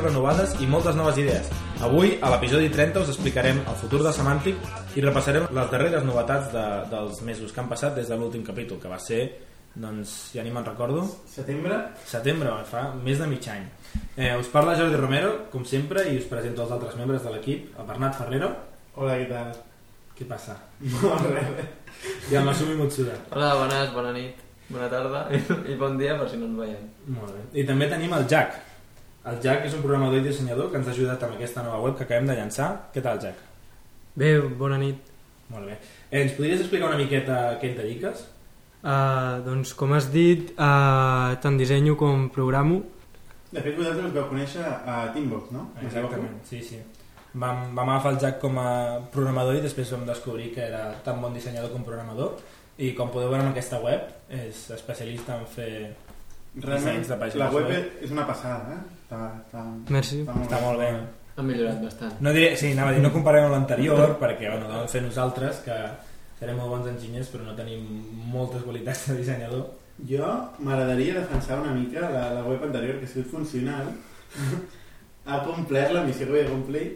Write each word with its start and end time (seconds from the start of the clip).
expectacions 0.00 0.04
renovades 0.04 0.54
i 0.60 0.66
moltes 0.66 0.96
noves 0.96 1.18
idees. 1.18 1.48
Avui, 1.84 2.16
a 2.22 2.30
l'episodi 2.32 2.70
30, 2.72 3.00
us 3.02 3.10
explicarem 3.12 3.60
el 3.68 3.76
futur 3.76 4.02
de 4.02 4.12
Semàntic 4.12 4.56
i 4.96 5.02
repassarem 5.04 5.46
les 5.52 5.70
darreres 5.70 6.04
novetats 6.04 6.50
de, 6.52 6.64
dels 6.90 7.20
mesos 7.22 7.52
que 7.52 7.60
han 7.60 7.68
passat 7.68 7.94
des 7.96 8.08
de 8.08 8.16
l'últim 8.16 8.42
capítol, 8.44 8.80
que 8.80 8.88
va 8.88 8.98
ser, 8.98 9.20
doncs, 9.74 10.32
ja 10.34 10.42
ni 10.42 10.50
me'n 10.50 10.64
recordo, 10.64 11.04
Setembre? 11.28 11.78
setembre, 12.06 12.52
fa 12.68 12.90
més 12.94 13.18
de 13.20 13.26
mig 13.28 13.46
any. 13.48 13.66
Eh, 14.16 14.36
us 14.38 14.48
parla 14.48 14.76
Jordi 14.78 14.96
Romero, 14.96 15.32
com 15.52 15.64
sempre, 15.64 16.06
i 16.10 16.18
us 16.18 16.28
presento 16.30 16.64
els 16.64 16.72
altres 16.72 16.96
membres 16.96 17.22
de 17.24 17.34
l'equip, 17.34 17.74
el 17.78 17.86
Bernat 17.86 18.16
Ferrero. 18.18 18.52
Hola, 18.96 19.18
què 19.20 19.28
tal? 19.28 19.52
Què 20.16 20.28
passa? 20.28 20.56
Molt 20.80 21.28
bé. 21.28 21.44
I 22.30 22.36
el 22.40 22.44
Masumi 22.44 22.74
Mutsuda. 22.78 23.16
Hola, 23.34 23.54
bones, 23.60 23.92
bona 23.94 24.12
nit, 24.16 24.40
bona 24.70 24.88
tarda 24.88 25.26
i, 25.32 25.40
i 25.72 25.76
bon 25.76 25.96
dia 26.00 26.16
per 26.18 26.28
si 26.30 26.40
no 26.40 26.48
ens 26.48 26.58
veiem. 26.60 26.90
Molt 27.16 27.32
bé. 27.36 27.46
I 27.60 27.64
també 27.68 27.88
tenim 27.88 28.12
el 28.16 28.28
Jack. 28.28 28.69
El 29.30 29.38
Jack 29.44 29.68
és 29.68 29.74
un 29.76 29.82
programador 29.84 30.18
i 30.18 30.24
dissenyador 30.24 30.70
que 30.70 30.78
ens 30.80 30.88
ha 30.88 30.94
ajudat 30.94 31.22
amb 31.22 31.36
aquesta 31.36 31.62
nova 31.62 31.78
web 31.84 31.96
que 31.98 32.06
acabem 32.06 32.26
de 32.26 32.34
llançar. 32.34 32.70
Què 32.94 33.02
tal, 33.04 33.20
Jack? 33.22 33.38
Bé, 34.18 34.32
bona 34.58 34.78
nit. 34.80 35.10
Molt 35.50 35.70
bé. 35.70 35.76
Eh, 36.10 36.22
ens 36.24 36.34
podries 36.34 36.62
explicar 36.64 36.88
una 36.90 36.98
miqueta 36.98 37.36
a 37.50 37.52
què 37.60 37.70
et 37.70 37.78
dediques? 37.78 38.24
Uh, 38.80 39.38
doncs, 39.46 39.74
com 39.78 39.92
has 39.94 40.08
dit, 40.10 40.50
uh, 40.56 41.36
tant 41.44 41.58
dissenyo 41.60 41.94
com 42.00 42.26
programo. 42.34 42.80
De 43.50 43.62
fet, 43.62 43.76
vosaltres 43.76 44.08
us 44.08 44.16
vau 44.16 44.26
conèixer 44.30 44.64
a 44.66 45.00
Teambox, 45.14 45.50
no? 45.54 45.68
Exactament, 45.82 46.38
sí, 46.48 46.62
sí. 46.64 46.78
Vam, 47.32 47.68
vam 47.76 47.88
agafar 47.88 48.16
el 48.16 48.20
Jack 48.22 48.40
com 48.42 48.58
a 48.58 48.70
programador 49.14 49.58
i 49.58 49.62
després 49.62 49.92
vam 49.94 50.06
descobrir 50.08 50.50
que 50.54 50.64
era 50.66 50.88
tan 51.06 51.20
bon 51.22 51.34
dissenyador 51.36 51.70
com 51.70 51.86
programador 51.86 52.40
i 52.82 52.94
com 52.98 53.12
podeu 53.12 53.30
veure 53.30 53.44
en 53.44 53.52
aquesta 53.52 53.78
web 53.82 54.08
és 54.34 54.64
especialista 54.74 55.36
en 55.38 55.44
fer 55.46 55.74
Realment, 56.56 57.04
de 57.06 57.38
la 57.38 57.50
web 57.54 57.68
web. 57.70 57.92
és 58.02 58.10
una 58.10 58.26
passada, 58.26 58.74
eh? 58.74 58.99
Està, 59.10 59.24
està, 59.42 59.64
Merci. 59.90 60.20
està 60.22 60.34
molt 60.36 60.46
està 60.46 60.60
molt 60.62 60.78
bé 60.78 60.88
Han 61.40 61.46
millorat 61.48 61.80
bastant. 61.82 62.12
no 62.22 62.30
diré, 62.36 62.52
sí, 62.56 62.70
anava 62.76 62.92
a 62.92 62.94
dir, 62.94 63.02
no 63.02 63.10
comparem 63.10 63.48
amb 63.48 63.56
l'anterior 63.56 64.12
perquè 64.20 64.46
bueno, 64.52 64.68
vam 64.70 64.86
fer 64.92 65.02
nosaltres 65.02 65.64
que 65.64 65.78
serem 66.38 66.56
molt 66.60 66.70
bons 66.76 66.86
enginyers 66.92 67.28
però 67.32 67.42
no 67.48 67.56
tenim 67.58 67.82
moltes 68.30 68.62
qualitats 68.62 69.08
de 69.10 69.16
dissenyador 69.18 69.64
Jo 70.08 70.28
m'agradaria 70.62 71.18
defensar 71.18 71.58
una 71.60 71.74
mica 71.74 72.06
la, 72.08 72.22
la 72.38 72.44
web 72.46 72.62
anterior, 72.64 73.00
que 73.00 73.04
ha 73.04 73.08
sigut 73.10 73.28
funcional, 73.34 73.90
ha 75.26 75.42
complert 75.44 75.92
la 75.92 76.04
missió 76.06 76.24
que 76.24 76.32
havia 76.32 76.46
de 76.46 76.54
complir 76.54 76.86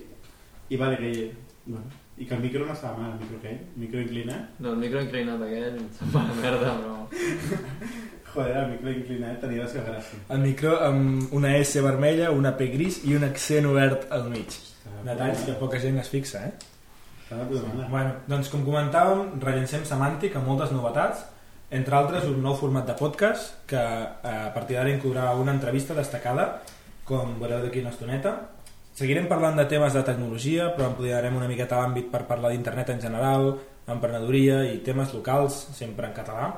i 0.71 0.79
vale 0.81 0.97
que, 1.03 1.11
bueno, 1.67 1.85
i 2.17 2.25
que 2.25 2.35
el 2.35 2.41
micro 2.47 2.65
no 2.65 2.73
estava 2.73 2.97
mal, 2.97 3.11
el 3.13 3.21
micro 3.21 3.37
aquell, 3.43 3.59
el 3.75 3.81
micro 3.83 4.01
inclinat. 4.01 4.55
No, 4.61 4.71
el 4.73 4.81
micro 4.87 5.03
inclinat 5.03 5.43
aquell 5.43 5.81
se'n 5.99 6.15
va 6.15 6.23
a 6.31 6.39
merda, 6.41 6.73
però... 6.81 6.97
Joder, 8.35 8.57
el 8.65 8.71
micro 8.73 8.91
inclinat 8.91 9.41
tenia 9.45 9.63
la 9.63 9.71
seva 9.71 9.85
gràcia. 9.87 10.21
el 10.35 10.41
micro 10.43 10.77
amb 10.83 11.35
una 11.39 11.57
S 11.57 11.81
vermella, 11.81 12.31
una 12.35 12.57
P 12.59 12.67
gris 12.73 13.05
i 13.07 13.15
un 13.15 13.25
accent 13.25 13.67
obert 13.71 14.09
al 14.11 14.29
mig 14.31 14.57
detalls 15.05 15.45
que 15.47 15.55
poca 15.61 15.79
gent 15.81 15.99
es 16.01 16.11
fixa 16.13 16.47
eh? 16.49 16.53
Bueno, 17.31 18.11
doncs 18.29 18.51
com 18.53 18.63
comentàvem, 18.67 19.39
rellencem 19.43 19.87
Semàntic 19.89 20.37
amb 20.37 20.47
moltes 20.47 20.75
novetats, 20.75 21.25
entre 21.75 21.97
altres 21.97 22.27
un 22.29 22.43
nou 22.45 22.55
format 22.59 22.87
de 22.87 22.95
podcast 22.99 23.65
que 23.71 23.81
eh, 23.81 24.35
a 24.35 24.53
partir 24.55 24.77
d'ara 24.77 24.93
inclourà 24.93 25.31
una 25.41 25.55
entrevista 25.57 25.97
destacada, 25.97 26.61
com 27.09 27.39
veureu 27.41 27.65
d'aquí 27.65 27.81
una 27.83 27.95
estoneta. 27.95 28.35
Seguirem 28.95 29.27
parlant 29.27 29.57
de 29.59 29.65
temes 29.67 29.97
de 29.97 30.05
tecnologia, 30.07 30.69
però 30.77 30.91
ampliarem 30.91 31.41
una 31.41 31.49
miqueta 31.51 31.81
l'àmbit 31.81 32.13
per 32.13 32.23
parlar 32.29 32.53
d'internet 32.53 32.93
en 32.95 33.03
general, 33.03 33.51
emprenedoria 33.91 34.61
i 34.71 34.79
temes 34.87 35.17
locals, 35.17 35.57
sempre 35.75 36.07
en 36.07 36.15
català. 36.15 36.53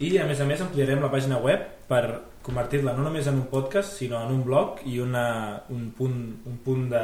I 0.00 0.14
a 0.16 0.24
més 0.24 0.38
a 0.40 0.46
més 0.48 0.60
ampliarem 0.64 1.02
la 1.04 1.10
pàgina 1.12 1.36
web 1.44 1.64
per 1.88 2.04
convertir-la 2.46 2.94
no 2.96 3.02
només 3.04 3.26
en 3.28 3.36
un 3.42 3.48
podcast, 3.52 3.98
sinó 3.98 4.22
en 4.24 4.30
un 4.32 4.44
blog 4.46 4.78
i 4.88 4.94
una, 5.04 5.24
un, 5.68 5.90
punt, 5.96 6.22
un 6.48 6.54
punt 6.64 6.86
de... 6.88 7.02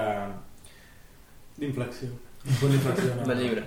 D'inflexió. 1.59 2.09
Un 2.47 2.57
punt 2.61 2.73
d'inflexió, 2.73 3.11
no? 3.19 3.27
De 3.29 3.37
llibre. 3.37 3.67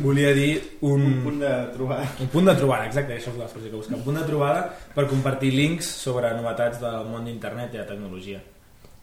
Volia 0.00 0.30
dir 0.32 0.78
un, 0.88 1.04
Un 1.10 1.18
punt 1.26 1.44
de 1.44 1.52
trobada. 1.74 2.08
un 2.24 2.32
punt 2.32 2.48
de 2.48 2.56
trobada, 2.56 2.86
exacte, 2.88 3.18
això 3.18 3.34
és 3.34 3.38
l'expressió 3.42 3.68
que 3.74 3.82
buscava. 3.82 4.00
Un 4.00 4.06
punt 4.06 4.20
de 4.22 4.24
trobada 4.30 4.64
per 4.94 5.06
compartir 5.12 5.52
links 5.52 5.92
sobre 6.06 6.32
novetats 6.38 6.80
del 6.80 7.12
món 7.12 7.28
d'internet 7.28 7.76
i 7.76 7.82
de 7.82 7.86
tecnologia. 7.92 8.40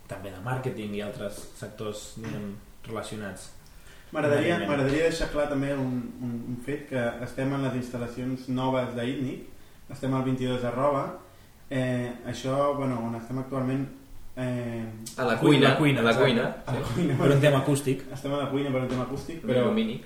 També 0.09 0.33
de 0.33 0.41
màrqueting 0.41 0.97
i 0.97 1.05
altres 1.05 1.37
sectors 1.59 2.15
diguem, 2.17 2.55
relacionats. 2.89 3.51
M'agradaria 4.11 5.03
deixar 5.09 5.29
clar 5.29 5.47
també 5.51 5.73
un, 5.75 5.91
un, 6.25 6.31
un 6.49 6.57
fet 6.65 6.87
que 6.89 7.01
estem 7.25 7.51
en 7.53 7.61
les 7.67 7.75
instal·lacions 7.81 8.47
noves 8.49 8.95
d'ITNIC, 8.97 9.43
estem 9.93 10.13
al 10.17 10.23
22 10.25 10.63
arroba, 10.65 11.03
eh, 11.69 12.09
això, 12.31 12.75
bueno, 12.77 12.97
on 13.05 13.15
estem 13.19 13.37
actualment 13.43 13.85
eh, 14.39 14.85
A 15.17 15.23
la 15.25 15.33
La 15.33 15.39
cuina, 15.39 15.75
cuina, 15.77 15.99
a 16.01 16.03
la 16.03 16.15
cuina. 16.17 16.43
a 16.65 16.73
la 16.73 16.79
Sí. 16.87 16.93
cuina, 16.95 17.17
Per 17.17 17.31
un 17.31 17.41
tema 17.41 17.57
acústic. 17.59 18.03
estem 18.13 18.33
a 18.33 18.37
la 18.37 18.49
cuina 18.49 18.71
per 18.71 18.81
un 18.81 18.87
tema 18.87 19.03
acústic, 19.03 19.41
Però... 19.45 19.53
però 19.65 19.73
Mini. 19.73 20.01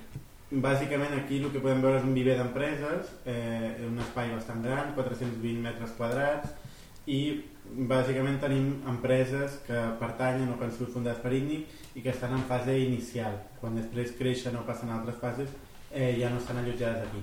bàsicament 0.54 1.14
aquí 1.18 1.38
el 1.42 1.50
que 1.50 1.58
podem 1.60 1.80
veure 1.82 1.96
és 1.98 2.04
un 2.04 2.12
viver 2.14 2.36
d'empreses, 2.38 3.08
eh, 3.26 3.86
un 3.88 3.98
espai 3.98 4.30
bastant 4.34 4.62
gran, 4.62 4.92
420 4.94 5.60
metres 5.62 5.90
quadrats, 5.96 6.50
i 7.06 7.42
bàsicament 7.64 8.38
tenim 8.40 8.82
empreses 8.88 9.58
que 9.66 9.78
pertanyen 10.00 10.52
o 10.52 10.58
que 10.58 10.64
han 10.64 10.72
sigut 10.72 10.92
fundades 10.94 11.20
per 11.22 11.32
ITNIC 11.32 11.96
i 11.96 12.02
que 12.02 12.10
estan 12.10 12.32
en 12.36 12.44
fase 12.48 12.76
inicial. 12.78 13.38
Quan 13.60 13.76
després 13.76 14.12
creixen 14.18 14.56
o 14.56 14.64
passen 14.66 14.90
a 14.90 14.98
altres 15.00 15.16
fases, 15.20 15.48
eh, 15.90 16.16
ja 16.20 16.30
no 16.30 16.38
estan 16.38 16.58
allotjades 16.58 17.08
aquí. 17.08 17.22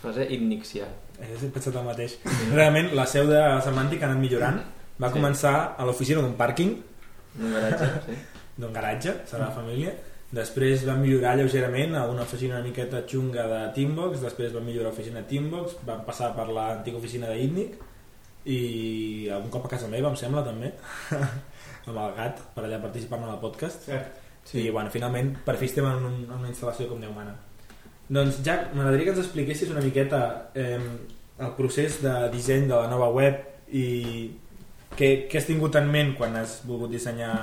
Fase 0.00 0.26
ignixial. 0.32 0.88
Eh, 1.20 1.36
He 1.42 1.48
pensat 1.52 1.74
el 1.76 1.84
mateix. 1.84 2.18
Realment, 2.54 2.92
la 2.94 3.06
seu 3.06 3.26
de 3.28 3.40
Semàntic 3.66 4.02
ha 4.02 4.06
anat 4.08 4.18
millorant. 4.22 4.60
Va 5.00 5.08
Sí. 5.08 5.14
començar 5.18 5.74
a 5.76 5.84
l'oficina 5.84 6.20
d'un 6.20 6.34
pàrquing, 6.36 6.76
Un 7.40 7.52
garatge, 7.52 7.86
sí. 8.06 8.12
d'un 8.58 8.72
garatge, 8.72 9.12
serà 9.26 9.38
la 9.48 9.50
família. 9.50 9.92
Després 10.32 10.84
van 10.86 11.00
millorar 11.02 11.36
lleugerament 11.36 11.94
a 11.96 12.04
una 12.08 12.22
oficina 12.22 12.54
una 12.56 12.64
miqueta 12.64 13.02
xunga 13.06 13.46
de 13.48 13.72
Teambox, 13.74 14.20
després 14.20 14.52
van 14.52 14.64
millorar 14.64 14.90
l'oficina 14.90 15.20
de 15.20 15.26
Teambox, 15.28 15.76
van 15.84 16.04
passar 16.04 16.34
per 16.36 16.46
l'antiga 16.48 16.96
oficina 16.98 17.28
d'Itnic 17.30 17.74
i 18.48 19.28
algun 19.32 19.52
cop 19.52 19.66
a 19.68 19.74
casa 19.74 19.90
meva, 19.90 20.10
em 20.10 20.16
sembla, 20.16 20.44
també, 20.46 20.72
amb 21.88 21.94
el 21.96 22.16
gat, 22.16 22.40
per 22.54 22.64
allà 22.64 22.80
participant 22.82 23.24
en 23.26 23.34
el 23.34 23.40
podcast. 23.42 23.86
Cert. 23.90 24.18
Sí. 24.44 24.64
I, 24.64 24.70
bueno, 24.72 24.90
finalment, 24.90 25.34
per 25.44 25.58
fi 25.60 25.68
estem 25.68 25.86
en, 25.86 26.04
un, 26.08 26.18
en 26.24 26.36
una 26.38 26.50
instal·lació 26.50 26.88
com 26.90 27.00
Déu 27.02 27.12
mana. 27.14 27.36
Doncs, 28.10 28.40
Jack, 28.42 28.72
m'agradaria 28.74 29.06
que 29.06 29.12
ens 29.14 29.22
expliquessis 29.22 29.70
una 29.70 29.84
miqueta 29.84 30.20
eh, 30.58 30.80
el 31.40 31.52
procés 31.56 32.00
de 32.02 32.14
disseny 32.32 32.66
de 32.66 32.74
la 32.74 32.88
nova 32.90 33.10
web 33.14 33.70
i 33.70 33.86
què, 34.96 35.10
què 35.30 35.38
has 35.38 35.46
tingut 35.46 35.78
en 35.78 35.86
ment 35.92 36.16
quan 36.18 36.34
has 36.40 36.60
volgut 36.66 36.90
dissenyar 36.90 37.34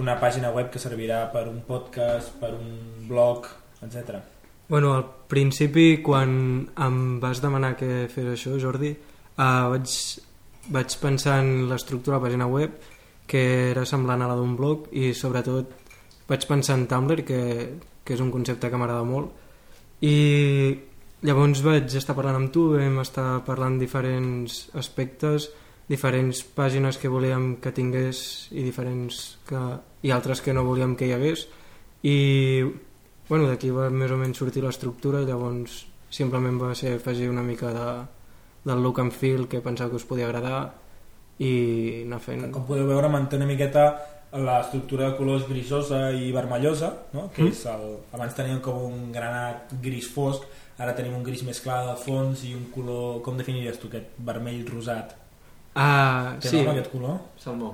una 0.00 0.16
pàgina 0.22 0.54
web 0.54 0.70
que 0.72 0.80
servirà 0.82 1.26
per 1.34 1.44
un 1.50 1.60
podcast, 1.66 2.32
per 2.40 2.54
un 2.56 3.06
blog, 3.10 3.46
etc. 3.84 4.22
Bueno, 4.70 4.94
al 4.96 5.04
principi, 5.28 6.00
quan 6.02 6.32
em 6.78 6.98
vas 7.22 7.42
demanar 7.42 7.74
que 7.76 8.06
fes 8.10 8.32
això, 8.32 8.56
Jordi, 8.62 8.94
uh, 9.40 9.70
vaig, 9.72 9.96
vaig 10.76 10.96
pensar 11.00 11.40
en 11.40 11.68
l'estructura 11.70 12.18
de 12.18 12.20
la 12.20 12.26
pàgina 12.28 12.48
web, 12.50 12.76
que 13.30 13.70
era 13.70 13.86
semblant 13.86 14.22
a 14.22 14.28
la 14.28 14.36
d'un 14.36 14.56
blog, 14.58 14.90
i 14.92 15.14
sobretot 15.16 15.72
vaig 16.28 16.46
pensar 16.46 16.76
en 16.78 16.86
Tumblr, 16.90 17.24
que, 17.26 17.40
que 18.04 18.14
és 18.14 18.22
un 18.22 18.30
concepte 18.34 18.70
que 18.70 18.78
m'agrada 18.78 19.06
molt, 19.06 19.32
i 20.06 20.16
llavors 21.26 21.60
vaig 21.64 21.96
estar 21.98 22.16
parlant 22.16 22.38
amb 22.38 22.52
tu, 22.54 22.70
vam 22.76 23.00
estar 23.02 23.42
parlant 23.46 23.78
diferents 23.80 24.62
aspectes, 24.78 25.50
diferents 25.90 26.44
pàgines 26.54 27.00
que 27.02 27.10
volíem 27.10 27.56
que 27.62 27.72
tingués 27.74 28.20
i 28.54 28.62
diferents 28.62 29.40
que, 29.48 29.60
i 30.06 30.12
altres 30.14 30.40
que 30.40 30.54
no 30.54 30.64
volíem 30.64 30.94
que 30.96 31.08
hi 31.08 31.16
hagués. 31.16 31.48
I 32.06 32.16
bueno, 33.28 33.48
d'aquí 33.50 33.72
va 33.74 33.90
més 33.90 34.10
o 34.14 34.18
menys 34.18 34.38
sortir 34.38 34.62
l'estructura 34.62 35.24
llavors 35.26 35.84
simplement 36.10 36.56
va 36.58 36.72
ser 36.78 36.96
afegir 36.96 37.28
una 37.30 37.42
mica 37.46 37.74
de, 37.74 37.88
del 38.64 38.82
look 38.82 38.98
and 39.00 39.12
feel 39.12 39.46
que 39.48 39.60
pensava 39.64 39.90
que 39.90 39.96
us 39.96 40.04
podia 40.04 40.26
agradar 40.28 40.74
i 41.40 42.02
anar 42.04 42.20
fent... 42.20 42.50
Com 42.52 42.66
podeu 42.68 42.86
veure, 42.88 43.08
manté 43.08 43.36
una 43.40 43.46
miqueta 43.48 43.84
l'estructura 44.32 45.08
de 45.10 45.16
colors 45.18 45.46
grisosa 45.48 46.10
i 46.14 46.30
vermellosa, 46.32 46.92
no? 47.16 47.30
que 47.34 47.42
Mm. 47.42 47.48
és 47.50 47.64
el... 47.66 47.86
abans 48.12 48.34
teníem 48.36 48.60
com 48.60 48.76
un 48.86 49.10
granat 49.12 49.72
gris 49.82 50.06
fosc, 50.12 50.44
ara 50.78 50.94
tenim 50.94 51.16
un 51.16 51.24
gris 51.26 51.42
més 51.42 51.58
clar 51.60 51.80
del 51.86 51.96
fons 51.96 52.44
i 52.44 52.54
un 52.54 52.66
color... 52.74 53.22
Com 53.22 53.36
definiries 53.40 53.78
tu 53.80 53.88
aquest 53.88 54.12
vermell 54.18 54.62
rosat? 54.68 55.16
Ah, 55.74 56.36
Té 56.40 56.48
sí, 56.48 56.56
nom 56.62 56.70
aquest 56.74 56.90
color? 56.92 57.18
Salmó. 57.38 57.72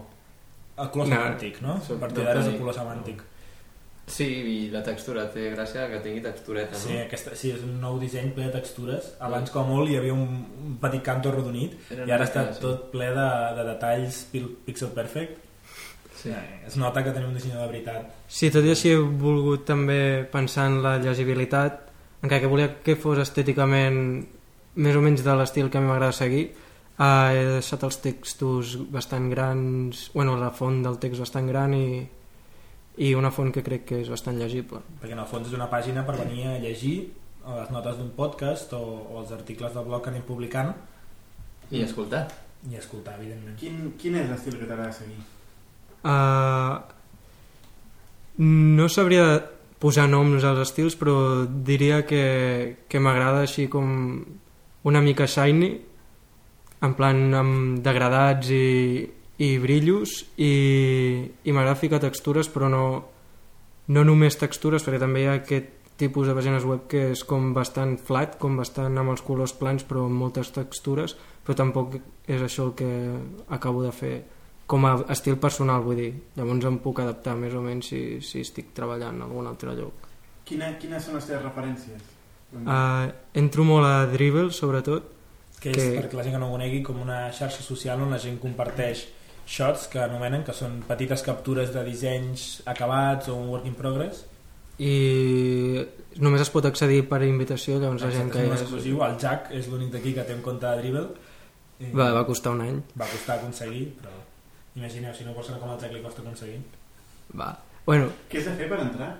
El 0.78 0.90
color 0.92 1.08
No. 1.08 1.16
semàntic, 1.16 1.60
no? 1.64 1.80
Sí, 1.80 1.92
A 1.94 2.00
partir 2.00 2.24
d'ara 2.24 2.40
és 2.40 2.46
el 2.46 2.52
no, 2.52 2.58
color 2.64 2.74
semàntic. 2.76 3.22
Sí, 4.06 4.24
i 4.26 4.58
la 4.70 4.84
textura, 4.86 5.24
té 5.34 5.48
gràcia 5.50 5.88
que 5.90 5.98
tingui 6.04 6.20
textureta, 6.22 6.76
no? 6.76 6.78
Sí, 6.78 6.94
aquesta, 7.02 7.32
sí, 7.34 7.50
és 7.56 7.62
un 7.66 7.80
nou 7.82 7.96
disseny 7.98 8.28
ple 8.36 8.44
de 8.46 8.52
textures. 8.54 9.08
Abans, 9.26 9.50
com 9.50 9.64
a 9.64 9.66
molt, 9.66 9.90
hi 9.90 9.96
havia 9.98 10.14
un, 10.14 10.44
un 10.62 10.76
petit 10.82 11.02
canto 11.02 11.32
arrodonit 11.32 11.74
Era 11.90 12.06
i 12.06 12.12
ara 12.14 12.28
està 12.28 12.44
sí. 12.52 12.60
tot 12.62 12.84
ple 12.92 13.08
de, 13.16 13.26
de 13.58 13.64
detalls 13.66 14.20
pixel 14.68 14.92
perfect. 14.94 15.42
Sí. 16.20 16.30
Eh, 16.30 16.60
Es 16.70 16.76
nota 16.78 17.02
que 17.04 17.10
tenim 17.12 17.28
un 17.32 17.34
dissenyador 17.34 17.66
de 17.66 17.72
veritat. 17.72 18.14
sí, 18.28 18.48
tot 18.54 18.64
i 18.64 18.70
així 18.72 18.94
he 18.94 19.00
volgut 19.00 19.66
també 19.66 19.98
pensar 20.32 20.68
en 20.70 20.78
la 20.86 20.96
llegibilitat 21.02 21.82
encara 22.22 22.40
que 22.40 22.48
volia 22.50 22.70
que 22.82 22.94
fos 22.96 23.18
estèticament 23.20 23.98
més 24.76 24.96
o 24.96 25.02
menys 25.04 25.22
de 25.26 25.34
l'estil 25.36 25.68
que 25.70 25.78
a 25.78 25.82
mi 25.82 25.90
m'agrada 25.90 26.12
seguir 26.16 26.46
Uh, 26.96 27.28
he 27.28 27.40
deixat 27.44 27.82
els 27.84 27.98
textos 28.00 28.70
bastant 28.88 29.26
grans, 29.28 30.06
bueno, 30.14 30.38
la 30.40 30.48
font 30.48 30.78
del 30.80 30.94
text 30.96 31.20
bastant 31.20 31.44
gran 31.50 31.74
i, 31.76 32.06
i 32.96 33.12
una 33.14 33.30
font 33.30 33.52
que 33.52 33.62
crec 33.62 33.84
que 33.90 34.00
és 34.00 34.08
bastant 34.08 34.38
llegible. 34.40 34.80
perquè 35.00 35.12
en 35.12 35.20
el 35.20 35.26
fons 35.28 35.48
és 35.48 35.54
una 35.54 35.68
pàgina 35.70 36.04
per 36.06 36.16
venir 36.16 36.46
a 36.48 36.58
llegir 36.58 37.12
les 37.46 37.70
notes 37.70 37.96
d'un 37.98 38.10
podcast 38.16 38.72
o, 38.74 38.82
o 39.12 39.20
els 39.20 39.32
articles 39.32 39.74
del 39.74 39.84
blog 39.84 40.02
que 40.02 40.10
anem 40.10 40.22
publicant 40.26 40.72
I 41.70 41.82
escoltar. 41.82 42.26
i 42.70 42.74
escoltar, 42.74 43.14
evidentment. 43.20 43.56
Quin, 43.60 43.92
quin 44.00 44.16
és 44.18 44.30
l'estil 44.30 44.56
que 44.58 44.66
t'agrada 44.66 44.92
seguir? 44.92 45.20
Uh, 46.02 46.80
no 48.38 48.88
sabria 48.88 49.42
posar 49.78 50.08
noms 50.08 50.44
als 50.44 50.62
estils, 50.64 50.96
però 50.96 51.46
diria 51.46 52.04
que, 52.06 52.78
que 52.88 52.98
m'agrada 53.02 53.44
així 53.44 53.68
com 53.68 54.24
una 54.86 55.02
mica 55.02 55.26
shiny, 55.26 55.68
en 56.86 56.94
plan 56.94 57.22
amb 57.34 57.78
degradats 57.84 58.50
i, 58.50 59.06
i 59.38 59.58
brillos, 59.60 60.24
i, 60.40 60.52
i 61.44 61.52
m'agrada 61.52 61.76
ficar 61.76 62.00
textures, 62.00 62.48
però 62.48 62.70
no, 62.72 62.84
no 63.92 64.04
només 64.04 64.38
textures, 64.40 64.84
perquè 64.86 65.00
també 65.02 65.24
hi 65.24 65.26
ha 65.28 65.34
aquest 65.42 65.72
tipus 66.00 66.28
de 66.28 66.34
pàgines 66.36 66.64
web 66.68 66.86
que 66.88 67.10
és 67.14 67.22
com 67.24 67.52
bastant 67.56 67.96
flat, 67.98 68.38
com 68.40 68.56
bastant 68.56 68.96
amb 69.00 69.12
els 69.14 69.22
colors 69.24 69.52
plans 69.56 69.84
però 69.88 70.06
amb 70.08 70.18
moltes 70.20 70.50
textures, 70.52 71.14
però 71.44 71.56
tampoc 71.56 71.98
és 72.28 72.42
això 72.44 72.66
el 72.68 72.74
que 72.76 72.88
acabo 73.54 73.82
de 73.84 73.92
fer 73.96 74.14
com 74.66 74.84
a 74.84 74.96
estil 75.14 75.36
personal, 75.38 75.84
vull 75.86 75.96
dir. 76.00 76.10
Llavors 76.36 76.64
em 76.66 76.76
puc 76.82 76.98
adaptar 77.00 77.36
més 77.38 77.54
o 77.54 77.60
menys 77.62 77.86
si, 77.92 78.00
si 78.20 78.40
estic 78.42 78.72
treballant 78.74 79.20
a 79.22 79.28
algun 79.28 79.46
altre 79.46 79.76
lloc. 79.78 80.08
Quina, 80.46 80.72
quines 80.80 81.04
són 81.06 81.14
les 81.20 81.28
teves 81.28 81.44
referències? 81.44 82.02
Uh, 82.56 83.06
entro 83.38 83.64
molt 83.66 83.86
a 83.86 84.06
Dribble, 84.10 84.50
sobretot. 84.54 85.12
que 85.60 85.70
és, 85.70 85.76
que- 85.76 85.94
perquè 86.00 86.14
la 86.18 86.22
gent 86.26 86.34
que 86.34 86.40
no 86.42 86.48
ho 86.50 86.56
conegui, 86.58 86.82
com 86.82 86.98
una 87.00 87.30
xarxa 87.32 87.62
social 87.64 88.02
on 88.02 88.10
la 88.12 88.18
gent 88.20 88.36
comparteix 88.42 89.06
shots 89.46 89.86
que 89.92 90.00
anomenen, 90.02 90.42
que 90.44 90.52
són 90.52 90.80
petites 90.88 91.22
captures 91.22 91.70
de 91.74 91.84
dissenys 91.86 92.62
acabats 92.66 93.28
o 93.30 93.36
un 93.38 93.48
work 93.52 93.66
in 93.70 93.74
progress. 93.78 94.24
I 94.82 95.86
només 96.20 96.42
es 96.44 96.50
pot 96.52 96.66
accedir 96.68 97.04
per 97.08 97.22
invitació, 97.24 97.78
llavors 97.80 98.02
la 98.04 98.10
gent 98.12 98.28
Exacte, 98.28 98.48
que 98.48 98.54
és 98.58 98.64
exclusiu. 98.66 98.98
El 99.06 99.16
Jack 99.22 99.52
és 99.56 99.68
l'únic 99.72 99.92
d'aquí 99.94 100.12
que 100.16 100.24
té 100.28 100.34
un 100.36 100.42
compte 100.44 100.66
de 100.66 100.82
Dribble. 100.82 101.06
I 101.80 101.90
Va, 101.96 102.10
va 102.16 102.24
costar 102.28 102.52
un 102.56 102.60
any. 102.64 102.76
va 102.98 103.06
costar 103.08 103.38
aconseguir, 103.38 103.86
però 104.00 104.12
imagineu, 104.76 105.14
si 105.14 105.24
no 105.24 105.32
persona 105.36 105.58
com 105.62 105.70
el 105.72 105.80
Jack 105.80 105.92
li 105.94 106.02
costa 106.04 106.22
aconseguir. 106.24 106.60
Va. 107.36 107.50
Bueno, 107.86 108.08
Què 108.28 108.38
has 108.40 108.46
de 108.50 108.54
fer 108.58 108.68
per 108.68 108.80
entrar? 108.82 109.12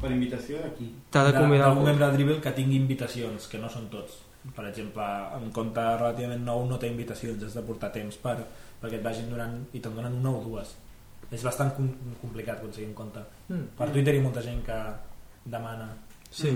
Per 0.00 0.10
invitació 0.12 0.58
d'aquí? 0.60 0.90
t'ha 1.10 1.22
de 1.24 1.32
convidar 1.38 1.66
d'algun 1.70 1.78
algú. 1.78 1.86
membre 1.88 2.06
de 2.06 2.12
Dribble 2.18 2.40
que 2.44 2.52
tingui 2.52 2.76
invitacions, 2.76 3.46
que 3.48 3.58
no 3.58 3.68
són 3.70 3.88
tots. 3.90 4.18
Per 4.56 4.64
exemple, 4.68 5.04
un 5.40 5.50
compte 5.52 5.80
relativament 5.80 6.44
nou 6.44 6.66
no 6.68 6.78
té 6.78 6.86
invitacions, 6.88 7.42
has 7.44 7.54
de 7.54 7.62
portar 7.62 7.90
temps 7.92 8.16
per, 8.16 8.36
perquè 8.80 8.98
et 8.98 9.04
vagin 9.04 9.28
donant, 9.30 9.56
i 9.76 9.80
te'n 9.80 9.94
donen 9.96 10.16
una 10.20 10.32
o 10.38 10.42
dues. 10.44 10.74
És 11.30 11.42
bastant 11.46 11.70
com, 11.76 11.88
complicat 12.22 12.58
aconseguir 12.58 12.88
un 12.88 12.94
compte. 12.98 13.22
Mm. 13.48 13.66
Per 13.78 13.88
Twitter 13.94 14.14
hi 14.16 14.20
ha 14.22 14.24
molta 14.24 14.42
gent 14.42 14.62
que 14.66 14.78
demana. 15.44 15.90
Sí. 16.30 16.54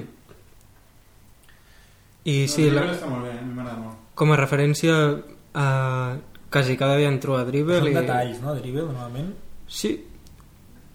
I 2.25 2.37
sí, 2.49 2.69
el 2.71 2.79
la, 2.79 2.87
està 2.95 3.09
molt 3.11 3.27
bé, 3.27 3.35
a 3.37 3.45
m'agrada 3.45 3.77
molt. 3.83 3.97
com 4.17 4.33
a 4.33 4.37
referència 4.41 4.95
uh, 5.13 6.15
quasi 6.51 6.77
cada 6.81 6.97
dia 6.97 7.11
entro 7.13 7.37
a 7.37 7.43
Dribble 7.45 7.83
Són 7.83 7.91
i... 7.91 7.95
detalls, 7.99 8.39
no, 8.41 8.55
Dribble, 8.57 8.87
normalment. 8.89 9.35
Sí, 9.69 9.91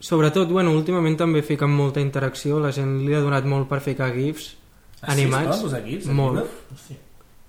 sobretot, 0.01 0.49
bueno, 0.49 0.73
últimament 0.73 1.19
també 1.19 1.43
fiquen 1.45 1.69
molta 1.69 2.01
interacció, 2.01 2.57
la 2.63 2.71
gent 2.73 2.97
li 3.05 3.13
ha 3.13 3.21
donat 3.21 3.45
molt 3.45 3.69
per 3.69 3.81
ficar 3.85 4.09
gifs, 4.15 4.55
Ah, 5.01 5.13
Animats? 5.13 5.61
Sí, 5.61 5.77
GIFs, 5.85 6.09
a 6.11 6.13
Molt. 6.17 6.41
Dribble? 6.41 6.97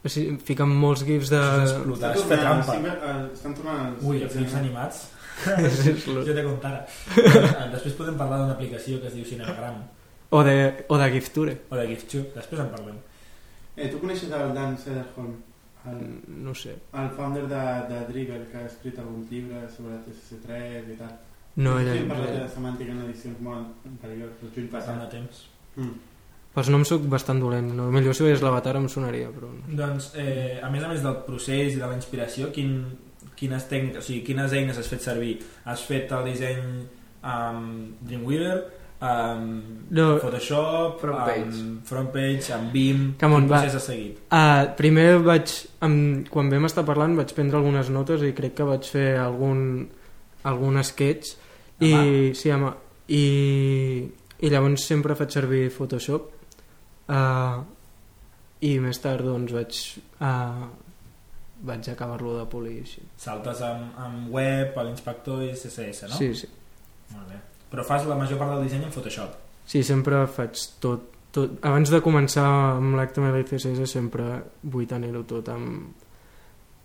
O 0.05 0.08
sigui, 0.08 0.37
fiquen 0.49 0.70
molts 0.81 1.02
gifs 1.05 1.29
de... 1.32 1.41
explotar, 1.62 2.14
és 2.17 2.23
fer 2.29 2.38
trampa. 2.41 2.73
sí, 2.76 2.87
eh, 2.88 3.17
estan 3.35 3.55
tornant 3.58 3.82
els... 3.91 4.05
Ui, 4.08 4.23
els 4.25 4.37
GIFs 4.38 4.55
animats. 4.61 5.02
Jo 6.26 6.35
te 6.37 6.43
contara. 6.44 6.82
Eh, 7.17 7.69
Després 7.75 7.94
podem 7.97 8.17
parlar 8.20 8.38
d'una 8.43 8.55
aplicació 8.56 8.99
que 9.00 9.08
es 9.08 9.14
diu 9.17 9.25
Cinemagram 9.29 9.79
o, 10.31 10.43
de, 10.44 10.56
o 10.88 10.99
de 11.00 11.06
Gifture. 11.14 11.55
o 11.70 11.76
de 11.79 11.87
GIF2, 11.93 12.26
després 12.37 12.61
en 12.64 12.69
parlem. 12.75 12.99
Eh, 13.76 13.88
tu 13.93 13.99
coneixes 14.02 14.31
el 14.37 14.52
Dan 14.56 14.76
Sederholm, 14.79 15.32
el, 15.88 16.02
No 16.44 16.52
sé. 16.55 16.75
el 16.93 17.08
founder 17.17 17.47
de, 17.49 17.62
de 17.88 18.00
Dribble, 18.11 18.44
que 18.52 18.58
ha 18.61 18.67
escrit 18.69 18.99
alguns 19.00 19.31
llibres 19.32 19.73
sobre 19.79 19.97
TCC3 20.05 20.93
i 20.93 20.99
tal. 21.00 21.14
No, 21.56 21.79
sí, 21.79 21.87
ella, 21.87 21.97
hem 22.02 22.08
parlat 22.12 22.37
de 22.37 22.49
semàntica 22.52 22.93
en 22.94 23.00
edicions 23.08 23.41
molt 23.43 23.88
anteriors, 23.88 24.37
el 24.44 24.52
juny 24.55 24.69
Passant 24.73 25.00
passat. 25.00 25.08
de 25.08 25.19
temps. 25.19 25.41
Mm. 25.76 25.97
Pels 26.60 26.70
noms 26.72 26.90
soc 26.92 27.06
bastant 27.08 27.40
dolent. 27.40 27.70
No, 27.76 27.88
millor 27.94 28.16
si 28.16 28.26
veiés 28.26 28.42
l'avatar 28.44 28.76
em 28.76 28.88
sonaria, 28.92 29.30
però... 29.32 29.48
no. 29.48 29.76
Doncs, 29.78 30.12
eh, 30.20 30.58
a 30.62 30.68
més 30.72 30.84
a 30.84 30.90
més 30.92 31.04
del 31.04 31.16
procés 31.24 31.72
i 31.72 31.80
de 31.80 31.86
la 31.86 31.96
inspiració, 31.96 32.50
quin, 32.52 32.74
quines 33.38 33.64
tècniques, 33.70 34.02
o 34.02 34.04
sigui, 34.04 34.20
quines 34.28 34.52
eines 34.52 34.78
has 34.78 34.90
fet 34.90 35.06
servir? 35.06 35.38
Has 35.64 35.86
fet 35.88 36.12
el 36.12 36.28
disseny 36.28 36.66
amb 37.30 38.04
Dreamweaver, 38.04 38.58
amb 39.00 39.92
No, 39.96 40.06
Photoshop, 40.20 40.98
Frontpage. 41.00 41.46
amb 41.48 41.86
Frontpage, 41.88 42.50
amb 42.52 42.74
Beam... 42.74 43.06
Come 43.20 43.38
on, 43.38 43.48
va. 43.48 43.62
has 43.64 43.78
seguit? 43.86 44.18
Uh, 44.28 44.68
primer 44.76 45.14
vaig, 45.24 45.54
amb, 45.86 46.28
quan 46.28 46.52
vam 46.52 46.68
estar 46.68 46.84
parlant 46.88 47.16
vaig 47.16 47.32
prendre 47.36 47.56
algunes 47.56 47.88
notes 47.92 48.24
i 48.26 48.34
crec 48.36 48.58
que 48.60 48.68
vaig 48.68 48.90
fer 48.92 49.14
algun, 49.22 49.86
algun 50.44 50.82
sketch 50.84 51.32
i, 51.80 51.94
Home. 51.94 52.34
sí, 52.36 52.52
home, 52.52 52.74
i, 53.08 53.24
i 54.44 54.52
llavors 54.52 54.84
sempre 54.84 55.16
faig 55.16 55.32
servir 55.32 55.70
Photoshop 55.72 56.36
uh, 57.10 57.60
i 58.66 58.72
més 58.82 59.00
tard 59.02 59.26
doncs 59.26 59.52
vaig 59.56 59.82
uh, 60.20 60.64
vaig 61.66 61.90
acabar-lo 61.92 62.38
de 62.38 62.46
polir 62.48 62.78
així. 62.80 63.04
Saltes 63.20 63.60
amb, 63.66 63.92
amb 64.00 64.32
web, 64.32 64.76
a 64.76 64.84
l'inspector 64.86 65.44
i 65.44 65.52
CSS, 65.52 66.08
no? 66.08 66.16
sí, 66.16 66.32
sí. 66.34 66.48
Molt 67.14 67.28
bé. 67.28 67.40
Però 67.70 67.84
fas 67.86 68.06
la 68.08 68.16
major 68.18 68.38
part 68.40 68.54
del 68.54 68.66
disseny 68.66 68.86
en 68.86 68.92
Photoshop. 68.94 69.34
sí, 69.70 69.82
sempre 69.86 70.24
faig 70.26 70.58
tot, 70.82 71.10
tot. 71.30 71.58
abans 71.62 71.90
de 71.90 72.00
començar 72.02 72.46
amb 72.76 72.96
l'HTML 72.98 73.42
i 73.42 73.48
CSS 73.50 73.92
sempre 73.92 74.40
vull 74.62 74.88
tenir-ho 74.90 75.22
tot 75.28 75.50
amb, 75.52 76.06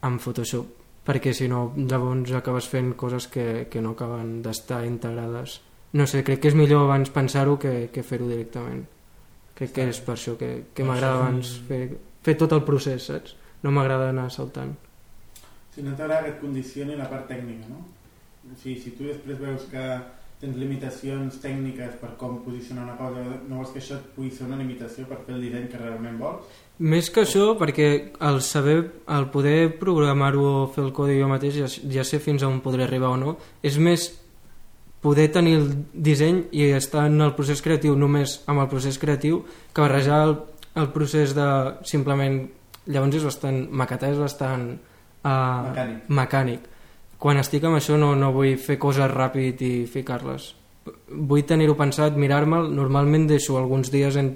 amb 0.05 0.21
Photoshop 0.21 0.83
perquè 1.05 1.33
si 1.33 1.47
no 1.47 1.71
llavors 1.77 2.33
acabes 2.33 2.67
fent 2.69 2.93
coses 2.97 3.27
que, 3.27 3.67
que 3.69 3.81
no 3.81 3.93
acaben 3.93 4.41
d'estar 4.45 4.83
integrades 4.85 5.59
no 5.93 6.05
sé, 6.09 6.23
crec 6.27 6.41
que 6.41 6.51
és 6.51 6.57
millor 6.57 6.85
abans 6.85 7.09
pensar-ho 7.13 7.57
que, 7.61 7.89
que 7.93 8.03
fer-ho 8.03 8.27
directament 8.29 8.83
crec 9.55 9.75
que 9.75 9.89
és 9.89 10.01
per 10.03 10.15
això 10.15 10.35
que, 10.39 10.51
que 10.75 10.87
m'agrada 10.87 11.21
abans 11.21 11.55
fer, 11.67 11.83
fer 12.23 12.35
tot 12.39 12.55
el 12.55 12.65
procés 12.67 13.11
saps? 13.11 13.35
no 13.63 13.71
m'agrada 13.71 14.11
anar 14.11 14.29
saltant 14.33 14.75
Si 15.75 15.83
no 15.83 15.91
t'agrada 15.91 16.23
que 16.23 16.29
et 16.31 16.37
condicioni 16.39 16.95
la 16.95 17.09
part 17.11 17.25
tècnica, 17.27 17.67
no? 17.67 17.81
O 18.47 18.53
sigui, 18.55 18.77
si 18.79 18.93
tu 18.95 19.09
després 19.09 19.41
veus 19.41 19.65
que 19.67 19.83
tens 20.39 20.55
limitacions 20.59 21.39
tècniques 21.43 21.97
per 21.99 22.13
com 22.19 22.37
posicionar 22.45 22.85
una 22.85 22.95
cosa, 22.99 23.23
no 23.49 23.59
vols 23.59 23.73
que 23.73 23.81
això 23.81 23.97
et 23.97 24.05
pugui 24.15 24.31
ser 24.31 24.45
una 24.47 24.59
limitació 24.59 25.03
per 25.09 25.19
fer 25.25 25.35
el 25.35 25.43
disseny 25.43 25.67
que 25.71 25.81
realment 25.81 26.19
vols? 26.21 26.47
Més 26.79 27.09
que 27.11 27.23
això, 27.23 27.53
perquè 27.59 27.89
el 28.29 28.41
saber, 28.43 28.77
el 29.17 29.27
poder 29.33 29.57
programar-ho 29.81 30.45
o 30.49 30.65
fer 30.75 30.83
el 30.85 30.93
codi 30.95 31.19
jo 31.19 31.27
mateix, 31.31 31.59
ja, 31.59 31.69
ja 31.97 32.07
sé 32.07 32.19
fins 32.23 32.43
a 32.43 32.51
on 32.51 32.61
podré 32.63 32.87
arribar 32.87 33.13
o 33.15 33.19
no, 33.19 33.35
és 33.63 33.79
més 33.79 34.09
poder 35.05 35.29
tenir 35.29 35.59
el 35.59 35.69
disseny 35.93 36.47
i 36.57 36.71
estar 36.73 37.05
en 37.11 37.21
el 37.21 37.35
procés 37.37 37.61
creatiu 37.61 37.93
només 37.99 38.39
amb 38.49 38.63
el 38.63 38.69
procés 38.71 38.97
creatiu 38.97 39.43
que 39.69 39.83
barrejar 39.83 40.21
el, 40.25 40.35
el 40.81 40.89
procés 40.95 41.35
de 41.37 41.47
simplement 41.85 42.41
llavors 42.89 43.21
és 43.21 43.29
bastant 43.29 43.61
maquetar 43.69 44.11
és 44.15 44.21
bastant 44.21 44.67
uh, 44.73 45.29
Mecànic. 45.69 46.09
mecànic 46.09 46.69
quan 47.21 47.37
estic 47.41 47.63
amb 47.65 47.77
això 47.77 47.97
no, 48.01 48.15
no 48.17 48.33
vull 48.33 48.57
fer 48.61 48.79
coses 48.81 49.09
ràpid 49.13 49.61
i 49.65 49.73
ficar-les 49.89 50.51
vull 51.09 51.45
tenir-ho 51.47 51.77
pensat, 51.77 52.17
mirar-me'l 52.17 52.69
normalment 52.73 53.25
deixo 53.29 53.57
alguns 53.57 53.89
dies 53.93 54.17
en, 54.21 54.35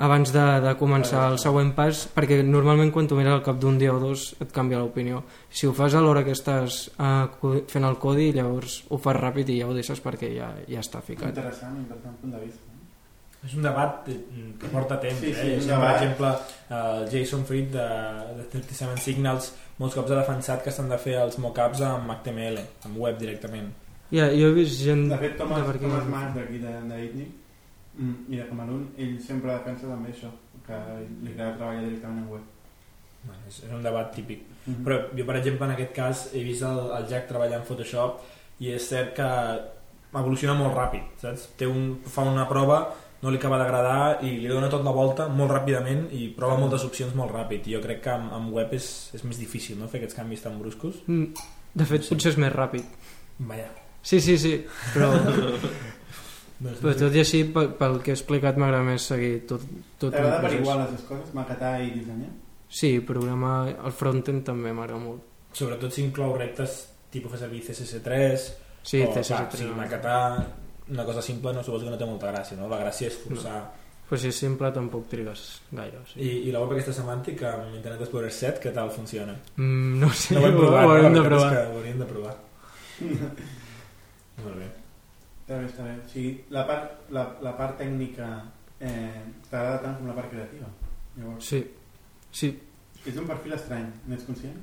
abans 0.00 0.32
de, 0.32 0.44
de 0.64 0.72
començar 0.80 1.26
el 1.30 1.36
següent 1.42 1.74
pas 1.76 2.06
perquè 2.14 2.40
normalment 2.46 2.88
quan 2.94 3.06
tu 3.08 3.18
mires 3.18 3.34
al 3.36 3.42
cap 3.44 3.58
d'un 3.60 3.76
dia 3.78 3.92
o 3.92 3.98
dos 4.00 4.30
et 4.40 4.50
canvia 4.54 4.78
l'opinió 4.80 5.22
si 5.52 5.68
ho 5.68 5.74
fas 5.76 5.94
a 5.94 6.00
l'hora 6.00 6.22
que 6.24 6.32
estàs 6.32 6.86
uh, 6.96 7.28
fent 7.68 7.84
el 7.84 7.98
codi 8.00 8.30
llavors 8.32 8.80
ho 8.88 8.98
fas 8.98 9.18
ràpid 9.20 9.52
i 9.52 9.58
ja 9.60 9.68
ho 9.68 9.76
deixes 9.76 10.00
perquè 10.00 10.32
ja, 10.38 10.48
ja 10.68 10.80
està 10.80 11.02
ficat 11.04 11.34
Interessant, 11.36 11.76
interessant 11.84 12.16
punt 12.22 12.32
de 12.32 12.42
vista. 12.46 12.66
És 13.40 13.54
un 13.56 13.62
debat 13.64 14.02
que 14.04 14.68
porta 14.68 14.98
temps. 15.00 15.20
Sí, 15.22 15.30
sí, 15.32 15.46
eh? 15.48 15.54
un 15.56 15.62
Això, 15.62 15.68
per 15.68 15.76
debat. 15.80 16.02
exemple, 16.02 16.32
el 16.76 17.06
Jason 17.08 17.44
Fried 17.48 17.70
de, 17.72 17.86
de 18.36 18.42
37 18.52 19.00
Signals 19.00 19.46
molts 19.80 19.96
cops 19.96 20.12
ha 20.12 20.18
defensat 20.18 20.60
que 20.64 20.74
s'han 20.76 20.90
de 20.92 20.98
fer 21.00 21.14
els 21.22 21.38
mockups 21.40 21.80
amb 21.88 22.12
HTML, 22.18 22.60
amb 22.84 22.98
web 23.00 23.16
directament. 23.16 23.70
ja, 24.12 24.26
jo 24.28 24.50
he 24.50 24.56
vist 24.58 24.82
gent 24.84 25.06
De 25.08 25.16
fet, 25.22 25.38
Thomas, 25.38 25.64
de. 25.64 25.78
Thomas 25.86 26.04
Mas, 26.12 26.34
d'aquí 26.36 26.58
de, 26.60 26.74
de 26.90 26.98
Itnic, 27.06 27.32
mm, 28.00 28.32
i 28.32 28.40
de 28.40 28.46
Camerún, 28.48 28.86
ell 28.98 29.18
sempre 29.22 29.52
defensa 29.52 29.90
també 29.90 30.14
això, 30.14 30.32
que 30.66 30.78
li 31.22 31.34
agrada 31.34 31.58
treballar 31.58 31.84
directament 31.84 32.24
en 32.24 32.32
web. 32.34 32.48
Bueno, 33.20 33.42
és, 33.48 33.60
és 33.66 33.74
un 33.76 33.84
debat 33.84 34.08
típic. 34.16 34.46
Mhm. 34.64 34.80
Però 34.86 34.98
jo, 35.12 35.26
per 35.28 35.36
exemple, 35.36 35.68
en 35.68 35.76
aquest 35.76 35.92
cas 35.96 36.24
he 36.32 36.42
vist 36.46 36.64
el, 36.64 36.80
el 36.96 37.06
Jack 37.10 37.28
treballar 37.28 37.60
en 37.60 37.68
Photoshop 37.68 38.24
i 38.64 38.72
és 38.72 38.88
cert 38.88 39.14
que 39.16 39.28
evoluciona 40.16 40.56
molt 40.58 40.74
ràpid, 40.74 41.12
saps? 41.20 41.50
Té 41.60 41.68
un, 41.70 42.00
fa 42.08 42.24
una 42.26 42.48
prova 42.48 42.80
no 43.20 43.28
li 43.28 43.36
acaba 43.36 43.58
d'agradar 43.60 44.22
i 44.24 44.30
li 44.40 44.48
dona 44.48 44.70
tot 44.72 44.84
la 44.84 44.92
volta 44.96 45.26
molt 45.28 45.52
ràpidament 45.52 46.06
i 46.16 46.30
prova 46.36 46.56
moltes 46.56 46.86
opcions 46.86 47.12
molt 47.14 47.34
ràpid 47.34 47.68
i 47.68 47.74
jo 47.76 47.82
crec 47.84 48.00
que 48.06 48.14
amb, 48.14 48.32
amb 48.32 48.54
web 48.56 48.72
és, 48.72 49.10
és 49.16 49.24
més 49.28 49.36
difícil 49.36 49.76
no? 49.78 49.88
fer 49.92 50.00
aquests 50.00 50.16
canvis 50.16 50.46
tan 50.46 50.56
bruscos 50.60 51.02
Mm, 51.06 51.34
De 51.74 51.84
fet, 51.86 52.08
potser 52.08 52.32
és 52.32 52.38
més 52.40 52.50
ràpid. 52.50 52.82
Vaja. 53.46 53.68
Sí, 54.02 54.18
sí, 54.24 54.38
sí, 54.40 54.54
però, 54.94 55.12
però 56.60 56.92
tot 56.98 57.14
i 57.16 57.20
així, 57.22 57.40
pel, 57.54 57.70
pel 57.80 57.98
que 58.04 58.12
he 58.12 58.16
explicat, 58.18 58.58
m'agrada 58.60 58.84
més 58.84 59.06
seguir 59.08 59.46
tot, 59.48 59.62
tot 59.98 60.12
T'agrada 60.12 60.38
averiguar 60.42 60.76
les 60.82 60.90
dues 60.92 61.04
coses, 61.08 61.34
maquetar 61.34 61.74
i 61.82 61.90
dissenyar? 61.94 62.30
Sí, 62.68 62.90
programar 63.00 63.54
el 63.72 63.92
frontend 63.96 64.44
també 64.46 64.72
m'agrada 64.76 65.00
molt. 65.02 65.22
sobretot 65.52 65.90
si 65.92 66.04
inclou 66.04 66.36
reptes 66.36 66.88
tipus 67.10 67.32
fer 67.32 67.40
servir 67.40 67.62
CSS3 67.66 68.50
Sí, 68.82 69.00
o, 69.02 69.08
CSS3. 69.12 69.26
clar, 69.26 69.46
si 69.56 69.64
maquetar 69.74 70.20
una 70.90 71.04
cosa 71.04 71.22
simple 71.22 71.52
no 71.52 71.62
suposo 71.62 71.84
que 71.86 71.90
no 71.90 71.98
té 71.98 72.06
molta 72.06 72.30
gràcia 72.30 72.56
no? 72.58 72.68
la 72.68 72.78
gràcia 72.78 73.08
és 73.08 73.16
forçar 73.24 73.58
Però 74.10 74.18
si 74.18 74.26
és 74.28 74.38
simple 74.42 74.66
tampoc 74.74 75.04
trigues 75.06 75.60
gaire. 75.70 76.00
O 76.02 76.06
sigui. 76.10 76.24
I, 76.26 76.48
i 76.48 76.52
la 76.52 76.58
web 76.64 76.72
aquesta 76.74 76.90
semàntica 76.96 77.52
amb 77.54 77.76
Internet 77.76 78.00
Explorer 78.02 78.30
7 78.34 78.58
què 78.64 78.72
tal 78.74 78.90
funciona? 78.90 79.36
Mm, 79.56 80.00
no 80.00 80.08
ho 80.08 80.16
sé, 80.18 80.34
no 80.34 80.40
ho 80.42 80.46
hem 80.48 80.56
ho, 80.56 80.58
provat, 80.64 80.82
ho 80.82 80.88
no? 80.88 80.94
veritat 80.96 81.28
provar. 81.28 81.46
és 81.46 81.54
que 81.54 81.62
ho 81.62 81.76
hauríem 81.78 81.98
de 82.00 82.08
provar 82.10 82.34
molt 84.44 84.56
bé 84.58 84.68
Està 85.50 85.58
bé, 85.58 85.66
està 85.66 85.82
bé. 85.82 85.92
O 85.98 86.08
sigui, 86.12 86.28
la 86.54 86.62
part, 86.62 86.90
la, 87.10 87.24
la 87.42 87.50
part 87.58 87.74
tècnica 87.80 88.26
eh, 88.78 89.22
t'agrada 89.48 89.80
tant 89.82 89.96
com 89.98 90.06
la 90.06 90.14
part 90.14 90.28
creativa. 90.30 90.68
Llavors, 91.16 91.48
Sí, 91.48 91.58
sí. 92.30 92.52
és 93.02 93.16
un 93.18 93.26
perfil 93.26 93.56
estrany, 93.56 93.88
n'ets 94.06 94.28
conscient? 94.28 94.60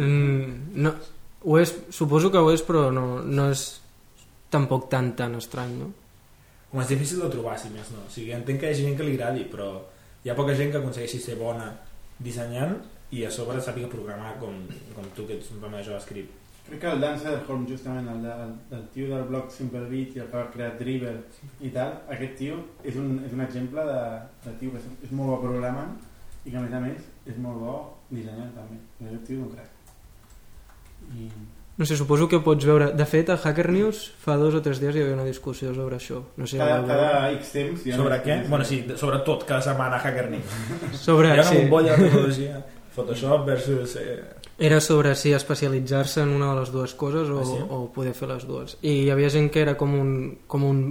Mm, 0.00 0.80
no, 0.86 0.94
ho 1.44 1.58
és, 1.60 1.74
suposo 1.92 2.30
que 2.32 2.40
ho 2.40 2.48
és, 2.54 2.64
però 2.64 2.86
no, 2.96 3.20
no 3.28 3.50
és 3.52 3.66
tampoc 4.48 4.88
tan 4.88 5.12
tan 5.18 5.36
estrany, 5.36 5.76
no? 5.82 5.90
com 6.70 6.80
és 6.82 6.88
difícil 6.90 7.20
de 7.22 7.28
trobar 7.30 7.58
si 7.60 7.68
més 7.70 7.92
no 7.94 8.00
o 8.02 8.10
sigui, 8.10 8.32
entenc 8.34 8.58
que 8.62 8.70
hi 8.70 8.74
ha 8.74 8.78
gent 8.80 8.96
que 8.98 9.04
li 9.06 9.12
agradi 9.14 9.44
però 9.52 9.68
hi 10.24 10.32
ha 10.32 10.34
poca 10.34 10.56
gent 10.58 10.72
que 10.72 10.80
aconsegueixi 10.80 11.20
ser 11.22 11.36
bona 11.38 11.68
dissenyant 12.18 12.80
i 13.14 13.22
a 13.22 13.30
sobre 13.30 13.60
sàpiga 13.62 13.92
programar 13.92 14.32
com, 14.40 14.56
com 14.96 15.06
tu 15.14 15.28
que 15.28 15.36
ets 15.36 15.52
un 15.54 15.62
home 15.62 15.76
de 15.76 15.84
JavaScript 15.86 16.43
Crec 16.66 16.80
que 16.80 16.86
el 16.88 17.00
Dan 17.00 17.18
Sederholm, 17.20 17.66
justament, 17.68 18.06
el, 18.08 18.22
de, 18.24 18.30
el, 18.44 18.52
el 18.78 18.84
tio 18.94 19.08
del 19.10 19.24
blog 19.28 19.50
Simple 19.52 19.82
Beat 19.90 20.14
i 20.16 20.22
el 20.22 20.30
que 20.30 20.36
va 20.38 20.46
crear 20.54 20.70
Dribbble 20.78 21.18
i 21.60 21.68
tal, 21.74 21.98
aquest 22.14 22.38
tio 22.40 22.56
és 22.82 22.96
un, 22.96 23.18
és 23.26 23.34
un 23.36 23.42
exemple 23.44 23.84
de, 23.84 23.98
de 24.46 24.54
tio 24.62 24.72
que 24.72 24.80
és, 24.80 24.86
és 25.04 25.12
molt 25.12 25.34
bo 25.34 25.42
programant 25.44 25.92
i 26.44 26.50
que 26.50 26.56
a 26.56 26.62
més 26.64 26.72
a 26.72 26.80
més 26.80 27.04
és 27.28 27.36
molt 27.40 27.60
bo 27.60 27.74
dissenyant 28.10 28.54
també. 28.56 28.80
És 29.04 29.12
un 29.12 29.20
tio 29.28 29.42
d'un 29.42 29.52
crac. 29.52 29.68
I... 31.12 31.28
No 31.76 31.84
sé, 31.84 31.96
suposo 31.98 32.28
que 32.30 32.38
pots 32.38 32.64
veure... 32.68 32.92
De 32.94 33.04
fet, 33.10 33.28
a 33.28 33.34
Hacker 33.34 33.66
News 33.74 34.04
fa 34.22 34.36
dos 34.38 34.54
o 34.54 34.60
tres 34.62 34.78
dies 34.80 34.94
hi 34.94 35.00
havia 35.02 35.16
una 35.16 35.24
discussió 35.26 35.72
sobre 35.74 35.96
això. 35.98 36.20
No 36.38 36.46
sé, 36.46 36.60
Cada, 36.62 36.84
cada 36.86 37.32
X 37.40 37.50
temps... 37.56 37.82
hi 37.84 37.90
ha 37.92 37.96
sobre 37.98 38.12
una- 38.14 38.22
què? 38.22 38.36
Bueno, 38.48 38.64
sí, 38.68 38.78
de- 38.86 38.96
sobre 38.96 39.18
tot, 39.26 39.42
cada 39.48 39.60
setmana 39.66 39.98
Hacker 39.98 40.28
News 40.30 40.54
Sobre, 41.06 41.32
hi 41.34 41.40
ha 41.40 41.42
una 41.42 41.48
sí, 41.50 41.56
bombolla 41.64 41.96
de 41.96 42.04
tecnologia 42.08 42.60
Photoshop 42.94 43.44
versus 43.46 43.96
eh, 43.96 44.22
era 44.58 44.80
sobre 44.80 45.14
si 45.18 45.32
especialitzar-se 45.34 46.22
en 46.22 46.28
una 46.30 46.52
de 46.54 46.60
les 46.60 46.70
dues 46.72 46.94
coses 46.94 47.28
o, 47.28 47.40
Ah, 47.40 47.44
sí? 47.44 47.58
o 47.68 47.88
poder 47.92 48.14
fer 48.14 48.28
les 48.30 48.46
dues. 48.46 48.76
I 48.82 48.92
hi 49.04 49.10
havia 49.10 49.30
gent 49.30 49.50
que 49.50 49.60
era 49.62 49.76
com 49.76 49.94
un, 49.98 50.12
com 50.46 50.62
un... 50.64 50.82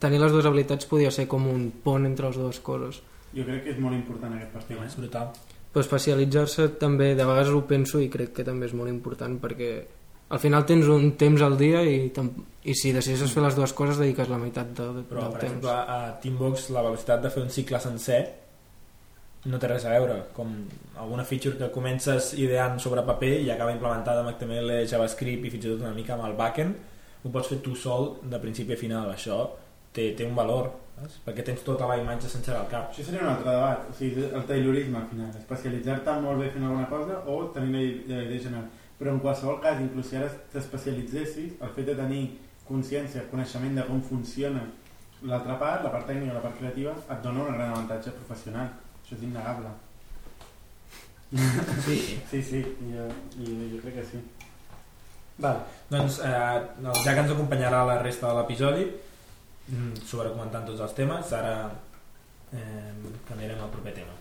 Tenir 0.00 0.20
les 0.22 0.32
dues 0.32 0.46
habilitats 0.46 0.86
podia 0.88 1.10
ser 1.12 1.26
com 1.28 1.44
un 1.50 1.66
pont 1.84 2.06
entre 2.08 2.28
les 2.30 2.36
dues 2.38 2.60
coses. 2.64 3.02
Jo 3.36 3.44
crec 3.44 3.64
que 3.66 3.74
és 3.74 3.78
molt 3.82 3.94
important 3.98 4.32
aquest 4.38 4.52
perfil. 4.54 4.78
és 4.86 4.96
brutal 4.96 5.32
Però 5.70 5.82
especialitzar-se 5.84 6.68
també, 6.80 7.12
de 7.14 7.24
vegades 7.24 7.52
ho 7.54 7.60
penso 7.68 8.00
i 8.02 8.08
crec 8.10 8.32
que 8.34 8.44
també 8.46 8.66
és 8.66 8.72
molt 8.74 8.90
important 8.90 9.36
perquè 9.42 9.68
al 10.30 10.38
final 10.42 10.64
tens 10.66 10.86
un 10.90 11.12
temps 11.18 11.42
al 11.42 11.56
dia 11.58 11.82
i, 11.86 12.10
i 12.64 12.74
si 12.74 12.90
decideixes 12.94 13.30
fer 13.34 13.42
les 13.42 13.54
dues 13.58 13.72
coses 13.74 13.98
dediques 13.98 14.28
la 14.30 14.38
meitat 14.38 14.72
de, 14.74 14.86
de, 14.96 15.02
però 15.06 15.24
del 15.28 15.32
per 15.36 15.40
temps. 15.44 15.56
exemple 15.58 15.70
a 15.94 16.18
Teambox 16.22 16.70
la 16.70 16.82
velocitat 16.88 17.22
de 17.22 17.30
fer 17.30 17.42
un 17.44 17.50
cicle 17.50 17.78
sencer 17.82 18.20
no 19.44 19.58
té 19.58 19.70
res 19.70 19.86
a 19.88 19.94
veure 19.94 20.18
com 20.36 20.52
alguna 21.00 21.24
feature 21.24 21.56
que 21.56 21.70
comences 21.72 22.34
ideant 22.36 22.76
sobre 22.82 23.04
paper 23.06 23.32
i 23.40 23.48
acaba 23.50 23.72
implementada 23.72 24.20
amb 24.20 24.34
HTML, 24.34 24.84
JavaScript 24.90 25.46
i 25.46 25.52
fins 25.54 25.64
i 25.64 25.72
tot 25.72 25.84
una 25.86 25.94
mica 25.96 26.16
amb 26.16 26.26
el 26.28 26.36
backend 26.36 27.24
ho 27.24 27.32
pots 27.32 27.48
fer 27.52 27.60
tu 27.64 27.74
sol 27.76 28.14
de 28.22 28.40
principi 28.42 28.76
a 28.76 28.80
final 28.80 29.08
això 29.12 29.40
té, 29.92 30.10
té 30.16 30.26
un 30.28 30.36
valor 30.36 30.70
saps? 30.98 31.16
perquè 31.24 31.44
tens 31.46 31.64
tota 31.64 31.88
la 31.88 31.96
imatge 32.00 32.28
sencera 32.28 32.60
al 32.60 32.68
cap 32.72 32.92
Això 32.92 33.06
seria 33.06 33.22
un 33.24 33.32
altre 33.32 33.54
debat, 33.54 33.88
o 33.88 33.96
sigui, 33.96 34.26
el 34.28 34.44
taylorisme 34.50 35.00
al 35.00 35.08
final, 35.12 35.32
especialitzar-te 35.40 36.18
molt 36.26 36.44
bé 36.44 36.50
fent 36.52 36.68
alguna 36.68 36.88
cosa 36.92 37.22
o 37.26 37.40
tenir 37.54 37.72
la 37.72 38.20
idea, 38.26 38.42
general. 38.44 38.68
Però 39.00 39.14
en 39.14 39.22
qualsevol 39.24 39.60
cas, 39.64 39.80
inclús 39.80 40.10
si 40.10 40.18
ara 40.20 40.28
t'especialitzessis, 40.52 41.56
el 41.64 41.72
fet 41.76 41.88
de 41.88 41.96
tenir 41.96 42.22
consciència, 42.68 43.24
coneixement 43.30 43.80
de 43.80 43.86
com 43.88 44.02
funciona 44.04 44.66
l'altra 45.22 45.56
part, 45.60 45.84
la 45.84 45.92
part 45.92 46.06
tècnica, 46.08 46.36
la 46.36 46.44
part 46.44 46.58
creativa, 46.60 46.92
et 47.00 47.24
dona 47.24 47.46
un 47.46 47.56
gran 47.56 47.72
avantatge 47.72 48.12
professional. 48.18 48.68
Això 49.10 49.18
és 49.18 49.22
innegable. 49.26 49.70
sí. 51.82 51.96
Sí, 52.30 52.42
sí, 52.42 52.60
jo, 52.62 53.06
jo, 53.34 53.54
jo 53.72 53.80
crec 53.82 53.96
que 53.98 54.04
sí. 54.06 54.20
Val. 55.40 55.62
doncs 55.90 56.20
eh, 56.22 56.58
ja 57.02 57.14
que 57.14 57.22
ens 57.24 57.32
acompanyarà 57.32 57.80
la 57.88 57.96
resta 58.02 58.28
de 58.28 58.36
l'episodi 58.36 58.84
mm, 58.86 60.02
sobre 60.06 60.30
comentant 60.34 60.66
tots 60.68 60.82
els 60.84 60.92
temes 60.94 61.32
ara 61.32 61.54
eh, 62.52 62.90
canviarem 63.28 63.62
al 63.64 63.72
proper 63.72 63.94
tema 63.96 64.12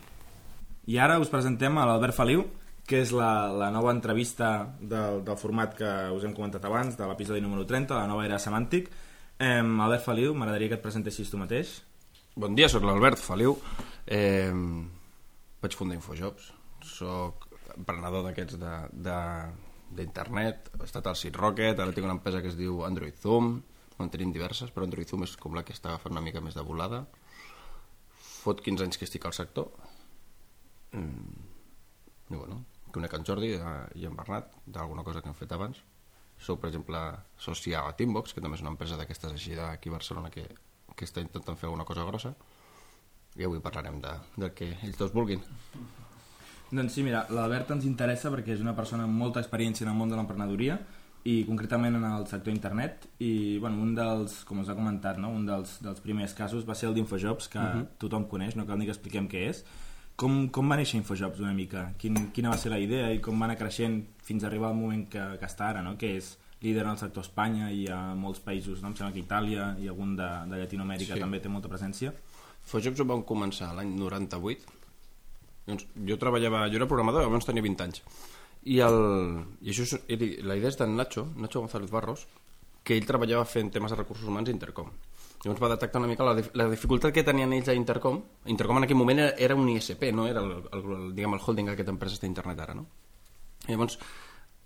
i 0.87 0.97
ara 0.97 1.19
us 1.19 1.29
presentem 1.29 1.75
a 1.77 1.85
l'Albert 1.89 2.15
Feliu 2.15 2.45
que 2.87 3.03
és 3.03 3.11
la, 3.11 3.51
la 3.51 3.67
nova 3.69 3.91
entrevista 3.91 4.53
del, 4.79 5.19
del 5.27 5.37
format 5.37 5.75
que 5.77 5.91
us 6.15 6.23
hem 6.23 6.33
comentat 6.33 6.65
abans 6.65 6.95
de 6.97 7.11
l'episodi 7.11 7.43
número 7.43 7.67
30, 7.67 7.99
la 7.99 8.07
nova 8.07 8.23
era 8.25 8.39
semàntic 8.39 8.89
eh, 9.37 9.59
Albert 9.59 10.07
Feliu, 10.07 10.33
m'agradaria 10.33 10.71
que 10.71 10.79
et 10.79 10.87
presentessis 10.87 11.29
tu 11.29 11.37
mateix 11.41 11.81
Bon 12.39 12.53
dia, 12.55 12.69
sóc 12.71 12.85
l'Albert 12.87 13.19
Feliu. 13.19 13.57
Eh, 14.09 14.53
vaig 15.61 15.75
fundar 15.77 15.99
Infojobs. 15.99 16.49
Soc 16.81 17.45
emprenedor 17.75 18.25
d'aquests 18.25 18.57
d'internet. 19.97 20.71
He 20.79 20.87
estat 20.87 21.09
al 21.09 21.17
Seed 21.19 21.37
Rocket, 21.37 21.77
ara 21.77 21.93
tinc 21.93 22.07
una 22.07 22.17
empresa 22.17 22.41
que 22.41 22.49
es 22.49 22.57
diu 22.57 22.81
Android 22.87 23.17
Zoom. 23.21 23.59
En 23.99 24.09
tenim 24.09 24.31
diverses, 24.33 24.71
però 24.71 24.87
Android 24.87 25.09
Zoom 25.09 25.27
és 25.27 25.35
com 25.37 25.53
la 25.53 25.65
que 25.67 25.75
està 25.75 25.91
agafant 25.91 26.15
una 26.15 26.23
mica 26.25 26.41
més 26.41 26.55
de 26.57 26.63
volada. 26.65 27.03
Fot 28.39 28.63
15 28.65 28.87
anys 28.87 28.97
que 28.97 29.05
estic 29.05 29.27
al 29.27 29.35
sector. 29.35 29.69
Mm, 30.95 31.45
I 32.31 32.35
bueno, 32.35 32.63
conec 32.95 33.13
en 33.13 33.25
Jordi 33.27 33.51
eh, 33.57 33.73
i 33.99 34.07
en 34.09 34.15
Bernat 34.17 34.55
d'alguna 34.65 35.03
cosa 35.03 35.21
que 35.21 35.29
hem 35.29 35.37
fet 35.37 35.51
abans. 35.53 35.83
Soc, 36.39 36.61
per 36.61 36.69
exemple, 36.71 37.01
soci 37.37 37.75
a 37.75 37.83
Teambox, 37.99 38.33
que 38.33 38.41
també 38.41 38.57
és 38.57 38.63
una 38.63 38.71
empresa 38.71 38.97
d'aquestes 38.97 39.35
així 39.35 39.59
d'aquí 39.59 39.91
a 39.91 39.97
Barcelona 39.97 40.31
que, 40.33 40.47
que 40.95 41.05
està 41.05 41.21
intentant 41.21 41.59
fer 41.59 41.67
alguna 41.67 41.85
cosa 41.85 42.07
grossa. 42.07 42.33
I 43.39 43.47
avui 43.47 43.61
parlarem 43.63 44.01
de, 44.03 44.13
del 44.35 44.53
que 44.53 44.73
ells 44.83 44.99
dos 44.99 45.13
vulguin. 45.15 45.41
Doncs 46.69 46.93
sí, 46.93 47.03
mira, 47.05 47.23
l'Albert 47.33 47.71
ens 47.73 47.85
interessa 47.89 48.29
perquè 48.29 48.53
és 48.53 48.61
una 48.61 48.75
persona 48.77 49.07
amb 49.07 49.17
molta 49.17 49.41
experiència 49.41 49.87
en 49.87 49.93
el 49.93 49.97
món 49.97 50.11
de 50.11 50.19
l'emprenedoria 50.19 50.77
i 51.29 51.41
concretament 51.47 51.97
en 51.97 52.05
el 52.05 52.27
sector 52.29 52.53
internet 52.53 53.07
i 53.19 53.57
bueno, 53.59 53.81
un 53.81 53.95
dels, 53.95 54.43
com 54.47 54.61
us 54.61 54.69
ha 54.69 54.75
comentat, 54.77 55.17
no? 55.19 55.31
un 55.35 55.47
dels, 55.47 55.79
dels 55.83 55.99
primers 56.03 56.35
casos 56.37 56.67
va 56.67 56.77
ser 56.77 56.91
el 56.91 56.95
d'Infojobs 56.95 57.49
que 57.49 57.59
uh 57.59 57.75
-huh. 57.75 57.87
tothom 57.97 58.27
coneix, 58.27 58.55
no 58.55 58.65
cal 58.65 58.77
ni 58.77 58.85
que 58.85 58.91
expliquem 58.91 59.27
què 59.27 59.49
és 59.49 59.63
com, 60.19 60.49
com 60.49 60.69
va 60.69 60.75
néixer 60.75 60.99
Infojobs 60.99 61.39
una 61.39 61.53
mica? 61.53 61.93
Quin, 61.97 62.31
quina 62.35 62.49
va 62.49 62.57
ser 62.57 62.71
la 62.71 62.79
idea 62.79 63.11
i 63.15 63.21
com 63.23 63.39
va 63.39 63.45
anar 63.45 63.57
creixent 63.57 64.03
fins 64.21 64.43
a 64.43 64.47
arribar 64.47 64.69
al 64.69 64.75
moment 64.75 65.07
que, 65.09 65.37
que 65.39 65.45
està 65.45 65.69
ara, 65.69 65.81
no? 65.81 65.97
que 65.97 66.17
és 66.17 66.37
líder 66.61 66.83
en 66.83 66.91
el 66.91 66.97
sector 66.97 67.23
a 67.23 67.27
Espanya 67.27 67.71
i 67.71 67.87
a 67.87 68.15
molts 68.15 68.41
països, 68.43 68.81
no? 68.81 68.89
em 68.89 68.95
sembla 68.95 69.13
que 69.13 69.23
Itàlia 69.23 69.77
i 69.79 69.87
algun 69.87 70.17
de, 70.19 70.27
de 70.51 70.57
Llatinoamèrica 70.57 71.15
Sí. 71.15 71.19
també 71.19 71.39
té 71.39 71.47
molta 71.47 71.71
presència 71.71 72.13
Fojobs 72.65 72.99
ho 72.99 73.07
vam 73.09 73.23
començar 73.27 73.71
l'any 73.77 73.95
98. 73.97 74.75
Doncs 75.69 75.87
jo 76.09 76.17
treballava, 76.21 76.65
jo 76.69 76.79
era 76.81 76.89
programador, 76.89 77.23
llavors 77.25 77.47
tenia 77.47 77.65
20 77.65 77.85
anys. 77.85 78.03
I, 78.63 78.79
el, 78.83 78.99
i 79.63 79.71
això 79.71 79.85
és, 79.85 79.95
la 80.43 80.57
idea 80.59 80.71
és 80.73 80.77
d'en 80.79 80.95
Nacho, 80.97 81.29
Nacho 81.39 81.61
González 81.63 81.91
Barros, 81.93 82.25
que 82.83 82.97
ell 82.97 83.07
treballava 83.07 83.45
fent 83.47 83.71
temes 83.71 83.93
de 83.93 83.99
recursos 83.99 84.27
humans 84.27 84.49
a 84.49 84.55
Intercom. 84.55 84.89
Llavors 85.43 85.61
va 85.63 85.69
detectar 85.71 86.01
una 86.01 86.09
mica 86.09 86.25
la, 86.27 86.33
la 86.59 86.67
dificultat 86.71 87.13
que 87.15 87.23
tenien 87.23 87.53
ells 87.55 87.69
a 87.71 87.75
Intercom. 87.77 88.17
Intercom 88.51 88.81
en 88.81 88.87
aquell 88.87 88.99
moment 88.99 89.21
era, 89.23 89.35
era 89.37 89.55
un 89.55 89.69
ISP, 89.71 90.09
no 90.11 90.27
era 90.27 90.41
el, 90.43 90.51
el, 90.59 90.89
el, 90.95 91.05
diguem, 91.15 91.37
el 91.37 91.45
holding 91.45 91.69
d'aquesta 91.71 91.93
empresa 91.95 92.19
d'internet 92.19 92.59
ara, 92.65 92.75
no? 92.75 92.87
Llavors, 93.69 93.99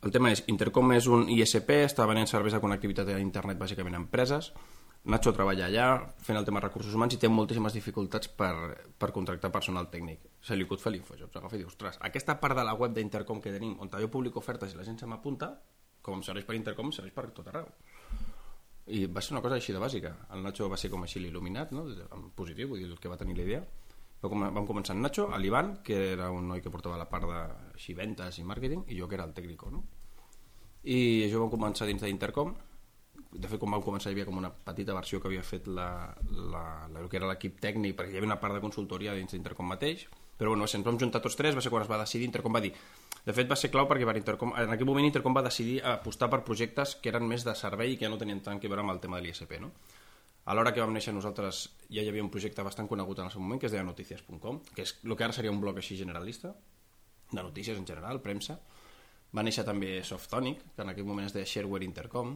el 0.04 0.14
tema 0.16 0.32
és, 0.34 0.42
Intercom 0.50 0.96
és 0.96 1.06
un 1.12 1.28
ISP, 1.30 1.76
està 1.84 2.08
venent 2.10 2.30
serveis 2.30 2.56
de 2.58 2.62
connectivitat 2.64 3.12
a 3.14 3.20
internet 3.22 3.60
bàsicament 3.62 4.00
a 4.00 4.02
empreses, 4.02 4.50
Nacho 5.04 5.34
treballa 5.36 5.66
allà 5.68 5.86
fent 6.24 6.38
el 6.40 6.46
tema 6.48 6.62
recursos 6.64 6.94
humans 6.96 7.18
i 7.18 7.18
té 7.20 7.28
moltíssimes 7.28 7.74
dificultats 7.76 8.30
per, 8.40 8.54
per 8.96 9.10
contractar 9.12 9.50
personal 9.52 9.90
tècnic. 9.92 10.22
Se 10.40 10.56
li 10.56 10.64
acut 10.64 10.80
fer 10.80 10.94
l'Infojobs, 10.94 11.36
agafa 11.36 11.58
i 11.58 11.60
diu, 11.60 11.68
ostres, 11.68 11.98
aquesta 12.08 12.38
part 12.40 12.56
de 12.56 12.64
la 12.64 12.76
web 12.80 12.96
d'Intercom 12.96 13.42
que 13.44 13.52
tenim, 13.52 13.76
on 13.84 13.92
jo 13.92 14.08
publico 14.14 14.40
ofertes 14.40 14.72
i 14.72 14.80
la 14.80 14.88
gent 14.88 15.02
se 15.02 15.10
m'apunta, 15.12 15.52
com 16.02 16.16
em 16.16 16.24
serveix 16.24 16.48
per 16.48 16.56
Intercom, 16.56 16.88
em 16.88 16.96
serveix 16.96 17.16
per 17.18 17.28
tot 17.36 17.52
arreu. 17.52 17.68
I 18.96 19.06
va 19.12 19.20
ser 19.24 19.36
una 19.36 19.44
cosa 19.44 19.60
així 19.60 19.76
de 19.76 19.84
bàsica. 19.84 20.16
El 20.36 20.44
Nacho 20.44 20.72
va 20.72 20.80
ser 20.80 20.90
com 20.92 21.04
així 21.04 21.20
il·luminat, 21.20 21.76
no? 21.76 21.84
en 21.88 22.26
positiu, 22.36 22.72
vull 22.72 22.80
dir, 22.80 22.88
el 22.92 23.00
que 23.00 23.12
va 23.12 23.20
tenir 23.20 23.36
la 23.38 23.44
idea. 23.44 23.64
Vam 24.24 24.68
començar 24.68 24.96
amb 24.96 25.04
Nacho, 25.04 25.28
l'Ivan, 25.36 25.78
que 25.84 26.14
era 26.14 26.32
un 26.32 26.48
noi 26.48 26.64
que 26.64 26.72
portava 26.72 26.96
la 27.00 27.10
part 27.12 27.28
de 27.28 27.40
així, 27.76 27.96
ventes 27.96 28.40
i 28.40 28.48
màrqueting, 28.48 28.88
i 28.88 29.00
jo 29.00 29.12
que 29.12 29.20
era 29.20 29.28
el 29.28 29.36
tècnico. 29.36 29.72
No? 29.72 29.84
I 30.84 31.26
això 31.28 31.44
vam 31.44 31.52
començar 31.52 31.88
dins 31.88 32.04
d'Intercom, 32.04 32.56
de 33.34 33.50
fet, 33.50 33.60
quan 33.62 33.74
vam 33.75 33.84
començar 33.86 34.12
hi 34.12 34.16
havia 34.18 34.28
com 34.28 34.38
una 34.38 34.52
petita 34.54 34.94
versió 34.94 35.20
que 35.22 35.30
havia 35.30 35.44
fet 35.46 35.68
la, 35.68 35.88
la, 36.30 36.66
la, 36.90 37.00
el 37.02 37.10
que 37.10 37.18
era 37.20 37.30
l'equip 37.30 37.60
tècnic, 37.63 37.96
perquè 37.98 38.13
hi 38.13 38.20
havia 38.22 38.30
una 38.30 38.40
part 38.42 38.58
de 38.58 38.62
consultoria 38.63 39.16
dins 39.18 39.34
d'Intercom 39.34 39.68
mateix, 39.74 40.06
però 40.38 40.52
bueno, 40.52 40.66
ens 40.66 40.86
vam 40.86 41.00
juntar 41.00 41.22
tots 41.22 41.38
tres, 41.40 41.56
va 41.56 41.62
ser 41.62 41.72
quan 41.72 41.86
es 41.86 41.90
va 41.90 42.02
decidir, 42.02 42.28
Intercom 42.30 42.56
va 42.56 42.62
dir... 42.63 42.74
De 43.24 43.32
fet, 43.32 43.48
va 43.48 43.56
ser 43.56 43.70
clau 43.72 43.86
perquè 43.88 44.04
per 44.04 44.18
Intercom, 44.20 44.52
en 44.60 44.74
aquell 44.74 44.90
moment 44.90 45.06
Intercom 45.08 45.36
va 45.38 45.46
decidir 45.46 45.78
apostar 45.88 46.28
per 46.32 46.42
projectes 46.44 46.98
que 47.00 47.08
eren 47.13 47.24
més 47.24 47.46
de 47.48 47.54
servei 47.56 47.94
i 47.94 48.00
que 48.02 48.10
no 48.12 48.18
tenien 48.20 48.42
tant 48.44 48.60
que 48.60 48.68
veure 48.68 48.84
amb 48.84 48.92
el 48.92 49.00
tema 49.00 49.20
de 49.20 49.24
l'ISP, 49.24 49.54
no? 49.63 49.72
A 50.44 50.56
l'hora 50.58 50.74
que 50.75 50.84
vam 50.84 50.92
néixer 50.92 51.13
nosaltres 51.16 51.62
ja 51.88 52.04
hi 52.04 52.10
havia 52.12 52.24
un 52.25 52.32
projecte 52.34 52.66
bastant 52.68 52.90
conegut 52.92 53.22
en 53.22 53.30
el 53.30 53.32
seu 53.32 53.40
moment 53.40 53.62
que 53.62 53.70
es 53.70 53.72
deia 53.72 53.86
noticias.com, 53.88 54.60
que 54.75 54.84
és 54.84 54.98
el 55.06 55.16
que 55.16 55.24
ara 55.24 55.36
seria 55.36 55.54
un 55.54 55.62
blog 55.63 55.80
així 55.80 55.96
generalista, 55.96 56.52
de 57.32 57.44
notícies 57.44 57.80
en 57.80 57.88
general, 57.88 58.20
premsa. 58.25 58.58
Va 59.34 59.46
néixer 59.48 59.63
també 59.63 60.02
Softonic, 60.04 60.60
que 60.75 60.84
en 60.84 60.92
aquell 60.92 61.08
moment 61.08 61.30
es 61.30 61.38
deia 61.38 61.48
Shareware 61.48 61.88
Intercom. 61.88 62.36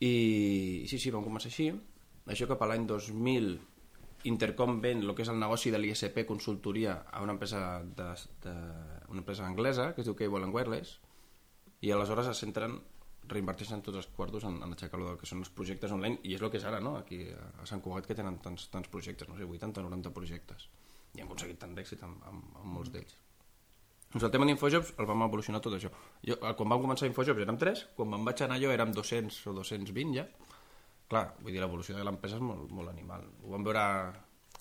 I 0.00 0.86
sí, 0.88 0.98
sí, 0.98 1.12
vam 1.12 1.24
començar 1.26 1.50
així. 1.50 1.68
Això 2.30 2.48
cap 2.48 2.62
a 2.62 2.70
l'any 2.70 2.86
2000 2.88 3.58
Intercom 4.28 4.80
ven 4.84 5.00
el 5.00 5.14
que 5.16 5.24
és 5.24 5.30
el 5.32 5.38
negoci 5.40 5.70
de 5.72 5.78
l'ISP 5.80 6.26
consultoria 6.28 6.98
a 7.08 7.22
una 7.24 7.32
empresa, 7.32 7.80
de, 7.80 8.08
de, 8.44 8.54
una 9.08 9.22
empresa 9.22 9.46
anglesa 9.46 9.94
que 9.94 10.02
es 10.02 10.08
diu 10.08 10.16
Cable 10.16 10.44
and 10.44 10.52
Wireless 10.52 10.98
i 11.80 11.92
aleshores 11.94 12.28
es 12.28 12.42
centren 12.44 12.76
reinverteixen 13.30 13.80
tots 13.86 14.02
els 14.02 14.10
quartos 14.12 14.44
en, 14.44 14.58
en 14.60 14.76
aixecar 14.76 15.00
el 15.00 15.16
que 15.16 15.28
són 15.28 15.40
els 15.40 15.52
projectes 15.56 15.94
online 15.96 16.20
i 16.28 16.36
és 16.36 16.44
el 16.44 16.52
que 16.52 16.60
és 16.60 16.68
ara, 16.68 16.82
no? 16.84 16.98
Aquí 17.00 17.22
a 17.32 17.64
Sant 17.68 17.80
Cugat 17.80 18.08
que 18.08 18.16
tenen 18.18 18.36
tants, 18.44 18.68
tants 18.74 18.92
projectes, 18.92 19.28
no 19.30 19.38
sé, 19.38 19.48
80 19.48 19.86
90 19.88 20.12
projectes 20.16 20.68
i 21.14 21.20
han 21.20 21.26
aconseguit 21.26 21.58
tant 21.62 21.72
d'èxit 21.76 22.04
amb, 22.06 22.20
amb, 22.28 22.56
amb 22.60 22.72
molts 22.76 22.92
d'ells 22.92 23.16
doncs 24.12 24.24
el 24.26 24.30
tema 24.34 24.46
d'Infojobs 24.48 24.94
el 24.98 25.06
vam 25.06 25.22
evolucionar 25.28 25.60
tot 25.62 25.76
això 25.76 25.90
jo, 26.26 26.36
quan 26.40 26.68
vam 26.72 26.82
començar 26.82 27.06
Infojobs 27.10 27.44
érem 27.44 27.58
3 27.60 27.84
quan 27.96 28.08
me'n 28.10 28.24
vaig 28.26 28.42
anar 28.46 28.58
jo 28.62 28.72
érem 28.74 28.92
200 28.96 29.42
o 29.46 29.52
220 29.60 30.16
ja 30.16 30.26
clar, 31.10 31.28
vull 31.42 31.52
dir, 31.52 31.60
l'evolució 31.62 31.96
de 31.96 32.04
l'empresa 32.06 32.36
és 32.38 32.42
molt, 32.42 32.70
molt 32.70 32.90
animal 32.90 33.24
ho 33.44 33.54
vam 33.54 33.64
veure 33.66 33.84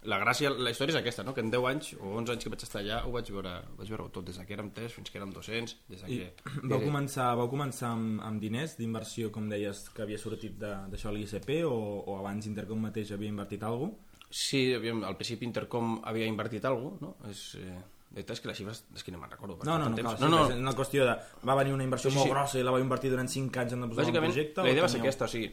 la 0.08 0.16
gràcia, 0.22 0.48
la 0.56 0.72
història 0.72 0.94
és 0.94 0.98
aquesta, 1.02 1.26
no? 1.28 1.34
que 1.36 1.42
en 1.44 1.50
10 1.52 1.66
anys 1.68 1.90
o 2.00 2.14
11 2.22 2.32
anys 2.32 2.46
que 2.46 2.52
vaig 2.54 2.62
estar 2.64 2.80
allà 2.80 3.02
ho 3.04 3.12
vaig 3.12 3.32
veure, 3.36 3.52
vaig 3.76 3.90
veure 3.92 4.06
tot, 4.16 4.24
des 4.30 4.38
que 4.40 4.54
érem 4.56 4.70
3 4.72 4.94
fins 4.96 5.12
que 5.12 5.20
érem 5.20 5.34
200 5.36 5.74
des 5.90 6.04
I 6.08 6.20
que... 6.22 6.54
vau 6.72 6.80
començar, 6.86 7.26
vau 7.36 7.50
començar 7.52 7.90
amb, 7.98 8.22
amb 8.24 8.40
diners 8.40 8.78
d'inversió, 8.80 9.28
com 9.36 9.50
deies, 9.52 9.90
que 9.92 10.06
havia 10.06 10.18
sortit 10.22 10.56
de- 10.62 10.72
d'això 10.94 11.10
a 11.12 11.16
l'ISP 11.18 11.52
o, 11.68 11.76
o 12.08 12.16
abans 12.22 12.48
Intercom 12.48 12.80
mateix 12.88 13.12
havia 13.12 13.28
invertit 13.34 13.66
alguna 13.68 13.92
cosa? 13.92 14.32
Sí, 14.32 14.62
al 14.78 15.18
principi 15.20 15.44
Intercom 15.50 15.98
havia 16.06 16.30
invertit 16.32 16.64
alguna 16.70 16.96
cosa, 16.96 17.06
no? 17.10 17.32
És, 17.34 17.44
eh, 17.60 17.82
veritat 18.12 18.38
és 18.38 18.42
que 18.42 18.50
les 18.50 18.58
xifres 18.58 18.84
és 18.96 19.04
que 19.06 19.12
no 19.14 19.20
me'n 19.22 19.32
recordo. 19.32 19.60
No, 19.64 19.78
no, 19.78 19.90
no, 19.90 19.96
cal, 19.96 20.16
no, 20.24 20.30
no. 20.34 20.44
És 20.50 20.58
una 20.58 20.74
qüestió 20.78 21.06
de... 21.06 21.16
Va 21.46 21.56
venir 21.60 21.74
una 21.76 21.86
inversió 21.86 22.10
Sí, 22.10 22.16
sí, 22.18 22.22
sí. 22.22 22.28
molt 22.28 22.36
grossa 22.36 22.60
i 22.60 22.64
la 22.66 22.74
vau 22.76 22.82
invertir 22.82 23.12
durant 23.14 23.30
5 23.30 23.62
anys 23.64 23.76
en 23.76 23.84
posar 23.86 23.92
un 23.92 24.00
Bàsicament, 24.00 24.34
projecte? 24.34 24.64
la 24.66 24.74
idea 24.74 24.86
va 24.86 24.90
ser 24.90 25.02
aquesta, 25.04 25.28
o 25.30 25.34
sigui, 25.34 25.52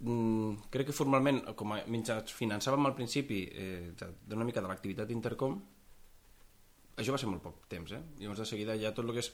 mm, 0.00 0.70
crec 0.74 0.90
que 0.90 0.96
formalment, 0.96 1.42
com 1.54 1.76
a, 1.76 1.82
ens 1.86 2.34
finançàvem 2.34 2.90
al 2.90 2.96
principi 2.98 3.44
eh, 3.52 3.92
d'una 4.26 4.44
mica 4.48 4.60
de 4.60 4.68
l'activitat 4.72 5.06
d'Intercom, 5.08 5.60
això 6.96 7.14
va 7.14 7.18
ser 7.20 7.30
molt 7.30 7.42
poc 7.42 7.66
temps, 7.72 7.92
eh? 7.96 8.02
Llavors 8.20 8.42
de 8.42 8.46
seguida 8.50 8.76
ja 8.80 8.92
tot 8.94 9.06
el 9.06 9.14
que 9.14 9.22
és... 9.24 9.32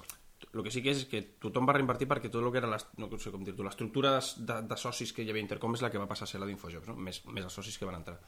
El 0.54 0.62
que 0.62 0.70
sí 0.70 0.84
que 0.84 0.92
és, 0.92 1.00
és 1.02 1.08
que 1.10 1.18
tothom 1.42 1.66
va 1.66 1.74
reinvertir 1.74 2.06
perquè 2.06 2.28
tot 2.30 2.44
el 2.44 2.52
que 2.54 2.60
era 2.60 2.68
les, 2.70 2.84
no 3.02 3.08
sé 3.18 3.32
com 3.34 3.42
dir-ho, 3.42 3.64
l'estructura 3.66 4.12
de, 4.14 4.20
de, 4.46 4.58
de 4.70 4.76
socis 4.78 5.10
que 5.12 5.24
hi 5.24 5.32
havia 5.32 5.42
a 5.42 5.46
Intercom 5.48 5.74
és 5.74 5.82
la 5.82 5.90
que 5.90 5.98
va 5.98 6.06
passar 6.06 6.28
a 6.28 6.30
ser 6.30 6.38
la 6.38 6.46
d'Infojobs, 6.46 6.86
no? 6.86 6.94
més, 6.94 7.18
més 7.26 7.48
els 7.48 7.56
socis 7.58 7.74
que 7.76 7.88
van 7.88 7.98
entrar. 7.98 8.20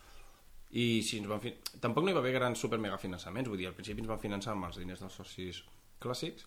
I 0.71 1.03
sí, 1.03 1.19
ens 1.19 1.27
van 1.27 1.43
fi... 1.43 1.53
tampoc 1.83 2.05
no 2.05 2.13
hi 2.13 2.15
va 2.15 2.23
haver 2.23 2.33
grans 2.37 2.61
super 2.63 2.79
mega 2.79 2.99
finançaments, 3.03 3.51
vull 3.51 3.59
dir, 3.59 3.67
al 3.71 3.75
principi 3.75 4.05
ens 4.05 4.11
van 4.11 4.23
finançar 4.23 4.55
amb 4.55 4.69
els 4.69 4.79
diners 4.79 5.03
dels 5.03 5.17
socis 5.19 5.65
clàssics, 6.03 6.47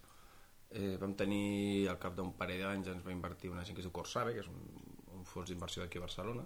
eh, 0.71 0.95
vam 1.01 1.15
tenir 1.19 1.89
al 1.91 1.99
cap 1.99 2.15
d'un 2.15 2.31
parell 2.39 2.63
d'anys 2.63 2.91
ens 2.95 3.05
va 3.05 3.11
invertir 3.11 3.51
una 3.51 3.65
gent 3.67 3.75
que 3.75 3.83
es 3.83 3.89
diu 3.89 3.95
Corsave, 3.95 4.33
que 4.33 4.45
és 4.45 4.49
un, 4.51 4.61
un 5.17 5.27
fons 5.27 5.51
d'inversió 5.51 5.83
d'aquí 5.83 5.99
a 5.99 6.05
Barcelona, 6.05 6.45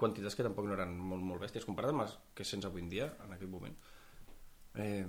quantitats 0.00 0.34
que 0.38 0.46
tampoc 0.46 0.66
no 0.66 0.74
eren 0.78 0.96
molt, 0.96 1.22
molt 1.22 1.44
bèsties 1.44 1.68
comparat 1.68 1.92
amb 1.92 2.06
les 2.06 2.16
que 2.34 2.48
sense 2.48 2.66
avui 2.66 2.82
en 2.82 2.88
dia, 2.90 3.12
en 3.26 3.36
aquell 3.36 3.52
moment. 3.52 3.76
Eh, 4.80 5.04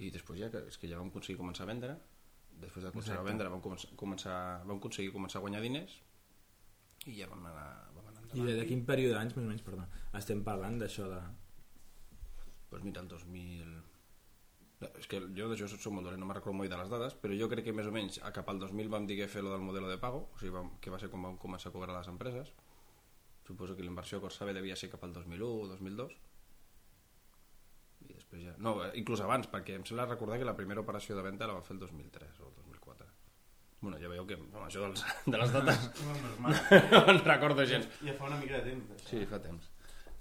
I 0.00 0.12
després 0.14 0.38
ja, 0.38 0.48
és 0.62 0.78
que 0.78 0.88
ja 0.88 1.00
vam 1.00 1.10
aconseguir 1.10 1.40
començar 1.40 1.66
a 1.66 1.72
vendre, 1.72 1.98
després 2.60 2.86
de 2.86 2.92
començar 2.94 3.18
a 3.18 3.26
vendre 3.26 3.50
vam, 3.50 3.62
començar, 3.98 4.38
vam 4.68 4.78
aconseguir 4.78 5.12
començar 5.14 5.40
a 5.40 5.44
guanyar 5.44 5.62
diners 5.64 5.96
i 7.08 7.16
ja 7.16 7.28
vam 7.30 7.46
anar, 7.48 7.68
vam 7.96 8.09
I 8.34 8.44
de, 8.46 8.56
de 8.60 8.66
quin 8.68 8.84
període 8.86 9.16
d'anys, 9.16 9.36
més 9.36 9.46
o 9.46 9.50
menys, 9.50 9.62
perdó, 9.66 9.86
estem 10.18 10.42
parlant 10.46 10.78
d'això 10.78 11.08
de... 11.10 11.20
pues 12.70 12.84
mira, 12.86 13.02
el 13.02 13.08
2000... 13.10 13.78
És 14.96 15.08
que 15.10 15.18
jo 15.36 15.50
d'això 15.50 15.66
soc 15.68 15.92
molt 15.92 16.06
dolent, 16.08 16.22
no 16.22 16.28
me'n 16.28 16.38
recordo 16.38 16.56
molt 16.56 16.72
de 16.72 16.78
les 16.80 16.88
dades, 16.88 17.16
però 17.20 17.36
jo 17.36 17.50
crec 17.52 17.66
que 17.66 17.74
més 17.76 17.88
o 17.90 17.92
menys 17.92 18.20
a 18.24 18.30
cap 18.32 18.48
al 18.48 18.62
2000 18.62 18.88
vam 18.94 19.08
dir 19.08 19.18
que 19.18 19.28
fer 19.28 19.42
lo 19.44 19.52
del 19.52 19.66
modelo 19.66 19.90
de 19.90 19.98
pago, 20.00 20.22
o 20.32 20.40
sigui, 20.40 20.54
vam, 20.54 20.70
que 20.80 20.92
va 20.94 21.00
ser 21.02 21.10
quan 21.12 21.26
vam 21.26 21.36
començar 21.42 21.68
a 21.68 21.74
cobrar 21.74 21.92
les 21.96 22.08
empreses. 22.08 22.54
Suposo 23.46 23.76
que 23.76 23.84
la 23.84 23.90
inversió 23.92 24.18
a 24.18 24.24
Corsabe 24.24 24.54
devia 24.56 24.76
ser 24.78 24.88
cap 24.92 25.04
al 25.04 25.12
2001 25.12 25.50
o 25.50 25.68
2002. 25.74 26.16
I 28.06 28.14
després 28.14 28.44
ja... 28.46 28.54
No, 28.62 28.78
eh, 28.86 28.92
inclús 29.00 29.20
abans, 29.26 29.50
perquè 29.52 29.76
em 29.76 29.84
sembla 29.84 30.06
recordar 30.08 30.38
que 30.40 30.48
la 30.48 30.56
primera 30.56 30.84
operació 30.86 31.18
de 31.18 31.26
venda 31.26 31.50
la 31.50 31.58
va 31.58 31.64
fer 31.66 31.74
el 31.76 31.82
2003 31.82 32.40
o 32.40 32.48
el 32.48 32.54
2004. 32.54 32.69
Bueno, 33.80 33.96
ja 33.98 34.08
veieu 34.12 34.26
que 34.28 34.36
amb 34.36 34.56
això 34.66 34.82
dels, 34.84 35.02
de 35.26 35.38
les 35.40 35.52
dates 35.54 35.86
No, 36.04 36.16
no 36.44 37.00
en 37.14 37.20
recordo 37.24 37.64
gens. 37.64 37.86
Ja 38.04 38.12
fa 38.18 38.26
una 38.28 38.36
mica 38.40 38.58
de 38.60 38.70
temps. 38.74 38.90
Això. 38.96 39.08
Sí, 39.08 39.22
fa 39.30 39.38
temps. 39.40 39.70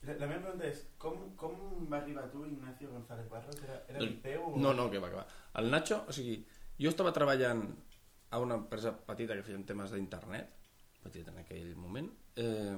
La, 0.08 0.14
la 0.16 0.28
meva 0.32 0.46
pregunta 0.46 0.68
és, 0.70 0.86
com, 0.98 1.18
com 1.36 1.58
va 1.92 1.98
arribar 2.00 2.24
tu, 2.32 2.46
Ignacio 2.48 2.88
González 2.94 3.28
Barros? 3.30 3.58
Era, 3.66 3.82
era 3.92 4.00
el 4.00 4.14
teu? 4.24 4.46
o- 4.48 4.58
No, 4.64 4.72
no, 4.74 4.88
que 4.90 5.00
va, 5.04 5.10
que 5.12 5.20
va. 5.20 5.26
El 5.60 5.68
Nacho, 5.74 6.06
o 6.08 6.16
sigui, 6.16 6.38
jo 6.80 6.94
estava 6.94 7.12
treballant 7.12 7.66
a 8.32 8.40
una 8.40 8.56
empresa 8.62 8.94
petita 8.96 9.36
que 9.36 9.44
feien 9.44 9.66
temes 9.68 9.92
d'internet, 9.92 10.54
petita 11.04 11.34
en 11.34 11.42
aquell 11.44 11.74
moment, 11.76 12.08
eh, 12.40 12.78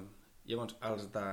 llavors 0.50 0.78
els 0.90 1.12
de... 1.14 1.28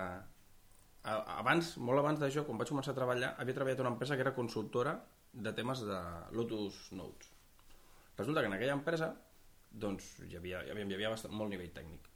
Abans, 1.09 1.71
molt 1.81 2.03
abans 2.03 2.21
d'això, 2.21 2.43
quan 2.45 2.59
vaig 2.61 2.69
començar 2.69 2.93
a 2.93 2.97
treballar, 2.99 3.31
havia 3.41 3.55
treballat 3.57 3.81
una 3.81 3.93
empresa 3.95 4.17
que 4.19 4.25
era 4.27 4.35
consultora 4.37 4.93
de 5.33 5.53
temes 5.57 5.81
de 5.89 5.99
Lotus 6.37 6.91
Notes. 6.93 7.31
Resulta 8.19 8.43
que 8.43 8.51
en 8.51 8.57
aquella 8.59 8.75
empresa 8.77 9.15
doncs, 9.71 10.15
hi 10.27 10.37
havia, 10.37 10.63
hi 10.65 10.73
havia, 10.73 10.87
hi 10.87 10.97
havia 10.99 11.11
bastant, 11.13 11.35
molt 11.35 11.53
nivell 11.53 11.71
tècnic. 11.75 12.09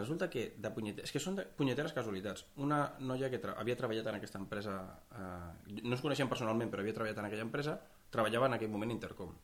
Resulta 0.00 0.30
que 0.30 0.54
de 0.56 0.70
punyeteres, 0.72 1.10
és 1.10 1.12
que 1.12 1.20
són 1.20 1.36
de 1.36 1.44
punyeteres 1.58 1.92
casualitats. 1.92 2.46
Una 2.64 2.80
noia 3.04 3.28
que 3.32 3.40
tra 3.42 3.56
havia 3.60 3.76
treballat 3.76 4.06
en 4.08 4.16
aquesta 4.16 4.38
empresa, 4.40 4.76
eh, 5.12 5.80
no 5.82 5.96
es 5.96 6.04
coneixien 6.04 6.30
personalment, 6.30 6.70
però 6.72 6.84
havia 6.84 6.96
treballat 6.96 7.18
en 7.18 7.28
aquella 7.28 7.44
empresa, 7.46 7.76
treballava 8.14 8.48
en 8.48 8.56
aquell 8.56 8.72
moment 8.72 8.94
Intercom. 8.94 9.34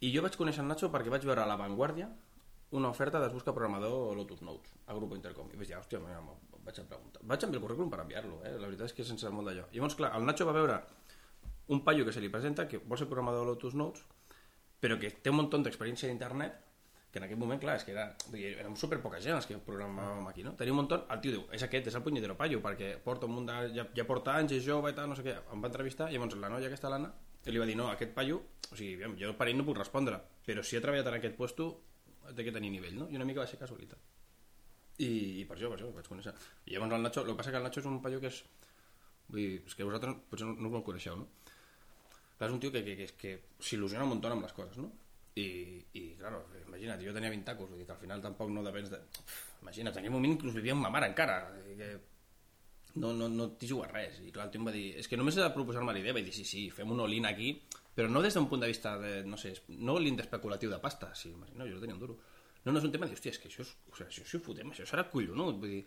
I 0.00 0.10
jo 0.14 0.24
vaig 0.24 0.36
conèixer 0.40 0.64
el 0.64 0.68
Nacho 0.70 0.88
perquè 0.90 1.12
vaig 1.12 1.24
veure 1.28 1.44
a 1.44 1.48
La 1.48 1.58
Vanguardia 1.60 2.08
una 2.70 2.88
oferta 2.88 3.20
de 3.20 3.28
busca 3.28 3.52
programador 3.52 4.16
Lotus 4.16 4.40
Notes 4.42 4.72
a 4.86 4.94
Grupo 4.94 5.16
Intercom. 5.16 5.50
I 5.52 5.58
vaig 5.60 5.68
dir, 5.68 5.76
hòstia, 5.76 6.00
mira, 6.00 6.22
vaig 6.64 6.78
a 6.80 6.86
preguntar. 6.88 7.22
Vaig 7.22 7.44
enviar 7.44 7.60
el 7.60 7.66
currículum 7.66 7.90
per 7.90 8.00
enviar-lo, 8.04 8.40
eh? 8.46 8.54
la 8.56 8.70
veritat 8.70 8.88
és 8.88 8.96
que 8.96 9.04
sense 9.04 9.30
molt 9.34 9.50
d'allò. 9.50 9.66
Llavors, 9.74 9.98
clar, 9.98 10.12
el 10.16 10.24
Nacho 10.24 10.46
va 10.48 10.56
veure 10.56 10.78
un 11.74 11.84
paio 11.84 12.06
que 12.06 12.14
se 12.14 12.22
li 12.22 12.30
presenta 12.32 12.66
que 12.68 12.78
vol 12.78 12.98
ser 12.98 13.10
programador 13.10 13.44
de 13.44 13.52
Lotus 13.52 13.76
Notes, 13.78 14.06
però 14.80 14.98
que 15.00 15.12
té 15.22 15.32
un 15.32 15.40
munt 15.40 15.52
d'experiència 15.64 16.08
d'internet, 16.10 16.58
que 17.10 17.18
en 17.18 17.26
aquell 17.26 17.40
moment, 17.40 17.58
clar, 17.58 17.74
és 17.80 17.84
que 17.84 17.90
era, 17.90 18.04
érem 18.38 18.76
super 18.78 19.00
poca 19.02 19.18
gent 19.22 19.34
els 19.34 19.48
que 19.50 19.56
programàvem 19.66 20.28
aquí, 20.30 20.44
no? 20.46 20.52
Tenia 20.58 20.74
un 20.74 20.78
munt, 20.78 20.92
el 20.94 21.22
tio 21.24 21.32
diu, 21.34 21.42
és 21.56 21.64
aquest, 21.66 21.88
és 21.90 21.96
el 21.98 22.04
punyetero 22.06 22.36
paio, 22.38 22.60
perquè 22.62 22.92
porta 23.02 23.26
un 23.26 23.34
munt 23.34 23.50
de, 23.50 23.56
ja, 23.74 23.86
ja 23.96 24.06
porta 24.06 24.36
anys, 24.38 24.54
és 24.60 24.62
jove 24.66 24.92
i 24.92 24.96
tal, 24.96 25.10
no 25.10 25.18
sé 25.18 25.26
què, 25.26 25.34
em 25.50 25.64
va 25.64 25.72
entrevistar, 25.72 26.06
i 26.10 26.16
llavors 26.16 26.38
la 26.38 26.52
noia 26.52 26.70
aquesta, 26.70 26.92
l'Anna, 26.92 27.10
li 27.50 27.58
va 27.58 27.66
dir, 27.66 27.76
no, 27.80 27.88
aquest 27.90 28.14
paio, 28.14 28.38
o 28.70 28.78
sigui, 28.78 29.10
jo 29.18 29.32
per 29.38 29.48
ell 29.50 29.58
no 29.58 29.66
puc 29.66 29.80
respondre, 29.80 30.20
però 30.46 30.62
si 30.62 30.78
ha 30.78 30.84
treballat 30.84 31.10
en 31.10 31.18
aquest 31.18 31.36
puesto, 31.38 31.70
té 32.36 32.46
que 32.46 32.54
tenir 32.54 32.70
nivell, 32.70 32.98
no? 33.00 33.10
I 33.10 33.18
una 33.18 33.26
mica 33.26 33.42
va 33.42 33.48
ser 33.50 33.58
casualitat. 33.58 33.98
I, 35.00 35.10
i 35.40 35.44
per 35.48 35.56
això, 35.56 35.70
per 35.72 35.78
això, 35.78 35.88
el 35.88 35.96
vaig 35.96 36.08
conèixer. 36.12 36.34
I 36.68 36.76
llavors 36.76 36.94
el 36.94 37.06
Nacho, 37.06 37.24
el 37.24 37.32
que 37.32 37.38
passa 37.40 37.50
que 37.54 37.58
el 37.58 37.66
Nacho 37.66 37.80
és 37.80 37.88
un 37.88 37.98
paio 38.04 38.20
que 38.20 38.28
és, 38.30 38.42
vull 39.30 39.40
dir, 39.40 39.62
és 39.66 39.74
que 39.74 39.88
vosaltres 39.88 40.20
potser 40.30 40.46
no, 40.50 40.56
no 40.60 40.76
el 40.76 40.84
coneixeu, 40.86 41.16
no? 41.16 41.26
Clar, 42.40 42.48
és 42.48 42.54
un 42.56 42.60
tio 42.62 42.70
que, 42.72 42.80
que, 42.80 42.94
que, 42.96 43.06
que 43.20 43.30
s'il·lusiona 43.60 44.06
un 44.06 44.14
munt 44.14 44.24
amb 44.24 44.46
les 44.46 44.54
coses, 44.56 44.78
no? 44.80 44.86
I, 45.36 45.44
i 45.92 46.04
claro, 46.16 46.38
imagina't, 46.62 47.02
jo 47.04 47.12
tenia 47.12 47.28
20 47.28 47.44
tacos, 47.44 47.68
vull 47.68 47.82
dir 47.82 47.84
que 47.84 47.92
al 47.92 48.00
final 48.00 48.22
tampoc 48.24 48.48
no 48.48 48.62
depens 48.64 48.88
de... 48.94 49.00
Uf, 49.20 49.34
imagina't, 49.60 49.92
en 49.92 50.00
aquell 50.00 50.14
moment 50.14 50.32
inclús 50.38 50.56
vivia 50.56 50.72
amb 50.72 50.86
ma 50.86 50.90
mare 50.94 51.10
encara, 51.12 51.36
que 51.76 51.90
no, 52.96 53.12
no, 53.12 53.28
no 53.28 53.50
t'hi 53.60 53.68
juga 53.68 53.90
res. 53.92 54.22
I 54.24 54.32
clar, 54.32 54.48
el 54.48 54.54
tio 54.54 54.62
em 54.62 54.70
va 54.70 54.74
dir, 54.74 54.86
és 55.02 55.10
que 55.10 55.20
només 55.20 55.36
he 55.36 55.44
de 55.44 55.52
proposar-me 55.52 55.92
la 55.92 56.00
idea, 56.00 56.16
vaig 56.16 56.30
dir, 56.30 56.34
sí, 56.34 56.48
sí, 56.48 56.64
fem 56.72 56.96
un 56.96 57.04
all-in 57.04 57.28
aquí, 57.28 57.52
però 57.94 58.08
no 58.08 58.24
des 58.24 58.40
d'un 58.40 58.48
punt 58.48 58.64
de 58.64 58.72
vista 58.72 58.96
de, 59.04 59.14
no 59.28 59.36
sé, 59.36 59.52
no 59.76 60.00
all-in 60.00 60.16
d'especulatiu 60.16 60.72
de 60.72 60.80
pasta, 60.80 61.12
sí, 61.12 61.34
no, 61.36 61.68
jo 61.68 61.76
no 61.76 61.84
tenia 61.84 61.98
un 61.98 62.04
duro. 62.06 62.16
No, 62.64 62.72
no 62.72 62.80
és 62.80 62.88
un 62.88 62.96
tema 62.96 63.04
de, 63.04 63.20
hòstia, 63.20 63.36
és 63.36 63.44
que 63.44 63.52
això, 63.52 63.68
és, 63.68 63.76
o 63.84 64.00
sigui, 64.00 64.08
això, 64.08 64.24
si 64.32 64.40
ho 64.40 64.44
fotem, 64.48 64.72
això 64.72 64.88
serà 64.88 65.04
collonut, 65.12 65.60
vull 65.60 65.76
dir, 65.76 65.84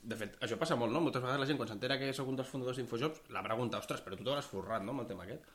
de 0.00 0.16
fet, 0.16 0.40
això 0.44 0.56
passa 0.60 0.80
molt, 0.80 0.96
no? 0.96 1.04
Moltes 1.04 1.20
vegades 1.20 1.44
la 1.44 1.52
gent, 1.52 1.60
quan 1.60 1.68
s'entera 1.68 2.00
que 2.00 2.12
sóc 2.16 2.28
un 2.32 2.40
dels 2.40 2.48
fundadors 2.48 2.80
d'Infojobs, 2.80 3.28
la 3.36 3.44
pregunta, 3.44 3.80
ostres, 3.84 4.00
però 4.04 4.16
tu 4.16 4.24
t'hauràs 4.24 4.48
forrat, 4.48 4.84
no?, 4.84 4.96
amb 4.96 5.04
el 5.04 5.12
tema 5.12 5.28
aquest. 5.28 5.48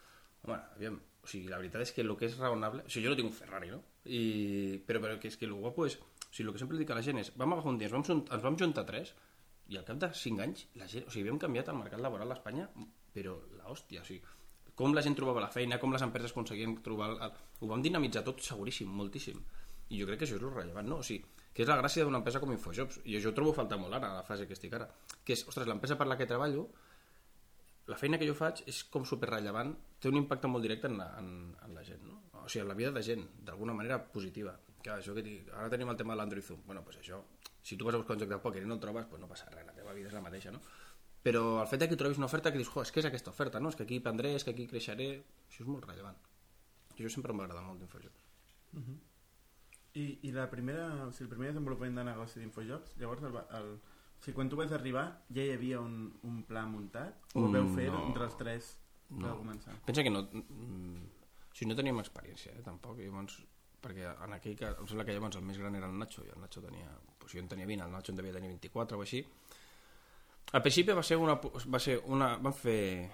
Home, 0.45 0.58
aviam, 0.77 0.97
o 1.25 1.29
sigui, 1.29 1.49
la 1.49 1.58
veritat 1.58 1.81
és 1.81 1.91
que 1.95 2.03
el 2.05 2.12
que 2.19 2.27
és 2.29 2.38
raonable... 2.38 2.84
O 2.86 2.91
sigui, 2.91 3.08
jo 3.08 3.13
no 3.13 3.17
tinc 3.19 3.31
un 3.31 3.38
Ferrari, 3.38 3.71
no? 3.73 3.81
I... 4.05 4.21
Però, 4.86 5.01
però 5.01 5.17
que 5.21 5.31
és 5.31 5.38
que 5.41 5.47
el 5.49 5.55
guapo 5.58 5.88
és... 5.89 5.97
O 5.97 6.29
sigui, 6.29 6.47
el 6.49 6.53
que 6.53 6.62
sempre 6.62 6.77
dic 6.77 6.91
a 6.93 6.97
la 6.99 7.03
gent 7.05 7.21
és... 7.23 7.31
Vam 7.41 7.55
agafar 7.55 7.73
un 7.73 7.79
dia, 7.81 7.89
ens 7.89 7.95
vam, 7.97 8.05
junt- 8.05 8.29
ens 8.36 8.45
vam 8.45 8.60
juntar 8.62 8.86
tres 8.86 9.15
i 9.73 9.79
al 9.79 9.86
cap 9.88 9.97
de 9.97 10.12
5 10.13 10.45
anys, 10.45 10.67
la 10.77 10.88
gent... 10.91 11.08
O 11.10 11.13
sigui, 11.13 11.25
havíem 11.25 11.41
canviat 11.41 11.71
el 11.73 11.79
mercat 11.79 12.03
laboral 12.05 12.29
a 12.29 12.38
Espanya, 12.38 12.67
però 13.15 13.39
la 13.58 13.71
hòstia, 13.73 14.03
o 14.03 14.05
sigui, 14.05 14.21
com 14.77 14.93
la 14.93 15.01
gent 15.01 15.15
trobava 15.17 15.41
la 15.41 15.49
feina, 15.49 15.79
com 15.81 15.93
les 15.95 16.03
empreses 16.05 16.36
aconseguien 16.36 16.77
trobar... 16.86 17.15
El, 17.15 17.39
ho 17.63 17.71
vam 17.71 17.81
dinamitzar 17.81 18.21
tot 18.27 18.43
seguríssim, 18.45 18.91
moltíssim. 18.91 19.41
I 19.89 20.01
jo 20.01 20.05
crec 20.10 20.21
que 20.21 20.27
això 20.29 20.38
és 20.38 20.43
el 20.45 20.53
rellevant, 20.53 20.89
no? 20.91 20.99
O 21.01 21.08
sigui, 21.08 21.23
que 21.55 21.63
és 21.63 21.69
la 21.71 21.79
gràcia 21.79 22.03
d'una 22.05 22.19
empresa 22.21 22.41
com 22.43 22.51
Infojobs, 22.53 22.99
i 23.08 23.17
jo 23.23 23.31
trobo 23.34 23.53
a 23.55 23.58
faltar 23.63 23.79
molt 23.79 23.95
ara, 23.95 24.12
la 24.19 24.25
fase 24.27 24.45
que 24.45 24.53
estic 24.58 24.73
ara, 24.75 24.89
que 25.23 25.34
és, 25.34 25.45
ostres, 25.47 25.65
l'empresa 25.69 25.95
per 25.97 26.10
la 26.12 26.17
que 26.19 26.27
treballo, 26.29 26.67
la 27.88 27.98
feina 28.02 28.17
que 28.17 28.28
jo 28.28 28.34
faig 28.38 28.63
és 28.69 28.84
com 28.89 29.06
superrellevant, 29.06 29.76
té 30.02 30.10
un 30.10 30.17
impacte 30.17 30.50
molt 30.50 30.65
directe 30.65 30.89
en 30.89 30.98
la, 30.98 31.12
en, 31.19 31.28
en 31.65 31.76
la 31.78 31.84
gent, 31.86 32.02
no? 32.08 32.21
O 32.41 32.48
sigui, 32.50 32.63
en 32.63 32.71
la 32.71 32.78
vida 32.78 32.91
de 32.95 33.04
gent, 33.06 33.26
d'alguna 33.45 33.76
manera 33.78 34.00
positiva. 34.13 34.56
Que 34.82 34.93
això 34.93 35.13
que 35.17 35.24
dic, 35.26 35.52
ara 35.54 35.69
tenim 35.69 35.89
el 35.89 35.98
tema 36.00 36.13
de 36.13 36.19
l'Android 36.21 36.45
Zoom. 36.45 36.65
Bueno, 36.65 36.84
pues 36.86 36.98
això, 37.02 37.21
si 37.62 37.78
tu 37.78 37.86
vas 37.86 37.95
a 37.95 38.02
buscar 38.02 38.17
un 38.17 38.24
joc 38.24 38.34
de 38.34 38.41
pòquer 38.41 38.62
i 38.63 38.69
no 38.69 38.78
el 38.78 38.82
trobes, 38.82 39.08
pues 39.10 39.21
no 39.21 39.30
passa 39.30 39.50
res, 39.54 39.65
la 39.65 39.74
teva 39.78 39.93
vida 39.98 40.10
és 40.12 40.17
la 40.17 40.21
mateixa, 40.26 40.54
no? 40.54 40.62
Però 41.26 41.41
el 41.63 41.67
fet 41.69 41.88
que 41.89 41.98
trobis 41.98 42.19
una 42.21 42.28
oferta 42.30 42.52
que 42.54 42.62
dius, 42.62 42.69
jo, 42.69 42.84
és 42.86 42.91
que 42.93 43.02
és 43.02 43.08
aquesta 43.10 43.32
oferta, 43.34 43.62
no? 43.62 43.71
És 43.74 43.78
que 43.78 43.86
aquí 43.88 43.98
prendré, 44.08 44.36
és 44.38 44.45
que 44.45 44.54
aquí 44.54 44.67
creixeré, 44.69 45.08
això 45.50 45.63
és 45.63 45.69
molt 45.69 45.88
rellevant. 45.89 46.19
I 46.93 47.00
això 47.00 47.15
sempre 47.15 47.34
m'agrada 47.34 47.63
molt 47.65 47.82
d'Infojobs. 47.82 48.21
I, 49.95 50.06
I 50.28 50.32
la 50.36 50.45
primera, 50.52 50.86
o 51.08 51.12
sigui, 51.15 51.26
el 51.26 51.34
primer 51.34 51.50
desenvolupament 51.50 51.98
de 51.98 52.06
negoci 52.06 52.41
d'Infojobs, 52.41 52.93
llavors, 53.02 53.26
el, 53.26 53.39
el, 53.58 53.71
o 54.19 54.23
sigui, 54.25 54.36
quan 54.36 54.49
tu 54.49 54.56
vas 54.58 54.71
arribar, 54.71 55.06
ja 55.34 55.43
hi 55.43 55.51
havia 55.54 55.80
un, 55.82 56.13
un 56.23 56.43
pla 56.47 56.65
muntat? 56.65 57.19
O 57.36 57.41
Mm, 57.45 57.51
veu 57.54 57.67
fer 57.75 57.89
no. 57.91 58.06
entre 58.08 58.23
els 58.25 58.38
tres 58.38 58.78
que 59.10 59.19
No. 59.21 59.28
vau 59.28 59.38
començar? 59.43 59.75
Pensa 59.86 60.04
que 60.04 60.10
no... 60.10 60.23
mm, 60.32 61.04
O 61.51 61.56
sigui, 61.58 61.69
no 61.69 61.75
teníem 61.78 61.99
experiència, 62.01 62.51
eh, 62.51 62.62
tampoc. 62.65 62.97
I 62.99 63.06
llavors, 63.08 63.38
perquè 63.82 64.10
en 64.25 64.34
aquell 64.34 64.56
cas, 64.60 64.75
em 64.82 64.88
sembla 64.88 65.06
que 65.06 65.13
llavors 65.13 65.38
el 65.38 65.43
més 65.45 65.58
gran 65.58 65.75
era 65.75 65.88
el 65.88 65.97
Nacho, 65.97 66.23
i 66.25 66.30
el 66.34 66.41
Nacho 66.41 66.62
tenia... 66.62 66.89
Pues 67.19 67.32
jo 67.34 67.39
en 67.39 67.47
tenia 67.47 67.65
20, 67.65 67.86
el 67.86 67.91
Nacho 67.91 68.12
en 68.12 68.17
devia 68.17 68.34
tenir 68.34 68.49
24 68.49 68.97
o 68.97 69.01
així. 69.06 69.21
Al 70.51 70.62
principi 70.62 70.91
va 70.91 71.04
ser 71.04 71.15
una... 71.17 71.36
Va 71.39 71.80
ser 71.80 72.01
una 72.06 72.36
van 72.38 72.54
fer 72.54 73.10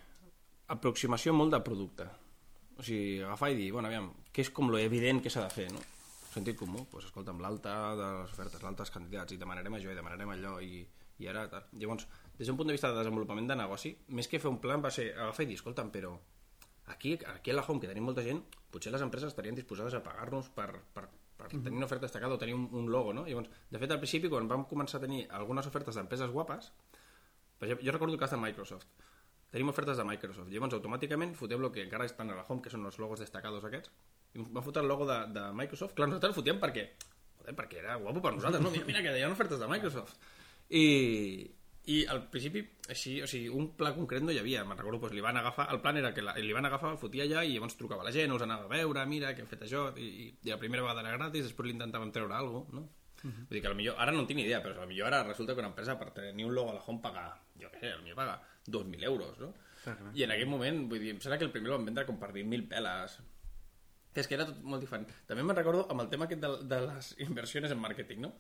aproximació 0.73 1.33
molt 1.35 1.51
de 1.53 1.59
producte. 1.61 2.07
O 2.79 2.83
sigui, 2.83 3.21
agafar 3.21 3.51
i 3.51 3.55
dir, 3.59 3.71
bueno, 3.75 3.89
aviam, 3.91 4.09
què 4.33 4.41
és 4.45 4.49
com 4.49 4.71
lo 4.71 4.79
evident 4.79 5.21
que 5.21 5.29
s'ha 5.29 5.43
de 5.43 5.53
fer, 5.53 5.67
no? 5.73 5.79
Sentit 6.31 6.55
comú, 6.55 6.85
doncs 6.91 7.09
escolta'm, 7.09 7.41
l'alta 7.43 7.71
de 7.99 8.09
les 8.21 8.33
ofertes, 8.33 8.61
l'alta 8.63 8.85
dels 8.85 8.93
candidats, 8.93 9.35
i 9.35 9.39
demanarem 9.39 9.75
això 9.75 9.91
i 9.91 9.97
demanarem 9.97 10.29
allò, 10.31 10.57
i, 10.63 10.83
i 11.19 11.27
ara... 11.27 11.47
Tal. 11.51 11.65
Llavors, 11.81 12.05
des 12.37 12.47
d'un 12.47 12.59
punt 12.59 12.71
de 12.71 12.75
vista 12.77 12.91
de 12.91 12.99
desenvolupament 13.01 13.49
de 13.51 13.57
negoci, 13.59 13.91
més 14.15 14.31
que 14.31 14.39
fer 14.39 14.51
un 14.51 14.61
plan 14.63 14.83
va 14.83 14.93
ser 14.95 15.09
agafar 15.11 15.43
i 15.43 15.49
dir, 15.49 15.57
escolta'm, 15.59 15.91
però 15.91 16.13
aquí, 16.93 17.17
aquí 17.33 17.51
a 17.51 17.57
la 17.57 17.65
Home, 17.67 17.83
que 17.83 17.89
tenim 17.91 18.07
molta 18.07 18.23
gent, 18.23 18.39
potser 18.71 18.93
les 18.95 19.03
empreses 19.03 19.33
estarien 19.33 19.59
disposades 19.59 19.97
a 19.97 20.03
pagar-nos 20.05 20.47
per, 20.55 20.69
per, 20.95 21.09
per 21.37 21.51
tenir 21.51 21.75
una 21.75 21.89
oferta 21.89 22.07
destacada 22.07 22.39
o 22.39 22.39
tenir 22.39 22.55
un, 22.55 22.69
un 22.79 22.87
logo, 22.91 23.11
no? 23.13 23.25
Llavors, 23.27 23.51
de 23.69 23.83
fet, 23.83 23.91
al 23.91 23.99
principi, 23.99 24.31
quan 24.31 24.47
vam 24.47 24.63
començar 24.71 25.01
a 25.01 25.05
tenir 25.05 25.25
algunes 25.35 25.67
ofertes 25.67 25.99
d'empreses 25.99 26.31
guapes, 26.31 26.71
exemple, 27.59 27.85
jo 27.85 27.91
recordo 27.91 28.15
el 28.15 28.23
cas 28.23 28.31
de 28.31 28.39
Microsoft. 28.39 28.87
Tenim 29.51 29.69
ofertes 29.69 29.99
de 29.99 30.07
Microsoft. 30.07 30.49
Llavors, 30.49 30.79
automàticament, 30.79 31.35
fotem 31.35 31.59
el 31.59 31.73
que 31.75 31.83
encara 31.83 32.07
estan 32.07 32.31
a 32.31 32.39
la 32.39 32.47
Home, 32.47 32.63
que 32.63 32.71
són 32.71 32.87
els 32.87 32.97
logos 33.03 33.19
destacados 33.19 33.67
aquests, 33.67 33.91
i 34.33 34.43
vam 34.43 34.63
fotre 34.63 34.83
el 34.83 34.91
logo 34.91 35.07
de, 35.09 35.17
de 35.35 35.47
Microsoft. 35.57 35.95
Clar, 35.97 36.07
nosaltres 36.09 36.31
el 36.31 36.37
fotíem 36.37 36.59
perquè, 36.61 36.85
joder, 37.39 37.55
perquè 37.57 37.81
era 37.81 37.97
guapo 37.99 38.23
per 38.23 38.35
nosaltres, 38.35 38.63
no? 38.63 38.71
Mira, 38.71 38.85
mira 38.87 39.01
que 39.03 39.15
deien 39.15 39.33
ofertes 39.33 39.59
de 39.59 39.67
Microsoft. 39.71 40.29
I, 40.71 40.85
i 41.91 41.97
al 42.13 42.23
principi, 42.31 42.61
així, 42.93 43.17
o 43.25 43.27
sigui, 43.27 43.49
un 43.51 43.71
pla 43.75 43.91
concret 43.97 44.23
no 44.23 44.31
hi 44.31 44.39
havia. 44.39 44.63
Me'n 44.67 44.79
recordo, 44.79 45.01
doncs, 45.03 45.17
li 45.17 45.25
van 45.25 45.41
agafar, 45.41 45.67
el 45.75 45.81
plan 45.83 45.99
era 45.99 46.13
que 46.15 46.23
la, 46.23 46.37
li 46.39 46.55
van 46.55 46.69
agafar, 46.69 46.93
el 46.95 47.01
fotia 47.01 47.27
allà 47.27 47.43
i 47.43 47.57
llavors 47.57 47.75
trucava 47.79 48.07
la 48.07 48.15
gent, 48.15 48.31
els 48.31 48.47
anava 48.47 48.69
a 48.69 48.71
veure, 48.71 49.05
mira, 49.09 49.33
que 49.35 49.43
hem 49.43 49.51
fet 49.51 49.67
això, 49.67 49.89
i, 49.97 50.07
i, 50.07 50.27
i 50.45 50.53
la 50.53 50.59
primera 50.61 50.85
vegada 50.85 51.03
era 51.03 51.17
gratis, 51.17 51.49
després 51.49 51.67
li 51.67 51.75
intentàvem 51.75 52.13
treure 52.15 52.37
alguna 52.37 52.63
cosa, 52.63 52.79
no? 52.79 52.87
Vull 53.21 53.53
dir 53.53 53.61
que 53.61 53.69
potser, 53.69 53.91
ara 54.01 54.13
no 54.13 54.23
en 54.23 54.29
tinc 54.29 54.39
ni 54.39 54.47
idea, 54.47 54.61
però 54.63 54.79
potser 54.79 55.03
ara 55.05 55.21
resulta 55.27 55.53
que 55.53 55.61
una 55.61 55.69
empresa 55.69 55.97
per 55.99 56.09
tenir 56.15 56.47
un 56.47 56.55
logo 56.55 56.71
a 56.71 56.77
la 56.79 56.85
Home 56.87 57.03
paga, 57.03 57.27
jo 57.61 57.69
què 57.73 57.83
sé, 57.83 57.91
potser 57.99 58.17
paga 58.17 58.39
2.000 58.67 59.03
euros, 59.11 59.37
no? 59.41 59.51
Clar, 59.83 59.97
clar. 59.97 60.13
I 60.17 60.25
en 60.25 60.33
aquell 60.33 60.49
moment, 60.49 60.83
vull 60.89 61.01
dir, 61.01 61.13
em 61.15 61.21
sembla 61.21 61.37
que 61.41 61.47
el 61.49 61.53
primer 61.53 61.71
el 61.71 61.77
van 61.77 61.85
vendre 61.89 62.05
com 62.07 62.17
per 62.21 62.31
20.000 62.33 62.67
peles. 62.69 63.19
Que 64.11 64.23
és 64.23 64.27
que 64.27 64.35
era 64.35 64.47
tot 64.47 64.59
molt 64.63 64.83
diferent. 64.83 65.07
També 65.27 65.43
me'n 65.43 65.55
recordo 65.55 65.85
amb 65.91 66.03
el 66.03 66.09
tema 66.11 66.27
aquest 66.27 66.41
de, 66.43 66.51
de 66.67 66.81
les 66.87 67.13
inversions 67.27 67.71
en 67.71 67.79
màrqueting, 67.79 68.25
no? 68.25 68.33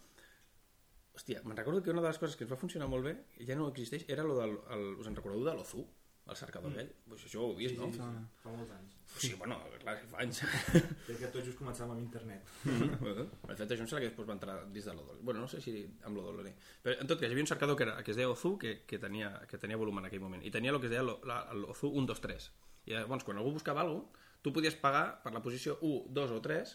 Hòstia, 1.15 1.41
me'n 1.45 1.57
recordo 1.57 1.81
que 1.83 1.91
una 1.91 2.03
de 2.03 2.09
les 2.09 2.19
coses 2.19 2.35
que 2.35 2.45
ens 2.47 2.51
va 2.51 2.59
funcionar 2.59 2.87
molt 2.91 3.07
bé, 3.07 3.15
i 3.43 3.47
ja 3.47 3.55
no 3.59 3.67
existeix, 3.71 4.07
era 4.11 4.23
lo 4.27 4.37
del, 4.39 4.57
el, 4.75 4.85
us 4.99 5.09
en 5.11 5.17
recordeu 5.17 5.43
de 5.47 5.55
l'Ozu, 5.55 5.83
el 6.31 6.37
cercador 6.37 6.73
vell? 6.75 6.89
Pues 7.09 7.23
això 7.27 7.41
ho 7.41 7.49
heu 7.49 7.57
vist, 7.57 7.75
no? 7.79 7.89
Sí, 7.91 7.99
sí, 7.99 8.21
fa 8.43 8.53
molts 8.53 8.71
anys. 8.75 8.97
Sí, 9.11 9.31
bueno, 9.39 9.57
clar, 9.81 9.95
fa 10.11 10.21
anys. 10.23 10.41
Crec 11.07 11.17
que 11.19 11.29
tots 11.33 11.47
just 11.49 11.59
començàvem 11.59 11.97
amb 11.97 12.03
internet. 12.03 12.51
Bueno, 13.01 13.25
de 13.25 13.57
fet, 13.57 13.73
això 13.73 13.83
em 13.83 13.89
sembla 13.89 14.03
que 14.03 14.11
després 14.11 14.29
va 14.29 14.37
entrar 14.37 14.57
dins 14.71 14.87
de 14.87 14.95
l'Odol. 14.95 15.19
Bueno, 15.27 15.43
no 15.43 15.49
sé 15.51 15.59
si 15.63 15.75
amb 16.07 16.17
l'Odol. 16.17 16.45
Però, 16.85 16.95
en 16.95 17.09
tot 17.09 17.19
cas, 17.19 17.27
hi 17.27 17.33
havia 17.33 17.47
un 17.47 17.51
cercador 17.51 17.77
que, 17.77 17.87
era, 17.89 17.97
que 18.05 18.13
es 18.13 18.19
deia 18.19 18.31
Ozu, 18.31 18.53
que, 18.61 18.75
que, 18.87 19.01
tenia, 19.01 19.33
que 19.49 19.59
tenia 19.61 19.79
volum 19.81 19.99
en 19.99 20.07
aquell 20.07 20.23
moment. 20.23 20.45
I 20.45 20.53
tenia 20.53 20.71
el 20.71 20.79
que 20.79 20.87
es 20.87 20.93
deia 20.93 21.03
l'Ozu 21.03 21.91
1, 21.91 22.07
2, 22.13 22.23
3. 22.27 22.49
I 22.87 22.95
llavors, 22.95 23.25
quan 23.27 23.41
algú 23.41 23.57
buscava 23.57 23.83
alguna 23.83 24.07
cosa, 24.07 24.20
tu 24.41 24.53
podies 24.53 24.77
pagar 24.79 25.21
per 25.23 25.33
la 25.35 25.41
posició 25.43 25.77
1, 25.81 26.09
2 26.09 26.33
o 26.37 26.39
3 26.41 26.73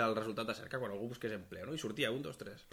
del 0.00 0.14
resultat 0.16 0.48
de 0.48 0.54
cerca 0.56 0.78
quan 0.80 0.94
algú 0.94 1.10
busqués 1.10 1.34
empleo, 1.36 1.66
no? 1.66 1.74
I 1.74 1.82
sortia 1.82 2.12
1, 2.14 2.22
2, 2.24 2.38
3. 2.44 2.64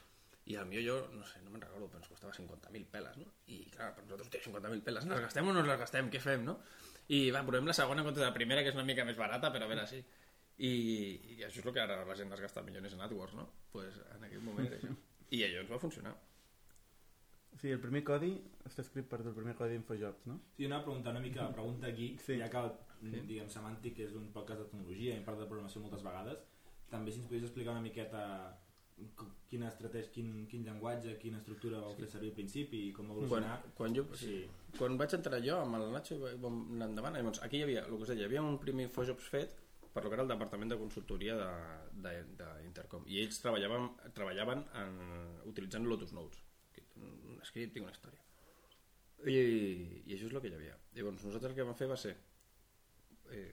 I 0.50 0.56
al 0.58 0.70
millor 0.70 0.86
jo, 0.86 0.98
no 1.14 1.26
sé, 1.30 1.42
no 1.44 1.52
me'n 1.54 1.62
recordo, 1.62 1.90
però 1.90 2.00
ens 2.02 2.10
costava 2.10 2.34
50.000 2.34 2.88
peles, 2.94 3.18
no? 3.22 3.28
I 3.54 3.60
clar, 3.74 3.92
per 3.96 4.06
nosaltres, 4.06 4.30
hòstia, 4.30 4.46
50.000 4.48 4.86
peles, 4.86 5.10
les 5.10 5.26
gastem 5.26 5.50
o 5.50 5.54
no 5.54 5.66
les 5.66 5.82
gastem? 5.82 6.10
Què 6.14 6.22
fem, 6.24 6.46
no? 6.48 6.58
I 7.10 7.20
va, 7.34 7.44
provem 7.46 7.70
la 7.70 7.76
segona 7.78 8.06
de 8.06 8.24
la 8.24 8.34
primera, 8.34 8.64
que 8.64 8.72
és 8.74 8.78
una 8.78 8.88
mica 8.88 9.06
més 9.06 9.18
barata, 9.18 9.52
però 9.54 9.66
a 9.68 9.72
veure 9.74 9.86
si... 9.90 10.02
I, 10.60 10.72
i 11.38 11.44
això 11.48 11.62
és 11.62 11.68
el 11.70 11.74
que 11.76 11.80
ara 11.80 12.02
la 12.04 12.16
gent 12.20 12.34
es 12.36 12.42
gasta 12.44 12.62
milions 12.66 12.94
en 12.94 13.02
AdWords, 13.06 13.36
no? 13.38 13.46
pues 13.72 13.96
en 14.16 14.26
aquell 14.28 14.42
moment 14.44 14.68
era 14.68 14.76
això. 14.76 14.92
I 15.32 15.44
allò 15.46 15.62
ens 15.64 15.72
va 15.72 15.80
funcionar. 15.80 16.12
O 17.60 17.62
sigui, 17.62 17.74
el 17.76 17.82
primer 17.84 18.06
codi 18.08 18.30
està 18.64 18.80
escrit 18.86 19.04
per 19.12 19.18
tu, 19.20 19.28
el 19.34 19.36
primer 19.36 19.52
codi 19.60 19.74
d'Infojobs, 19.76 20.28
no? 20.30 20.38
Sí, 20.56 20.64
una 20.66 20.78
pregunta 20.84 21.12
una 21.12 21.20
mica, 21.20 21.50
pregunta 21.52 21.90
geek, 21.92 22.22
Sí. 22.22 22.34
sí. 22.36 22.38
ja 22.40 22.48
que, 22.50 22.62
sí. 23.02 23.20
diguem, 23.28 23.50
Semàntic 23.52 24.00
és 24.00 24.14
un 24.16 24.30
podcast 24.32 24.62
de 24.62 24.68
tecnologia 24.70 25.14
i 25.14 25.18
en 25.18 25.26
part 25.26 25.38
de 25.42 25.46
programació 25.50 25.82
moltes 25.84 26.02
vegades, 26.06 26.40
també 26.90 27.12
si 27.12 27.20
ens 27.20 27.28
podies 27.28 27.44
explicar 27.50 27.74
una 27.76 27.82
miqueta 27.84 28.22
quina 29.50 29.68
estratègia, 29.68 30.12
quin, 30.12 30.46
quin 30.48 30.64
llenguatge, 30.64 31.18
quina 31.20 31.38
estructura 31.40 31.80
vau 31.84 31.94
fer 31.96 32.08
servir 32.08 32.30
al 32.32 32.36
principi 32.36 32.82
i 32.88 32.94
com 32.94 33.08
va 33.08 33.14
Quan, 33.16 33.28
evolucionar. 33.28 33.62
quan, 33.76 33.94
jo, 33.96 34.06
Sí. 34.16 34.46
quan 34.78 34.98
vaig 34.98 35.14
entrar 35.14 35.42
jo 35.44 35.58
amb 35.60 35.76
el 35.76 35.92
Nacho 35.92 36.16
i 36.16 36.36
vam 36.40 36.58
anar 36.76 36.88
endavant, 36.90 37.16
llavors, 37.16 37.42
aquí 37.44 37.58
hi 37.58 37.64
havia, 37.64 37.86
el 37.86 37.96
que 37.96 38.02
us 38.04 38.08
deia, 38.10 38.22
hi 38.22 38.26
havia 38.26 38.42
un 38.42 38.58
primer 38.60 38.86
Infojobs 38.88 39.28
fet 39.30 39.52
per 39.94 40.04
lo 40.04 40.10
que 40.10 40.16
era 40.16 40.24
el 40.24 40.30
departament 40.30 40.70
de 40.72 40.78
consultoria 40.78 41.36
d'Intercom 42.04 43.04
i 43.08 43.20
ells 43.24 43.40
treballaven, 43.42 43.90
treballaven 44.14 44.64
en, 44.76 45.00
utilitzant 45.46 45.86
Lotus 45.88 46.14
Notes 46.14 46.40
un 47.40 47.48
script 47.48 47.78
i 47.78 47.84
una 47.86 47.96
història. 47.96 48.26
I, 49.28 49.40
i 50.06 50.16
això 50.16 50.28
és 50.28 50.36
el 50.36 50.44
que 50.44 50.52
hi 50.52 50.60
havia. 50.60 50.78
Llavors 50.96 51.26
nosaltres 51.26 51.52
el 51.52 51.58
que 51.58 51.68
vam 51.68 51.80
fer 51.80 51.90
va 51.92 51.98
ser 52.00 52.14
eh, 53.36 53.50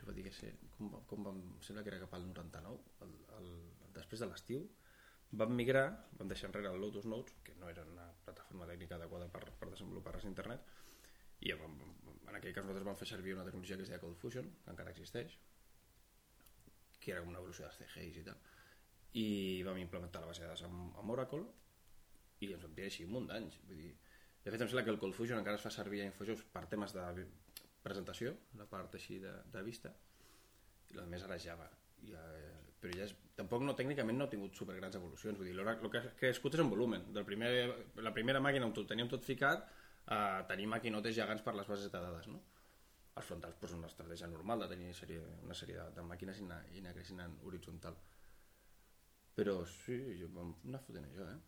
això 0.00 0.08
va 0.08 0.14
dir 0.16 0.24
que 0.24 0.32
ser 0.34 0.52
com, 0.76 0.92
com 1.08 1.26
vam, 1.26 1.40
em 1.56 1.64
sembla 1.64 1.84
que 1.84 1.92
era 1.92 2.00
cap 2.02 2.14
al 2.16 2.26
99 2.28 3.04
el, 3.06 3.16
el, 3.38 3.48
després 3.96 4.22
de 4.22 4.28
l'estiu 4.30 4.62
vam 5.40 5.52
migrar, 5.54 5.84
vam 6.18 6.30
deixar 6.30 6.48
enrere 6.48 6.72
el 6.72 6.80
Lotus 6.82 7.06
Notes 7.10 7.36
que 7.46 7.54
no 7.60 7.68
era 7.70 7.84
una 7.86 8.06
plataforma 8.24 8.68
tècnica 8.70 8.96
adequada 8.96 9.28
per, 9.34 9.44
per 9.60 9.68
desenvolupar 9.70 10.16
res 10.16 10.26
a 10.26 10.32
internet 10.32 10.72
i 11.46 11.52
vam, 11.56 11.76
en 12.28 12.38
aquell 12.38 12.54
cas 12.56 12.66
nosaltres 12.66 12.88
vam 12.88 12.98
fer 13.00 13.10
servir 13.12 13.36
una 13.36 13.44
tecnologia 13.46 13.76
que 13.76 13.86
es 13.86 13.92
deia 13.92 14.02
Cold 14.02 14.18
Fusion 14.22 14.48
que 14.64 14.74
encara 14.74 14.94
existeix 14.94 15.36
que 17.00 17.12
era 17.12 17.22
com 17.22 17.32
una 17.32 17.40
evolució 17.44 17.66
dels 17.66 17.78
CGIs 17.80 18.22
i 18.22 18.26
tal 18.26 18.40
i 19.20 19.28
vam 19.66 19.78
implementar 19.82 20.22
la 20.22 20.32
base 20.32 20.44
de 20.44 20.48
dades 20.48 20.64
amb, 20.64 20.96
amb 21.00 21.16
Oracle 21.16 21.44
i 22.40 22.52
ens 22.54 22.64
vam 22.64 22.74
tirar 22.76 22.90
així 22.90 23.06
un 23.06 23.14
munt 23.16 23.28
d'anys. 23.30 23.58
Vull 23.68 23.82
dir, 23.84 23.90
de 24.44 24.52
fet 24.52 24.60
em 24.60 24.68
sembla 24.68 24.84
que 24.86 24.94
el 24.94 25.00
Cold 25.02 25.16
Fusion 25.16 25.40
encara 25.40 25.60
es 25.60 25.64
fa 25.66 25.72
servir 25.74 26.02
a 26.04 26.08
Infojobs 26.10 26.46
per 26.54 26.66
temes 26.72 26.94
de 26.96 27.26
presentació 27.84 28.34
la 28.60 28.66
part 28.68 28.94
així 28.96 29.18
de, 29.20 29.32
de 29.52 29.62
vista 29.64 29.92
i 30.90 30.96
la 30.98 31.06
més 31.08 31.24
ara 31.24 31.36
és 31.38 31.46
Java. 31.46 31.68
I, 32.04 32.14
eh, 32.16 32.54
però 32.80 32.96
ja 32.96 33.04
és, 33.06 33.12
tampoc 33.36 33.62
no, 33.64 33.74
tècnicament 33.76 34.16
no 34.18 34.26
ha 34.26 34.32
tingut 34.32 34.56
supergrans 34.56 34.96
evolucions. 34.98 35.38
Vull 35.38 35.50
dir, 35.50 35.56
el 35.60 35.90
que 35.92 36.00
ha 36.00 36.14
crescut 36.18 36.56
és 36.56 36.64
en 36.64 36.72
volumen. 36.72 37.10
Del 37.14 37.26
primer, 37.28 37.50
la 38.00 38.14
primera 38.16 38.40
màquina 38.42 38.66
on 38.68 38.74
ho 38.74 38.86
teníem 38.88 39.10
tot 39.12 39.26
ficat 39.26 39.68
a 40.10 40.20
tenir 40.48 40.66
maquinotes 40.72 41.14
gegants 41.14 41.44
per 41.44 41.54
les 41.54 41.68
bases 41.68 41.92
de 41.92 42.00
dades 42.00 42.26
no? 42.32 42.40
els 43.20 43.26
frontals 43.26 43.56
pues, 43.60 43.74
una 43.76 43.88
estratègia 43.90 44.28
normal 44.30 44.64
de 44.64 44.70
tenir 44.72 44.94
sèrie, 44.96 45.20
una 45.44 45.56
sèrie 45.56 45.76
de, 45.76 45.86
de 45.98 46.04
màquines 46.06 46.40
i 46.40 46.46
anar, 46.46 46.60
i 46.72 46.80
anar 46.80 46.94
creixent 46.96 47.20
en 47.24 47.36
horitzontal. 47.46 47.98
Però 49.36 49.60
sí, 49.68 49.98
jo 50.20 50.30
vam 50.34 50.54
anar 50.68 50.80
fotent 50.86 51.06
això 51.08 51.26
eh? 51.28 51.38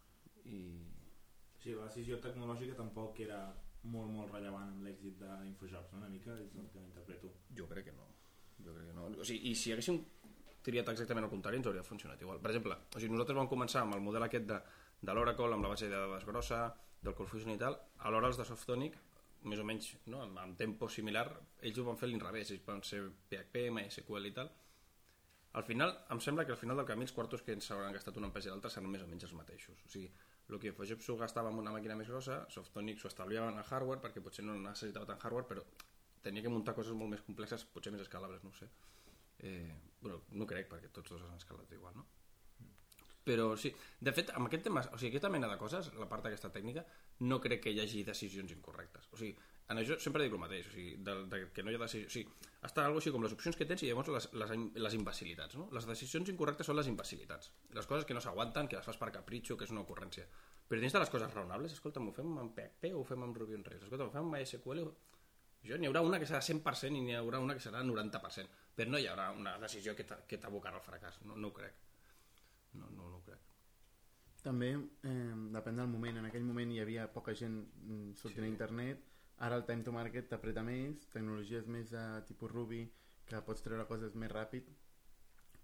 I 0.46 0.62
sigui, 1.62 1.76
la 1.78 1.86
decisió 1.86 2.18
tecnològica 2.22 2.74
tampoc 2.78 3.20
era 3.22 3.44
molt, 3.82 4.10
molt 4.10 4.32
rellevant 4.34 4.70
amb 4.70 4.86
l'èxit 4.86 5.20
d'Infojobs, 5.20 5.92
no? 5.94 6.02
una 6.02 6.10
mica, 6.10 6.34
és 6.38 6.58
el 6.58 6.68
que 6.72 6.82
interpreto. 6.82 7.32
jo 7.58 7.68
crec 7.70 7.90
que 7.90 7.96
no 7.96 8.08
jo 8.64 8.74
crec 8.74 8.88
que 8.90 8.96
no. 8.96 9.08
O 9.18 9.26
sigui, 9.26 9.50
i 9.50 9.54
si 9.58 9.72
haguéssim 9.74 9.98
triat 10.62 10.88
exactament 10.92 11.26
el 11.26 11.32
contrari 11.32 11.58
ens 11.58 11.66
hauria 11.66 11.82
funcionat 11.82 12.20
igual 12.22 12.40
per 12.42 12.52
exemple, 12.52 12.78
o 12.94 13.00
sigui, 13.00 13.14
nosaltres 13.14 13.38
vam 13.40 13.50
començar 13.50 13.82
amb 13.82 13.96
el 13.96 14.04
model 14.04 14.26
aquest 14.28 14.46
de, 14.50 14.58
de 15.02 15.16
l'Oracle, 15.16 15.54
amb 15.56 15.66
la 15.66 15.72
base 15.72 15.88
de 15.90 15.96
dades 15.96 16.26
grossa 16.28 16.62
del 17.02 17.16
Confusion 17.18 17.54
i 17.54 17.58
tal, 17.58 17.78
alhora 18.06 18.30
els 18.30 18.38
de 18.38 18.46
Softonic 18.46 18.98
més 19.50 19.58
o 19.58 19.66
menys 19.66 19.88
no? 20.06 20.20
amb, 20.22 20.38
amb 20.38 20.58
tempo 20.58 20.86
similar 20.86 21.26
ells 21.66 21.78
ho 21.78 21.86
van 21.88 21.98
fer 21.98 22.06
a 22.06 22.12
l'inrevés, 22.12 22.52
ells 22.54 22.66
van 22.66 22.82
ser 22.86 23.02
PHP, 23.30 23.70
MySQL 23.74 24.28
i 24.30 24.34
tal 24.36 24.52
al 25.58 25.64
final, 25.66 25.90
em 26.14 26.20
sembla 26.22 26.46
que 26.46 26.54
al 26.54 26.60
final 26.60 26.78
del 26.78 26.86
camí 26.88 27.04
els 27.04 27.12
quartos 27.12 27.42
que 27.44 27.52
ens 27.52 27.66
hauran 27.74 27.92
gastat 27.92 28.16
una 28.16 28.30
empresa 28.30 28.48
i 28.48 28.52
l'altra 28.52 28.70
seran 28.72 28.88
més 28.88 29.02
o 29.04 29.08
menys 29.10 29.26
els 29.26 29.34
mateixos. 29.36 29.82
O 29.84 29.90
sigui, 29.92 30.08
el 30.50 30.58
que 30.60 30.72
s'ho 30.74 31.16
gastava 31.16 31.52
amb 31.52 31.62
una 31.62 31.72
màquina 31.74 31.96
més 31.96 32.08
grossa, 32.10 32.42
Softonic 32.50 32.98
s'ho 33.00 33.08
estalviava 33.08 33.52
en 33.52 33.60
hardware 33.62 34.02
perquè 34.02 34.22
potser 34.24 34.44
no 34.44 34.56
necessitava 34.58 35.06
tant 35.08 35.22
hardware, 35.22 35.48
però 35.48 35.62
tenia 36.22 36.42
que 36.42 36.52
muntar 36.52 36.74
coses 36.74 36.96
molt 36.98 37.10
més 37.14 37.22
complexes, 37.26 37.64
potser 37.74 37.92
més 37.94 38.02
escalables, 38.04 38.42
no 38.44 38.52
sé. 38.58 38.68
Eh, 39.42 39.74
bueno, 40.00 40.22
no 40.38 40.46
crec, 40.46 40.68
perquè 40.70 40.90
tots 40.92 41.14
dos 41.14 41.24
han 41.26 41.38
escalat 41.38 41.72
igual, 41.72 41.96
no? 41.98 42.06
Però 43.22 43.52
sí, 43.56 43.70
de 44.02 44.12
fet, 44.14 44.32
amb 44.34 44.48
aquest 44.48 44.64
tema, 44.66 44.82
o 44.82 44.98
sigui, 44.98 45.12
aquesta 45.12 45.30
mena 45.30 45.50
de 45.50 45.56
coses, 45.58 45.92
la 45.98 46.08
part 46.10 46.26
aquesta 46.26 46.50
tècnica, 46.54 46.82
no 47.30 47.38
crec 47.42 47.62
que 47.64 47.74
hi 47.74 47.78
hagi 47.82 48.02
decisions 48.06 48.54
incorrectes. 48.54 49.06
O 49.14 49.18
sigui, 49.20 49.36
en 49.70 49.78
això 49.80 49.96
sempre 50.02 50.24
dic 50.24 50.32
el 50.34 50.40
mateix, 50.42 50.66
o 50.68 50.72
sigui, 50.74 50.96
de, 51.06 51.14
de, 51.30 51.38
que 51.54 51.62
no 51.62 51.70
hi 51.72 51.76
ha 51.78 51.82
decisions... 51.82 52.10
O 52.10 52.14
sigui, 52.16 52.50
està 52.68 52.84
algo 52.86 53.00
així 53.00 53.12
com 53.14 53.22
les 53.24 53.32
opcions 53.34 53.56
que 53.58 53.66
tens 53.66 53.82
i 53.82 53.88
llavors 53.88 54.10
les, 54.14 54.26
les, 54.38 54.50
les 54.86 54.96
imbecilitats, 54.98 55.56
no? 55.58 55.68
Les 55.74 55.86
decisions 55.88 56.28
incorrectes 56.32 56.68
són 56.68 56.76
les 56.78 56.90
imbecilitats. 56.90 57.52
Les 57.78 57.88
coses 57.90 58.04
que 58.08 58.14
no 58.14 58.22
s'aguanten, 58.22 58.68
que 58.68 58.76
les 58.78 58.86
fas 58.86 58.98
per 59.00 59.10
capritxo, 59.14 59.56
que 59.56 59.66
és 59.68 59.72
una 59.74 59.82
ocurrència. 59.86 60.26
Però 60.68 60.80
dins 60.82 60.92
de 60.94 61.02
les 61.02 61.10
coses 61.10 61.32
raonables, 61.34 61.72
escolta, 61.72 62.02
ho 62.02 62.14
fem 62.14 62.36
amb 62.38 62.54
PHP 62.58 62.92
o 62.92 63.00
ho 63.00 63.06
fem 63.08 63.24
amb 63.26 63.38
Ruby 63.38 63.58
on 63.58 63.64
Rails? 63.66 63.86
Escolta, 63.88 64.06
ho 64.06 64.14
fem 64.14 64.26
amb 64.26 64.36
MySQL 64.36 64.84
o... 64.84 64.92
Jo 65.62 65.76
n'hi 65.78 65.86
haurà 65.86 66.00
una 66.02 66.18
que 66.18 66.26
serà 66.26 66.40
100% 66.42 66.98
i 66.98 67.04
n'hi 67.06 67.14
haurà 67.14 67.38
una 67.38 67.54
que 67.54 67.62
serà 67.62 67.84
90%, 67.86 68.48
però 68.74 68.90
no 68.90 68.98
hi 68.98 69.06
haurà 69.06 69.28
una 69.30 69.54
decisió 69.62 69.94
que 69.94 70.38
t'abocarà 70.42 70.74
al 70.80 70.82
fracàs, 70.82 71.20
no, 71.28 71.36
no 71.38 71.52
ho 71.52 71.54
crec. 71.54 71.76
No, 72.74 72.88
no, 72.90 73.08
no 73.12 73.20
ho 73.20 73.22
crec. 73.26 73.38
També 74.42 74.72
eh, 74.74 75.34
depèn 75.54 75.78
del 75.78 75.90
moment. 75.90 76.18
En 76.18 76.26
aquell 76.26 76.42
moment 76.42 76.72
hi 76.74 76.80
havia 76.82 77.06
poca 77.14 77.34
gent 77.38 77.60
mm, 77.62 78.14
sortint 78.18 78.42
Sí. 78.42 78.48
a 78.48 78.50
internet. 78.50 79.04
Ara 79.42 79.56
el 79.58 79.64
time 79.66 79.82
to 79.82 79.92
market 79.94 80.28
t'apreta 80.30 80.62
més, 80.62 81.06
tecnologies 81.10 81.66
més 81.66 81.90
de 81.90 82.02
tipus 82.28 82.52
Ruby, 82.52 82.82
que 83.26 83.40
pots 83.46 83.64
treure 83.64 83.86
coses 83.90 84.14
més 84.14 84.30
ràpid, 84.30 84.68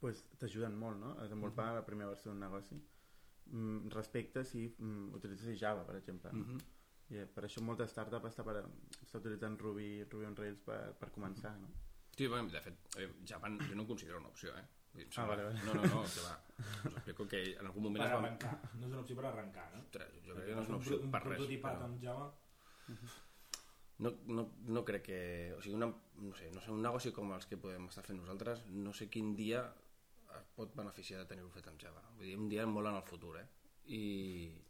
pues, 0.00 0.24
t'ajuden 0.40 0.74
molt 0.78 0.98
no? 0.98 1.12
a 1.16 1.26
desenvolupar 1.26 1.68
la 1.76 1.84
primera 1.86 2.10
versió 2.10 2.32
d'un 2.32 2.42
negoci. 2.42 2.78
Mm, 3.48 3.92
respecte 3.94 4.42
si 4.44 4.66
mm, 4.68 5.14
utilitzes 5.16 5.58
Java, 5.60 5.84
per 5.86 5.96
exemple. 5.96 6.32
Mm 6.32 6.44
-hmm. 6.44 6.66
I 7.08 7.16
eh, 7.16 7.26
per 7.26 7.44
això 7.44 7.62
molta 7.64 7.86
startup 7.86 8.24
està, 8.28 8.44
per, 8.44 8.64
està 9.02 9.18
utilitzant 9.18 9.58
Ruby, 9.58 10.04
Ruby 10.10 10.26
on 10.26 10.36
Rails 10.36 10.60
per, 10.60 10.92
per 11.00 11.10
començar, 11.10 11.54
no? 11.60 11.68
Sí, 12.16 12.26
bueno, 12.26 12.50
de 12.50 12.60
fet, 12.60 12.74
eh, 12.98 13.08
Java 13.24 13.48
jo 13.48 13.74
no 13.74 13.82
ho 13.82 13.86
considero 13.86 14.18
una 14.18 14.28
opció, 14.28 14.56
eh? 14.56 14.66
Ah, 15.16 15.24
vale, 15.24 15.44
vale. 15.44 15.60
No, 15.64 15.74
no, 15.74 15.82
no, 15.82 16.02
que 16.02 16.20
va. 16.20 16.34
Us 16.84 16.92
explico 16.92 17.28
que 17.28 17.42
en 17.58 17.66
algun 17.66 17.82
moment 17.82 18.02
Per 18.02 18.10
es 18.10 18.12
va... 18.12 18.18
arrencar. 18.18 18.52
No 18.74 18.86
és 18.86 18.92
una 18.92 19.00
opció 19.00 19.16
per 19.16 19.26
arrencar, 19.26 19.70
no? 19.74 19.80
Ostres, 19.80 20.12
jo 20.26 20.34
crec 20.34 20.46
que 20.46 20.54
no 20.54 20.62
és 20.62 20.68
una 20.68 20.78
opció 20.78 21.00
un 21.00 21.10
per 21.10 21.22
res. 21.22 21.36
prototipat 21.36 21.74
però- 21.76 21.84
amb 21.84 22.02
Java. 22.02 22.32
No, 24.04 24.14
no, 24.30 24.46
no 24.70 24.84
crec 24.86 25.04
que... 25.08 25.20
O 25.56 25.60
sigui, 25.62 25.74
una, 25.80 25.90
no 26.22 26.34
sé, 26.38 26.52
no 26.54 26.62
sé, 26.62 26.70
un 26.70 26.84
negoci 26.84 27.12
com 27.14 27.32
els 27.34 27.48
que 27.50 27.58
podem 27.58 27.88
estar 27.90 28.04
fent 28.06 28.20
nosaltres, 28.20 28.64
no 28.70 28.94
sé 28.94 29.08
quin 29.10 29.34
dia 29.38 29.64
es 30.38 30.48
pot 30.54 30.74
beneficiar 30.76 31.22
de 31.22 31.30
tenir-ho 31.30 31.50
fet 31.50 31.66
amb 31.70 31.80
Java. 31.82 32.04
Vull 32.16 32.30
dir, 32.30 32.36
un 32.38 32.48
dia 32.52 32.66
molt 32.70 32.92
en 32.92 33.00
el 33.00 33.06
futur, 33.08 33.38
eh? 33.40 33.46
I 33.88 34.02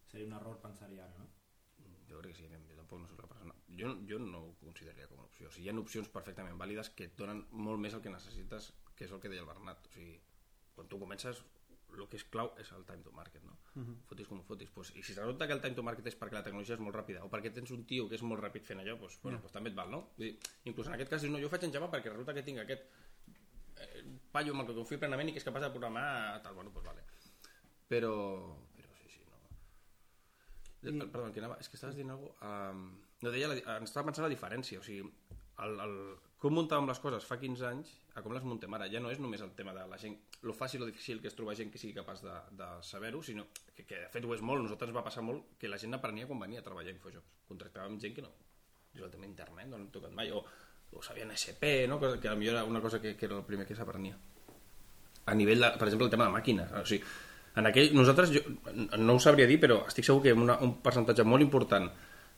Seria 0.09 0.25
un 0.25 0.33
error 0.33 0.57
pensar-hi 0.61 0.97
ara, 1.03 1.13
no? 1.21 1.27
jo 2.09 2.17
crec 2.21 2.33
que 2.33 2.41
sí, 2.41 2.47
jo 2.49 2.75
tampoc 2.77 3.01
no 3.03 3.07
soc 3.09 3.19
la 3.21 3.27
persona... 3.29 3.53
Jo, 3.79 3.91
jo 4.09 4.17
no 4.23 4.39
ho 4.41 4.53
consideraria 4.63 5.05
com 5.07 5.19
una 5.19 5.27
opció. 5.27 5.49
O 5.49 5.53
sigui, 5.53 5.67
hi 5.67 5.69
ha 5.69 5.81
opcions 5.81 6.09
perfectament 6.09 6.57
vàlides 6.57 6.89
que 6.97 7.05
et 7.05 7.19
donen 7.19 7.43
molt 7.67 7.77
més 7.83 7.93
el 7.93 8.01
que 8.01 8.13
necessites, 8.13 8.71
que 8.97 9.05
és 9.05 9.13
el 9.13 9.21
que 9.21 9.29
deia 9.29 9.43
el 9.43 9.49
Bernat. 9.51 9.85
O 9.85 9.93
sigui, 9.93 10.15
quan 10.73 10.89
tu 10.89 10.97
comences, 11.03 11.43
el 11.97 12.07
que 12.09 12.17
és 12.19 12.25
clau 12.31 12.51
és 12.61 12.69
el 12.75 12.85
time 12.87 13.03
to 13.05 13.11
market, 13.15 13.43
no? 13.43 13.57
Uh 13.73 13.83
-huh. 13.83 13.95
Fotis 14.09 14.27
com 14.27 14.41
fotis. 14.43 14.69
Pues, 14.69 14.91
I 14.95 15.03
si 15.03 15.13
s'adopta 15.13 15.47
que 15.47 15.53
el 15.53 15.61
time 15.61 15.75
to 15.75 15.83
market 15.83 16.07
és 16.07 16.19
perquè 16.19 16.33
la 16.33 16.43
tecnologia 16.43 16.75
és 16.75 16.81
molt 16.81 16.95
ràpida 16.95 17.23
o 17.23 17.29
perquè 17.29 17.53
tens 17.53 17.71
un 17.71 17.85
tio 17.85 18.07
que 18.07 18.15
és 18.15 18.21
molt 18.21 18.41
ràpid 18.41 18.63
fent 18.63 18.79
allò, 18.79 18.97
pues, 18.97 19.19
bueno, 19.21 19.39
pues 19.39 19.51
també 19.51 19.69
et 19.69 19.75
val, 19.75 19.89
no? 19.91 20.09
Vull 20.17 20.27
dir, 20.27 20.39
inclús 20.65 20.87
en 20.87 20.93
aquest 20.93 21.09
cas 21.09 21.21
dius, 21.21 21.33
no, 21.33 21.39
jo 21.39 21.47
ho 21.47 21.49
faig 21.49 21.63
en 21.63 21.73
Java 21.73 21.91
perquè 21.91 22.09
resulta 22.09 22.33
que 22.33 22.43
tinc 22.43 22.59
aquest 22.59 22.81
eh, 23.77 24.03
paio 24.31 24.53
amb 24.53 24.61
el 24.61 24.67
que 24.67 24.73
confio 24.73 24.99
plenament 24.99 25.29
i 25.29 25.31
que 25.31 25.39
és 25.39 25.43
capaç 25.43 25.63
de 25.63 25.69
programar 25.69 26.41
tal, 26.43 26.53
bueno, 26.55 26.71
pues 26.71 26.85
vale. 26.85 27.03
Però, 27.87 28.13
però 28.75 28.93
sí, 29.01 29.09
sí, 29.09 29.21
no. 29.25 29.37
I... 30.81 30.99
Perdó, 31.11 31.31
que 31.33 31.39
anava, 31.39 31.57
és 31.59 31.69
que 31.69 31.75
estaves 31.75 31.95
dient 31.95 32.09
alguna 32.09 32.33
cosa... 32.39 32.71
Um, 32.71 32.99
no, 33.21 33.31
deia, 33.31 33.47
la, 33.47 33.77
em 33.77 33.83
estava 33.83 34.05
pensant 34.05 34.23
la 34.23 34.33
diferència, 34.33 34.79
o 34.79 34.83
sigui, 34.83 35.11
el, 35.65 35.79
el, 35.85 35.95
com 36.39 36.55
muntàvem 36.55 36.87
les 36.87 37.01
coses 37.03 37.25
fa 37.27 37.35
15 37.39 37.65
anys 37.67 37.91
a 38.15 38.23
com 38.23 38.33
les 38.35 38.45
muntem 38.47 38.73
ara, 38.75 38.87
ja 38.91 39.01
no 39.03 39.11
és 39.11 39.19
només 39.19 39.41
el 39.43 39.51
tema 39.57 39.73
de 39.75 39.83
la 39.87 39.97
gent, 39.99 40.15
lo 40.47 40.55
fàcil 40.55 40.85
o 40.85 40.87
difícil 40.87 41.19
que 41.19 41.27
és 41.31 41.35
trobar 41.35 41.57
gent 41.59 41.71
que 41.71 41.81
sigui 41.81 41.97
capaç 41.97 42.23
de, 42.23 42.35
de 42.61 42.69
saber-ho, 42.87 43.21
sinó 43.23 43.45
que, 43.75 43.83
que 43.83 44.05
de 44.05 44.09
fet 44.13 44.25
ho 44.25 44.33
és 44.35 44.43
molt, 44.45 44.63
nosaltres 44.63 44.95
va 44.95 45.03
passar 45.03 45.25
molt 45.25 45.59
que 45.59 45.71
la 45.71 45.79
gent 45.81 45.97
aprenia 45.99 46.27
quan 46.27 46.39
venia 46.39 46.63
a 46.63 46.65
treballar 46.65 46.93
a 46.93 46.95
Infojobs. 46.95 47.37
Contractàvem 47.51 47.99
gent 47.99 48.15
que 48.15 48.25
no, 48.25 48.31
jo 48.95 49.07
el 49.07 49.23
internet 49.27 49.67
no 49.67 49.77
l'hem 49.77 49.91
tocat 49.91 50.15
mai, 50.15 50.31
o, 50.31 50.43
o 50.95 51.03
sabien 51.03 51.31
SP, 51.35 51.87
no? 51.91 51.99
Cosa 51.99 52.19
que 52.19 52.31
potser 52.31 52.53
era 52.55 52.63
una 52.63 52.81
cosa 52.81 53.01
que, 53.01 53.15
que 53.15 53.27
era 53.27 53.37
el 53.37 53.47
primer 53.47 53.67
que 53.67 53.75
s'aprenia 53.75 54.17
a 55.29 55.35
nivell, 55.35 55.61
de, 55.61 55.71
per 55.77 55.87
exemple, 55.87 56.07
el 56.07 56.11
tema 56.11 56.27
de 56.27 56.33
màquines. 56.33 56.71
O 56.73 56.85
sigui, 56.89 57.03
en 57.59 57.69
aquell, 57.69 57.91
nosaltres, 57.95 58.31
jo, 58.33 58.41
no 58.97 59.15
ho 59.15 59.23
sabria 59.23 59.47
dir, 59.49 59.59
però 59.61 59.83
estic 59.87 60.07
segur 60.07 60.23
que 60.25 60.33
una, 60.35 60.57
un 60.65 60.77
percentatge 60.83 61.25
molt 61.27 61.45
important 61.45 61.89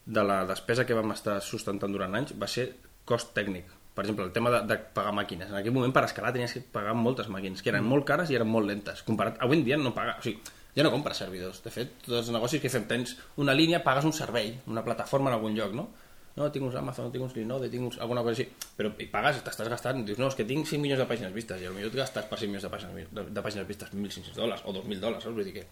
de 0.05 0.23
la 0.25 0.41
despesa 0.49 0.85
que 0.87 0.97
vam 0.97 1.13
estar 1.15 1.39
sustentant 1.45 1.93
durant 1.93 2.17
anys 2.17 2.33
va 2.41 2.49
ser 2.51 2.71
cost 3.07 3.35
tècnic. 3.37 3.69
Per 3.95 4.05
exemple, 4.05 4.23
el 4.25 4.31
tema 4.31 4.51
de, 4.53 4.61
de 4.69 4.77
pagar 4.95 5.11
màquines. 5.15 5.49
En 5.51 5.57
aquell 5.59 5.75
moment, 5.75 5.91
per 5.95 6.05
escalar, 6.07 6.31
tenies 6.35 6.53
que 6.55 6.63
pagar 6.63 6.93
moltes 6.95 7.27
màquines, 7.27 7.63
que 7.63 7.73
eren 7.73 7.83
molt 7.83 8.07
cares 8.07 8.31
i 8.31 8.37
eren 8.39 8.47
molt 8.47 8.69
lentes. 8.69 9.03
Comparat, 9.07 9.41
avui 9.43 9.59
en 9.59 9.65
dia 9.67 9.79
no 9.79 9.91
paga... 9.95 10.15
O 10.21 10.23
sigui, 10.23 10.39
ja 10.75 10.85
no 10.87 10.93
compres 10.93 11.19
servidors. 11.19 11.59
De 11.65 11.73
fet, 11.73 11.97
tots 12.05 12.21
els 12.21 12.31
negocis 12.31 12.63
que 12.63 12.71
fem, 12.71 12.87
tens 12.87 13.17
una 13.43 13.55
línia, 13.57 13.81
pagues 13.83 14.07
un 14.07 14.15
servei, 14.15 14.53
una 14.71 14.85
plataforma 14.85 15.31
en 15.31 15.39
algun 15.39 15.57
lloc, 15.57 15.75
no? 15.75 15.89
no, 16.35 16.49
tinc 16.51 16.65
uns 16.65 16.75
Amazon, 16.79 17.11
tinc 17.11 17.25
uns 17.25 17.35
Linode, 17.35 17.69
tinc 17.71 17.87
uns, 17.89 17.97
alguna 18.03 18.23
cosa 18.23 18.37
així, 18.37 18.45
però 18.77 18.91
i 19.03 19.07
pagues, 19.11 19.41
t'estàs 19.45 19.69
gastant, 19.71 20.03
dius, 20.07 20.19
no, 20.21 20.29
és 20.31 20.37
que 20.37 20.45
tinc 20.47 20.67
5 20.69 20.79
milions 20.83 21.01
de 21.01 21.07
pàgines 21.09 21.33
vistes, 21.35 21.59
i 21.59 21.67
potser 21.67 21.89
et 21.89 21.97
gastes 22.01 22.29
per 22.29 22.39
5 22.39 22.53
milions 22.53 22.67
de 22.67 22.71
pàgines, 22.71 23.09
de, 23.17 23.25
de 23.35 23.43
pàgines 23.47 23.67
vistes 23.67 23.91
1.500 23.91 24.37
dòlars 24.39 24.63
o 24.63 24.75
2.000 24.77 25.03
dòlars, 25.03 25.25
saps? 25.27 25.35
Vull 25.35 25.49
dir 25.49 25.57
que, 25.59 25.65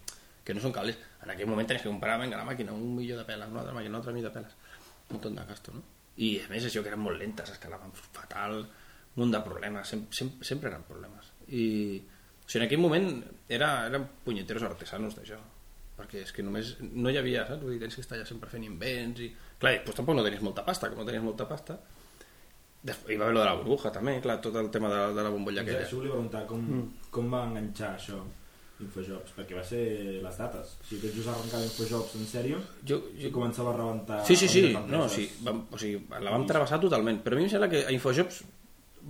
que 0.44 0.56
no 0.56 0.64
són 0.64 0.76
cables. 0.76 1.00
En 1.24 1.32
aquell 1.32 1.48
moment 1.48 1.70
tenies 1.70 1.86
que 1.86 1.92
comprar 1.92 2.18
venga, 2.20 2.36
la 2.36 2.44
màquina, 2.48 2.76
un 2.76 2.92
milió 2.98 3.16
de 3.16 3.24
peles, 3.28 3.48
una 3.48 3.64
altra 3.64 3.76
màquina, 3.78 3.94
un 3.94 4.02
altre 4.02 4.16
milió 4.16 4.28
de 4.28 4.36
peles, 4.36 4.60
un 5.08 5.16
munt 5.16 5.40
de 5.40 5.48
gasto, 5.48 5.78
no? 5.78 5.99
I 6.20 6.30
a 6.44 6.48
més 6.50 6.66
això 6.68 6.82
que 6.84 6.92
eren 6.92 7.02
molt 7.02 7.20
lentes, 7.20 7.52
escalaven 7.54 7.94
fatal, 7.96 8.60
un 8.60 9.22
munt 9.22 9.32
de 9.34 9.40
problemes, 9.44 9.88
sempre, 9.88 10.16
sempre, 10.16 10.46
sempre 10.46 10.70
eren 10.72 10.84
problemes. 10.88 11.32
I 11.48 11.64
o 12.00 12.50
sigui, 12.50 12.60
en 12.60 12.66
aquell 12.66 12.82
moment 12.82 13.08
era, 13.48 13.70
eren 13.88 14.06
punyeteros 14.26 14.66
artesanos 14.66 15.16
d'això 15.18 15.38
perquè 16.00 16.22
és 16.24 16.30
que 16.32 16.44
només 16.44 16.74
no 16.80 17.12
hi 17.12 17.18
havia, 17.20 17.44
saps? 17.48 17.60
Vull 17.62 17.74
dir, 17.74 17.80
tens 17.82 17.96
que 17.98 18.04
estar 18.04 18.16
allà 18.16 18.26
sempre 18.28 18.48
fent 18.48 18.64
invents 18.64 19.20
i... 19.20 19.28
Clar, 19.60 19.74
i 19.76 19.80
doncs 19.84 19.98
tampoc 19.98 20.16
no 20.16 20.24
tenies 20.24 20.44
molta 20.46 20.64
pasta, 20.64 20.88
com 20.88 21.02
no 21.02 21.04
tenies 21.04 21.24
molta 21.24 21.44
pasta 21.48 21.76
Després, 22.80 23.12
hi 23.12 23.18
va 23.20 23.26
haver 23.26 23.34
lo 23.36 23.42
de 23.42 23.48
la 23.50 23.56
burbuja 23.58 23.90
també, 23.92 24.14
clar, 24.24 24.38
tot 24.40 24.54
el 24.56 24.70
tema 24.72 24.88
de, 24.88 25.00
de 25.12 25.24
la 25.26 25.32
bombolla 25.34 25.60
aquella 25.60 25.82
Això 25.84 25.98
volia 25.98 26.14
preguntar, 26.14 26.46
com, 26.48 26.62
mm. 26.64 27.08
com 27.12 27.34
va 27.34 27.42
enganxar 27.50 27.90
això 27.98 28.22
Infojobs? 28.86 29.34
Perquè 29.36 29.56
va 29.56 29.64
ser 29.66 29.82
les 30.22 30.38
dates. 30.40 30.72
O 30.80 30.86
sigui, 30.88 31.02
tot 31.04 31.18
just 31.18 31.32
arrencava 31.32 31.66
Infojobs 31.66 32.16
en 32.18 32.30
sèrio 32.30 32.62
jo, 32.86 33.00
i 33.16 33.26
jo, 33.26 33.34
començava 33.34 33.74
a 33.74 33.76
rebentar... 33.76 34.22
Sí, 34.28 34.36
sí, 34.36 34.48
sí, 34.48 34.64
no, 34.90 35.04
sí 35.12 35.28
vam, 35.46 35.66
o 35.70 35.80
sigui, 35.80 36.00
la 36.10 36.34
vam 36.34 36.46
travessar 36.48 36.80
totalment, 36.82 37.22
però 37.24 37.36
a 37.36 37.40
mi 37.40 37.48
em 37.48 37.52
sembla 37.52 37.70
que 37.72 37.84
a 37.86 37.94
Infojobs 37.94 38.42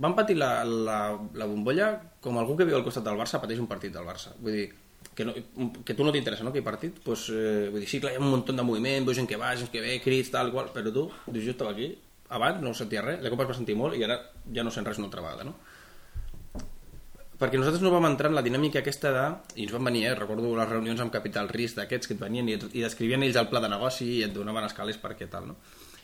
van 0.01 0.15
patir 0.15 0.37
la, 0.39 0.53
la, 0.63 0.99
la 1.35 1.49
bombolla 1.49 1.91
com 2.23 2.39
algú 2.39 2.55
que 2.59 2.67
viu 2.67 2.77
al 2.77 2.85
costat 2.85 3.03
del 3.07 3.19
Barça 3.19 3.41
pateix 3.43 3.59
un 3.59 3.69
partit 3.71 3.93
del 3.93 4.07
Barça. 4.07 4.35
Vull 4.39 4.55
dir, 4.55 4.69
que, 5.15 5.25
no, 5.27 5.35
que 5.83 5.95
tu 5.97 6.05
no 6.05 6.13
t'interessa, 6.15 6.45
no, 6.45 6.53
aquell 6.53 6.65
partit, 6.65 7.01
pues, 7.03 7.27
eh, 7.33 7.67
vull 7.71 7.83
dir, 7.83 7.89
sí, 7.89 7.99
clar, 7.99 8.13
hi 8.13 8.19
ha 8.19 8.23
un 8.23 8.31
munt 8.31 8.47
de 8.47 8.63
moviment, 8.63 9.07
veus 9.07 9.19
gent 9.19 9.27
que 9.29 9.39
va, 9.39 9.51
gent 9.59 9.71
que 9.73 9.83
ve, 9.83 9.97
crits, 10.03 10.31
tal, 10.33 10.53
qual, 10.53 10.71
però 10.75 10.93
tu, 10.93 11.09
dius, 11.27 11.45
jo 11.49 11.55
estava 11.57 11.75
aquí, 11.75 11.91
abans 12.31 12.61
no 12.63 12.73
sentia 12.77 13.03
res, 13.03 13.19
la 13.21 13.31
copa 13.33 13.43
es 13.43 13.51
va 13.51 13.57
sentir 13.57 13.75
molt 13.75 13.97
i 13.99 14.05
ara 14.07 14.17
ja 14.55 14.63
no 14.63 14.71
sent 14.71 14.87
res 14.87 15.01
una 15.01 15.09
altra 15.09 15.23
vegada, 15.25 15.47
no? 15.47 15.57
Perquè 17.41 17.57
nosaltres 17.57 17.81
no 17.81 17.89
vam 17.89 18.05
entrar 18.05 18.29
en 18.29 18.37
la 18.37 18.43
dinàmica 18.45 18.83
aquesta 18.83 19.11
de... 19.15 19.23
I 19.57 19.65
ens 19.65 19.73
van 19.73 19.87
venir, 19.89 20.03
eh? 20.05 20.13
recordo 20.17 20.51
les 20.53 20.69
reunions 20.69 21.01
amb 21.01 21.13
Capital 21.13 21.49
Risc 21.49 21.79
d'aquests 21.79 22.11
que 22.11 22.13
et 22.13 22.21
venien 22.21 22.51
i, 22.51 22.59
i 22.77 22.83
descrivien 22.85 23.25
ells 23.25 23.39
el 23.41 23.49
pla 23.49 23.63
de 23.63 23.71
negoci 23.71 24.05
i 24.19 24.21
et 24.27 24.35
donaven 24.35 24.67
escales 24.67 24.99
per 25.01 25.15
què 25.17 25.25
tal, 25.31 25.47
no? 25.49 25.57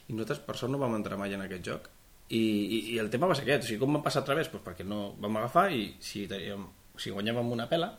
I 0.08 0.16
nosaltres 0.16 0.42
per 0.48 0.56
sort 0.58 0.74
no 0.74 0.82
vam 0.82 0.96
entrar 0.98 1.20
mai 1.22 1.36
en 1.38 1.44
aquest 1.46 1.70
joc. 1.70 1.88
I, 2.34 2.42
i, 2.42 2.80
i 2.96 2.98
el 3.04 3.12
tema 3.14 3.30
va 3.30 3.38
ser 3.38 3.46
aquest, 3.46 3.68
o 3.68 3.70
sigui, 3.70 3.84
com 3.84 3.94
vam 3.94 4.04
passar 4.08 4.24
a 4.24 4.28
través? 4.28 4.50
Pues 4.50 4.64
perquè 4.66 4.88
no 4.88 5.14
vam 5.22 5.38
agafar 5.40 5.70
i 5.76 5.86
si, 6.04 6.26
teníem, 6.32 6.66
si 6.98 7.14
guanyàvem 7.14 7.54
una 7.54 7.70
pela, 7.70 7.92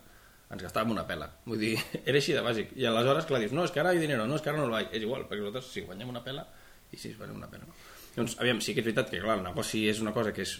ens 0.51 0.65
gastàvem 0.65 0.97
una 0.97 1.07
pela. 1.07 1.31
Vull 1.47 1.63
dir, 1.63 1.75
era 2.09 2.19
així 2.19 2.35
de 2.35 2.43
bàsic. 2.45 2.75
I 2.75 2.91
aleshores, 2.91 3.29
clar, 3.29 3.45
dius, 3.45 3.55
no, 3.55 3.69
és 3.69 3.75
que 3.75 3.85
ara 3.85 3.95
hi 3.95 4.03
ha 4.03 4.07
dinero, 4.09 4.27
no, 4.27 4.41
és 4.41 4.43
que 4.43 4.51
ara 4.51 4.59
no 4.59 4.67
el 4.67 4.75
vaig. 4.75 4.91
És 4.91 5.07
igual, 5.07 5.29
perquè 5.31 5.45
nosaltres 5.45 5.71
si 5.77 5.87
guanyem 5.87 6.11
una 6.11 6.25
pela 6.27 6.49
i 6.91 6.99
si 6.99 7.13
es 7.13 7.21
guanyem 7.21 7.39
una 7.39 7.53
pela. 7.53 7.71
Doncs, 8.17 8.35
aviam, 8.43 8.59
sí 8.65 8.75
que 8.75 8.83
és 8.83 8.89
veritat 8.89 9.13
que, 9.13 9.23
clar, 9.23 9.39
el 9.39 9.47
negoci 9.47 9.87
és 9.89 10.03
una 10.03 10.17
cosa 10.17 10.35
que 10.35 10.43
és 10.43 10.59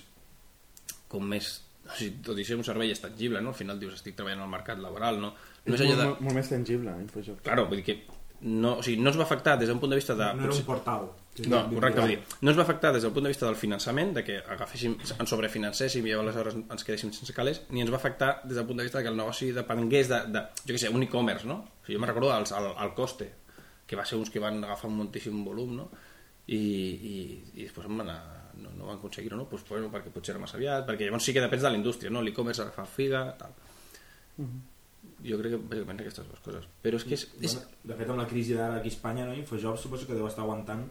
com 1.11 1.25
més 1.27 1.57
o 1.89 1.97
sigui, 1.97 2.21
tot 2.25 2.39
i 2.39 2.45
ser 2.45 2.59
un 2.61 2.67
servei 2.67 2.93
és 2.93 3.01
tangible, 3.01 3.41
no? 3.45 3.55
Al 3.55 3.59
final 3.59 3.81
dius, 3.81 3.97
estic 3.99 4.17
treballant 4.19 4.45
al 4.45 4.53
mercat 4.53 4.81
laboral, 4.83 5.21
no? 5.23 5.33
No 5.65 5.75
és 5.75 5.81
és 5.81 5.87
allò 5.87 5.97
molt, 5.97 6.01
de... 6.01 6.09
molt, 6.13 6.25
molt 6.29 6.41
més 6.41 6.53
tangible, 6.53 6.95
Infojobs. 7.03 7.43
Claro, 7.47 7.67
vull 7.71 7.81
dir 7.83 7.87
que 7.89 7.99
no, 8.41 8.77
o 8.79 8.83
sigui, 8.83 9.01
no 9.03 9.11
es 9.11 9.17
va 9.19 9.25
afectar 9.27 9.57
des 9.59 9.71
d'un 9.71 9.81
punt 9.83 9.91
de 9.91 9.99
vista 9.99 10.15
de... 10.15 10.29
No 10.39 10.47
era 10.47 10.55
un 10.55 10.67
portal. 10.67 11.09
No, 11.47 11.63
correcte, 11.71 12.03
vull 12.03 12.13
dir, 12.13 12.19
no 12.43 12.51
es 12.53 12.59
va 12.59 12.65
afectar 12.65 12.93
des 12.95 13.03
del 13.03 13.13
punt 13.15 13.27
de 13.27 13.33
vista 13.33 13.47
del 13.47 13.57
finançament, 13.59 14.13
de 14.15 14.25
que 14.27 14.39
agaféssim, 14.55 14.97
ens 14.99 15.31
sobrefinancéssim 15.31 16.07
i 16.07 16.15
aleshores 16.15 16.57
ens 16.59 16.87
quedéssim 16.87 17.13
sense 17.15 17.35
calés, 17.35 17.61
ni 17.71 17.83
ens 17.83 17.93
va 17.95 17.99
afectar 17.99 18.41
des 18.45 18.59
del 18.59 18.67
punt 18.67 18.81
de 18.81 18.87
vista 18.87 18.99
de 18.99 19.07
que 19.07 19.13
el 19.13 19.19
negoci 19.19 19.51
depengués 19.55 20.11
de, 20.11 20.19
de 20.35 20.43
jo 20.65 20.75
què 20.75 20.81
sé, 20.83 20.91
un 20.91 21.07
e-commerce, 21.07 21.47
no? 21.47 21.61
O 21.63 21.87
sigui, 21.87 21.95
jo 21.95 22.03
me'n 22.03 22.11
recordo 22.11 22.33
el, 22.35 22.47
el, 22.59 22.71
el 22.87 22.95
coste, 22.99 23.31
que 23.87 23.99
va 23.99 24.07
ser 24.07 24.19
uns 24.19 24.31
que 24.35 24.43
van 24.43 24.59
agafar 24.65 24.91
un 24.91 24.99
moltíssim 24.99 25.45
volum, 25.47 25.77
no? 25.79 25.89
I, 26.49 26.59
i, 26.59 27.17
i 27.55 27.69
després 27.69 27.87
em 27.87 28.03
van 28.03 28.11
anar, 28.11 28.38
no, 28.63 28.73
no 28.77 28.89
van 28.91 28.99
aconseguir-ho, 28.99 29.39
no? 29.41 29.49
Pues, 29.51 29.65
bueno, 29.69 29.91
perquè 29.95 30.13
potser 30.15 30.35
era 30.35 30.43
massa 30.43 30.59
aviat, 30.59 30.87
perquè 30.89 31.09
llavors 31.09 31.29
sí 31.29 31.35
que 31.37 31.45
depèn 31.45 31.65
de 31.65 31.71
la 31.71 31.81
indústria, 31.81 32.13
no? 32.15 32.23
L'e-commerce 32.25 32.65
agafa 32.65 32.87
figa, 32.89 33.25
tal. 33.41 33.55
Jo 35.25 35.39
crec 35.41 35.55
que 35.55 35.61
bàsicament 35.75 36.01
aquestes 36.05 36.27
dues 36.29 36.43
coses. 36.45 36.71
Però 36.85 36.99
és 37.01 37.07
que 37.07 37.17
és... 37.19 37.27
és... 37.41 37.59
Bueno, 37.59 37.83
de 37.91 38.01
fet, 38.01 38.15
amb 38.15 38.23
la 38.23 38.31
crisi 38.31 38.57
d'ara 38.59 38.81
aquí 38.81 38.93
a 38.93 38.95
Espanya, 38.97 39.29
no? 39.29 39.37
Infojobs 39.39 39.87
suposo 39.87 40.07
que 40.07 40.19
deu 40.19 40.27
estar 40.31 40.45
aguantant 40.47 40.87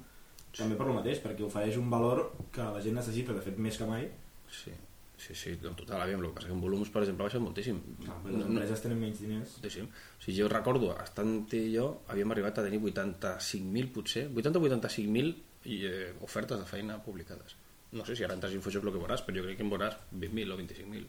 també 0.57 0.77
per 0.79 0.87
lo 0.87 0.95
mateix, 0.95 1.19
perquè 1.21 1.43
ofereix 1.45 1.77
un 1.77 1.91
valor 1.91 2.23
que 2.55 2.65
la 2.65 2.81
gent 2.81 2.95
necessita, 2.97 3.35
de 3.35 3.43
fet, 3.45 3.59
més 3.61 3.77
que 3.77 3.87
mai, 3.89 4.07
Sí. 4.51 4.71
Sí, 5.17 5.33
sí, 5.33 5.49
en 5.49 5.73
total, 5.73 6.01
aviam, 6.03 6.21
el 6.21 6.27
que 6.27 6.35
passa 6.35 6.47
que 6.47 6.53
en 6.53 6.59
volums, 6.61 6.91
per 6.93 7.01
exemple, 7.01 7.25
ha 7.25 7.27
baixat 7.27 7.41
moltíssim. 7.41 7.77
Clar, 8.03 8.17
les 8.27 8.43
empreses 8.45 8.83
tenen 8.83 8.99
menys 9.01 9.21
diners. 9.23 9.55
Moltíssim. 9.57 9.87
O 9.89 10.21
sigui, 10.21 10.35
jo 10.37 10.49
recordo, 10.51 10.91
estant 11.01 11.31
i 11.57 11.61
jo, 11.73 11.87
havíem 12.13 12.33
arribat 12.35 12.59
a 12.61 12.65
tenir 12.67 12.77
85.000, 12.83 13.89
potser, 13.95 14.27
80 14.29 14.61
o 14.61 14.67
85.000 14.67 15.31
i, 15.67 15.81
eh, 15.85 16.13
ofertes 16.25 16.59
de 16.61 16.65
feina 16.69 16.97
publicades. 17.03 17.55
No 17.91 18.03
sé 18.07 18.15
si 18.15 18.23
ara 18.25 18.35
entres 18.35 18.51
a 18.51 18.55
Infojob 18.57 18.87
el 18.87 18.93
que 18.95 18.99
veuràs, 19.03 19.21
però 19.25 19.37
jo 19.39 19.45
crec 19.45 19.57
que 19.59 19.63
en 19.67 19.71
veuràs 19.71 19.95
20.000 20.11 20.51
o 20.51 20.57
25.000. 20.59 21.07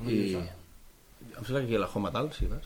Una 0.00 0.10
I 0.10 0.34
em 0.40 1.44
sembla 1.44 1.60
que 1.60 1.66
aquí 1.66 1.76
a 1.76 1.80
la 1.82 1.88
Home 1.92 2.10
Tal, 2.14 2.30
si 2.32 2.46
vas, 2.48 2.64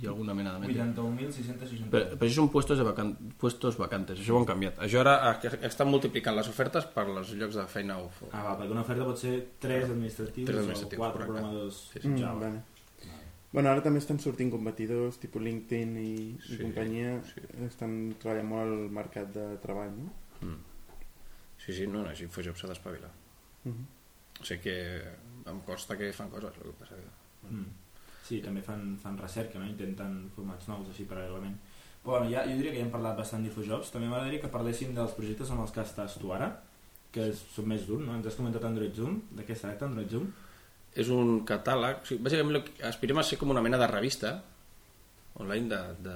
hi 0.00 0.06
ha 0.06 0.10
alguna 0.12 0.32
mena 0.34 0.52
de 0.54 0.60
ment. 0.62 0.70
81.660. 0.96 1.90
Però, 1.92 2.04
però 2.16 2.28
això 2.28 2.38
són 2.40 2.48
puestos, 2.52 2.78
de 2.80 2.84
vacan 2.86 3.10
puestos 3.40 3.76
vacantes, 3.80 4.20
això 4.22 4.36
ho 4.36 4.40
han 4.40 4.46
canviat. 4.48 4.78
Això 4.86 5.00
ara 5.02 5.16
ha- 5.28 5.60
estan 5.68 5.88
multiplicant 5.92 6.36
les 6.36 6.48
ofertes 6.48 6.86
per 6.94 7.04
els 7.10 7.32
llocs 7.36 7.58
de 7.60 7.66
feina 7.68 7.98
o... 8.00 8.08
Ah, 8.32 8.42
va, 8.46 8.54
perquè 8.60 8.72
una 8.72 8.84
oferta 8.86 9.04
pot 9.08 9.18
ser 9.20 9.34
3 9.60 9.90
administratius, 9.90 10.46
Tres 10.48 10.62
administratius, 10.62 11.00
o 11.00 11.02
4 11.04 11.12
correcte. 11.12 11.32
programadors 11.32 11.80
Sí, 11.92 11.98
sí. 12.00 12.08
Mm, 12.08 12.18
Java. 12.22 12.40
vale. 12.46 12.62
Bueno, 13.52 13.68
ara 13.72 13.82
també 13.82 13.98
estan 13.98 14.20
sortint 14.22 14.52
competidors, 14.52 15.18
tipus 15.18 15.42
LinkedIn 15.42 15.96
i, 15.98 16.10
i 16.30 16.38
Sí, 16.46 16.58
companyia, 16.62 17.16
sí. 17.26 17.40
estan 17.66 18.14
treballant 18.22 18.46
molt 18.46 18.62
al 18.62 18.90
mercat 18.94 19.32
de 19.34 19.46
treball, 19.64 19.90
no? 19.96 20.12
Mm. 20.40 20.58
Sí, 21.60 21.72
sí, 21.76 21.86
no, 21.86 22.02
no, 22.04 22.14
si 22.16 22.24
Infojob 22.24 22.56
s'ha 22.56 22.68
d'espavilar. 22.70 23.10
Mhm. 23.64 23.86
O 24.40 24.44
sigui 24.44 24.62
que 24.62 24.76
em 25.50 25.60
consta 25.66 25.96
que 25.98 26.12
fan 26.16 26.30
coses, 26.32 26.56
el 26.56 26.70
que 26.70 26.78
passa 26.80 26.96
que... 26.96 27.50
Mm. 27.50 27.66
Sí, 28.24 28.38
també 28.40 28.62
fan, 28.62 28.96
fan 29.02 29.18
recerca, 29.18 29.58
no? 29.58 29.66
intenten 29.66 30.30
formats 30.36 30.68
nous 30.70 30.88
així 30.88 31.04
paral·lelament. 31.04 31.56
Però 32.02 32.14
bueno, 32.16 32.30
ja, 32.32 32.44
jo 32.48 32.54
diria 32.56 32.70
que 32.72 32.78
ja 32.78 32.84
hem 32.86 32.92
parlat 32.92 33.16
bastant 33.18 33.42
d'Infojobs. 33.44 33.90
També 33.92 34.06
m'agradaria 34.08 34.40
que 34.40 34.48
parléssim 34.52 34.94
dels 34.96 35.12
projectes 35.16 35.50
amb 35.50 35.60
els 35.66 35.72
que 35.74 35.82
estàs 35.84 36.14
tu 36.20 36.30
ara, 36.32 36.48
que 37.12 37.26
és- 37.32 37.42
són 37.54 37.66
més 37.68 37.84
d'un, 37.86 38.06
no? 38.06 38.14
Ens 38.16 38.26
has 38.30 38.36
comentat 38.38 38.64
Android 38.64 38.94
Zoom. 38.94 39.18
De 39.36 39.44
què 39.44 39.56
tracta 39.58 39.84
Android 39.84 40.08
Zoom? 40.08 40.30
És 40.94 41.08
un 41.12 41.44
catàleg, 41.44 42.00
o 42.02 42.06
sigui, 42.06 42.22
bàsicament 42.24 42.64
que 42.64 42.84
aspirem 42.88 43.18
a 43.18 43.22
ser 43.26 43.36
com 43.38 43.50
una 43.50 43.60
mena 43.62 43.76
de 43.78 43.86
revista 43.86 44.42
online 45.34 45.68
de, 45.68 45.80
de 46.08 46.14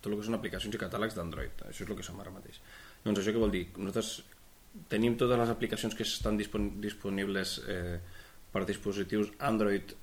tot 0.00 0.12
el 0.12 0.18
que 0.20 0.26
són 0.28 0.34
aplicacions 0.38 0.74
i 0.74 0.78
catàlegs 0.80 1.16
d'Android. 1.18 1.64
Això 1.68 1.82
és 1.84 1.90
el 1.90 1.96
que 1.96 2.06
som 2.06 2.20
ara 2.20 2.30
mateix. 2.30 2.60
Llavors, 3.04 3.22
això 3.22 3.34
què 3.34 3.42
vol 3.42 3.54
dir? 3.54 3.64
Nosaltres 3.76 4.12
tenim 4.92 5.16
totes 5.18 5.40
les 5.40 5.50
aplicacions 5.52 5.94
que 5.96 6.04
estan 6.06 6.36
dispon 6.38 6.68
disponibles 6.82 7.58
eh, 7.66 7.98
per 8.52 8.66
dispositius 8.68 9.32
Android 9.38 9.96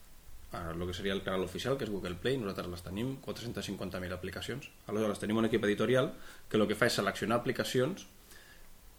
el 0.55 0.87
que 0.87 0.93
seria 0.93 1.13
el 1.13 1.23
canal 1.23 1.43
oficial, 1.43 1.77
que 1.77 1.83
és 1.83 1.91
Google 1.91 2.15
Play, 2.21 2.37
nosaltres 2.39 2.69
les 2.71 2.83
tenim, 2.85 3.15
450.000 3.25 4.15
aplicacions. 4.15 4.69
Aleshores, 4.87 5.19
tenim 5.19 5.39
un 5.41 5.47
equip 5.49 5.65
editorial 5.67 6.11
que 6.49 6.55
el 6.59 6.67
que 6.69 6.77
fa 6.79 6.89
és 6.89 6.95
seleccionar 6.99 7.39
aplicacions 7.41 8.05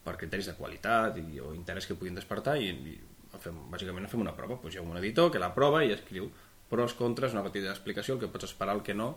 per 0.05 0.17
criteris 0.21 0.51
de 0.51 0.57
qualitat 0.59 1.19
i, 1.23 1.41
o 1.41 1.53
interès 1.57 1.89
que 1.89 1.97
puguin 1.99 2.19
despertar 2.19 2.57
i, 2.63 2.71
i 2.71 3.41
fem, 3.43 3.59
bàsicament 3.73 4.09
fem 4.11 4.23
una 4.23 4.37
prova. 4.37 4.59
Pues 4.63 4.77
hi 4.77 4.83
ha 4.83 4.87
un 4.87 4.97
editor 5.01 5.33
que 5.33 5.43
la 5.43 5.53
prova 5.55 5.83
i 5.85 5.95
escriu 5.95 6.29
pros, 6.71 6.95
contres, 6.99 7.35
una 7.35 7.45
petita 7.47 7.73
explicació, 7.73 8.17
el 8.17 8.25
que 8.25 8.31
pots 8.33 8.51
esperar, 8.51 8.77
el 8.77 8.85
que 8.87 8.95
no, 8.95 9.15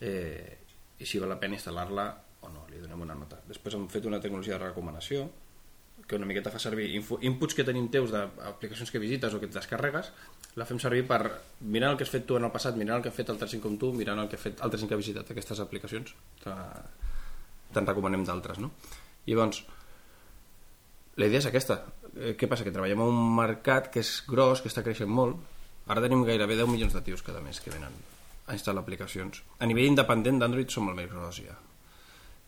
eh, 0.00 0.58
i 0.98 1.06
si 1.06 1.20
val 1.22 1.30
la 1.32 1.40
pena 1.40 1.58
instal·lar-la 1.58 2.08
o 2.40 2.48
no, 2.52 2.64
li 2.70 2.78
donem 2.82 3.00
una 3.06 3.14
nota. 3.18 3.40
Després 3.48 3.74
hem 3.74 3.86
fet 3.90 4.06
una 4.06 4.20
tecnologia 4.20 4.58
de 4.58 4.64
recomanació 4.68 5.28
que 6.08 6.14
una 6.16 6.26
miqueta 6.30 6.50
fa 6.54 6.60
servir 6.62 6.86
inputs 6.94 7.56
que 7.58 7.64
tenim 7.66 7.88
teus 7.90 8.12
d'aplicacions 8.14 8.90
que 8.94 9.00
visites 9.02 9.34
o 9.34 9.40
que 9.40 9.48
et 9.50 9.52
descarregues, 9.52 10.12
la 10.56 10.64
fem 10.64 10.78
servir 10.80 11.02
per 11.08 11.18
mirar 11.60 11.90
el 11.90 11.98
que 11.98 12.06
has 12.06 12.12
fet 12.12 12.24
tu 12.24 12.36
en 12.38 12.46
el 12.46 12.52
passat, 12.54 12.76
mirar 12.78 12.96
el 12.98 13.02
que 13.02 13.10
ha 13.10 13.16
fet 13.16 13.28
altra 13.34 13.48
gent 13.50 13.60
com 13.64 13.74
tu, 13.76 13.90
mirant 13.92 14.22
el 14.22 14.28
que 14.30 14.38
ha 14.38 14.40
fet 14.40 14.62
altra 14.62 14.78
gent 14.78 14.88
que 14.88 14.94
ha 14.94 15.00
visitat 15.02 15.30
aquestes 15.34 15.58
aplicacions, 15.60 16.14
te- 16.44 16.54
te'n 17.74 17.86
recomanem 17.90 18.22
d'altres, 18.24 18.58
no? 18.62 18.70
I 19.26 19.34
llavors, 19.34 19.64
la 21.18 21.26
idea 21.26 21.42
és 21.42 21.48
aquesta. 21.50 21.80
Eh, 22.14 22.36
què 22.38 22.46
passa? 22.48 22.64
Que 22.64 22.72
treballem 22.72 23.02
en 23.02 23.10
un 23.12 23.34
mercat 23.36 23.90
que 23.92 24.00
és 24.00 24.22
gros, 24.26 24.62
que 24.62 24.70
està 24.70 24.84
creixent 24.86 25.10
molt. 25.10 25.36
Ara 25.90 26.00
tenim 26.04 26.22
gairebé 26.24 26.56
10 26.56 26.68
milions 26.70 26.94
de 26.94 27.02
tios 27.02 27.22
cada 27.26 27.40
mes 27.44 27.58
que 27.60 27.72
venen 27.74 27.92
a 28.46 28.54
instal·lar 28.54 28.84
aplicacions. 28.86 29.42
A 29.58 29.66
nivell 29.66 29.90
independent 29.90 30.38
d'Android 30.40 30.70
som 30.72 30.88
el 30.88 30.94
més 30.96 31.10
gros 31.10 31.42
ja. 31.42 31.58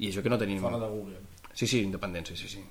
I 0.00 0.08
això 0.10 0.22
que 0.24 0.32
no 0.32 0.38
tenim... 0.40 0.60
Fora 0.64 0.78
de 0.80 0.88
Google. 0.88 1.20
Sí, 1.52 1.66
sí, 1.68 1.82
independent, 1.84 2.26
sí, 2.30 2.36
sí, 2.40 2.48
sí. 2.48 2.62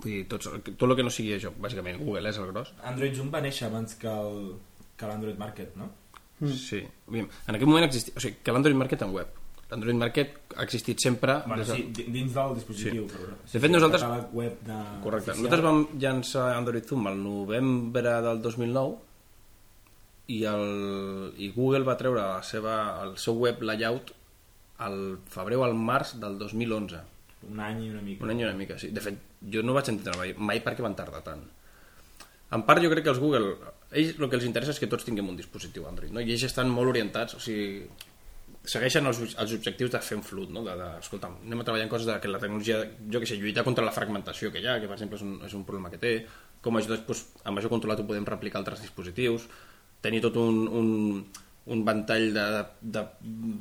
Vull 0.00 0.10
dir, 0.12 0.24
tots, 0.30 0.48
tot 0.66 0.82
el 0.88 0.96
que 0.98 1.04
no 1.06 1.10
sigui 1.14 1.32
això, 1.36 1.50
bàsicament 1.64 1.98
Google 2.02 2.28
és 2.30 2.38
el 2.38 2.50
gros. 2.52 2.72
Android 2.90 3.14
Zoom 3.16 3.30
va 3.32 3.40
néixer 3.44 3.68
abans 3.70 3.94
que 3.98 4.10
el 4.10 4.52
que 4.98 5.08
l'Android 5.10 5.38
Market, 5.40 5.74
no? 5.80 5.88
Mm. 6.40 6.52
Sí. 6.58 6.80
En 7.14 7.56
aquest 7.56 7.66
moment 7.70 7.86
existia... 7.86 8.14
O 8.18 8.22
sigui, 8.22 8.36
que 8.44 8.52
l'Android 8.54 8.76
Market 8.78 9.02
en 9.06 9.14
web. 9.14 9.40
L'Android 9.70 9.96
Market 9.98 10.52
ha 10.58 10.62
existit 10.66 11.00
sempre... 11.02 11.38
Bueno, 11.46 11.62
des 11.64 11.70
de- 11.72 11.76
sí, 11.80 11.86
di- 11.96 12.06
dins 12.14 12.34
del 12.36 12.54
dispositiu. 12.58 13.06
Sí. 13.08 13.16
Però, 13.16 13.38
De 13.54 13.62
fet, 13.64 13.72
nosaltres- 13.72 14.02
El 14.04 14.10
catàleg 14.12 14.34
web 14.42 14.60
de... 14.68 14.76
Correcte. 15.06 15.30
oficial. 15.32 15.46
Nosaltres 15.48 15.64
vam 15.66 15.80
llançar 16.04 16.44
Android 16.58 16.86
Zoom 16.90 17.08
al 17.10 17.18
novembre 17.22 18.12
del 18.28 18.42
2009 18.44 18.98
i, 20.36 20.42
el, 20.48 20.66
i 21.38 21.48
Google 21.56 21.82
va 21.88 21.96
treure 22.00 22.20
la 22.20 22.42
seva, 22.46 22.76
el 23.06 23.16
seu 23.20 23.34
web 23.40 23.62
layout 23.66 24.12
al 24.82 25.18
febrer 25.30 25.58
o 25.60 25.64
al 25.66 25.74
març 25.78 26.16
del 26.22 26.38
2011. 26.38 27.02
Un 27.50 27.60
any 27.60 27.84
i 27.84 27.90
una 27.92 28.02
mica. 28.02 28.24
Un 28.24 28.32
any 28.32 28.40
i 28.40 28.46
una 28.48 28.56
mica, 28.58 28.78
sí. 28.80 28.90
De 28.94 29.02
fet, 29.04 29.20
jo 29.52 29.62
no 29.62 29.76
vaig 29.76 29.90
entendre 29.92 30.16
mai, 30.20 30.32
mai 30.38 30.62
per 30.64 30.74
què 30.74 30.84
van 30.86 30.96
tardar 30.98 31.22
tant. 31.26 31.44
En 32.54 32.62
part, 32.66 32.80
jo 32.82 32.90
crec 32.92 33.06
que 33.06 33.12
els 33.12 33.20
Google, 33.20 33.54
ells 33.90 34.16
el 34.18 34.28
que 34.28 34.38
els 34.38 34.46
interessa 34.46 34.74
és 34.74 34.80
que 34.80 34.88
tots 34.90 35.06
tinguem 35.06 35.28
un 35.30 35.38
dispositiu 35.38 35.86
Android, 35.88 36.12
no? 36.14 36.22
i 36.22 36.34
ells 36.34 36.46
estan 36.46 36.70
molt 36.70 36.92
orientats, 36.92 37.34
o 37.34 37.40
sigui, 37.42 37.86
segueixen 38.64 39.06
els, 39.10 39.20
els 39.42 39.54
objectius 39.56 39.92
de 39.92 40.00
fer 40.04 40.16
un 40.16 40.24
flut, 40.24 40.52
no? 40.54 40.62
de, 40.64 40.76
de, 40.78 40.88
escolta, 41.02 41.32
anem 41.44 41.60
a 41.60 41.66
treballar 41.66 41.88
en 41.88 41.92
coses 41.92 42.08
de 42.08 42.16
que 42.22 42.30
la 42.30 42.40
tecnologia, 42.40 42.78
jo 43.12 43.20
que 43.20 43.28
sé, 43.28 43.36
lluitar 43.40 43.64
contra 43.66 43.84
la 43.84 43.92
fragmentació 43.96 44.52
que 44.52 44.62
hi 44.62 44.68
ha, 44.68 44.78
que 44.80 44.88
per 44.88 44.96
exemple 44.96 45.18
és 45.20 45.24
un, 45.26 45.34
és 45.48 45.56
un 45.58 45.66
problema 45.68 45.90
que 45.92 46.00
té, 46.00 46.14
com 46.64 46.78
això 46.78 46.94
després, 46.94 47.24
amb 47.44 47.60
això 47.60 47.72
controlat 47.72 48.00
ho 48.00 48.06
podem 48.08 48.28
replicar 48.28 48.60
a 48.60 48.64
altres 48.64 48.84
dispositius, 48.86 49.48
tenir 50.04 50.22
tot 50.24 50.38
un, 50.40 50.64
un, 50.68 50.88
un 51.66 51.84
ventall 51.84 52.28
de, 52.34 52.44
de, 52.52 52.62
de 52.96 53.02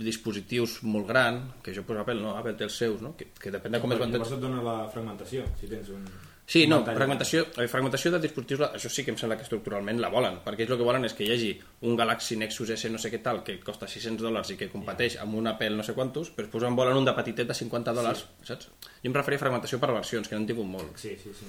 dispositius 0.03 0.81
molt 0.83 1.07
gran, 1.07 1.39
que 1.63 1.71
això 1.71 1.85
pues, 1.87 2.01
Apple 2.01 2.19
no, 2.19 2.35
Apple 2.35 2.57
té 2.59 2.67
els 2.67 2.75
seus, 2.75 3.01
no? 3.01 3.13
que, 3.15 3.29
que 3.39 3.53
depèn 3.53 3.77
de 3.77 3.81
com 3.83 3.95
es 3.95 4.01
van... 4.01 4.11
Llavors 4.11 4.35
et 4.35 4.43
dona 4.43 4.63
la 4.65 4.77
fragmentació, 4.91 5.47
si 5.59 5.71
tens 5.71 5.91
un... 5.95 6.05
Sí, 6.43 6.65
un 6.65 6.73
no, 6.73 6.77
ventall 6.81 6.97
fragmentació, 6.99 7.45
eh, 7.55 7.69
fragmentació 7.71 8.11
de 8.11 8.19
dispositius, 8.25 8.65
això 8.75 8.91
sí 8.91 9.05
que 9.07 9.13
em 9.13 9.19
sembla 9.19 9.37
que 9.39 9.45
estructuralment 9.47 10.01
la 10.03 10.11
volen, 10.11 10.41
perquè 10.43 10.65
ells 10.65 10.73
el 10.75 10.81
que 10.81 10.87
volen 10.89 11.07
és 11.07 11.15
que 11.15 11.23
hi 11.23 11.31
hagi 11.31 11.51
un 11.87 11.95
Galaxy 11.95 12.35
Nexus 12.41 12.73
S 12.75 12.91
no 12.91 12.99
sé 12.99 13.13
què 13.13 13.21
tal, 13.23 13.39
que 13.47 13.55
costa 13.63 13.87
600 13.87 14.27
dòlars 14.27 14.51
i 14.51 14.59
que 14.59 14.67
competeix 14.73 15.15
amb 15.23 15.39
un 15.39 15.47
Apple 15.53 15.71
no 15.77 15.87
sé 15.87 15.95
quantos, 15.95 16.33
però 16.35 16.49
després 16.49 16.67
en 16.67 16.75
volen 16.75 16.99
un 16.99 17.07
de 17.07 17.15
petitet 17.15 17.47
de 17.47 17.55
50 17.55 17.95
dòlars, 17.95 18.25
sí. 18.27 18.49
saps? 18.51 18.73
Jo 18.99 19.13
em 19.13 19.15
referia 19.15 19.39
a 19.39 19.45
fragmentació 19.45 19.79
per 19.79 19.93
versions, 19.95 20.27
que 20.27 20.35
no 20.35 20.43
en 20.43 20.51
tingut 20.51 20.67
molt. 20.75 20.99
Sí, 20.99 21.15
sí, 21.23 21.31
sí. 21.39 21.47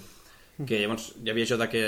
Que 0.54 0.78
llavors 0.78 1.08
hi 1.18 1.32
havia 1.32 1.42
això 1.48 1.56
de 1.58 1.66
que 1.66 1.80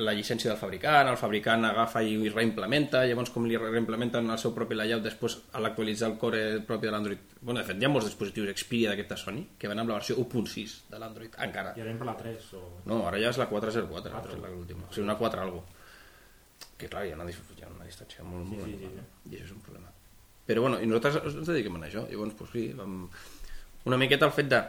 la 0.00 0.14
llicència 0.16 0.48
del 0.48 0.56
fabricant, 0.56 1.10
el 1.10 1.18
fabricant 1.20 1.66
agafa 1.68 2.00
i 2.00 2.30
reimplementa, 2.32 3.02
llavors 3.04 3.28
com 3.34 3.44
li 3.44 3.58
reimplementen 3.60 4.30
el 4.32 4.40
seu 4.40 4.54
propi 4.56 4.78
layout 4.78 5.04
després 5.04 5.36
a 5.52 5.60
l'actualitzar 5.60 6.08
el 6.08 6.16
core 6.22 6.40
propi 6.64 6.88
de 6.88 6.94
l'Android. 6.94 7.34
Bueno, 7.42 7.60
de 7.60 7.66
fet, 7.68 7.76
hi 7.76 7.84
ha 7.84 7.92
molts 7.92 8.08
dispositius 8.08 8.54
Xperia 8.56 8.94
d'aquesta 8.94 9.20
Sony 9.20 9.42
que 9.60 9.68
van 9.68 9.84
amb 9.84 9.92
la 9.92 9.98
versió 10.00 10.16
1.6 10.16 10.78
de 10.94 11.02
l'Android, 11.02 11.36
encara. 11.44 11.76
I 11.76 11.84
ara 11.84 11.94
per 12.00 12.08
la 12.08 12.16
3 12.22 12.50
o... 12.56 12.64
No, 12.88 13.02
ara 13.10 13.20
ja 13.20 13.34
és 13.34 13.42
la 13.42 13.50
404, 13.52 14.16
ah, 14.16 14.24
és 14.32 14.42
l'última. 14.48 14.88
O 14.88 14.94
sigui, 14.94 15.04
una 15.04 15.20
4 15.20 15.44
algo. 15.44 15.64
Que 16.80 16.88
clar, 16.88 17.04
hi 17.04 17.12
ha 17.12 17.20
una, 17.20 17.28
hi 17.28 17.66
ha 17.66 17.68
una 17.68 17.84
distància 17.84 18.24
molt, 18.24 18.48
Sí, 18.48 18.56
molt 18.56 18.64
sí, 18.64 18.78
sí, 18.78 18.88
elevada. 18.88 19.08
I 19.28 19.36
això 19.36 19.50
és 19.50 19.56
un 19.58 19.64
problema. 19.66 19.92
Però 20.48 20.64
bueno, 20.64 20.80
i 20.80 20.88
nosaltres 20.88 21.34
ens 21.36 21.52
dediquem 21.52 21.76
a 21.76 21.84
això. 21.84 22.08
Llavors, 22.08 22.32
doncs 22.38 22.56
sí, 22.56 22.70
vam... 22.80 23.02
una 23.92 24.00
miqueta 24.00 24.24
el 24.24 24.32
fet 24.40 24.48
de 24.48 24.64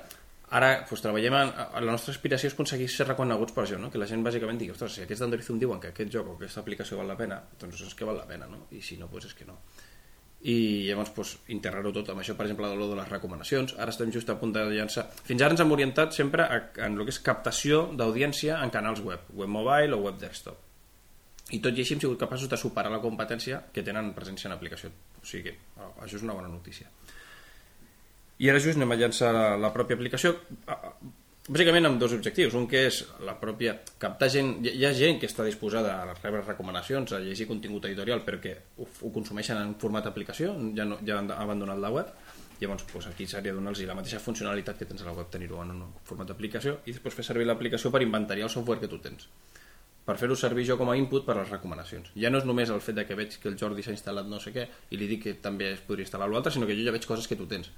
ara 0.57 0.71
doncs, 0.83 1.03
treballem 1.03 1.37
en, 1.37 1.53
la 1.85 1.93
nostra 1.93 2.11
aspiració 2.15 2.49
és 2.49 2.55
aconseguir 2.57 2.89
ser 2.91 3.07
reconeguts 3.07 3.55
per 3.55 3.63
això, 3.63 3.77
no? 3.79 3.91
que 3.91 4.01
la 4.01 4.07
gent 4.09 4.23
bàsicament 4.25 4.59
digui, 4.59 4.73
ostres, 4.75 4.97
si 4.97 5.05
aquests 5.05 5.23
d'Android 5.23 5.61
diuen 5.61 5.79
que 5.79 5.93
aquest 5.93 6.11
joc 6.11 6.27
o 6.27 6.35
aquesta 6.35 6.59
aplicació 6.63 6.99
val 6.99 7.07
la 7.07 7.15
pena, 7.19 7.39
doncs 7.61 7.85
és 7.87 7.95
que 7.95 8.07
val 8.07 8.19
la 8.19 8.27
pena, 8.27 8.49
no? 8.51 8.65
i 8.75 8.81
si 8.83 8.97
no, 8.99 9.07
doncs 9.11 9.29
és 9.31 9.37
que 9.37 9.47
no. 9.47 9.55
I 10.41 10.55
llavors 10.87 11.13
doncs, 11.15 11.35
integrar-ho 11.53 11.93
tot 11.95 12.09
amb 12.11 12.23
això 12.23 12.35
per 12.35 12.47
exemple 12.47 12.67
de 12.73 12.97
les 12.97 13.11
recomanacions. 13.13 13.75
Ara 13.77 13.93
estem 13.93 14.11
just 14.11 14.29
a 14.33 14.35
punt 14.41 14.55
de 14.55 14.63
llançar 14.73 15.05
fins 15.27 15.43
ara 15.45 15.53
ens 15.53 15.61
hem 15.61 15.71
orientat 15.71 16.17
sempre 16.17 16.47
a, 16.49 16.57
en 16.87 16.97
el 16.97 17.05
que 17.05 17.13
és 17.13 17.21
captació 17.21 17.83
d'audiència 17.93 18.57
en 18.57 18.73
canals 18.73 19.03
web 19.05 19.29
web 19.37 19.53
mobile 19.53 19.95
o 19.95 20.01
web 20.07 20.17
desktop. 20.19 20.57
I 21.53 21.59
tot 21.61 21.77
i 21.77 21.83
així 21.83 21.93
hem 21.93 22.01
sigut 22.01 22.19
capaços 22.19 22.49
de 22.49 22.57
superar 22.57 22.89
la 22.89 23.01
competència 23.03 23.61
que 23.75 23.85
tenen 23.85 24.15
presència 24.17 24.49
en 24.49 24.57
aplicació. 24.57 24.89
O 25.21 25.27
sigui 25.29 25.53
oh, 25.77 25.93
això 26.01 26.17
és 26.17 26.25
una 26.25 26.33
bona 26.33 26.49
notícia 26.49 26.89
i 28.41 28.49
ara 28.49 28.59
just 28.59 28.79
anem 28.79 28.93
a 28.93 28.99
llançar 28.99 29.31
la, 29.35 29.47
la 29.61 29.71
pròpia 29.73 29.97
aplicació 29.99 30.33
bàsicament 31.47 31.87
amb 31.89 32.01
dos 32.01 32.13
objectius 32.17 32.55
un 32.57 32.67
que 32.69 32.83
és 32.87 33.01
la 33.27 33.35
pròpia 33.41 33.75
captar 34.01 34.29
gent 34.33 34.53
hi 34.65 34.75
hi 34.79 34.85
ha 34.87 34.93
gent 34.97 35.19
que 35.21 35.29
està 35.29 35.45
disposada 35.47 35.95
a 36.01 36.15
rebre 36.17 36.43
recomanacions 36.45 37.13
a 37.13 37.21
llegir 37.23 37.49
contingut 37.49 37.87
editorial 37.89 38.23
però 38.25 38.41
que 38.41 38.55
ho, 38.77 38.85
ho 38.85 39.13
consumeixen 39.13 39.61
en 39.61 39.73
format 39.81 40.09
aplicació 40.09 40.53
ja, 40.77 40.85
no, 40.85 40.99
ja 41.05 41.17
han 41.21 41.31
abandonat 41.37 41.81
la 41.81 41.93
web 41.93 42.13
llavors 42.61 42.85
doncs, 42.91 43.07
aquí 43.09 43.25
seria 43.25 43.53
donar-los 43.57 43.81
la 43.89 43.97
mateixa 43.97 44.21
funcionalitat 44.21 44.77
que 44.77 44.85
tens 44.89 45.01
a 45.01 45.09
la 45.09 45.15
web 45.17 45.31
tenir-ho 45.33 45.63
en 45.63 45.73
un 45.77 45.95
format 46.05 46.29
d'aplicació 46.29 46.79
i 46.85 46.93
després 46.93 47.17
fer 47.17 47.25
servir 47.25 47.49
l'aplicació 47.49 47.93
per 47.93 48.03
inventariar 48.05 48.49
el 48.49 48.53
software 48.53 48.81
que 48.81 48.89
tu 48.91 49.01
tens 49.01 49.29
per 50.05 50.17
fer-ho 50.17 50.35
servir 50.35 50.65
jo 50.65 50.77
com 50.79 50.89
a 50.89 50.97
input 50.97 51.25
per 51.25 51.35
a 51.35 51.41
les 51.43 51.51
recomanacions. 51.53 52.09
Ja 52.17 52.31
no 52.31 52.39
és 52.41 52.45
només 52.49 52.71
el 52.73 52.81
fet 52.81 52.97
de 52.97 53.05
que 53.05 53.17
veig 53.17 53.35
que 53.41 53.51
el 53.51 53.57
Jordi 53.59 53.85
s'ha 53.85 53.93
instal·lat 53.93 54.29
no 54.29 54.39
sé 54.41 54.53
què 54.55 54.65
i 54.89 54.97
li 54.97 55.09
dic 55.11 55.21
que 55.27 55.33
també 55.43 55.69
es 55.75 55.83
podria 55.85 56.07
instal·lar 56.07 56.29
l'altre, 56.31 56.53
sinó 56.53 56.65
que 56.69 56.77
jo 56.77 56.87
ja 56.87 56.93
veig 56.95 57.05
coses 57.05 57.29
que 57.29 57.37
tu 57.37 57.45
tens. 57.51 57.69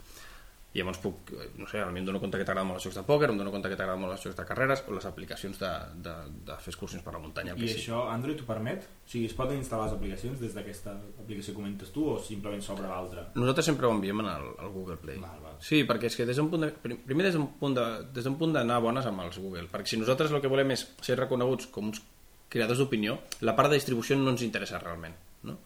I 0.74 0.80
llavors 0.82 0.97
puc, 0.97 1.30
no 1.61 1.67
sé, 1.69 1.78
a 1.84 1.91
mi 1.93 1.99
em 2.01 2.05
dono 2.07 2.17
compte 2.19 2.39
que 2.39 2.45
t'agraden 2.47 2.65
molt 2.71 2.80
els 2.80 2.86
jocs 2.88 2.95
de 2.97 3.03
pòquer, 3.05 3.28
em 3.30 3.38
dono 3.38 3.51
compte 3.53 3.69
que 3.69 3.76
t'agraden 3.78 4.01
molt 4.01 4.15
els 4.15 4.24
jocs 4.26 4.36
de 4.39 4.45
carreres 4.49 4.82
o 4.89 4.95
les 4.95 5.05
aplicacions 5.05 5.59
de, 5.61 5.69
de, 6.07 6.13
de 6.47 6.55
fer 6.63 6.71
excursions 6.74 7.03
per 7.05 7.13
la 7.13 7.19
muntanya. 7.21 7.53
I 7.53 7.67
això 7.76 7.99
Android 8.09 8.39
t'ho 8.39 8.47
permet? 8.47 8.88
O 9.05 9.09
sigui, 9.11 9.28
es 9.30 9.36
poden 9.38 9.59
instal·lar 9.61 9.86
les 9.86 9.93
aplicacions 9.99 10.39
des 10.41 10.55
d'aquesta 10.57 10.95
aplicació 11.21 11.53
que 11.53 11.59
comentes 11.59 11.91
tu 11.93 12.07
o 12.09 12.17
simplement 12.17 12.63
s'obre 12.65 12.89
l'altra? 12.89 13.28
Nosaltres 13.36 13.69
sempre 13.69 13.86
ho 13.86 13.91
enviem 13.93 14.24
al, 14.26 14.47
al 14.57 14.71
Google 14.74 14.97
Play. 14.97 15.19
Val, 15.21 15.38
val. 15.45 15.59
Sí, 15.61 15.84
perquè 15.86 16.09
és 16.09 16.17
que 16.17 16.26
des 16.26 16.41
d'un 16.41 16.49
punt 16.49 16.65
de, 16.65 16.71
prim- 16.88 17.03
primer 17.05 17.28
des 17.30 17.38
d'un 17.38 17.45
punt 17.61 17.78
de, 17.78 17.86
des 18.17 18.26
d'un 18.26 18.39
punt 18.41 18.57
d'anar 18.57 18.80
bones 18.82 19.05
amb 19.05 19.21
els 19.28 19.38
Google, 19.38 19.67
perquè 19.69 19.93
si 19.93 20.01
nosaltres 20.01 20.34
el 20.34 20.41
que 20.41 20.49
volem 20.49 20.74
és 20.74 20.88
ser 21.05 21.19
reconeguts 21.21 21.69
com 21.69 21.91
uns 21.93 22.01
creadors 22.49 22.82
d'opinió, 22.82 23.19
la 23.45 23.53
part 23.55 23.69
de 23.69 23.78
distribució 23.78 24.17
no 24.17 24.34
ens 24.34 24.41
interessa 24.41 24.82
realment, 24.82 25.13
no? 25.45 25.59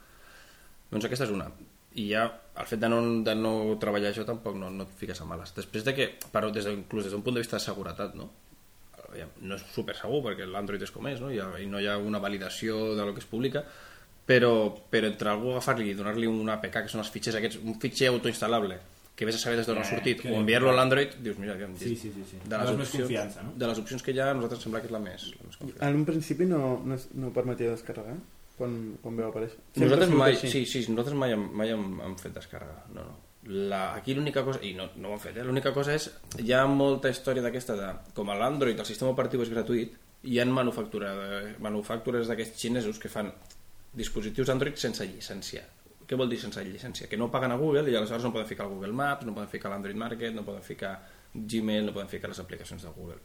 Doncs 0.92 1.08
aquesta 1.08 1.26
és 1.28 1.32
una. 1.36 1.48
I 1.98 2.10
ja 2.12 2.26
el 2.58 2.66
fet 2.70 2.80
de 2.82 2.90
no, 2.90 3.00
de 3.26 3.34
no 3.38 3.52
treballar 3.82 4.12
això 4.14 4.24
tampoc 4.26 4.56
no, 4.58 4.70
no 4.74 4.86
et 4.86 4.92
fiques 5.00 5.20
a 5.22 5.26
males. 5.26 5.54
Després 5.58 5.84
de 5.86 5.94
que, 5.98 6.08
però 6.34 6.52
des 6.54 6.66
de, 6.66 6.74
inclús 6.78 7.04
des 7.08 7.14
d'un 7.14 7.24
punt 7.26 7.34
de 7.38 7.42
vista 7.42 7.58
de 7.58 7.64
seguretat, 7.66 8.14
no? 8.18 8.30
No 9.42 9.56
és 9.56 9.64
super 9.74 9.96
segur 9.98 10.20
perquè 10.26 10.46
l'Android 10.46 10.84
és 10.86 10.92
com 10.94 11.08
és, 11.10 11.22
no? 11.24 11.32
I, 11.34 11.40
ha- 11.42 11.56
i 11.62 11.66
no 11.70 11.80
hi 11.82 11.88
ha 11.90 11.96
una 11.98 12.20
validació 12.22 12.94
de 12.98 13.06
lo 13.08 13.14
que 13.16 13.22
es 13.24 13.30
publica, 13.30 13.64
però, 14.28 14.52
però 14.92 15.08
entre 15.10 15.30
algú 15.32 15.54
agafar-li 15.56 15.90
i 15.90 15.96
donar-li 15.98 16.28
un 16.30 16.50
APK, 16.54 16.84
que 16.84 16.92
són 16.92 17.02
els 17.02 17.10
fitxers 17.14 17.38
aquests, 17.40 17.62
un 17.64 17.80
fitxer 17.82 18.10
autoinstal·lable, 18.12 18.78
que 19.18 19.26
vés 19.26 19.38
a 19.40 19.40
saber 19.42 19.58
des 19.58 19.66
d'on 19.66 19.80
ha 19.80 19.86
Eh, 19.88 19.90
sortit, 19.90 20.22
que- 20.22 20.30
o 20.30 20.36
enviar-lo 20.38 20.70
a 20.70 20.76
l'Android, 20.78 21.16
dius, 21.24 21.38
mira, 21.42 21.54
aviam, 21.56 21.74
Sí, 21.78 21.96
sí, 21.96 22.12
sí, 22.14 22.24
sí. 22.30 22.38
de 22.44 22.58
les, 22.58 22.70
més 22.78 22.88
opcions, 22.90 23.08
confiança, 23.08 23.42
no? 23.48 23.54
de 23.58 23.68
les 23.72 23.80
opcions 23.80 24.04
que 24.04 24.12
hi 24.12 24.20
ha, 24.20 24.30
a 24.32 24.34
nosaltres 24.36 24.62
sembla 24.62 24.82
que 24.82 24.92
és 24.92 24.92
la 24.94 25.00
més, 25.00 25.24
la 25.40 25.48
més 25.48 25.58
confiança. 25.58 25.88
En 25.90 25.96
un 25.96 26.06
principi 26.06 26.46
no, 26.46 26.84
no, 26.86 26.98
no 27.16 27.32
permetia 27.34 27.72
descarregar 27.72 28.18
quan, 28.58 28.74
quan 29.04 29.16
veu 29.20 29.30
aparèixer. 29.30 29.60
Sempre 29.72 29.88
Nosaltres 29.88 30.18
mai, 30.18 30.36
així. 30.36 30.52
sí, 30.52 30.66
sí, 30.66 30.84
nosaltres 30.92 31.18
mai, 31.18 31.36
mai 31.38 31.72
hem, 31.74 31.88
hem 32.06 32.18
fet 32.20 32.36
descàrrega. 32.38 32.84
No, 32.96 33.06
no. 33.06 33.16
La, 33.48 33.94
aquí 33.96 34.12
l'única 34.18 34.42
cosa, 34.44 34.60
i 34.66 34.74
no, 34.76 34.90
no 35.00 35.14
ho 35.14 35.16
hem 35.16 35.22
fet, 35.24 35.38
eh? 35.40 35.44
l'única 35.48 35.72
cosa 35.72 35.94
és, 35.96 36.10
hi 36.44 36.52
ha 36.52 36.66
molta 36.68 37.08
història 37.14 37.46
d'aquesta 37.46 37.78
de, 37.80 37.92
com 38.18 38.28
a 38.28 38.36
l'Android 38.36 38.82
el 38.82 38.90
sistema 38.90 39.14
operatiu 39.14 39.46
és 39.46 39.54
gratuït, 39.54 39.94
hi 40.28 40.40
ha 40.42 40.46
manufactures 40.50 42.28
d'aquests 42.28 42.60
xinesos 42.60 43.00
que 43.00 43.12
fan 43.14 43.32
dispositius 43.96 44.52
Android 44.52 44.76
sense 44.82 45.06
llicència. 45.08 45.64
Què 46.08 46.20
vol 46.20 46.30
dir 46.32 46.40
sense 46.42 46.64
llicència? 46.64 47.08
Que 47.08 47.20
no 47.20 47.30
paguen 47.32 47.54
a 47.54 47.60
Google 47.60 47.88
i 47.92 47.96
aleshores 47.96 48.26
no 48.28 48.34
poden 48.36 48.48
ficar 48.50 48.68
el 48.68 48.74
Google 48.76 48.96
Maps, 48.96 49.26
no 49.28 49.36
poden 49.36 49.50
ficar 49.52 49.72
l'Android 49.72 50.00
Market, 50.00 50.36
no 50.36 50.44
poden 50.48 50.64
ficar 50.64 50.98
Gmail, 51.34 51.86
no 51.88 51.96
poden 51.96 52.12
ficar 52.12 52.32
les 52.32 52.40
aplicacions 52.44 52.84
de 52.84 52.92
Google. 52.96 53.20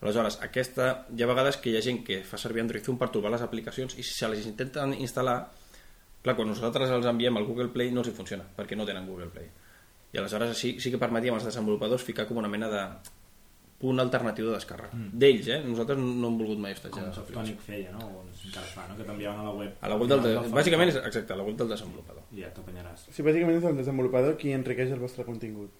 Aleshores, 0.00 0.38
aquesta, 0.40 0.90
hi 1.12 1.22
ha 1.22 1.28
vegades 1.28 1.58
que 1.60 1.70
hi 1.70 1.76
ha 1.76 1.84
gent 1.84 2.00
que 2.06 2.22
fa 2.24 2.38
servir 2.40 2.62
Android 2.62 2.84
Zoom 2.84 2.96
per 3.00 3.10
trobar 3.12 3.34
les 3.34 3.42
aplicacions 3.44 3.98
i 4.00 4.02
si 4.02 4.14
se 4.16 4.28
les 4.32 4.46
intenten 4.48 4.94
instal·lar, 4.96 5.38
clar, 6.24 6.36
quan 6.38 6.48
nosaltres 6.48 6.92
els 6.96 7.08
enviem 7.10 7.36
al 7.36 7.44
Google 7.48 7.68
Play 7.74 7.92
no 7.92 8.00
els 8.00 8.08
hi 8.08 8.16
funciona, 8.16 8.46
perquè 8.56 8.78
no 8.78 8.88
tenen 8.88 9.08
Google 9.08 9.28
Play. 9.34 9.50
I 10.12 10.18
aleshores 10.18 10.56
sí, 10.58 10.78
sí 10.80 10.90
que 10.90 10.98
permetíem 10.98 11.36
als 11.36 11.44
desenvolupadors 11.46 12.06
ficar 12.06 12.26
com 12.26 12.40
una 12.40 12.48
mena 12.48 12.70
de 12.72 12.84
punt 13.80 14.00
alternatiu 14.02 14.48
de 14.48 14.56
descàrrega. 14.56 14.92
Mm. 14.96 15.20
D'ells, 15.20 15.46
eh? 15.48 15.60
Nosaltres 15.64 16.00
no 16.00 16.28
hem 16.28 16.40
volgut 16.40 16.58
mai 16.60 16.74
hostatjar 16.76 17.04
Com 17.06 17.14
Softonic 17.16 17.60
aplicacions. 17.60 17.68
feia, 17.68 17.92
no? 17.94 18.08
O 18.08 18.24
encara 18.28 18.66
fa, 18.72 18.88
no? 18.88 18.96
Que 18.98 19.06
t'enviaven 19.08 19.40
a 19.40 19.46
la 19.46 19.54
web. 19.56 19.78
A 19.80 19.92
la 19.92 19.96
web 20.00 20.10
del, 20.10 20.24
de, 20.26 20.34
bàsicament 20.52 20.92
és, 20.92 20.98
exacte, 21.00 21.32
a 21.32 21.38
la 21.40 21.46
web 21.46 21.56
del 21.60 21.70
desenvolupador. 21.72 22.26
I 22.36 22.44
ja 22.44 22.50
t'apanyaràs. 22.56 23.06
Sí, 23.08 23.24
bàsicament 23.24 23.56
és 23.56 23.68
el 23.70 23.80
desenvolupador 23.80 24.36
qui 24.40 24.52
enriqueix 24.56 24.92
el 24.92 25.00
vostre 25.00 25.24
contingut. 25.28 25.72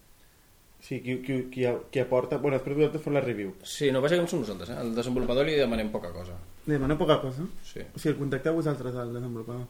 Sí, 0.80 1.00
qui, 1.04 1.18
qui, 1.20 1.42
qui, 1.52 1.66
qui 1.92 2.00
aporta... 2.00 2.38
Bueno, 2.40 2.56
després 2.56 2.78
vosaltres 2.78 3.04
feu 3.04 3.12
la 3.12 3.20
review. 3.20 3.52
Sí, 3.62 3.90
no, 3.92 4.00
bàsicament 4.00 4.30
som 4.32 4.40
nosaltres, 4.40 4.72
eh? 4.72 4.78
Al 4.80 4.94
desenvolupador 4.96 5.44
li 5.46 5.58
demanem 5.58 5.92
poca 5.92 6.08
cosa. 6.14 6.38
Li 6.66 6.72
demano 6.76 6.96
poca 6.98 7.18
cosa. 7.20 7.44
Sí. 7.64 7.84
O 7.84 7.98
sigui, 8.00 8.14
el 8.14 8.18
contacteu 8.22 8.56
vosaltres 8.56 8.96
al 8.96 9.12
desenvolupador. 9.16 9.68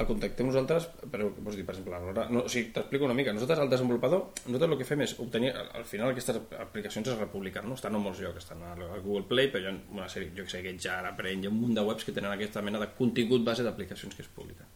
el 0.00 0.06
contactem 0.08 0.46
nosaltres, 0.48 0.86
però 1.12 1.26
vols 1.44 1.56
dir, 1.58 1.64
per 1.68 1.74
exemple, 1.74 1.92
a 1.96 2.00
l'hora... 2.00 2.22
No, 2.32 2.44
o 2.46 2.48
sigui, 2.48 2.70
t'explico 2.72 3.04
una 3.04 3.16
mica. 3.16 3.34
Nosaltres, 3.36 3.58
al 3.60 3.68
desenvolupador, 3.68 4.22
nosaltres 4.46 4.70
el 4.70 4.78
que 4.80 4.88
fem 4.88 5.02
és 5.04 5.12
obtenir... 5.20 5.50
Al 5.52 5.68
al 5.80 5.84
final 5.84 6.12
aquestes 6.14 6.38
aplicacions 6.56 7.10
es 7.12 7.18
republiquen, 7.18 7.68
no? 7.68 7.76
Estan 7.76 7.98
en 7.98 8.04
molts 8.06 8.22
llocs, 8.24 8.40
estan 8.44 8.62
al 8.64 8.80
al 8.86 9.02
Google 9.04 9.26
Play, 9.28 9.50
però 9.52 9.64
hi 9.64 9.68
ha 9.68 9.74
una 9.92 10.08
sèrie, 10.08 10.32
jo 10.36 10.46
que 10.46 10.54
sé, 10.54 10.62
GetJar, 10.64 11.02
Aprend, 11.10 11.44
hi 11.44 11.50
ha 11.50 11.52
un 11.52 11.60
munt 11.60 11.76
de 11.76 11.84
webs 11.84 12.08
que 12.08 12.16
tenen 12.16 12.32
aquesta 12.32 12.62
mena 12.64 12.80
de 12.80 12.88
contingut 12.96 13.44
base 13.44 13.66
d'aplicacions 13.66 14.16
que 14.16 14.24
es 14.24 14.32
publiquen. 14.36 14.72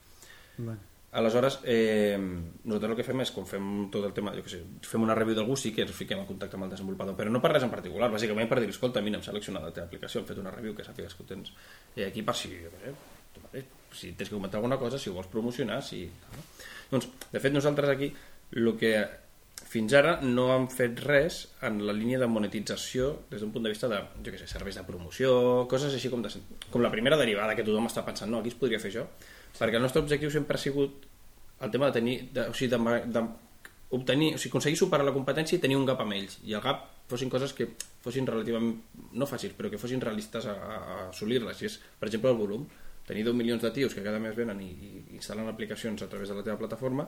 Vale. 0.59 0.94
Aleshores, 1.15 1.61
eh, 1.63 2.19
nosaltres 2.19 2.91
el 2.91 2.97
que 2.99 3.07
fem 3.07 3.21
és, 3.23 3.31
quan 3.31 3.47
fem 3.47 3.67
tot 3.95 4.03
el 4.09 4.15
tema, 4.17 4.33
jo 4.35 4.43
que 4.43 4.51
sé, 4.51 4.61
fem 4.83 5.05
una 5.05 5.15
review 5.15 5.37
d'algú, 5.39 5.55
sí 5.55 5.71
que 5.75 5.85
ens 5.87 5.95
fiquem 5.95 6.19
en 6.19 6.27
contacte 6.27 6.59
amb 6.59 6.67
el 6.67 6.73
desenvolupador, 6.75 7.15
però 7.19 7.31
no 7.31 7.41
per 7.43 7.53
res 7.53 7.67
en 7.67 7.71
particular, 7.71 8.11
bàsicament 8.11 8.51
per 8.51 8.59
dir, 8.59 8.73
escolta, 8.75 9.03
mira, 9.05 9.21
hem 9.21 9.27
seleccionat 9.27 9.63
la 9.63 9.71
teva 9.77 9.87
aplicació, 9.87 10.21
hem 10.21 10.27
fet 10.27 10.41
una 10.43 10.51
review 10.51 10.75
que 10.75 10.87
sàpigues 10.87 11.15
que 11.15 11.23
ho 11.23 11.29
tens 11.29 11.53
eh, 11.95 12.09
aquí 12.09 12.27
per 12.27 12.35
si, 12.35 12.51
jo 12.65 12.73
què 12.73 12.83
sé, 12.83 12.95
tu 13.35 13.45
mateix, 13.45 13.69
si 13.95 14.11
tens 14.19 14.33
que 14.33 14.35
comentar 14.35 14.59
alguna 14.59 14.81
cosa, 14.81 14.99
si 14.99 15.13
ho 15.13 15.15
vols 15.15 15.31
promocionar, 15.31 15.83
si... 15.87 16.03
No? 16.35 16.49
Doncs, 16.91 17.07
de 17.31 17.43
fet, 17.47 17.55
nosaltres 17.55 17.95
aquí, 17.95 18.11
el 18.59 18.73
que 18.81 18.97
fins 19.71 19.95
ara 19.97 20.17
no 20.23 20.49
han 20.55 20.67
fet 20.71 21.01
res 21.07 21.39
en 21.67 21.81
la 21.87 21.95
línia 21.95 22.19
de 22.21 22.29
monetització 22.31 23.11
des 23.31 23.43
d'un 23.43 23.53
punt 23.55 23.65
de 23.65 23.73
vista 23.73 23.89
de, 23.91 24.03
jo 24.19 24.35
què 24.35 24.43
sé, 24.43 24.51
serveis 24.51 24.77
de 24.79 24.85
promoció, 24.87 25.31
coses 25.71 25.95
així 25.95 26.11
com, 26.13 26.23
de, 26.23 26.31
com 26.71 26.83
la 26.83 26.93
primera 26.93 27.19
derivada 27.19 27.57
que 27.59 27.65
tothom 27.67 27.89
està 27.91 28.05
pensant, 28.07 28.31
no, 28.31 28.43
aquí 28.43 28.53
es 28.53 28.59
podria 28.59 28.83
fer 28.83 28.93
això, 28.93 29.07
perquè 29.59 29.79
el 29.79 29.85
nostre 29.85 30.03
objectiu 30.03 30.31
sempre 30.35 30.59
ha 30.59 30.63
sigut 30.63 31.09
el 31.65 31.71
tema 31.71 31.91
de 31.91 31.99
tenir, 32.01 32.17
de, 32.35 32.49
o 32.51 32.55
sigui, 32.55 32.71
de, 32.75 33.01
de 33.15 33.25
obtenir, 33.95 34.35
o 34.35 34.39
sigui, 34.39 34.53
aconseguir 34.53 34.79
superar 34.81 35.07
la 35.07 35.15
competència 35.15 35.59
i 35.59 35.63
tenir 35.63 35.79
un 35.79 35.87
gap 35.89 36.01
amb 36.03 36.17
ells, 36.17 36.41
i 36.45 36.57
el 36.57 36.65
gap 36.65 36.89
fossin 37.11 37.31
coses 37.31 37.53
que 37.57 37.69
fossin 38.05 38.27
relativament, 38.27 38.75
no 39.13 39.29
fàcils, 39.29 39.55
però 39.57 39.71
que 39.71 39.81
fossin 39.81 40.03
realistes 40.03 40.49
a, 40.51 40.55
a 40.55 40.97
assolir-les, 41.11 41.63
i 41.63 41.71
és, 41.71 41.79
per 42.01 42.11
exemple, 42.11 42.33
el 42.33 42.41
volum, 42.41 42.67
tenir 43.07 43.25
10 43.25 43.37
milions 43.37 43.63
de 43.63 43.71
tios 43.71 43.95
que 43.95 44.03
cada 44.03 44.19
mes 44.19 44.37
venen 44.37 44.61
i, 44.65 44.71
i 44.73 44.93
instal·len 45.19 45.49
aplicacions 45.49 46.03
a 46.03 46.09
través 46.09 46.31
de 46.33 46.39
la 46.39 46.45
teva 46.45 46.57
plataforma 46.61 47.07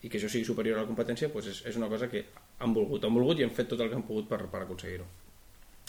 i 0.00 0.08
que 0.08 0.16
això 0.16 0.30
sigui 0.32 0.46
superior 0.48 0.78
a 0.78 0.84
la 0.84 0.88
competència 0.88 1.28
doncs 1.28 1.50
és, 1.52 1.58
és 1.68 1.76
una 1.76 1.90
cosa 1.92 2.08
que 2.08 2.22
han 2.64 2.72
volgut, 2.72 3.04
han 3.04 3.12
volgut 3.12 3.40
i 3.40 3.44
han 3.44 3.52
fet 3.52 3.68
tot 3.68 3.82
el 3.84 3.90
que 3.90 3.98
han 3.98 4.06
pogut 4.08 4.30
per, 4.30 4.40
per 4.48 4.62
aconseguir-ho. 4.64 5.04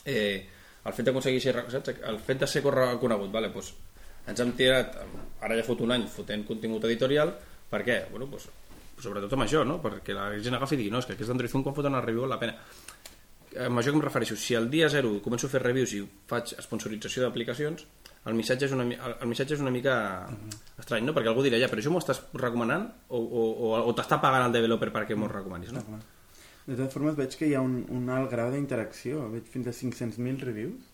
Eh, 0.03 0.43
el 0.83 0.97
fet 0.97 1.07
d'aconseguir 1.07 1.39
ser, 1.39 1.55
saps? 1.71 1.93
el 2.09 2.19
fet 2.19 2.43
de 2.43 2.49
ser 2.49 2.63
reconegut 2.65 3.31
vale, 3.31 3.53
doncs 3.55 3.71
ens 4.31 4.41
hem 4.43 4.55
tirat 4.57 4.97
ara 5.41 5.57
ja 5.57 5.65
fot 5.67 5.83
un 5.85 5.93
any 5.95 6.07
fotent 6.11 6.45
contingut 6.47 6.87
editorial 6.89 7.33
per 7.71 7.83
què? 7.87 8.01
Bueno, 8.11 8.27
doncs, 8.31 8.49
sobretot 9.01 9.33
amb 9.33 9.47
això 9.47 9.63
no? 9.65 9.79
perquè 9.81 10.15
la 10.17 10.29
gent 10.39 10.57
agafi 10.57 10.77
i 10.77 10.83
digui 10.83 10.93
no, 10.93 11.01
és 11.01 11.09
que 11.09 11.15
aquest 11.17 11.33
Android 11.33 11.51
Zoom 11.51 11.65
quan 11.65 11.77
foten 11.77 11.95
una 11.95 12.03
review 12.05 12.27
la 12.29 12.39
pena 12.41 12.57
amb 13.65 13.81
això 13.81 13.91
que 13.91 13.99
em 13.99 14.05
refereixo 14.05 14.37
si 14.39 14.55
el 14.55 14.69
dia 14.71 14.87
0 14.89 15.17
començo 15.25 15.49
a 15.49 15.53
fer 15.53 15.63
reviews 15.63 15.95
i 15.97 16.03
faig 16.29 16.53
sponsorització 16.63 17.25
d'aplicacions 17.25 17.87
el 18.29 18.37
missatge 18.37 18.67
és 18.67 18.73
una, 18.75 18.85
el, 18.85 19.15
el 19.17 19.29
missatge 19.31 19.55
és 19.57 19.61
una 19.63 19.73
mica 19.73 19.95
estrany, 20.77 21.07
no? 21.07 21.13
Perquè 21.15 21.31
algú 21.31 21.41
dirà, 21.41 21.57
ja, 21.57 21.69
però 21.71 21.81
això 21.81 21.93
m'ho 21.93 22.01
estàs 22.03 22.19
recomanant 22.37 22.83
o, 23.09 23.17
o, 23.17 23.45
o, 23.49 23.71
o 23.89 23.93
t'està 23.97 24.19
pagant 24.21 24.45
el 24.45 24.53
developer 24.53 24.91
perquè 24.93 25.17
m'ho 25.17 25.29
recomanis, 25.31 25.73
no? 25.73 25.81
De 26.67 26.75
totes 26.75 26.93
formes, 26.93 27.17
veig 27.17 27.33
que 27.39 27.49
hi 27.49 27.55
ha 27.57 27.63
un, 27.65 27.79
un 27.89 28.09
alt 28.13 28.29
grau 28.29 28.51
d'interacció. 28.53 29.23
Veig 29.33 29.49
fins 29.49 29.71
a 29.71 29.73
500.000 29.73 30.45
reviews. 30.45 30.90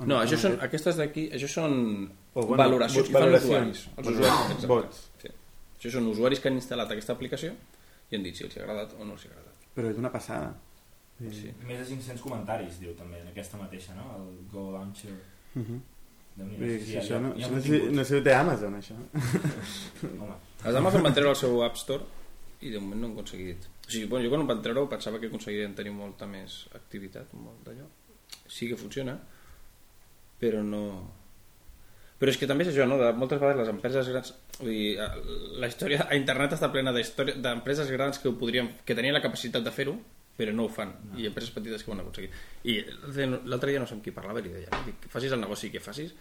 O 0.00 0.06
No, 0.06 0.18
això 0.20 0.36
són, 0.36 0.52
aquest? 0.52 0.64
aquestes 0.64 0.96
d'aquí, 1.00 1.30
això 1.32 1.48
són 1.48 2.10
O, 2.34 2.42
bueno, 2.46 2.56
valoracions 2.62 3.08
vots- 3.08 3.12
que 3.12 3.18
fan 3.18 3.34
usuaris. 3.34 3.86
Els 3.96 4.08
usuaris, 4.08 4.66
vots. 4.68 5.10
Sí. 5.22 5.28
Això 5.78 5.90
són 5.96 6.06
usuaris 6.08 6.40
que 6.40 6.48
han 6.48 6.56
instal·lat 6.60 6.90
aquesta 6.92 7.12
aplicació 7.12 7.52
i 8.10 8.16
han 8.16 8.22
dit 8.22 8.34
si 8.36 8.44
els 8.44 8.56
ha 8.56 8.62
agradat 8.62 8.94
o 8.98 9.04
no 9.04 9.12
els 9.12 9.24
ha 9.26 9.28
agradat. 9.30 9.54
Però 9.74 9.90
és 9.90 9.96
una 9.98 10.12
passada. 10.12 10.54
Sí. 11.18 11.50
Més 11.66 11.78
de 11.80 11.84
500 11.94 12.20
comentaris, 12.20 12.78
diu 12.80 12.92
també, 12.94 13.20
en 13.22 13.28
aquesta 13.28 13.56
mateixa, 13.56 13.94
no? 13.94 14.04
El 14.18 14.46
Go 14.52 14.70
Launcher. 14.72 15.12
Uh 15.54 15.62
-huh. 15.62 15.80
Déu-n'hi-do, 16.36 16.66
Bé, 16.66 16.80
sí, 16.84 16.96
ha- 16.96 17.00
això 17.00 17.20
no, 17.20 17.32
això 17.34 17.50
no, 17.86 17.92
no 17.92 18.04
sé 18.04 18.20
de 18.20 18.34
Amazon, 18.34 18.74
això. 18.74 18.94
Home, 20.20 20.34
Els 20.64 20.74
d'Amazon 20.74 21.02
van 21.02 21.14
treure 21.14 21.30
el 21.30 21.36
seu 21.36 21.62
App 21.64 21.76
Store 21.76 22.02
i 22.60 22.70
de 22.70 22.78
moment 22.78 23.00
no 23.00 23.06
han 23.06 23.12
aconseguit. 23.12 23.64
O 23.86 23.90
sigui, 23.90 24.06
bueno, 24.10 24.24
jo 24.26 24.30
quan 24.32 24.42
ho 24.42 24.46
van 24.46 24.60
treure 24.62 24.86
pensava 24.90 25.18
que 25.20 25.26
aconseguirien 25.30 25.74
tenir 25.74 25.92
molta 25.92 26.26
més 26.26 26.66
activitat, 26.74 27.32
molt 27.34 27.64
d'allò. 27.66 27.86
Sí 28.48 28.68
que 28.68 28.76
funciona, 28.76 29.18
però 30.42 30.62
no... 30.64 30.82
Però 32.16 32.32
és 32.32 32.38
que 32.40 32.48
també 32.48 32.64
és 32.64 32.70
això, 32.72 32.86
no? 32.88 32.96
De, 33.00 33.10
moltes 33.12 33.40
vegades 33.40 33.60
les 33.60 33.72
empreses 33.72 34.08
grans... 34.08 34.34
Vull 34.58 34.72
dir, 34.72 34.92
eh, 35.04 35.08
la 35.60 35.68
història 35.68 36.06
a 36.08 36.16
internet 36.16 36.54
està 36.56 36.70
plena 36.72 36.94
d'empreses 36.96 37.90
grans 37.92 38.22
que, 38.22 38.30
ho 38.30 38.38
podrien, 38.40 38.70
que 38.88 38.96
tenien 38.96 39.16
la 39.16 39.24
capacitat 39.24 39.66
de 39.66 39.74
fer-ho, 39.74 39.98
però 40.36 40.54
no 40.56 40.64
ho 40.64 40.72
fan. 40.72 40.94
No. 41.10 41.18
I 41.20 41.28
empreses 41.28 41.52
petites 41.52 41.84
que 41.84 41.92
ho 41.92 41.96
han 41.96 42.00
aconseguit. 42.04 42.32
I 42.64 42.78
l'altre 43.44 43.72
dia 43.72 43.82
no 43.82 43.88
sé 43.88 43.96
amb 43.98 44.04
qui 44.04 44.16
parlava 44.16 44.40
i 44.40 44.48
li 44.48 44.54
deia? 44.54 44.80
Dic, 44.88 45.10
facis 45.12 45.36
el 45.36 45.44
negoci 45.44 45.68
que 45.72 45.84
facis, 45.84 46.16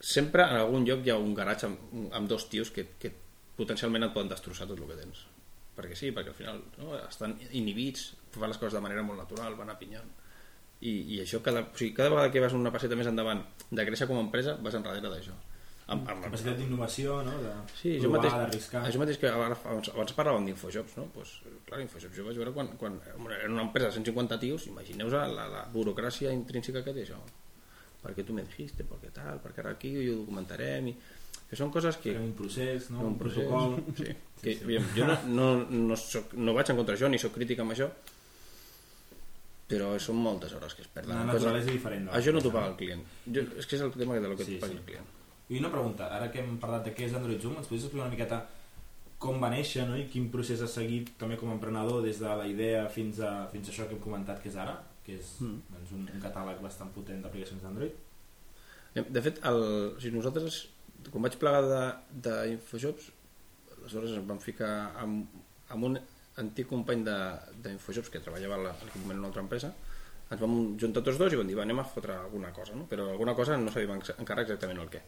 sempre 0.00 0.46
en 0.48 0.56
algun 0.56 0.86
lloc 0.88 1.04
hi 1.04 1.12
ha 1.12 1.18
un 1.20 1.34
garatge 1.36 1.68
amb, 1.68 2.08
amb 2.16 2.28
dos 2.28 2.48
tios 2.48 2.72
que, 2.72 2.86
que 2.98 3.12
potencialment 3.56 4.08
et 4.08 4.14
poden 4.16 4.32
destrossar 4.32 4.66
tot 4.68 4.80
el 4.80 4.88
que 4.88 4.96
tens 4.96 5.26
perquè 5.76 5.96
sí, 5.96 6.10
perquè 6.16 6.32
al 6.32 6.38
final 6.38 6.62
no, 6.80 6.96
estan 7.02 7.36
inhibits 7.56 8.14
fan 8.32 8.48
les 8.48 8.58
coses 8.60 8.76
de 8.76 8.82
manera 8.84 9.04
molt 9.04 9.20
natural 9.20 9.58
van 9.58 9.72
apinyant 9.72 10.08
i, 10.80 11.16
i 11.16 11.20
això 11.20 11.42
cada, 11.44 11.62
o 11.66 11.76
sigui, 11.76 11.92
cada 11.96 12.08
vegada 12.12 12.30
que 12.32 12.40
vas 12.40 12.56
una 12.56 12.72
passeta 12.72 12.96
més 12.96 13.08
endavant 13.10 13.42
de 13.70 13.86
créixer 13.86 14.08
com 14.08 14.20
a 14.20 14.24
empresa 14.26 14.56
vas 14.64 14.76
enrere 14.78 15.10
d'això 15.12 15.36
amb, 15.90 16.06
amb, 16.08 16.22
capacitat 16.22 16.56
d'innovació, 16.56 17.20
no? 17.26 17.34
De 17.42 17.52
Sí, 17.74 17.96
jo 17.98 18.06
provar, 18.08 18.20
mateix, 18.20 18.34
d'arriscar. 18.38 18.82
això 18.86 19.00
mateix 19.02 19.18
que 19.18 19.28
abans, 19.28 19.90
abans, 19.90 20.14
parlàvem 20.16 20.46
d'Infojobs, 20.46 20.96
no? 21.00 21.08
Pues, 21.14 21.32
clar, 21.66 21.80
Infojobs 21.82 22.16
jo 22.16 22.26
vaig 22.28 22.38
veure 22.38 22.52
quan, 22.54 22.70
quan 22.78 23.00
era 23.08 23.50
una 23.50 23.66
empresa 23.66 23.90
de 23.90 23.98
150 23.98 24.38
tios, 24.38 24.68
imagineu 24.70 25.10
la, 25.10 25.26
la, 25.26 25.48
la 25.50 25.64
burocràcia 25.72 26.30
intrínseca 26.32 26.84
que 26.86 26.94
té 26.94 27.02
això. 27.02 27.18
Perquè 28.00 28.24
tu 28.24 28.32
me 28.32 28.46
dijiste, 28.46 28.86
perquè 28.88 29.10
tal, 29.12 29.42
perquè 29.42 29.64
ara 29.64 29.74
aquí 29.76 29.90
ho 30.08 30.20
documentarem 30.22 30.92
i 30.94 30.94
Que 31.50 31.56
són 31.58 31.72
coses 31.74 31.96
que... 31.98 32.12
Era 32.14 32.22
un 32.22 32.30
procés, 32.38 32.92
no? 32.94 33.00
un 33.02 33.06
un 33.10 33.18
protocol... 33.18 33.72
Sí. 33.98 34.12
Que, 34.40 34.52
aviam, 34.62 34.84
jo 34.94 35.04
no, 35.04 35.16
no, 35.26 35.46
no, 35.90 35.96
soc, 35.98 36.30
no 36.38 36.54
vaig 36.54 36.70
en 36.70 36.78
contra 36.78 36.94
d'això, 36.94 37.10
ni 37.10 37.18
sóc 37.18 37.34
crític 37.34 37.58
amb 37.60 37.74
això, 37.74 37.88
però 39.70 39.92
són 40.02 40.18
moltes 40.18 40.52
hores 40.56 40.74
que 40.74 40.82
es 40.82 40.88
perden. 40.90 41.14
La 41.16 41.24
naturalesa 41.32 41.68
és 41.70 41.76
diferent. 41.78 42.04
no? 42.08 42.12
Això 42.18 42.32
no 42.34 42.40
t'ho 42.42 42.50
paga 42.52 42.72
el 42.72 42.76
client. 42.80 43.02
Jo, 43.26 43.44
és 43.56 43.66
que 43.70 43.76
és 43.78 43.82
el 43.86 43.92
tema 43.94 44.18
de 44.18 44.28
lo 44.28 44.36
que 44.36 44.44
Sí, 44.44 44.56
sí, 44.56 44.60
paga 44.60 44.72
sí. 44.74 44.78
el 44.78 44.84
client. 44.88 45.06
I 45.50 45.58
una 45.58 45.70
pregunta, 45.72 46.08
ara 46.16 46.28
que 46.30 46.40
hem 46.42 46.56
parlat 46.62 46.84
de 46.84 46.92
què 46.94 47.06
és 47.06 47.14
Android 47.14 47.40
Zoom, 47.42 47.56
ens 47.58 47.66
podries 47.70 47.84
explicar 47.86 48.06
una 48.06 48.14
miqueta 48.16 48.40
com 49.20 49.40
va 49.42 49.50
néixer 49.52 49.86
no? 49.88 49.96
i 50.00 50.06
quin 50.08 50.28
procés 50.32 50.60
has 50.64 50.72
seguit 50.74 51.10
també 51.20 51.36
com 51.36 51.50
a 51.50 51.54
emprenedor 51.56 52.02
des 52.02 52.18
de 52.22 52.28
la 52.40 52.46
idea 52.48 52.84
fins 52.88 53.18
a, 53.20 53.46
fins 53.52 53.68
a 53.68 53.72
això 53.72 53.86
que 53.88 53.94
hem 53.98 54.00
comentat 54.04 54.40
que 54.42 54.48
és 54.48 54.56
ara, 54.56 54.78
que 55.04 55.16
és 55.18 55.34
Mm. 55.40 55.58
doncs, 55.74 55.92
un, 55.92 56.06
un 56.14 56.20
catàleg 56.22 56.60
bastant 56.62 56.90
potent 56.94 57.20
d'aplicacions 57.22 57.62
d'Android? 57.62 57.92
De 58.94 59.20
fet, 59.22 59.38
el, 59.46 59.60
o 59.96 60.00
sigui, 60.00 60.16
nosaltres, 60.16 60.68
quan 61.10 61.22
vaig 61.22 61.36
plegar 61.38 61.60
d'Infoshops, 62.24 63.10
aleshores 63.80 64.16
ens 64.16 64.26
vam 64.28 64.40
ficar 64.42 64.72
amb, 65.02 65.28
amb 65.70 65.84
un 65.84 65.98
antic 66.38 66.68
company 66.68 67.02
d'Infoshops 67.04 68.10
que 68.10 68.20
treballava 68.20 68.54
a 68.54 68.58
la- 68.68 68.74
en 68.94 69.18
una 69.18 69.26
altra 69.28 69.42
empresa, 69.42 69.72
ens 70.30 70.40
vam 70.40 70.76
juntar 70.78 71.02
tots 71.02 71.18
dos 71.18 71.32
i 71.32 71.36
vam 71.36 71.46
dir, 71.48 71.56
va, 71.56 71.62
anem 71.62 71.80
a 71.80 71.84
fotre 71.84 72.14
alguna 72.14 72.52
cosa, 72.52 72.74
no? 72.74 72.86
però 72.86 73.08
alguna 73.10 73.34
cosa 73.34 73.56
no 73.56 73.70
sabíem 73.70 73.98
encara 74.18 74.42
exactament 74.42 74.78
el 74.78 74.88
què. 74.88 75.00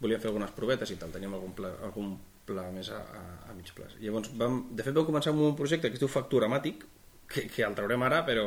Volíem 0.00 0.20
fer 0.20 0.28
algunes 0.28 0.50
provetes 0.54 0.90
i 0.90 0.96
tal, 0.96 1.10
teníem 1.10 1.34
algun 1.34 1.52
pla, 1.54 1.70
algun 1.82 2.18
pla 2.46 2.68
més 2.70 2.90
a, 2.90 2.98
a, 2.98 3.22
a 3.50 3.54
mig 3.54 3.70
plaç. 3.74 3.96
Llavors, 4.00 4.30
vam, 4.38 4.68
de 4.70 4.82
fet, 4.82 4.94
vam 4.94 5.06
començar 5.06 5.32
amb 5.32 5.42
un 5.42 5.56
projecte 5.58 5.88
que 5.90 5.98
es 5.98 6.00
diu 6.02 6.08
Facturamàtic, 6.10 6.84
que, 7.28 7.46
que 7.50 7.64
el 7.66 7.74
traurem 7.74 8.02
ara, 8.06 8.22
però, 8.26 8.46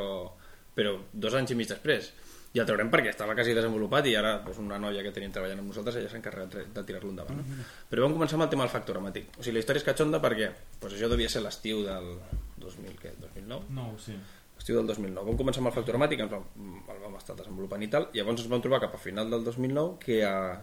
però 0.76 0.98
dos 1.14 1.34
anys 1.38 1.52
i 1.52 1.56
mig 1.60 1.68
després. 1.70 2.12
I 2.54 2.60
el 2.60 2.66
traurem 2.68 2.90
perquè 2.92 3.10
estava 3.14 3.34
quasi 3.38 3.54
desenvolupat 3.56 4.06
i 4.12 4.16
ara 4.20 4.34
doncs, 4.44 4.58
una 4.60 4.78
noia 4.78 5.04
que 5.06 5.12
tenim 5.16 5.32
treballant 5.32 5.60
amb 5.62 5.70
nosaltres 5.72 5.96
ella 6.02 6.10
s'ha 6.12 6.18
encarregat 6.20 6.74
de- 6.76 6.84
tirar-lo 6.84 7.10
endavant. 7.14 7.38
No? 7.40 7.64
Però 7.90 8.04
vam 8.04 8.14
començar 8.18 8.36
amb 8.36 8.44
el 8.44 8.50
tema 8.52 8.66
del 8.68 8.74
facturamàtic. 8.74 9.30
O 9.38 9.44
sigui, 9.44 9.54
la 9.56 9.60
història 9.64 9.80
és 9.80 9.88
catxonda 9.88 10.20
perquè 10.20 10.50
doncs, 10.82 10.94
això 10.98 11.08
devia 11.14 11.30
ser 11.32 11.42
l'estiu 11.46 11.84
del 11.86 12.12
2000, 12.60 12.98
què, 13.00 13.14
2009? 13.22 13.64
No, 13.70 13.94
sí. 13.98 14.18
L'estiu 14.58 14.76
del 14.76 14.86
2009. 14.92 15.26
Vam 15.32 15.38
començar 15.40 15.64
amb 15.64 15.72
el 15.72 15.78
facturamàtic, 15.80 16.20
ens 16.20 16.32
vam, 16.36 16.44
el 16.92 17.00
vam 17.06 17.16
estar 17.18 17.36
desenvolupant 17.40 17.82
i 17.82 17.88
tal, 17.88 18.10
i 18.14 18.20
llavors 18.20 18.42
ens 18.44 18.52
vam 18.52 18.62
trobar 18.62 18.82
cap 18.84 18.94
a 19.00 19.02
final 19.02 19.32
del 19.32 19.44
2009 19.48 19.96
que 20.04 20.20
eh, 20.22 20.60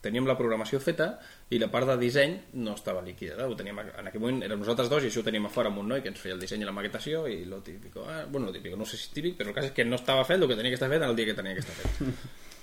teníem 0.00 0.26
la 0.28 0.36
programació 0.38 0.80
feta 0.80 1.10
i 1.52 1.58
la 1.60 1.68
part 1.72 1.88
de 1.90 1.96
disseny 2.00 2.36
no 2.62 2.74
estava 2.78 3.02
líquida. 3.04 3.46
Ho 3.46 3.56
teníem, 3.56 3.78
en 3.84 4.10
aquell 4.10 4.22
moment 4.22 4.42
érem 4.46 4.60
nosaltres 4.62 4.90
dos 4.92 5.04
i 5.04 5.10
això 5.10 5.22
ho 5.22 5.26
teníem 5.26 5.48
a 5.48 5.52
fora 5.52 5.72
amb 5.72 5.82
un 5.82 5.90
noi 5.92 6.04
que 6.04 6.12
ens 6.12 6.20
feia 6.20 6.36
el 6.36 6.42
disseny 6.42 6.64
i 6.64 6.68
la 6.68 6.76
maquetació 6.76 7.26
i 7.28 7.42
lo 7.48 7.60
típico, 7.64 8.06
ah, 8.08 8.24
bueno, 8.28 8.48
lo 8.48 8.54
típico, 8.56 8.78
no 8.80 8.88
sé 8.88 8.96
si 8.96 9.08
és 9.08 9.16
típic, 9.16 9.36
però 9.38 9.52
el 9.52 9.56
cas 9.56 9.70
és 9.70 9.74
que 9.76 9.84
no 9.84 10.00
estava 10.00 10.24
fet 10.28 10.40
el 10.40 10.48
que 10.48 10.56
tenia 10.56 10.72
que 10.72 10.80
estar 10.80 10.90
fet 10.92 11.02
en 11.02 11.10
el 11.10 11.16
dia 11.18 11.30
que 11.30 11.36
tenia 11.36 11.54
que 11.54 11.64
estar 11.64 11.76
fet. 11.76 12.14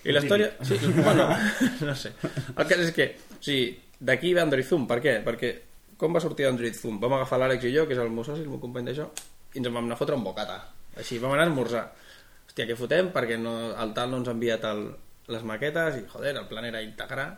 I 0.07 0.13
la 0.15 0.23
història... 0.23 0.51
Sí, 0.63 0.77
bueno, 1.07 1.29
no 1.87 1.95
sé. 1.95 2.13
El 2.55 2.65
cas 2.65 2.83
és 2.85 2.93
que, 2.95 3.09
o 3.37 3.41
sigui, 3.43 3.71
d'aquí 3.99 4.33
ve 4.33 4.43
Android 4.43 4.65
Zoom. 4.65 4.85
Per 4.89 4.99
què? 5.03 5.17
Perquè 5.25 5.53
com 5.99 6.13
va 6.13 6.21
sortir 6.23 6.47
Android 6.47 6.75
Zoom? 6.77 6.99
Vam 7.01 7.17
agafar 7.17 7.41
l'Àlex 7.41 7.67
i 7.67 7.73
jo, 7.73 7.87
que 7.89 7.97
és 7.97 8.01
el 8.01 8.13
meu 8.13 8.25
soci, 8.25 8.45
el 8.45 8.53
meu 8.53 8.61
company 8.63 8.87
d'això, 8.87 9.09
i 9.53 9.59
ens 9.59 9.67
en 9.67 9.73
vam 9.73 9.85
anar 9.85 9.97
a 9.97 9.99
fotre 9.99 10.17
un 10.17 10.23
bocata. 10.25 10.59
Així, 10.97 11.17
vam 11.21 11.33
anar 11.33 11.47
a 11.47 11.51
esmorzar. 11.51 11.83
Hòstia, 12.47 12.69
què 12.69 12.77
fotem? 12.77 13.11
Perquè 13.13 13.39
no, 13.41 13.55
el 13.75 13.93
tal 13.97 14.13
no 14.13 14.21
ens 14.21 14.29
ha 14.29 14.35
enviat 14.37 14.67
el, 14.69 14.85
les 15.27 15.43
maquetes 15.43 15.97
i, 16.01 16.05
joder, 16.11 16.35
el 16.39 16.47
plan 16.47 16.65
era 16.65 16.81
integrar. 16.81 17.29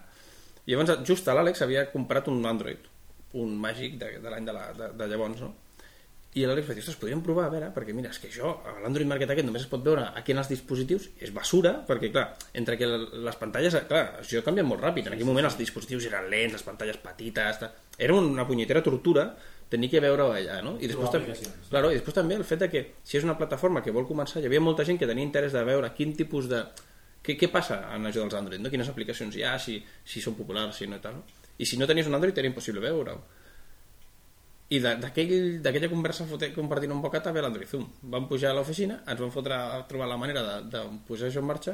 I 0.66 0.76
llavors, 0.76 1.00
just 1.08 1.28
a 1.28 1.34
l'Àlex 1.38 1.64
havia 1.66 1.88
comprat 1.92 2.28
un 2.30 2.44
Android, 2.46 2.86
un 3.40 3.56
màgic 3.62 3.98
de, 4.02 4.16
de 4.22 4.30
l'any 4.30 4.46
de, 4.46 4.54
la, 4.54 4.68
de, 4.78 4.92
de 5.00 5.08
llavors, 5.10 5.42
no? 5.42 5.56
I 6.38 6.44
l'Àlex 6.46 6.68
va 6.70 6.76
dir, 6.78 6.84
ostres, 6.84 6.98
podríem 7.02 7.24
provar, 7.26 7.48
a 7.48 7.50
veure, 7.50 7.72
perquè 7.74 7.94
mira, 7.98 8.12
és 8.14 8.20
que 8.22 8.28
això, 8.30 8.52
l'Android 8.84 9.08
Market 9.10 9.32
aquest 9.34 9.48
només 9.48 9.64
es 9.66 9.70
pot 9.72 9.82
veure 9.82 10.04
aquí 10.20 10.36
en 10.36 10.38
els 10.44 10.50
dispositius, 10.52 11.08
és 11.26 11.32
basura, 11.34 11.72
perquè 11.88 12.12
clar, 12.14 12.28
entre 12.54 12.78
que 12.78 12.86
les 12.86 13.40
pantalles, 13.42 13.74
clar, 13.90 14.04
això 14.22 14.44
canvia 14.46 14.62
molt 14.68 14.84
ràpid, 14.86 15.10
en 15.10 15.16
aquell 15.18 15.26
moment 15.26 15.48
els 15.50 15.58
dispositius 15.58 16.06
eren 16.12 16.30
lents, 16.30 16.54
les 16.60 16.66
pantalles 16.68 17.02
petites, 17.02 17.58
ta- 17.64 17.72
era 17.98 18.14
una 18.14 18.46
punyetera 18.46 18.84
tortura 18.86 19.32
tenir 19.70 19.90
que 19.90 20.00
veure 20.06 20.28
allà, 20.36 20.60
no? 20.66 20.76
I 20.78 20.86
després, 20.92 21.10
també, 21.18 21.34
claro, 21.72 21.90
i 21.90 21.98
després 21.98 22.16
també 22.22 22.38
el 22.38 22.46
fet 22.46 22.62
de 22.62 22.70
que 22.70 22.86
si 23.04 23.18
és 23.18 23.26
una 23.26 23.36
plataforma 23.38 23.82
que 23.82 23.92
vol 23.94 24.06
començar, 24.10 24.38
hi 24.42 24.46
havia 24.52 24.62
molta 24.62 24.86
gent 24.86 25.02
que 25.02 25.10
tenia 25.10 25.26
interès 25.26 25.54
de 25.58 25.66
veure 25.66 25.90
quin 25.98 26.14
tipus 26.18 26.46
de... 26.50 26.62
Què, 27.30 27.36
què 27.38 27.52
passa 27.54 27.84
en 27.94 28.10
això 28.10 28.24
dels 28.24 28.38
Android, 28.40 28.62
no? 28.64 28.72
Quines 28.74 28.90
aplicacions 28.90 29.36
hi 29.38 29.46
ha, 29.46 29.54
si, 29.62 29.78
si 30.02 30.24
són 30.24 30.38
populars, 30.40 30.80
si 30.82 30.88
no 30.90 30.98
i 30.98 31.04
tal, 31.04 31.20
no? 31.20 31.46
I 31.60 31.68
si 31.68 31.78
no 31.78 31.86
tenies 31.86 32.08
un 32.10 32.18
Android 32.18 32.38
era 32.42 32.50
impossible 32.50 32.82
veure-ho. 32.82 33.20
I 34.70 34.80
d'aquella 34.82 35.90
conversa 35.90 36.28
compartint 36.56 36.92
un 36.94 37.02
bocata 37.02 37.34
ve 37.34 37.42
l'Android 37.42 37.70
Zoom. 37.70 37.88
Vam 38.14 38.28
pujar 38.30 38.52
a 38.54 38.58
l'oficina, 38.58 39.00
ens 39.06 39.22
vam 39.22 39.32
fotre 39.34 39.58
a 39.58 39.80
trobar 39.90 40.10
la 40.10 40.18
manera 40.22 40.44
de, 40.46 40.58
de 40.74 40.84
posar 41.08 41.30
això 41.30 41.42
en 41.42 41.50
marxa 41.50 41.74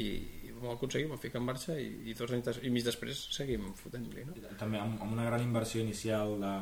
i, 0.00 0.06
i 0.48 0.52
vam 0.56 0.72
aconseguir, 0.72 1.10
vam 1.10 1.20
ficar 1.20 1.42
en 1.42 1.46
marxa 1.50 1.76
i, 1.76 1.90
i 2.08 2.16
dos 2.16 2.32
anys 2.32 2.62
i 2.64 2.72
mig 2.72 2.86
després 2.88 3.26
seguim 3.36 3.68
fotent-li, 3.76 4.24
no? 4.24 4.36
També 4.60 4.80
amb, 4.80 4.96
amb 5.04 5.12
una 5.12 5.28
gran 5.28 5.44
inversió 5.44 5.84
inicial 5.84 6.38
de, 6.40 6.52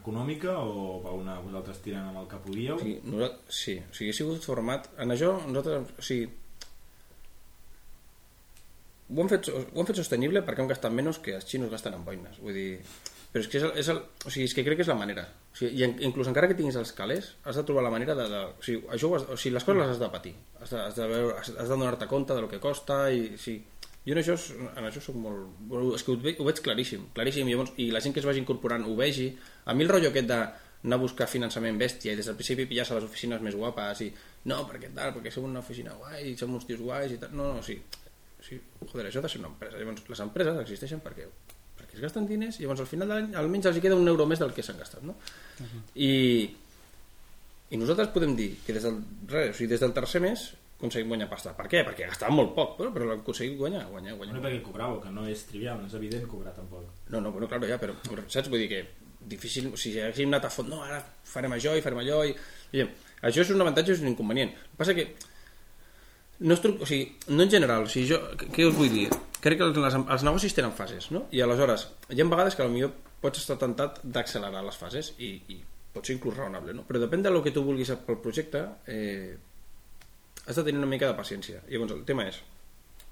econòmica 0.00 0.58
o 0.58 0.98
va 1.06 1.14
una, 1.14 1.38
vosaltres 1.46 1.78
tirant 1.86 2.10
amb 2.10 2.24
el 2.24 2.30
que 2.32 2.42
podíeu? 2.42 2.76
O 2.76 2.82
sigui, 2.82 2.98
nosaltres, 3.06 3.62
sí, 3.62 3.78
o 3.78 3.94
sigui, 3.94 4.10
ha 4.10 4.18
sigut 4.18 4.50
format... 4.50 4.90
En 5.06 5.14
això, 5.14 5.36
nosaltres, 5.46 5.94
o 6.02 6.06
sigui, 6.10 6.26
ho 9.14 9.24
hem, 9.24 9.30
fet, 9.32 9.48
ho 9.52 9.80
hem 9.80 9.88
fet 9.88 9.98
sostenible 10.00 10.42
perquè 10.46 10.64
hem 10.64 10.70
gastat 10.70 10.94
menys 10.94 11.20
que 11.24 11.36
els 11.38 11.48
xinos 11.48 11.72
gasten 11.72 11.96
en 11.96 12.04
boines. 12.06 12.38
Vull 12.42 12.56
dir, 12.56 12.68
però 13.32 13.40
és 13.44 13.48
que, 13.48 13.58
és 13.58 13.64
el, 13.64 13.72
és 13.80 13.88
el, 13.88 13.98
o 14.26 14.30
sigui, 14.30 14.44
és 14.44 14.54
que 14.56 14.64
crec 14.66 14.80
que 14.80 14.84
és 14.84 14.90
la 14.92 14.98
manera. 14.98 15.24
O 15.52 15.56
sigui, 15.56 15.72
i 15.80 15.84
en, 15.86 15.94
inclús 16.04 16.28
encara 16.28 16.50
que 16.50 16.56
tinguis 16.58 16.76
els 16.76 16.92
calés, 16.96 17.30
has 17.48 17.56
de 17.56 17.64
trobar 17.68 17.86
la 17.86 17.92
manera 17.94 18.16
de... 18.18 18.26
de 18.28 18.40
o, 18.50 18.64
sigui, 18.64 18.82
això 18.92 19.12
has, 19.16 19.24
o 19.24 19.38
sigui, 19.40 19.54
les 19.56 19.64
coses 19.68 19.80
les 19.80 19.92
has 19.94 20.02
de 20.02 20.10
patir. 20.12 20.34
Has 20.60 20.74
de, 20.74 20.80
has 20.82 20.98
de, 20.98 21.06
veure, 21.08 21.38
has, 21.38 21.52
has 21.54 21.70
de 21.70 21.78
donar-te 21.78 22.08
compte 22.10 22.36
del 22.36 22.48
que 22.50 22.60
costa 22.60 23.06
i... 23.08 23.30
O 23.32 23.40
sigui, 23.40 23.62
jo 24.04 24.16
en 24.16 24.20
això, 24.20 24.36
en 24.66 24.88
això 24.88 25.00
soc 25.00 25.16
molt... 25.16 25.72
És 25.96 26.04
que 26.04 26.12
ho 26.12 26.18
veig, 26.20 26.42
ho 26.42 26.48
veig 26.48 26.60
claríssim, 26.66 27.08
claríssim. 27.16 27.48
I, 27.48 27.54
llavors, 27.54 27.72
I 27.80 27.88
la 27.94 28.02
gent 28.04 28.12
que 28.12 28.20
es 28.20 28.28
vagi 28.28 28.42
incorporant 28.42 28.84
ho 28.84 28.98
vegi. 28.98 29.30
A 29.64 29.76
mi 29.78 29.86
el 29.86 29.94
rotllo 29.94 30.12
aquest 30.12 30.28
de 30.28 30.42
anar 30.82 30.98
a 30.98 31.04
buscar 31.04 31.30
finançament 31.30 31.78
bèstia 31.78 32.12
i 32.12 32.18
des 32.18 32.28
del 32.28 32.36
principi 32.36 32.66
pillar-se 32.68 32.98
les 32.98 33.06
oficines 33.06 33.40
més 33.40 33.54
guapes 33.54 34.00
i 34.02 34.08
no, 34.50 34.64
perquè 34.66 34.90
tal, 34.90 35.12
perquè 35.14 35.30
som 35.30 35.46
una 35.46 35.62
oficina 35.62 35.94
guai, 35.94 36.34
som 36.36 36.52
uns 36.52 36.66
tios 36.66 36.82
guais 36.82 37.14
i 37.14 37.20
tal. 37.22 37.32
No, 37.38 37.52
no, 37.54 37.62
sí. 37.62 37.78
Sí. 38.44 38.58
Joder, 38.84 39.08
això 39.08 39.22
ha 39.22 39.26
de 39.26 39.32
ser 39.32 39.42
una 39.42 39.50
empresa. 39.52 39.78
Llavors, 39.80 40.08
les 40.12 40.24
empreses 40.24 40.62
existeixen 40.64 41.02
perquè, 41.04 41.28
perquè 41.78 41.98
es 41.98 42.04
gasten 42.06 42.26
diners 42.28 42.58
i 42.58 42.66
llavors 42.66 42.82
al 42.84 42.90
final 42.90 43.10
de 43.10 43.20
l'any 43.20 43.36
almenys 43.42 43.70
els 43.70 43.82
queda 43.84 43.98
un 43.98 44.10
euro 44.12 44.26
més 44.28 44.42
del 44.42 44.54
que 44.56 44.64
s'han 44.66 44.80
gastat, 44.80 45.04
no? 45.06 45.16
I, 45.94 46.10
I 47.72 47.80
nosaltres 47.80 48.12
podem 48.14 48.34
dir 48.38 48.50
que 48.66 48.76
des 48.76 48.84
del, 48.88 48.98
res, 49.30 49.54
o 49.54 49.58
sigui, 49.58 49.70
des 49.74 49.84
del 49.84 49.94
tercer 49.96 50.22
mes 50.24 50.50
aconseguim 50.82 51.12
guanyar 51.14 51.28
pasta. 51.30 51.52
Per 51.54 51.68
què? 51.70 51.84
Perquè 51.86 52.08
gastàvem 52.10 52.40
molt 52.40 52.56
poc, 52.56 52.74
però, 52.80 52.90
però 52.90 53.06
l'hem 53.06 53.20
aconseguit 53.22 53.54
guanyar, 53.58 53.84
guanyar, 53.92 54.16
guanyar. 54.18 54.34
No 54.34 54.42
perquè 54.42 54.62
cobràveu, 54.66 54.98
que 55.04 55.12
no 55.14 55.28
és 55.30 55.44
trivial, 55.46 55.78
no 55.78 55.86
és 55.86 55.94
evident 55.94 56.26
cobrar 56.26 56.56
tampoc. 56.56 56.88
No, 57.14 57.20
no, 57.22 57.30
bueno, 57.30 57.46
claro, 57.46 57.68
ja, 57.70 57.78
però 57.78 57.94
saps? 58.26 58.50
Vull 58.50 58.64
dir 58.64 58.70
que 58.72 58.82
difícil, 59.30 59.68
o 59.70 59.78
sigui, 59.78 60.00
haguéssim 60.02 60.32
anat 60.32 60.48
a 60.48 60.50
fons, 60.50 60.72
no, 60.72 60.80
ara 60.82 60.98
farem 61.30 61.54
això 61.54 61.76
i 61.78 61.84
farem 61.84 62.02
allò 62.02 62.24
i... 62.26 62.34
i 62.74 62.82
això 63.22 63.44
és 63.44 63.52
un 63.54 63.62
avantatge 63.62 63.92
i 63.92 63.94
és 63.94 64.02
un 64.02 64.10
inconvenient. 64.10 64.50
El 64.50 64.72
que 64.72 64.80
passa 64.80 64.96
que 64.98 65.06
no, 66.42 66.54
estru... 66.58 66.74
o 66.82 66.86
sigui, 66.88 67.12
no 67.32 67.42
en 67.46 67.50
general, 67.52 67.86
o 67.86 67.90
sigui, 67.90 68.08
jo, 68.12 68.18
què- 68.42 68.66
us 68.68 68.76
vull 68.76 68.90
dir? 68.92 69.08
Crec 69.42 69.58
que 69.58 69.68
les, 69.74 69.94
els 69.98 70.24
negocis 70.26 70.54
tenen 70.54 70.74
fases, 70.76 71.10
no? 71.14 71.24
I 71.34 71.40
aleshores, 71.42 71.88
hi 72.10 72.20
ha 72.22 72.26
vegades 72.30 72.54
que 72.58 72.66
potser 72.66 72.90
pots 73.22 73.38
estar 73.42 73.56
tentat 73.58 74.00
d'accelerar 74.02 74.62
les 74.66 74.78
fases 74.78 75.12
i, 75.22 75.32
i 75.54 75.60
pot 75.94 76.06
ser 76.06 76.16
inclús 76.16 76.36
raonable, 76.38 76.74
no? 76.74 76.84
Però 76.88 76.98
depèn 77.02 77.22
del 77.22 77.38
que 77.44 77.52
tu 77.54 77.62
vulguis 77.66 77.90
pel 78.06 78.18
projecte, 78.22 78.64
eh, 78.90 79.36
has 80.46 80.56
de 80.58 80.64
tenir 80.66 80.78
una 80.80 80.90
mica 80.90 81.06
de 81.10 81.14
paciència. 81.18 81.60
I 81.68 81.76
llavors 81.76 81.92
el 81.94 82.04
tema 82.08 82.26
és, 82.30 82.40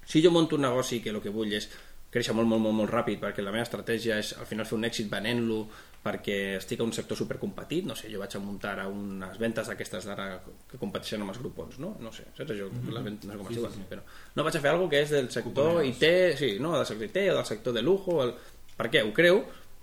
si 0.06 0.22
jo 0.24 0.32
monto 0.34 0.56
un 0.58 0.62
negoci 0.66 1.00
que 1.02 1.10
el 1.14 1.20
que 1.22 1.30
vull 1.34 1.52
és 1.54 1.68
créixer 2.10 2.34
molt, 2.34 2.48
molt, 2.50 2.62
molt, 2.64 2.74
molt 2.74 2.90
ràpid 2.90 3.20
perquè 3.22 3.42
la 3.44 3.52
meva 3.54 3.62
estratègia 3.62 4.16
és 4.18 4.32
al 4.38 4.46
final 4.50 4.66
fer 4.66 4.78
un 4.80 4.86
èxit 4.88 5.10
venent-lo 5.12 5.60
perquè 6.00 6.36
estic 6.56 6.80
a 6.80 6.84
un 6.86 6.94
sector 6.96 7.18
supercompetit, 7.18 7.84
no 7.84 7.94
sé, 7.98 8.08
jo 8.08 8.20
vaig 8.22 8.32
a 8.36 8.40
muntar 8.40 8.78
a 8.80 8.86
unes 8.88 9.36
ventes 9.38 9.68
d'aquestes 9.68 10.06
d'ara 10.08 10.28
que 10.70 10.78
competeixen 10.80 11.20
amb 11.20 11.34
els 11.34 11.40
grupons, 11.42 11.76
no? 11.82 11.90
No 12.00 12.12
sé, 12.16 12.24
saps? 12.38 12.54
Jo, 12.56 12.70
les 12.88 13.04
ventes, 13.04 13.28
no 13.28 13.34
sé 13.34 13.38
com 13.38 13.50
Sí, 13.50 13.58
diuen, 13.58 13.74
sí, 13.74 13.82
sí. 13.82 13.88
però 13.90 14.04
no 14.36 14.46
vaig 14.46 14.56
a 14.56 14.62
fer 14.64 14.70
alguna 14.72 14.90
que 14.94 15.02
és 15.04 15.12
del 15.12 15.28
sector. 15.34 15.82
IT, 15.84 16.06
sí, 16.40 16.54
no, 16.58 16.72
del 16.78 16.86
sector 16.88 17.04
IT 17.10 17.18
o 17.34 17.36
del 17.36 17.48
sector 17.52 17.76
de 17.76 17.82
lujo, 17.84 18.22
el... 18.24 18.32
per 18.80 18.88
què? 18.88 19.04
Ho 19.04 19.12
creu, 19.12 19.42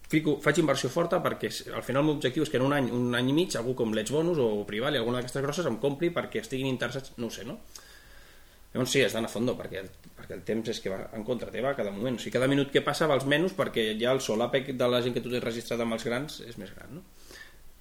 fico, 0.09 0.37
faig 0.41 0.57
inversió 0.63 0.89
forta 0.89 1.21
perquè 1.21 1.51
al 1.69 1.83
final 1.85 2.01
el 2.01 2.07
meu 2.09 2.15
objectiu 2.17 2.47
és 2.47 2.49
que 2.49 2.57
en 2.57 2.65
un 2.65 2.73
any, 2.73 2.89
un 2.89 3.13
any 3.13 3.29
i 3.29 3.35
mig 3.37 3.53
algú 3.59 3.75
com 3.77 3.93
l'Edge 3.93 4.15
Bonus 4.15 4.41
o 4.41 4.63
Prival 4.65 4.95
i 4.95 5.01
alguna 5.03 5.19
d'aquestes 5.19 5.45
grosses 5.45 5.69
em 5.69 5.77
compri 5.83 6.09
perquè 6.15 6.41
estiguin 6.41 6.71
interessats, 6.71 7.13
no 7.21 7.29
sé, 7.29 7.45
no? 7.45 7.59
Llavors 8.77 8.91
sí, 8.93 9.01
has 9.01 9.15
d'anar 9.15 9.31
a 9.31 9.33
fondo 9.33 9.55
perquè 9.57 9.81
perquè 10.13 10.35
el 10.35 10.43
temps 10.45 10.69
és 10.69 10.79
que 10.83 10.91
va 10.93 10.99
en 11.17 11.23
contra 11.25 11.49
teva 11.49 11.71
cada 11.73 11.89
moment. 11.89 12.19
O 12.19 12.21
sigui, 12.21 12.35
cada 12.35 12.49
minut 12.51 12.69
que 12.69 12.83
passa 12.85 13.07
vals 13.09 13.25
menys 13.25 13.55
perquè 13.57 13.87
ja 13.97 14.11
el 14.13 14.21
solàpec 14.21 14.69
de 14.77 14.89
la 14.91 14.99
gent 15.01 15.15
que 15.15 15.23
tu 15.25 15.31
tens 15.33 15.41
registrat 15.43 15.81
amb 15.81 15.97
els 15.97 16.05
grans 16.05 16.41
és 16.45 16.59
més 16.61 16.69
gran, 16.75 16.99
no? 16.99 17.01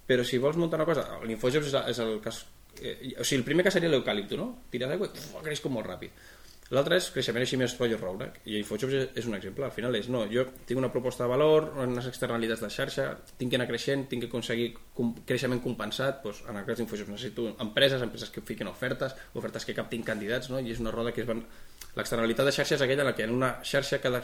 Però 0.09 0.23
si 0.25 0.39
vols 0.41 0.57
muntar 0.57 0.79
una 0.79 0.87
cosa, 0.89 1.03
l'Infojobs 1.27 1.69
és, 1.69 1.77
és 1.93 2.01
el 2.01 2.17
cas... 2.23 2.45
Eh, 2.81 3.13
o 3.19 3.25
sigui, 3.25 3.43
el 3.43 3.45
primer 3.45 3.67
cas 3.67 3.77
seria 3.77 3.91
l'eucalipto, 3.93 4.39
no? 4.41 4.47
Tires 4.73 4.93
aigua 4.95 5.11
i 5.13 5.43
creix 5.45 5.61
com 5.61 5.77
molt 5.77 5.89
ràpid. 5.89 6.17
L'altre 6.75 6.97
és 6.99 7.05
creixement 7.15 7.43
així 7.45 7.55
més 7.59 7.73
rotllo 7.77 7.97
roure. 8.01 8.27
I 8.49 8.57
Infojobs 8.59 8.95
és, 9.15 9.27
un 9.29 9.37
exemple. 9.37 9.63
Al 9.63 9.71
final 9.71 9.95
és, 9.95 10.09
no, 10.11 10.25
jo 10.31 10.43
tinc 10.67 10.79
una 10.81 10.89
proposta 10.91 11.23
de 11.23 11.31
valor, 11.31 11.69
unes 11.83 12.09
externalitats 12.09 12.63
de 12.65 12.69
xarxa, 12.73 13.05
tinc 13.39 13.53
que 13.53 13.59
anar 13.59 13.69
creixent, 13.69 14.03
tinc 14.11 14.25
que 14.25 14.29
aconseguir 14.31 14.73
com, 14.97 15.13
creixement 15.29 15.63
compensat, 15.63 16.19
doncs, 16.25 16.43
en 16.51 16.59
el 16.59 16.67
cas 16.67 16.81
d'Infojobs 16.81 17.13
necessito 17.13 17.53
empreses, 17.63 18.03
empreses 18.03 18.33
que 18.33 18.43
fiquen 18.43 18.67
ofertes, 18.67 19.15
ofertes 19.39 19.67
que 19.67 19.77
captin 19.77 20.03
candidats, 20.03 20.51
no? 20.51 20.59
i 20.59 20.75
és 20.75 20.83
una 20.83 20.91
roda 20.91 21.15
que 21.15 21.23
es 21.23 21.29
van... 21.29 21.45
L'externalitat 21.97 22.45
de 22.45 22.53
xarxa 22.59 22.75
és 22.75 22.83
aquella 22.83 23.07
en 23.07 23.11
la 23.13 23.15
que 23.15 23.23
en 23.23 23.33
una 23.37 23.55
xarxa 23.63 24.03
cada... 24.03 24.21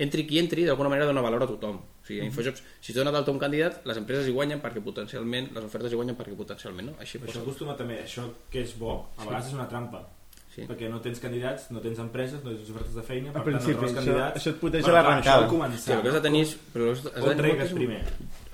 entri 0.00 0.26
qui 0.28 0.38
entri, 0.38 0.68
d'alguna 0.68 0.92
manera 0.92 1.08
dona 1.08 1.24
valor 1.24 1.42
a 1.44 1.48
tothom. 1.48 1.80
O 1.80 2.04
sigui, 2.06 2.20
a 2.20 2.28
Infojobs, 2.28 2.62
si 2.84 2.92
dona 2.96 3.10
d'alta 3.12 3.32
un 3.32 3.40
candidat, 3.40 3.82
les 3.88 3.98
empreses 4.00 4.28
hi 4.28 4.36
guanyen 4.36 4.60
perquè 4.60 4.84
potencialment, 4.84 5.50
les 5.56 5.66
ofertes 5.66 5.92
hi 5.92 5.98
guanyen 5.98 6.16
perquè 6.20 6.36
potencialment, 6.36 6.92
no? 6.92 7.00
Així 7.00 7.20
Però 7.20 7.32
això 7.32 7.42
acostuma 7.42 7.76
també, 7.76 7.98
això 8.04 8.28
que 8.52 8.62
és 8.64 8.76
bo, 8.80 9.00
a 9.16 9.26
vegades 9.26 9.52
és 9.52 9.58
una 9.58 9.68
trampa. 9.68 10.04
Sí. 10.50 10.64
Perquè 10.66 10.88
no 10.90 10.98
tens 11.00 11.20
candidats, 11.22 11.68
no 11.70 11.78
tens 11.80 11.98
empreses, 12.02 12.42
no 12.42 12.50
tens 12.50 12.70
ofertes 12.72 12.94
de 12.94 13.02
feina, 13.06 13.30
per 13.32 13.44
tant 13.44 13.54
no 13.54 13.60
trobes 13.78 13.92
això- 13.92 13.94
candidats. 14.00 14.36
això 14.40 14.50
et 14.50 14.58
puteja 14.60 14.84
clar, 14.88 15.04
l'arrencada. 15.04 15.46
Sí, 15.78 15.92
el 15.92 16.02
que 16.02 16.08
has 16.08 16.14
de 16.14 16.20
tenir. 16.20 16.44
Però 16.74 16.90
has 16.90 17.02
de, 17.04 17.10
has 17.14 17.24
de 17.24 17.34
tenir 17.36 17.74
primer? 17.74 18.02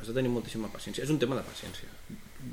Has 0.00 0.06
de 0.08 0.12
tenir 0.14 0.30
moltíssima 0.30 0.68
paciència. 0.68 1.02
És 1.04 1.10
un 1.10 1.18
tema 1.18 1.36
de 1.36 1.42
paciència. 1.42 1.88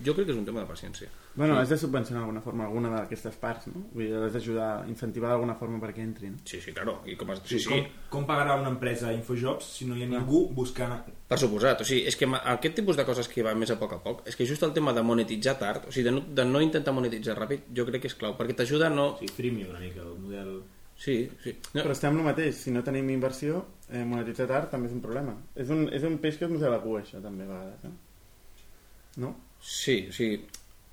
Jo 0.05 0.13
crec 0.15 0.27
que 0.27 0.33
és 0.33 0.39
un 0.39 0.45
tema 0.47 0.61
de 0.63 0.67
paciència. 0.69 1.09
Bueno, 1.35 1.57
has 1.57 1.69
de 1.69 1.77
subvencionar 1.81 2.21
d'alguna 2.21 2.41
forma 2.45 2.65
alguna 2.67 2.91
d'aquestes 2.93 3.37
parts, 3.41 3.67
no? 3.71 3.83
Vull 3.93 4.05
dir, 4.05 4.19
has 4.19 4.35
d'ajudar, 4.35 4.67
incentivar 4.91 5.31
d'alguna 5.31 5.55
forma 5.59 5.79
perquè 5.81 6.03
entrin. 6.05 6.35
Sí, 6.45 6.59
sí, 6.61 6.73
claro. 6.75 6.99
I 7.09 7.15
com 7.19 7.31
has... 7.33 7.41
Sí, 7.49 7.59
sí, 7.59 7.69
Com, 7.71 7.87
com 8.13 8.27
pagarà 8.29 8.57
una 8.59 8.69
empresa 8.73 9.13
Infojobs 9.15 9.71
si 9.77 9.87
no 9.89 9.97
hi 9.97 10.05
ha 10.05 10.11
ningú 10.11 10.43
buscant... 10.53 10.99
per 11.29 11.39
suposat. 11.41 11.81
O 11.81 11.87
sigui, 11.89 12.03
és 12.09 12.17
que 12.19 12.29
aquest 12.29 12.77
tipus 12.77 12.99
de 12.99 13.05
coses 13.07 13.29
que 13.31 13.45
va 13.45 13.55
més 13.57 13.73
a 13.73 13.79
poc 13.81 13.97
a 13.97 14.01
poc, 14.03 14.21
és 14.29 14.37
que 14.37 14.47
just 14.49 14.63
el 14.63 14.75
tema 14.77 14.93
de 14.93 15.01
monetitzar 15.05 15.57
tard, 15.61 15.89
o 15.89 15.95
sigui, 15.95 16.05
de 16.09 16.15
no, 16.17 16.23
de 16.41 16.45
no 16.45 16.61
intentar 16.61 16.93
monetitzar 16.93 17.37
ràpid, 17.39 17.69
jo 17.73 17.87
crec 17.89 18.05
que 18.05 18.11
és 18.13 18.17
clau, 18.19 18.37
perquè 18.37 18.57
t'ajuda 18.61 18.91
no... 18.93 19.13
Sigui, 19.21 19.33
freemium 19.39 19.73
una 19.73 19.81
mica, 19.83 20.05
el 20.05 20.17
model... 20.21 20.55
Sí, 21.03 21.15
sí. 21.41 21.55
No, 21.73 21.81
Però 21.81 21.95
estem 21.95 22.19
el 22.19 22.27
mateix, 22.27 22.59
si 22.61 22.71
no 22.71 22.83
tenim 22.85 23.09
inversió, 23.11 23.63
eh, 23.89 24.03
monetitzar 24.05 24.45
tard 24.47 24.69
també 24.71 24.87
és 24.87 24.93
un 24.95 25.01
problema. 25.03 25.33
És 25.59 25.73
un, 25.73 25.87
és 25.91 26.05
un 26.07 26.19
peix 26.21 26.37
que 26.37 26.45
es 26.45 26.53
mossega 26.53 26.75
la 26.75 26.83
cua, 26.83 27.01
això, 27.01 27.19
també, 27.23 27.47
a 27.47 27.49
vegades. 27.49 27.87
Eh? 27.89 29.17
No? 29.23 29.33
Sí, 29.64 29.95
o 30.09 30.14
sigui, 30.14 30.41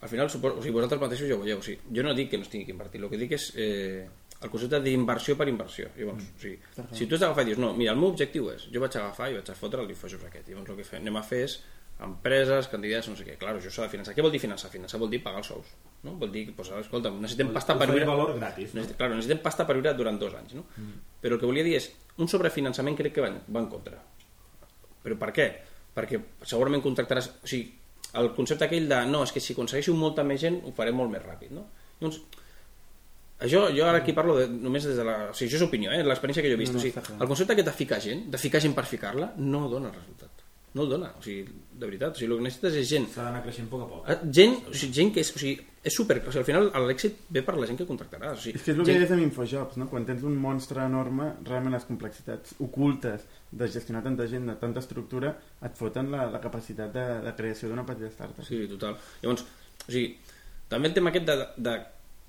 al 0.01 0.09
final, 0.09 0.31
suposo, 0.31 0.61
o 0.61 0.63
sigui, 0.63 0.77
vosaltres 0.77 1.03
mateixos 1.03 1.29
ja 1.29 1.37
ho 1.37 1.43
veieu. 1.43 1.59
O 1.59 1.67
sigui, 1.67 1.81
jo 1.97 2.07
no 2.07 2.15
dic 2.15 2.31
que 2.31 2.39
no 2.39 2.47
es 2.47 2.53
tingui 2.53 2.69
que 2.69 2.77
invertir, 2.77 3.03
el 3.03 3.11
que 3.11 3.19
dic 3.19 3.35
és 3.35 3.51
eh, 3.59 4.07
el 4.41 4.53
concepte 4.53 4.79
d'inversió 4.85 5.37
per 5.37 5.49
inversió. 5.51 5.91
Llavors, 5.99 6.23
mm. 6.23 6.39
o 6.39 6.45
sigui, 6.45 6.87
si 6.97 7.11
tu 7.11 7.19
has 7.19 7.27
d'agafar 7.27 7.45
i 7.45 7.51
dius, 7.51 7.61
no, 7.61 7.75
mira, 7.77 7.97
el 7.97 8.01
meu 8.01 8.15
objectiu 8.15 8.49
és, 8.55 8.71
jo 8.73 8.81
vaig 8.81 8.97
agafar 8.97 9.29
i 9.33 9.37
vaig 9.41 9.51
a 9.51 9.59
fotre 9.59 9.85
l'Infojobs 9.85 10.31
aquest. 10.31 10.49
Llavors, 10.49 10.71
el 10.71 10.81
que 10.81 10.87
fem, 10.87 11.03
anem 11.03 11.19
a 11.21 11.27
fer 11.27 11.43
és 11.49 11.59
empreses, 12.01 12.69
candidats, 12.73 13.11
no 13.11 13.17
sé 13.19 13.27
què. 13.27 13.35
Clar, 13.41 13.57
això 13.59 13.73
s'ha 13.75 13.87
de 13.89 13.93
finançar. 13.93 14.15
Què 14.17 14.25
vol 14.25 14.33
dir 14.33 14.41
finançar? 14.41 14.71
Finançar 14.73 15.01
vol 15.03 15.11
dir 15.13 15.21
pagar 15.25 15.43
els 15.43 15.51
sous. 15.53 15.73
No? 16.07 16.15
Vol 16.21 16.31
dir 16.33 16.47
pues, 16.57 16.71
escolta, 16.79 17.13
necessitem 17.13 17.51
pasta 17.53 17.77
per 17.77 17.91
viure... 17.91 18.07
valor 18.09 18.33
gratis. 18.39 18.73
No? 18.73 18.81
Necessitem, 18.81 19.01
claro, 19.03 19.19
necessitem 19.19 19.43
pasta 19.45 19.67
per 19.69 19.77
viure 19.77 19.93
durant 19.99 20.21
dos 20.21 20.37
anys, 20.39 20.55
no? 20.57 20.65
Mm. 20.79 21.03
Però 21.21 21.37
el 21.37 21.43
que 21.43 21.51
volia 21.51 21.67
dir 21.67 21.77
és, 21.77 21.91
un 22.17 22.31
sobrefinançament 22.33 22.97
crec 22.97 23.19
que 23.19 23.27
va, 23.27 23.29
va 23.37 23.61
en 23.61 23.69
contra. 23.73 24.01
Però 25.05 25.19
per 25.21 25.31
què? 25.37 25.51
Perquè 25.97 26.23
segurament 26.49 26.85
contractaràs... 26.85 27.29
O 27.45 27.51
sigui, 27.51 27.69
el 28.19 28.33
concepte 28.35 28.67
aquell 28.67 28.89
de, 28.91 29.01
no, 29.07 29.23
és 29.27 29.33
que 29.35 29.43
si 29.43 29.55
aconsegueixo 29.55 29.95
molta 29.95 30.25
més 30.27 30.41
gent 30.43 30.61
ho 30.67 30.73
faré 30.77 30.95
molt 30.97 31.13
més 31.13 31.23
ràpid, 31.23 31.53
no? 31.55 31.67
Llavors, 32.01 32.21
això, 33.41 33.63
jo 33.77 33.87
ara 33.87 34.03
aquí 34.03 34.13
parlo 34.17 34.37
de, 34.37 34.49
només 34.51 34.85
des 34.89 34.99
de 34.99 35.07
la... 35.07 35.17
O 35.31 35.37
sigui, 35.37 35.49
això 35.49 35.61
és 35.61 35.67
opinió, 35.69 35.93
eh? 35.95 36.03
l'experiència 36.05 36.45
que 36.45 36.53
jo 36.53 36.59
he 36.59 36.61
vist. 36.61 36.75
No, 36.75 36.81
no, 36.81 36.85
o 36.85 36.87
sigui, 36.89 36.97
clar. 36.99 37.21
el 37.21 37.31
concepte 37.31 37.57
aquest 37.57 37.71
de 37.71 37.77
ficar 37.77 38.01
gent, 38.05 38.27
de 38.33 38.41
ficar 38.43 38.63
gent 38.65 38.77
per 38.77 38.87
ficar-la, 38.91 39.33
no 39.41 39.67
dona 39.73 39.93
resultat. 39.95 40.40
No 40.73 40.85
el 40.85 40.89
dona, 40.93 41.09
o 41.19 41.23
sigui, 41.25 41.49
de 41.75 41.87
veritat. 41.89 42.15
O 42.15 42.19
sigui, 42.21 42.31
el 42.31 42.39
que 42.39 42.45
necessites 42.47 42.77
és 42.79 42.87
gent 42.89 43.09
S'ha 43.11 43.25
d'anar 43.27 43.41
creixent 43.43 43.67
a 43.67 43.71
poc 43.73 43.81
a 43.83 43.87
poc. 43.91 44.05
Eh, 44.13 44.19
gent, 44.39 44.53
o 44.71 44.75
sigui, 44.79 44.93
gent 44.95 45.09
que 45.17 45.25
és, 45.25 45.33
o 45.35 45.41
sigui, 45.43 45.57
és 45.83 45.97
super... 45.97 46.17
O 46.21 46.31
sigui, 46.31 46.39
al 46.45 46.47
final 46.47 46.69
l'èxit 46.87 47.17
ve 47.35 47.43
per 47.43 47.57
la 47.59 47.67
gent 47.67 47.81
que 47.81 47.87
contractaràs. 47.89 48.37
O 48.39 48.43
sigui, 48.45 48.55
És 48.61 48.63
que 48.63 48.71
és 48.71 48.79
el 48.79 48.85
que 48.85 48.93
gent- 48.93 49.01
deies 49.03 49.15
amb 49.17 49.25
Infojobs, 49.25 49.81
no? 49.83 49.89
Quan 49.91 50.07
tens 50.07 50.23
un 50.29 50.37
monstre 50.39 50.85
enorme, 50.87 51.33
realment 51.49 51.75
les 51.75 51.89
complexitats 51.89 52.55
ocultes 52.63 53.27
de 53.51 53.67
gestionar 53.69 54.05
tanta 54.07 54.29
gent, 54.31 54.47
de 54.47 54.55
tanta 54.63 54.79
estructura, 54.85 55.33
et 55.67 55.75
foten 55.81 56.13
la, 56.15 56.29
la 56.31 56.41
capacitat 56.45 56.95
de, 56.95 57.07
de 57.27 57.35
creació 57.35 57.69
d'una 57.73 57.85
petita 57.89 58.13
startup. 58.15 58.47
Sí, 58.47 58.63
total. 58.71 58.95
Llavors, 59.25 59.43
o 59.89 59.91
sigui, 59.91 60.13
també 60.71 60.93
el 60.93 60.95
tema 60.95 61.11
aquest 61.11 61.27
de, 61.27 61.39
de 61.67 61.75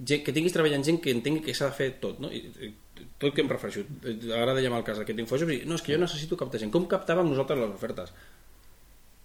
gent, 0.02 0.24
que 0.26 0.34
tinguis 0.34 0.58
treballant 0.58 0.82
gent 0.89 0.98
que 1.04 1.14
entengui 1.14 1.44
que 1.46 1.54
s'ha 1.54 1.70
de 1.70 1.78
fer 1.78 1.92
tot, 2.02 2.18
no? 2.26 2.32
I, 2.34 2.42
i, 2.58 2.74
tot 3.22 3.36
que 3.36 3.43
em 3.43 3.49
refereixo. 3.49 3.84
Ara 4.38 4.56
dèiem 4.58 4.76
el 4.78 4.86
cas 4.88 5.02
d'aquest 5.02 5.20
i 5.20 5.26
no, 5.66 5.76
és 5.76 5.82
que 5.82 5.93
jo 5.93 5.99
necessito 6.02 6.38
captar 6.38 6.62
gent. 6.62 6.72
Com 6.74 6.88
captàvem 6.91 7.28
nosaltres 7.30 7.60
les 7.60 7.76
ofertes? 7.76 8.14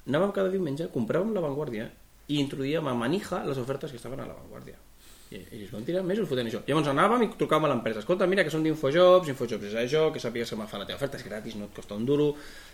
Anàvem 0.06 0.32
cada 0.34 0.52
diumenge, 0.52 0.90
compràvem 0.94 1.32
la 1.34 1.42
Vanguardia 1.42 1.88
i 2.28 2.40
introduïem 2.42 2.86
a 2.86 2.94
manija 2.94 3.44
les 3.46 3.58
ofertes 3.58 3.90
que 3.90 3.98
estaven 3.98 4.20
a 4.20 4.26
la 4.28 4.34
Vanguardia. 4.34 4.78
I, 5.26 5.40
es 5.64 5.72
van 5.72 5.82
tirar 5.86 6.04
més 6.06 6.20
o 6.22 6.26
fotent 6.30 6.46
això. 6.46 6.60
Llavors 6.68 6.88
anàvem 6.92 7.24
i 7.24 7.28
trucàvem 7.34 7.66
a 7.66 7.72
l'empresa. 7.72 8.02
Escolta, 8.04 8.28
mira 8.30 8.44
que 8.46 8.52
són 8.54 8.62
d'Infojobs, 8.62 9.30
Infojobs 9.32 9.72
és 9.72 9.74
això, 9.80 10.04
que 10.14 10.22
sàpigues 10.22 10.52
que 10.52 10.58
me 10.60 10.68
fa 10.70 10.78
la 10.78 10.86
teva 10.86 11.00
oferta, 11.00 11.18
és 11.18 11.26
gratis, 11.26 11.56
no 11.58 11.66
et 11.66 11.74
costa 11.74 11.98
un 11.98 12.06
duro, 12.06 12.28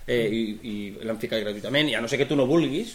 eh, 0.05 0.26
i, 0.28 0.42
i 0.68 0.74
l'hem 1.00 1.20
ficat 1.22 1.40
gratuïtament, 1.40 1.88
i 1.88 1.96
a 1.96 2.03
no 2.05 2.11
sé 2.12 2.20
que 2.20 2.28
tu 2.28 2.36
no 2.36 2.44
vulguis, 2.50 2.92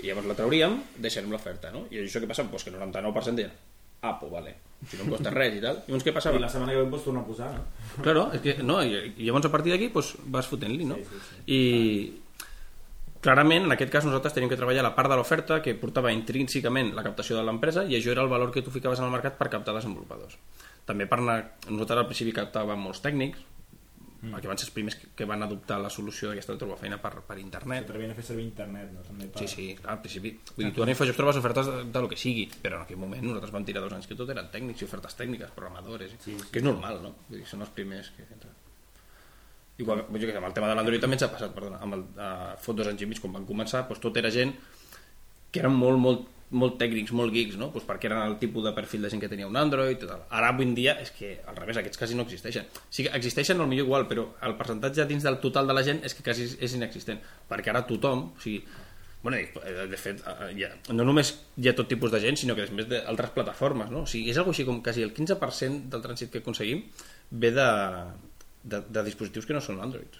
i 0.00 0.08
llavors 0.08 0.26
la 0.26 0.38
trauríem, 0.38 0.80
deixarem 0.98 1.30
l'oferta, 1.30 1.70
no? 1.74 1.84
I 1.94 2.02
això 2.02 2.22
què 2.22 2.30
passa? 2.30 2.46
Pues 2.50 2.66
que 2.66 2.74
el 2.74 2.80
99% 2.80 3.38
deien, 3.38 3.54
ah, 4.02 4.18
pues 4.20 4.32
vale, 4.32 4.56
si 4.88 4.96
no 4.96 5.04
em 5.04 5.12
costa 5.12 5.32
res 5.34 5.58
i 5.58 5.60
tal. 5.62 5.82
Llavors 5.86 6.06
què 6.06 6.14
passava? 6.16 6.38
I 6.38 6.42
la 6.42 6.48
setmana 6.52 6.72
que 6.72 6.80
ve 6.82 6.88
pots 6.92 7.06
tornar 7.08 7.22
a 7.22 7.28
posar, 7.28 7.50
no? 7.56 8.02
Claro, 8.04 8.24
és 8.36 8.42
que, 8.44 8.56
no, 8.64 8.80
i, 8.82 8.96
i 9.16 9.28
llavors 9.28 9.48
a 9.50 9.52
partir 9.52 9.74
d'aquí 9.74 9.90
pues, 9.92 10.14
vas 10.32 10.48
fotent-li, 10.48 10.88
no? 10.88 10.96
Sí, 10.96 11.06
sí, 11.10 11.22
sí. 11.28 11.40
I 11.56 13.20
clarament, 13.20 13.68
en 13.68 13.76
aquest 13.76 13.92
cas, 13.92 14.08
nosaltres 14.08 14.36
tenim 14.36 14.48
que 14.48 14.56
treballar 14.56 14.84
la 14.86 14.94
part 14.96 15.12
de 15.12 15.20
l'oferta 15.20 15.60
que 15.64 15.76
portava 15.76 16.12
intrínsecament 16.16 16.94
la 16.96 17.04
captació 17.04 17.36
de 17.36 17.44
l'empresa 17.44 17.84
i 17.84 17.98
això 17.98 18.14
era 18.14 18.24
el 18.24 18.32
valor 18.32 18.52
que 18.54 18.64
tu 18.64 18.72
ficaves 18.72 19.02
en 19.02 19.08
el 19.10 19.14
mercat 19.14 19.36
per 19.36 19.50
captar 19.52 19.76
desenvolupadors. 19.76 20.38
També 20.88 21.06
per 21.06 21.20
anar... 21.20 21.38
Nosaltres 21.68 22.04
al 22.04 22.08
principi 22.08 22.34
captàvem 22.36 22.80
molts 22.80 23.04
tècnics, 23.04 23.44
mm. 24.20 24.32
perquè 24.34 24.50
van 24.50 24.60
ser 24.60 24.68
els 24.68 24.74
primers 24.76 24.96
que, 25.00 25.10
que 25.16 25.26
van 25.28 25.42
adoptar 25.46 25.80
la 25.82 25.90
solució 25.92 26.30
d'aquesta 26.30 26.54
de 26.54 26.62
trobar 26.62 26.78
feina 26.80 27.00
per, 27.02 27.12
per 27.26 27.38
internet. 27.42 27.86
S'atrevien 27.86 28.14
a 28.14 28.16
fer 28.18 28.26
servir 28.30 28.46
internet, 28.46 28.94
no? 28.94 29.04
També 29.06 29.28
per... 29.32 29.42
Sí, 29.42 29.50
sí, 29.52 29.66
clar, 29.80 29.96
al 29.96 30.00
principi. 30.04 30.32
Vull 30.54 30.66
dir, 30.66 30.72
tu 30.76 30.84
ara 30.84 30.94
Infojobs 30.94 31.20
trobes 31.20 31.42
ofertes 31.42 31.70
de, 31.70 31.76
de 31.94 32.04
lo 32.04 32.10
que 32.10 32.18
sigui, 32.20 32.48
però 32.62 32.80
en 32.80 32.86
aquell 32.86 33.00
moment 33.00 33.26
nosaltres 33.26 33.54
vam 33.56 33.68
tirar 33.68 33.84
dos 33.84 33.94
anys 33.96 34.10
que 34.10 34.18
tot 34.18 34.32
eren 34.34 34.50
tècnics 34.54 34.82
i 34.82 34.88
ofertes 34.88 35.16
tècniques, 35.20 35.54
programadores, 35.56 36.16
sí, 36.18 36.34
sí. 36.34 36.50
que 36.50 36.62
és 36.62 36.66
normal, 36.66 37.00
no? 37.04 37.14
Vull 37.28 37.42
dir, 37.42 37.46
són 37.50 37.66
els 37.66 37.72
primers 37.76 38.12
que. 38.16 38.28
Igual, 39.80 40.04
jo 40.12 40.26
què 40.26 40.34
sé, 40.34 40.36
amb 40.36 40.50
el 40.50 40.56
tema 40.56 40.68
de 40.68 40.74
l'Android 40.76 41.00
també 41.00 41.16
ens 41.16 41.24
ha 41.24 41.30
passat, 41.32 41.54
perdona, 41.56 41.78
amb 41.80 41.96
el, 41.96 42.02
uh, 42.20 42.50
fot 42.60 42.76
dos 42.76 42.90
anys 42.90 43.00
i 43.00 43.08
mig 43.08 43.20
quan 43.22 43.32
van 43.38 43.46
començar, 43.48 43.86
doncs 43.88 44.02
tot 44.02 44.18
era 44.20 44.28
gent 44.34 44.52
que 45.50 45.62
eren 45.62 45.72
molt, 45.74 45.98
molt, 46.02 46.26
molt 46.50 46.76
tècnics, 46.80 47.12
molt 47.14 47.32
geeks, 47.34 47.56
no? 47.60 47.70
Pues 47.70 47.86
perquè 47.86 48.08
eren 48.10 48.24
el 48.24 48.36
tipus 48.42 48.64
de 48.66 48.72
perfil 48.74 49.06
de 49.06 49.10
gent 49.12 49.22
que 49.22 49.30
tenia 49.30 49.46
un 49.46 49.56
Android 49.58 49.94
i 50.02 50.08
tal. 50.08 50.24
Ara, 50.28 50.50
avui 50.50 50.66
en 50.66 50.74
dia, 50.74 50.96
és 51.02 51.12
que 51.14 51.36
al 51.46 51.56
revés, 51.56 51.78
aquests 51.78 52.00
quasi 52.00 52.18
no 52.18 52.26
existeixen. 52.26 52.66
Sí 52.90 53.06
existeixen 53.06 53.60
al 53.60 53.70
millor 53.70 53.86
igual, 53.86 54.06
però 54.10 54.26
el 54.46 54.56
percentatge 54.58 55.06
dins 55.06 55.26
del 55.26 55.38
total 55.42 55.70
de 55.70 55.76
la 55.76 55.84
gent 55.86 56.02
és 56.06 56.16
que 56.16 56.26
quasi 56.26 56.48
és 56.58 56.74
inexistent, 56.74 57.22
perquè 57.50 57.70
ara 57.74 57.86
tothom, 57.86 58.30
o 58.34 58.42
sigui, 58.42 58.64
Bueno, 59.22 59.36
de, 59.36 59.86
de 59.86 59.96
fet, 60.00 60.22
eh, 60.24 60.46
ja, 60.56 60.70
no 60.96 61.04
només 61.04 61.34
hi 61.60 61.68
ha 61.68 61.74
tot 61.76 61.90
tipus 61.90 62.08
de 62.08 62.22
gent, 62.22 62.38
sinó 62.40 62.54
que 62.56 62.64
després 62.64 62.86
d'altres 62.88 63.34
plataformes, 63.34 63.90
no? 63.92 64.06
O 64.06 64.08
sigui, 64.08 64.32
és 64.32 64.40
algo 64.40 64.54
així 64.54 64.64
com 64.64 64.80
quasi 64.80 65.04
el 65.04 65.12
15% 65.12 65.92
del 65.92 66.04
trànsit 66.06 66.32
que 66.32 66.40
aconseguim 66.40 66.86
ve 67.42 67.50
de, 67.52 67.68
de, 68.64 68.80
de 68.88 69.04
dispositius 69.04 69.44
que 69.44 69.56
no 69.56 69.60
són 69.60 69.82
Android. 69.84 70.16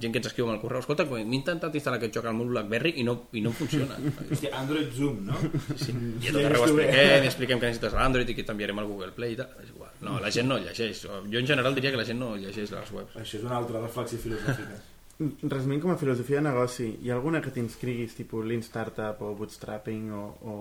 Gent 0.00 0.14
que 0.14 0.20
ens 0.22 0.28
escriu 0.30 0.46
amb 0.46 0.54
el 0.54 0.60
correu, 0.62 0.80
escolta, 0.80 1.04
m'he 1.08 1.36
intentat 1.36 1.74
instal·lar 1.76 1.98
aquest 2.00 2.14
joc 2.16 2.28
al 2.30 2.36
meu 2.38 2.48
BlackBerry 2.48 2.94
i 3.02 3.04
no, 3.04 3.16
i 3.36 3.42
no 3.44 3.52
funciona. 3.56 3.98
Hòstia, 4.22 4.52
Android 4.56 4.94
Zoom, 4.96 5.18
no? 5.28 5.40
Sí, 5.74 5.92
I 5.92 6.30
a 6.30 6.32
tot 6.36 6.46
arreu 6.48 6.64
expliquem, 6.66 7.26
expliquem 7.28 7.60
que 7.60 7.70
necessites 7.70 7.96
l'Android 7.98 8.32
i 8.32 8.36
que 8.38 8.46
t'enviarem 8.48 8.80
al 8.80 8.88
Google 8.88 9.12
Play 9.16 9.36
i 9.36 9.40
tal. 9.40 9.52
És 9.60 9.74
igual. 9.74 9.92
No, 10.06 10.16
la 10.22 10.32
gent 10.32 10.48
no 10.48 10.58
llegeix. 10.62 11.04
Jo 11.04 11.42
en 11.42 11.50
general 11.52 11.76
diria 11.76 11.92
que 11.92 12.00
la 12.00 12.06
gent 12.08 12.20
no 12.22 12.32
llegeix 12.40 12.72
les 12.72 12.94
webs. 12.96 13.18
Això 13.20 13.40
és 13.40 13.44
una 13.44 13.58
altra 13.60 13.82
reflexió 13.84 14.20
filosòfica. 14.22 14.80
Resumint 15.54 15.82
com 15.82 15.92
a 15.92 15.98
filosofia 16.00 16.40
de 16.40 16.48
negoci, 16.48 16.86
hi 17.04 17.10
ha 17.10 17.18
alguna 17.18 17.42
que 17.44 17.52
t'inscriguis, 17.52 18.16
tipus 18.16 18.46
Lean 18.48 18.64
Startup 18.64 19.20
o 19.20 19.34
Bootstrapping, 19.36 20.06
o, 20.16 20.22
o... 20.40 20.60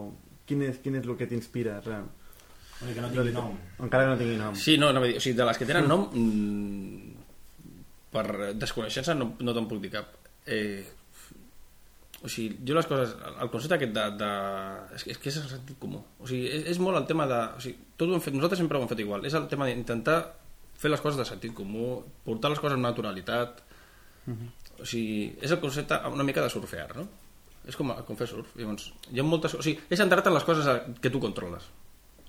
Quin, 0.49 0.65
és, 0.67 0.81
quin 0.83 0.97
és 0.99 1.05
el 1.07 1.15
que 1.15 1.29
t'inspira? 1.29 1.79
que 1.85 3.01
no 3.01 3.09
tingui 3.11 3.31
nom. 3.35 3.55
Encara 3.79 4.05
que 4.05 4.09
no 4.09 4.17
tingui 4.19 4.37
nom. 4.39 4.55
Sí, 4.55 4.77
no, 4.79 4.91
no, 4.95 5.03
o 5.03 5.19
sigui, 5.19 5.35
de 5.37 5.47
les 5.47 5.59
que 5.59 5.67
tenen 5.69 5.87
nom, 5.87 6.05
mm, 6.11 7.28
per 8.13 8.53
desconeixença 8.57 9.13
no, 9.17 9.33
no 9.39 9.53
te'n 9.53 9.67
puc 9.69 9.81
dir 9.83 9.91
cap. 9.93 10.15
Eh, 10.49 10.81
o 12.19 12.27
sigui, 12.27 12.57
jo 12.67 12.75
les 12.75 12.87
coses, 12.89 13.13
el 13.39 13.49
concepte 13.53 13.77
aquest 13.77 13.93
de... 13.95 14.03
de 14.19 14.29
és, 14.97 15.03
que- 15.05 15.13
és 15.13 15.19
que 15.23 15.29
és 15.31 15.37
el 15.39 15.47
sentit 15.53 15.77
comú. 15.79 16.01
O 16.19 16.27
sigui, 16.27 16.49
és, 16.51 16.65
és 16.73 16.79
molt 16.83 16.97
el 16.99 17.05
tema 17.07 17.27
de... 17.29 17.37
O 17.55 17.61
sigui, 17.63 17.77
tot 17.95 18.09
ho 18.11 18.17
hem 18.17 18.23
fet, 18.25 18.35
nosaltres 18.35 18.59
sempre 18.59 18.77
ho 18.79 18.83
hem 18.83 18.91
fet 18.91 18.99
igual. 19.05 19.23
És 19.29 19.37
el 19.39 19.47
tema 19.51 19.69
d'intentar 19.69 20.17
fer 20.79 20.91
les 20.91 21.01
coses 21.03 21.19
de 21.19 21.25
sentit 21.27 21.53
comú, 21.55 22.01
portar 22.25 22.51
les 22.51 22.59
coses 22.59 22.75
amb 22.75 22.83
naturalitat. 22.89 23.61
O 24.79 24.85
sigui, 24.87 25.29
és 25.41 25.51
el 25.55 25.59
concepte 25.63 25.95
una 26.11 26.23
mica 26.27 26.43
de 26.43 26.51
surfear, 26.51 26.91
no? 26.97 27.07
És 27.69 27.75
com, 27.79 27.91
com 28.07 28.17
fer 28.19 28.27
surf. 28.31 28.51
Llavors, 28.59 28.89
hi 29.11 29.19
ha 29.19 29.25
moltes... 29.27 29.55
O 29.55 29.63
sigui, 29.63 29.79
és 29.91 29.99
centrar-te 29.99 30.31
en 30.31 30.35
les 30.35 30.47
coses 30.47 30.67
que 30.99 31.11
tu 31.13 31.19
controles. 31.23 31.65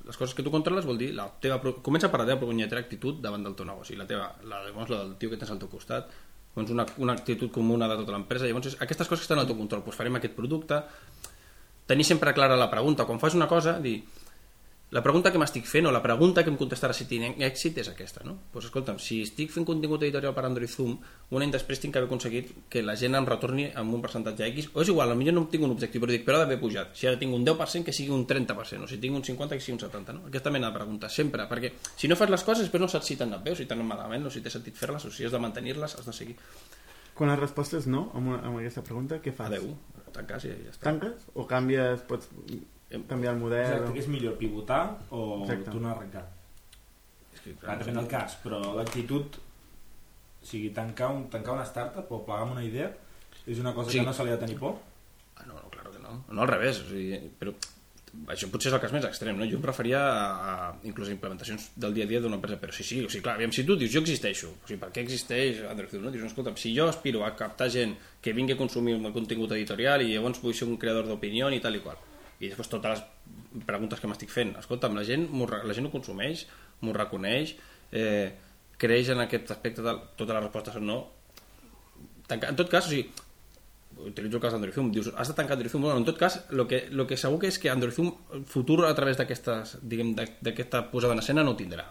Les 0.06 0.16
coses 0.16 0.34
que 0.34 0.42
tu 0.42 0.52
controles 0.52 0.86
vol 0.88 0.98
dir 1.00 1.10
la 1.16 1.26
teva... 1.42 1.60
Comença 1.84 2.08
per 2.12 2.22
la 2.22 2.26
teva 2.30 2.40
punyetera 2.40 2.80
actitud 2.80 3.20
davant 3.20 3.44
del 3.44 3.56
teu 3.58 3.68
negoci. 3.68 3.98
La 3.98 4.06
teva, 4.08 4.30
la, 4.48 4.62
llavors, 4.66 4.92
la 4.92 5.02
del 5.04 5.16
tio 5.20 5.32
que 5.32 5.38
tens 5.40 5.52
al 5.52 5.60
teu 5.60 5.68
costat, 5.72 6.08
doncs 6.56 6.72
una, 6.74 6.86
una 7.04 7.14
actitud 7.18 7.52
comuna 7.52 7.88
de 7.90 7.98
tota 8.00 8.16
l'empresa. 8.16 8.48
Llavors, 8.48 8.72
és, 8.72 8.78
aquestes 8.80 9.10
coses 9.10 9.22
que 9.22 9.28
estan 9.28 9.42
al 9.42 9.50
teu 9.50 9.58
control. 9.58 9.84
Doncs 9.84 10.00
farem 10.00 10.16
aquest 10.18 10.34
producte. 10.38 10.80
Tenir 11.90 12.06
sempre 12.08 12.32
clara 12.32 12.56
la 12.58 12.70
pregunta. 12.72 13.06
Quan 13.06 13.20
fas 13.22 13.36
una 13.36 13.50
cosa, 13.50 13.76
dir 13.82 13.98
la 14.90 15.02
pregunta 15.02 15.30
que 15.30 15.38
m'estic 15.38 15.68
fent 15.70 15.86
o 15.86 15.92
la 15.94 16.02
pregunta 16.02 16.42
que 16.42 16.50
em 16.50 16.56
contestarà 16.58 16.94
si 16.96 17.06
tinc 17.06 17.38
èxit 17.46 17.78
és 17.78 17.88
aquesta, 17.92 18.24
no? 18.26 18.36
Pues 18.50 18.66
escolta'm, 18.66 18.98
si 18.98 19.20
estic 19.22 19.52
fent 19.54 19.66
contingut 19.68 20.02
editorial 20.02 20.34
per 20.34 20.44
Android 20.48 20.70
Zoom, 20.70 20.96
un 21.30 21.44
any 21.44 21.52
després 21.54 21.78
tinc 21.78 21.94
que 21.94 22.00
haver 22.00 22.08
aconseguit 22.10 22.50
que 22.68 22.82
la 22.82 22.96
gent 22.98 23.14
em 23.14 23.28
retorni 23.28 23.68
amb 23.78 23.94
un 23.94 24.02
percentatge 24.02 24.48
X, 24.50 24.72
o 24.74 24.82
és 24.82 24.90
igual, 24.90 25.14
potser 25.30 25.36
no 25.36 25.46
tinc 25.52 25.66
un 25.66 25.74
objectiu, 25.76 26.02
però 26.02 26.10
dic, 26.10 26.24
però 26.26 26.40
ha 26.40 26.42
d'haver 26.42 26.58
pujat. 26.58 26.90
Si 26.98 27.06
ara 27.06 27.20
tinc 27.20 27.36
un 27.36 27.46
10%, 27.46 27.86
que 27.86 27.94
sigui 27.94 28.10
un 28.10 28.26
30%, 28.26 28.82
o 28.82 28.90
si 28.90 28.98
tinc 28.98 29.14
un 29.14 29.22
50%, 29.22 29.54
que 29.54 29.62
sigui 29.62 29.76
un 29.76 29.82
70%, 29.84 30.16
no? 30.16 30.26
Aquesta 30.26 30.50
mena 30.50 30.72
de 30.72 30.78
preguntes, 30.80 31.14
sempre, 31.14 31.46
perquè 31.46 31.72
si 31.94 32.10
no 32.10 32.18
fas 32.18 32.34
les 32.34 32.42
coses, 32.42 32.66
després 32.66 32.82
no 32.82 32.90
saps 32.90 33.06
si 33.06 33.16
t'han 33.20 33.30
anat 33.30 33.46
bé, 33.46 33.54
o 33.54 33.60
si 33.60 33.68
t'han 33.70 33.84
anat 33.84 33.94
malament, 33.94 34.26
o 34.26 34.34
si 34.34 34.42
té 34.42 34.50
sentit 34.50 34.74
fer-les, 34.74 35.06
o 35.06 35.14
si 35.14 35.28
has 35.28 35.30
de 35.30 35.38
mantenir-les, 35.38 35.94
has 36.00 36.10
de 36.10 36.16
seguir. 36.16 36.36
Quan 37.14 37.30
la 37.30 37.38
resposta 37.38 37.78
és 37.78 37.86
no, 37.86 38.08
amb, 38.16 38.34
una, 38.34 38.42
amb 38.48 38.58
aquesta 38.58 38.82
pregunta, 38.82 39.22
què 39.22 39.30
fas? 39.36 39.52
Adeu, 39.52 39.70
tanques 40.16 40.50
i 40.50 40.52
ja 40.52 40.74
està. 40.74 40.84
Tanques 40.88 41.30
o 41.38 41.46
canvies, 41.46 42.02
pots 42.10 42.30
canviar 43.08 43.34
el 43.34 43.40
model? 43.40 43.64
Exacte, 43.66 43.92
que 43.94 44.02
és 44.04 44.08
millor 44.10 44.36
pivotar 44.40 44.82
o 45.10 45.42
Exacte. 45.44 45.70
tornar 45.70 45.92
a 45.92 45.96
arrencar. 45.98 46.24
És 47.34 47.40
que, 47.44 47.54
Clar, 47.60 47.78
depèn 47.78 47.94
del 48.00 48.08
cas, 48.10 48.36
però 48.42 48.60
l'actitud, 48.76 49.38
o 50.42 50.46
sigui, 50.46 50.70
tancar, 50.74 51.10
un, 51.14 51.28
tancar 51.30 51.54
una 51.54 51.66
startup 51.68 52.10
o 52.12 52.22
plegar 52.26 52.42
amb 52.48 52.56
una 52.58 52.64
idea 52.64 52.90
és 53.46 53.58
una 53.58 53.72
cosa 53.74 53.90
Sí. 53.90 53.98
que 54.00 54.06
no 54.06 54.12
se 54.12 54.24
li 54.24 54.30
ha 54.30 54.36
de 54.36 54.46
tenir 54.46 54.58
por. 54.58 54.78
Ah, 55.36 55.44
no, 55.46 55.54
no, 55.54 55.68
claro 55.70 55.90
que 55.92 55.98
no. 55.98 56.24
No, 56.28 56.42
al 56.42 56.48
revés. 56.48 56.80
O 56.80 56.88
sigui, 56.90 57.20
però 57.38 57.54
això 58.34 58.48
potser 58.50 58.68
és 58.70 58.74
el 58.74 58.80
cas 58.82 58.92
més 58.92 59.04
extrem, 59.06 59.36
no? 59.38 59.46
Jo 59.46 59.56
em 59.60 59.62
referia 59.62 60.00
a, 60.02 60.24
a 60.50 60.74
inclús 60.82 61.08
a 61.08 61.12
implementacions 61.14 61.70
del 61.76 61.94
dia 61.94 62.04
a 62.04 62.08
dia 62.10 62.20
d'una 62.20 62.36
empresa, 62.40 62.58
però 62.60 62.72
sí, 62.74 62.82
sí, 62.82 62.98
o 63.04 63.08
sigui, 63.08 63.22
clar, 63.22 63.36
aviam, 63.38 63.52
si 63.54 63.62
tu 63.64 63.76
dius, 63.78 63.92
jo 63.94 64.00
existeixo, 64.02 64.50
o 64.50 64.66
sigui, 64.66 64.80
per 64.82 64.90
què 64.90 65.04
existeix 65.04 65.62
Android 65.70 65.94
no? 66.02 66.10
Dius, 66.10 66.24
no, 66.24 66.30
escolta, 66.32 66.52
si 66.58 66.74
jo 66.76 66.88
aspiro 66.90 67.22
a 67.24 67.30
captar 67.38 67.70
gent 67.70 67.94
que 68.20 68.32
vingui 68.34 68.54
a 68.54 68.58
consumir 68.58 68.96
el 68.96 69.00
meu 69.00 69.12
contingut 69.14 69.52
editorial 69.54 70.02
i 70.02 70.10
llavors 70.16 70.42
vull 70.42 70.54
ser 70.58 70.66
un 70.66 70.76
creador 70.76 71.06
d'opinió 71.06 71.48
i 71.54 71.60
tal 71.62 71.76
i 71.78 71.80
qual, 71.84 71.96
i 72.40 72.48
després 72.48 72.70
totes 72.72 72.96
les 72.96 73.64
preguntes 73.68 74.00
que 74.00 74.08
m'estic 74.08 74.32
fent, 74.32 74.54
escolta'm, 74.60 74.96
la 74.96 75.04
gent, 75.04 75.28
la 75.28 75.76
gent 75.76 75.88
ho 75.88 75.92
consumeix, 75.92 76.46
m'ho 76.80 76.94
reconeix, 76.96 77.54
eh, 77.92 78.30
creix 78.80 79.10
en 79.12 79.20
aquest 79.26 79.52
aspecte, 79.52 79.84
tal, 79.84 80.00
totes 80.16 80.36
les 80.36 80.46
respostes 80.46 80.78
són 80.78 80.88
no, 80.88 81.00
en 82.30 82.56
tot 82.56 82.70
cas, 82.70 82.86
o 82.86 82.92
sigui, 82.92 83.08
utilitzo 84.06 84.38
el 84.38 84.42
cas 84.42 84.54
d'Android 84.54 84.74
Zoom, 84.74 84.90
dius, 84.94 85.10
has 85.16 85.28
de 85.28 85.34
tancar 85.34 85.56
Android 85.56 85.72
Zoom? 85.72 85.82
Bueno, 85.82 85.98
en 85.98 86.06
tot 86.06 86.18
cas, 86.18 86.44
lo 86.50 86.66
que, 86.68 86.86
lo 86.90 87.06
que 87.06 87.18
segur 87.20 87.40
que 87.42 87.50
és 87.50 87.58
que 87.58 87.70
Android 87.70 87.94
Zoom, 87.94 88.12
el 88.36 88.44
futur 88.48 88.84
a 88.86 88.94
través 88.94 89.18
d'aquesta 89.18 90.84
posada 90.92 91.16
en 91.16 91.24
escena 91.24 91.44
no 91.44 91.56
tindrà. 91.58 91.88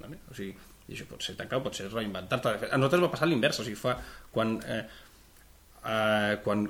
Vale? 0.00 0.18
O 0.30 0.34
sigui, 0.34 0.56
i 0.86 0.94
això 0.94 1.06
pot 1.10 1.22
ser 1.22 1.36
tancar, 1.38 1.60
pot 1.64 1.76
ser 1.76 1.90
reinventar-te. 1.92 2.70
A 2.70 2.80
nosaltres 2.80 3.04
va 3.04 3.12
passar 3.12 3.28
l'invers, 3.28 3.60
o 3.60 3.66
sigui, 3.66 3.78
fa, 3.78 3.96
quan, 4.32 4.56
eh, 4.64 4.82
eh, 5.84 6.34
quan 6.44 6.66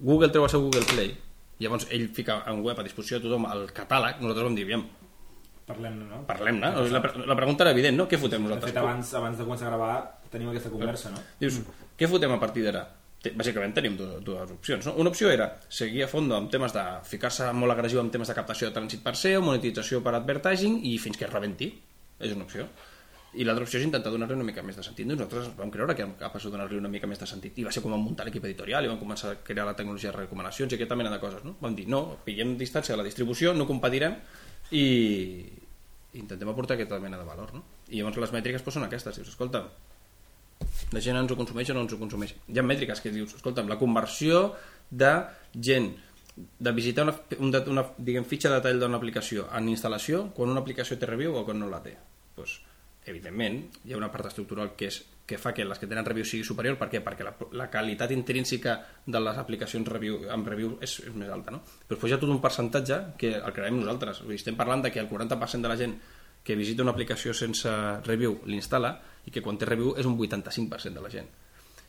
Google 0.00 0.32
treu 0.32 0.46
el 0.46 0.52
seu 0.52 0.64
Google 0.64 0.86
Play, 0.88 1.14
llavors 1.60 1.86
ell 1.90 2.08
fica 2.14 2.42
en 2.50 2.62
web 2.64 2.78
a 2.78 2.84
disposició 2.86 3.18
de 3.18 3.28
tothom 3.28 3.46
el 3.52 3.66
catàleg, 3.76 4.20
nosaltres 4.20 4.44
vam 4.50 4.56
dir, 4.58 4.64
aviam, 4.68 4.86
Parlem-ne, 5.66 6.04
no? 6.06 6.20
parlem-ne. 6.28 6.68
O 6.78 6.84
sigui, 6.86 6.94
La, 6.94 7.24
la 7.32 7.36
pregunta 7.38 7.64
era 7.64 7.72
evident, 7.74 7.96
no? 7.98 8.04
Què 8.06 8.20
fotem 8.22 8.38
De 8.44 8.48
nosaltres? 8.48 8.70
fet, 8.70 8.76
abans, 8.78 9.08
abans 9.18 9.38
de 9.40 9.46
començar 9.48 9.66
a 9.66 9.70
gravar 9.72 9.94
tenim 10.30 10.52
aquesta 10.52 10.70
conversa, 10.70 11.10
no? 11.10 11.18
Dius, 11.40 11.56
què 11.98 12.06
fotem 12.06 12.30
a 12.30 12.38
partir 12.38 12.62
d'ara? 12.68 12.84
Bàsicament 13.34 13.72
tenim 13.74 13.96
dues, 13.98 14.20
dues 14.22 14.50
opcions. 14.54 14.86
No? 14.86 14.92
Una 15.02 15.10
opció 15.10 15.26
era 15.32 15.48
seguir 15.68 16.04
a 16.04 16.06
fons 16.06 16.30
amb 16.36 16.52
temes 16.52 16.70
de 16.76 16.84
ficar-se 17.08 17.48
molt 17.58 17.74
agressiu 17.74 17.98
amb 17.98 18.12
temes 18.14 18.30
de 18.30 18.36
captació 18.38 18.68
de 18.68 18.76
trànsit 18.76 19.02
per 19.02 19.16
SEO, 19.18 19.40
monetització 19.42 19.98
per 20.04 20.12
advertising 20.14 20.78
i 20.86 20.92
fins 21.02 21.18
que 21.18 21.26
es 21.26 21.32
rebenti. 21.32 21.72
És 22.22 22.36
una 22.36 22.46
opció. 22.46 22.68
I 23.36 23.44
l'altra 23.44 23.66
opció 23.66 23.78
és 23.80 23.86
intentar 23.86 24.10
donar-li 24.12 24.36
una 24.36 24.46
mica 24.48 24.62
més 24.64 24.78
de 24.78 24.84
sentit. 24.84 25.06
Doncs 25.08 25.20
Nosaltres 25.20 25.50
vam 25.58 25.70
creure 25.74 25.94
que 25.94 26.04
érem 26.04 26.14
capaços 26.20 26.50
de 26.50 26.56
donar-li 26.56 26.78
una 26.80 26.90
mica 26.92 27.08
més 27.10 27.20
de 27.20 27.28
sentit. 27.28 27.58
I 27.60 27.66
va 27.66 27.72
ser 27.74 27.82
com 27.84 27.92
vam 27.92 28.04
muntar 28.04 28.24
l'equip 28.26 28.44
editorial 28.48 28.86
i 28.86 28.90
vam 28.90 29.00
començar 29.00 29.32
a 29.32 29.40
crear 29.44 29.66
la 29.68 29.74
tecnologia 29.76 30.12
de 30.12 30.16
recomanacions 30.22 30.72
i 30.72 30.78
aquesta 30.78 30.96
mena 30.96 31.12
de 31.12 31.20
coses. 31.20 31.44
No? 31.44 31.56
Vam 31.60 31.76
dir, 31.76 31.84
no, 31.92 32.02
pillem 32.24 32.56
distància 32.60 32.94
de 32.94 33.02
la 33.02 33.06
distribució, 33.08 33.52
no 33.54 33.68
competirem 33.68 34.16
i 34.72 34.86
intentem 36.16 36.48
aportar 36.48 36.78
aquesta 36.78 37.00
mena 37.02 37.20
de 37.20 37.28
valor. 37.28 37.52
No? 37.54 37.62
I 37.90 38.00
llavors 38.00 38.24
les 38.24 38.34
mètriques 38.38 38.64
doncs, 38.64 38.78
són 38.78 38.88
aquestes. 38.88 39.20
Dius, 39.20 39.34
escolta, 39.34 39.66
la 40.94 41.02
gent 41.02 41.18
ens 41.20 41.32
ho 41.32 41.36
consumeix 41.38 41.70
o 41.70 41.76
no 41.76 41.84
ens 41.84 41.92
ho 41.92 42.00
consumeix. 42.00 42.34
Hi 42.48 42.60
ha 42.60 42.64
mètriques 42.64 43.02
que 43.04 43.12
dius, 43.12 43.36
escolta'm, 43.36 43.68
la 43.68 43.78
conversió 43.80 44.48
de 44.90 45.12
gent 45.54 45.92
de 46.36 46.72
visitar 46.72 47.04
una, 47.06 47.14
una, 47.38 47.60
una 47.72 47.84
diguem, 47.96 48.24
fitxa 48.28 48.50
de 48.50 48.58
detall 48.58 48.80
d'una 48.80 48.98
aplicació 49.00 49.46
en 49.56 49.70
instal·lació 49.72 50.26
quan 50.36 50.52
una 50.52 50.60
aplicació 50.60 50.98
té 51.00 51.08
review 51.08 51.36
o 51.36 51.44
quan 51.48 51.60
no 51.60 51.68
la 51.72 51.80
té. 51.84 51.94
Pues, 52.36 52.58
evidentment, 53.06 53.62
hi 53.84 53.94
ha 53.94 54.00
una 54.00 54.10
part 54.12 54.28
estructural 54.30 54.74
que, 54.76 54.90
és, 54.90 54.98
que 55.26 55.38
fa 55.38 55.52
que 55.54 55.64
les 55.64 55.78
que 55.78 55.88
tenen 55.90 56.06
review 56.06 56.26
sigui 56.26 56.44
superior. 56.46 56.76
Per 56.80 56.88
què? 56.92 57.00
Perquè 57.04 57.26
la, 57.26 57.32
la 57.58 57.68
qualitat 57.72 58.12
intrínseca 58.14 58.76
de 59.06 59.22
les 59.22 59.40
aplicacions 59.42 59.88
review, 59.88 60.20
amb 60.32 60.48
review 60.48 60.76
és, 60.84 60.98
és 61.06 61.14
més 61.14 61.30
alta. 61.32 61.54
No? 61.54 61.62
Però 61.64 61.96
després 61.96 62.12
hi 62.12 62.16
ha 62.16 62.20
tot 62.22 62.32
un 62.32 62.42
percentatge 62.42 63.00
que 63.20 63.34
el 63.38 63.56
crearem 63.56 63.80
nosaltres. 63.80 64.22
Vull 64.24 64.34
dir, 64.34 64.42
estem 64.42 64.58
parlant 64.58 64.84
de 64.86 64.92
que 64.94 65.02
el 65.02 65.10
40% 65.10 65.66
de 65.66 65.72
la 65.72 65.78
gent 65.80 65.98
que 66.46 66.54
visita 66.54 66.84
una 66.86 66.94
aplicació 66.94 67.34
sense 67.34 67.70
review 68.06 68.38
l'instal·la 68.46 68.92
i 69.26 69.32
que 69.34 69.42
quan 69.42 69.58
té 69.58 69.66
review 69.66 69.96
és 69.98 70.06
un 70.06 70.14
85% 70.14 70.94
de 70.94 71.02
la 71.02 71.10
gent. 71.10 71.30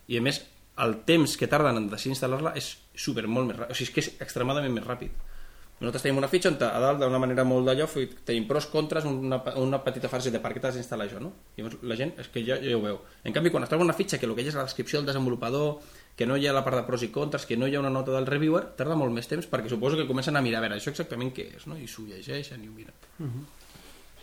I 0.10 0.18
a 0.18 0.24
més, 0.26 0.42
el 0.82 1.00
temps 1.06 1.36
que 1.38 1.50
tarden 1.50 1.78
en 1.78 1.90
decidir 1.92 2.16
instal·lar-la 2.16 2.56
és 2.58 2.72
super 2.98 3.28
molt 3.30 3.50
més 3.50 3.60
ràpid, 3.60 3.74
o 3.74 3.78
sigui, 3.78 3.90
és 3.90 3.94
que 3.94 4.04
és 4.06 4.10
extremadament 4.26 4.74
més 4.74 4.86
ràpid. 4.86 5.14
Nosaltres 5.78 6.08
tenim 6.08 6.18
una 6.18 6.30
fitxa 6.30 6.50
on 6.50 6.56
a 6.66 6.80
dalt 6.82 7.04
d'una 7.04 7.20
manera 7.22 7.44
molt 7.46 7.68
d'allò 7.68 7.86
tenim 8.26 8.48
pros, 8.50 8.66
contres, 8.74 9.06
una, 9.06 9.38
una 9.62 9.78
petita 9.86 10.10
frase 10.10 10.32
de 10.34 10.40
per 10.42 10.56
què 10.56 10.62
t'has 10.64 10.74
d'instal·lar 10.74 11.06
això, 11.06 11.20
no? 11.22 11.30
I 11.54 11.62
llavors 11.62 11.84
la 11.86 11.98
gent 12.00 12.16
és 12.18 12.30
que 12.34 12.42
ja, 12.42 12.58
ja 12.64 12.74
ho 12.74 12.82
veu. 12.82 12.98
En 13.24 13.36
canvi, 13.36 13.52
quan 13.54 13.62
es 13.62 13.70
troba 13.70 13.86
una 13.86 13.94
fitxa 13.94 14.18
que 14.18 14.26
el 14.26 14.34
que 14.34 14.42
hi 14.42 14.50
ha 14.50 14.54
és 14.56 14.58
la 14.58 14.66
descripció 14.66 14.98
del 14.98 15.12
desenvolupador, 15.12 15.78
que 16.18 16.26
no 16.26 16.38
hi 16.38 16.48
ha 16.50 16.56
la 16.56 16.64
part 16.66 16.80
de 16.80 16.86
pros 16.88 17.04
i 17.06 17.12
contres, 17.14 17.46
que 17.46 17.60
no 17.62 17.70
hi 17.70 17.78
ha 17.78 17.84
una 17.84 17.94
nota 17.94 18.16
del 18.16 18.26
reviewer, 18.26 18.64
tarda 18.80 18.98
molt 18.98 19.14
més 19.14 19.30
temps 19.30 19.46
perquè 19.52 19.70
suposo 19.70 20.00
que 20.00 20.08
comencen 20.10 20.36
a 20.36 20.42
mirar 20.42 20.64
a 20.64 20.66
veure 20.66 20.80
això 20.80 20.90
exactament 20.90 21.30
què 21.36 21.46
és, 21.60 21.68
no? 21.70 21.78
I 21.78 21.86
s'ho 21.86 22.08
llegeixen 22.10 22.64
i 22.66 22.70
ho 22.72 22.74
miren. 22.74 22.98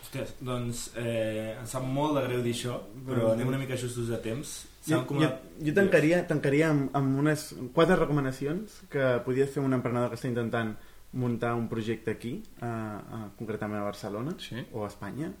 Hòsties, 0.01 0.33
doncs 0.43 0.81
eh, 0.99 1.53
em 1.55 1.69
sap 1.71 1.85
molt 1.87 2.19
de 2.19 2.25
greu 2.25 2.43
dir 2.43 2.51
això, 2.57 2.81
però 3.07 3.31
anem 3.31 3.53
una 3.53 3.61
mica 3.61 3.77
justos 3.79 4.11
de 4.11 4.19
temps. 4.25 4.51
Jo, 4.85 4.99
jo, 5.07 5.29
jo 5.63 5.75
tancaria, 5.77 6.19
tancaria 6.27 6.67
amb, 6.73 6.91
amb 6.99 7.23
unes 7.23 7.47
quatre 7.73 7.95
recomanacions 7.95 8.81
que 8.91 9.15
podria 9.23 9.47
fer 9.47 9.63
un 9.63 9.79
emprenedor 9.79 10.11
que 10.11 10.19
està 10.19 10.27
intentant 10.27 10.75
muntar 11.15 11.53
un 11.55 11.67
projecte 11.71 12.11
aquí, 12.11 12.35
a, 12.61 12.69
a, 12.99 13.19
concretament 13.39 13.79
a 13.81 13.85
Barcelona 13.87 14.35
Sí. 14.37 14.59
o 14.73 14.83
a 14.85 14.89
Espanya. 14.91 15.31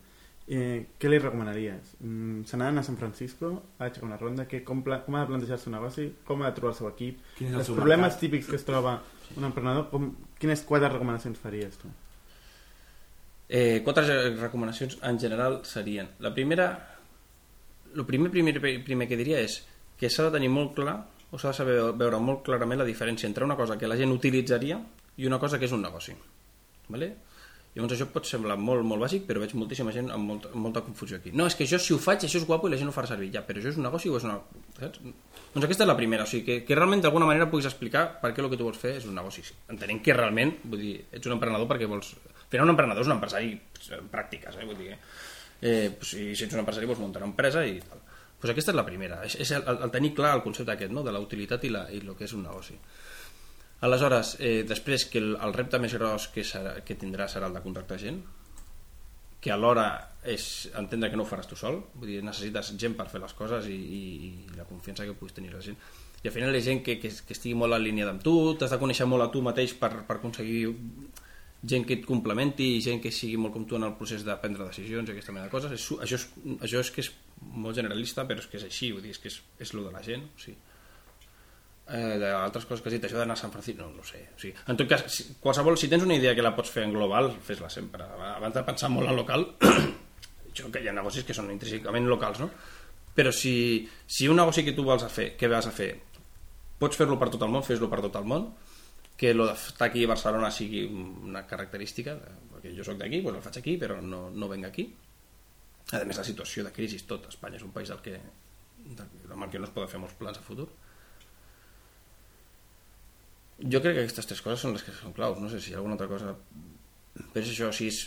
Eh, 0.47 0.85
què 1.01 1.09
li 1.09 1.17
recomanaries? 1.17 1.95
Mm, 1.99 2.43
Se 2.45 2.55
n'ha 2.57 2.65
d'anar 2.69 2.81
a 2.83 2.87
San 2.87 2.97
Francisco 2.97 3.63
a 3.79 3.85
aixecar 3.87 4.05
una 4.07 4.17
ronda? 4.17 4.45
Que, 4.47 4.63
com, 4.63 4.83
com 4.83 5.15
ha 5.15 5.21
de 5.23 5.27
plantejar-se 5.31 5.69
un 5.69 5.75
negoci? 5.75 6.05
Com 6.23 6.43
ha 6.43 6.51
de 6.51 6.55
trobar 6.59 6.73
el 6.73 6.77
seu 6.77 6.87
equip? 6.91 7.19
Quin 7.37 7.47
és 7.49 7.53
el 7.53 7.59
Els 7.63 7.67
seu 7.71 7.75
problemes 7.79 8.05
mercat? 8.13 8.19
típics 8.21 8.47
que 8.51 8.55
es 8.59 8.65
troba 8.65 8.99
un 9.35 9.43
emprenedor, 9.43 9.89
com, 9.89 10.11
quines 10.39 10.61
quatre 10.61 10.89
recomanacions 10.93 11.39
faries 11.41 11.77
tu? 11.81 11.89
Eh, 13.49 13.81
quatre 13.85 14.05
recomanacions 14.41 14.97
en 15.03 15.19
general 15.19 15.59
serien 15.69 16.07
la 16.19 16.31
primera 16.33 16.65
el 17.95 18.03
primer, 18.05 18.31
primer, 18.31 18.55
primer 18.83 19.07
que 19.07 19.17
diria 19.19 19.37
és 19.45 19.59
que 19.99 20.09
s'ha 20.09 20.25
de 20.27 20.31
tenir 20.39 20.49
molt 20.49 20.73
clar 20.75 20.95
o 21.31 21.37
s'ha 21.37 21.51
de 21.53 21.57
saber 21.59 21.75
veure 21.93 22.17
molt 22.19 22.41
clarament 22.47 22.81
la 22.81 22.87
diferència 22.87 23.27
entre 23.29 23.45
una 23.45 23.55
cosa 23.55 23.77
que 23.77 23.87
la 23.87 23.97
gent 23.99 24.11
utilitzaria 24.11 24.79
i 25.17 25.29
una 25.29 25.39
cosa 25.39 25.59
que 25.59 25.67
és 25.69 25.75
un 25.75 25.83
negoci 25.85 26.15
vale? 26.89 27.15
llavors 27.75 27.91
això 27.91 28.07
pot 28.07 28.27
semblar 28.27 28.55
molt, 28.55 28.85
molt 28.87 29.03
bàsic 29.03 29.25
però 29.27 29.41
veig 29.43 29.53
moltíssima 29.59 29.91
gent 29.91 30.07
amb 30.15 30.29
molta, 30.31 30.51
amb 30.53 30.63
molta 30.63 30.83
confusió 30.85 31.17
aquí 31.19 31.33
no, 31.35 31.47
és 31.49 31.57
que 31.59 31.65
això 31.67 31.79
si 31.81 31.93
ho 31.95 31.99
faig 31.99 32.23
això 32.23 32.39
és 32.39 32.47
guapo 32.47 32.69
i 32.69 32.73
la 32.73 32.79
gent 32.79 32.91
ho 32.91 32.95
farà 32.95 33.09
servir 33.11 33.33
ja, 33.33 33.43
però 33.47 33.59
això 33.59 33.73
és 33.73 33.79
un 33.79 33.87
negoci 33.87 34.11
o 34.11 34.15
és 34.19 34.27
una... 34.27 34.37
Saps? 34.79 35.01
doncs 35.03 35.67
aquesta 35.67 35.83
és 35.83 35.91
la 35.91 35.97
primera 35.99 36.23
o 36.23 36.29
sigui, 36.29 36.45
que, 36.47 36.57
que 36.67 36.77
realment 36.79 37.03
d'alguna 37.03 37.27
manera 37.27 37.49
puguis 37.51 37.67
explicar 37.67 38.05
per 38.21 38.31
què 38.31 38.43
el 38.43 38.49
que 38.53 38.59
tu 38.61 38.67
vols 38.67 38.79
fer 38.79 38.95
és 39.01 39.09
un 39.09 39.19
negoci 39.19 39.43
entenent 39.73 40.01
que 40.03 40.15
realment 40.15 40.55
vull 40.63 40.83
dir, 40.87 40.95
ets 41.11 41.27
un 41.27 41.35
emprenedor 41.35 41.67
perquè 41.71 41.91
vols 41.91 42.13
final 42.47 42.69
un 42.69 42.75
emprenedor 42.77 43.03
és 43.03 43.11
un 43.11 43.17
empresari 43.17 43.55
en 43.99 44.11
pràctiques 44.13 44.55
eh? 44.55 44.67
vull 44.69 44.79
dir, 44.79 44.95
eh, 44.95 45.91
pues, 45.99 46.15
si, 46.15 46.31
si 46.31 46.47
ets 46.47 46.55
un 46.55 46.63
empresari 46.63 46.87
vols 46.87 47.03
muntar 47.03 47.23
una 47.25 47.33
empresa 47.33 47.65
i 47.67 47.81
tal 47.83 48.05
pues 48.45 48.51
aquesta 48.51 48.73
és 48.73 48.77
la 48.77 48.85
primera, 48.85 49.21
és, 49.25 49.37
és 49.41 49.51
el, 49.55 49.63
el, 49.71 49.91
tenir 49.93 50.11
clar 50.13 50.35
el 50.37 50.43
concepte 50.45 50.73
aquest, 50.75 50.91
no? 50.93 51.01
de 51.01 51.13
la 51.15 51.21
utilitat 51.23 51.63
i, 51.65 51.71
la, 51.73 51.85
i 51.89 52.01
el 52.03 52.11
que 52.19 52.27
és 52.27 52.33
un 52.35 52.43
negoci. 52.45 52.75
Aleshores, 53.81 54.37
eh, 54.39 54.63
després 54.67 55.05
que 55.11 55.19
el, 55.19 55.35
el 55.35 55.53
repte 55.53 55.79
més 55.83 55.93
gros 55.97 56.29
que, 56.31 56.45
serà, 56.47 56.77
que 56.85 56.95
tindrà 56.95 57.27
serà 57.31 57.49
el 57.51 57.57
de 57.57 57.63
contractar 57.65 57.99
gent, 58.01 58.21
que 59.45 59.51
alhora 59.53 59.85
és 60.25 60.71
entendre 60.79 61.11
que 61.11 61.19
no 61.19 61.25
ho 61.25 61.29
faràs 61.29 61.49
tu 61.51 61.57
sol, 61.59 61.83
vull 61.93 62.09
dir, 62.09 62.23
necessites 62.25 62.71
gent 62.81 62.95
per 62.97 63.05
fer 63.11 63.21
les 63.21 63.35
coses 63.37 63.67
i, 63.69 63.75
i, 63.75 63.99
i 64.25 64.57
la 64.57 64.65
confiança 64.65 65.05
que 65.05 65.13
puguis 65.13 65.35
tenir 65.37 65.53
la 65.53 65.61
gent. 65.61 65.77
I 66.23 66.31
al 66.31 66.33
final 66.33 66.57
és 66.57 66.65
gent 66.65 66.81
que, 66.81 66.95
que, 66.97 67.11
que 67.11 67.35
estigui 67.35 67.53
molt 67.53 67.77
alineada 67.77 68.15
amb 68.15 68.23
tu, 68.25 68.33
t'has 68.57 68.73
de 68.73 68.79
conèixer 68.81 69.05
molt 69.05 69.27
a 69.27 69.29
tu 69.29 69.43
mateix 69.45 69.75
per, 69.77 69.91
per 70.07 70.17
aconseguir 70.17 70.63
gent 71.69 71.85
que 71.85 71.99
et 71.99 72.07
complementi 72.09 72.71
i 72.77 72.81
gent 72.81 73.03
que 73.03 73.11
sigui 73.13 73.37
molt 73.41 73.53
com 73.53 73.67
tu 73.69 73.77
en 73.77 73.85
el 73.85 73.93
procés 73.99 74.25
de 74.25 74.33
prendre 74.41 74.65
decisions 74.65 75.09
i 75.09 75.13
aquesta 75.13 75.35
mena 75.35 75.45
de 75.45 75.53
coses. 75.53 75.75
És, 75.77 75.85
això, 76.07 76.17
és, 76.17 76.57
això 76.65 76.81
és 76.81 76.91
que 76.95 77.05
és 77.05 77.11
molt 77.53 77.77
generalista, 77.77 78.25
però 78.25 78.41
és 78.41 78.49
que 78.49 78.57
és 78.57 78.65
així, 78.65 78.89
vull 78.95 79.05
dir, 79.05 79.13
és 79.13 79.21
que 79.21 79.29
és, 79.29 79.37
és 79.61 79.73
lo 79.77 79.85
de 79.85 79.93
la 79.93 80.01
gent. 80.05 80.25
O 80.33 80.41
sigui, 80.41 80.57
eh, 81.87 82.17
d'altres 82.21 82.65
coses 82.65 82.81
que 82.81 82.89
has 82.89 82.95
dit, 82.97 83.05
això 83.07 83.19
d'anar 83.19 83.37
a 83.37 83.41
San 83.41 83.53
Francisco, 83.53 83.83
no, 83.83 83.91
no 83.99 84.05
sé. 84.07 84.23
O 84.35 84.39
sigui, 84.41 84.55
en 84.71 84.79
tot 84.79 84.89
cas, 84.89 85.05
si, 85.11 85.27
qualsevol, 85.41 85.77
si 85.77 85.89
tens 85.91 86.05
una 86.05 86.17
idea 86.17 86.35
que 86.35 86.45
la 86.45 86.55
pots 86.57 86.73
fer 86.73 86.85
en 86.87 86.95
global, 86.95 87.31
fes-la 87.45 87.69
sempre. 87.69 88.07
Abans 88.31 88.55
de 88.55 88.65
pensar 88.67 88.89
molt 88.93 89.11
en 89.11 89.19
local, 89.19 89.47
això 90.51 90.71
que 90.73 90.81
hi 90.81 90.89
ha 90.89 90.95
negocis 90.95 91.27
que 91.27 91.37
són 91.37 91.51
intrínsecament 91.53 92.09
locals, 92.09 92.41
no? 92.43 92.49
Però 93.15 93.31
si, 93.31 93.55
si 94.07 94.27
un 94.27 94.41
negoci 94.41 94.65
que 94.65 94.75
tu 94.75 94.83
vols 94.83 95.05
a 95.05 95.11
fer, 95.11 95.33
que 95.39 95.47
vas 95.51 95.67
a 95.69 95.73
fer, 95.75 95.93
pots 96.81 96.97
fer-lo 96.99 97.19
per 97.21 97.29
tot 97.31 97.45
el 97.45 97.53
món, 97.53 97.63
fes-lo 97.63 97.87
per 97.91 98.01
tot 98.03 98.17
el 98.19 98.27
món, 98.27 98.49
que 99.15 99.31
lo 99.33 99.45
d'estar 99.47 99.87
aquí 99.87 100.03
a 100.03 100.11
Barcelona 100.11 100.49
sigui 100.51 100.83
una 100.91 101.45
característica, 101.47 102.17
perquè 102.51 102.73
jo 102.75 102.83
sóc 102.83 102.97
d'aquí, 102.99 103.21
doncs 103.23 103.39
el 103.39 103.45
faig 103.45 103.61
aquí, 103.61 103.77
però 103.79 104.01
no, 104.03 104.25
no 104.33 104.49
venc 104.51 104.67
aquí. 104.67 104.89
A 105.93 106.01
més, 106.03 106.17
la 106.17 106.25
situació 106.27 106.65
de 106.65 106.73
crisi, 106.75 106.99
tot 107.07 107.29
Espanya 107.29 107.61
és 107.61 107.63
un 107.63 107.71
país 107.71 107.93
del 107.93 108.01
que, 108.03 108.17
del, 108.83 109.13
amb 109.31 109.45
el 109.45 109.53
que 109.53 109.61
no 109.61 109.69
es 109.69 109.73
poden 109.75 109.91
fer 109.91 110.01
molts 110.01 110.17
plans 110.19 110.41
a 110.41 110.43
futur. 110.43 110.67
Jo 113.59 113.79
crec 113.79 113.95
que 113.95 114.03
aquestes 114.03 114.27
tres 114.27 114.41
coses 114.43 114.63
són 114.65 114.75
les 114.75 114.83
que 114.83 114.93
són 114.95 115.15
claus, 115.15 115.39
no 115.39 115.49
sé 115.51 115.61
si 115.63 115.71
hi 115.71 115.77
ha 115.77 115.79
alguna 115.81 115.95
altra 115.95 116.11
cosa... 116.11 116.35
Però 117.15 117.39
és 117.39 117.51
això, 117.53 117.69
si 117.71 117.87
és 117.87 118.01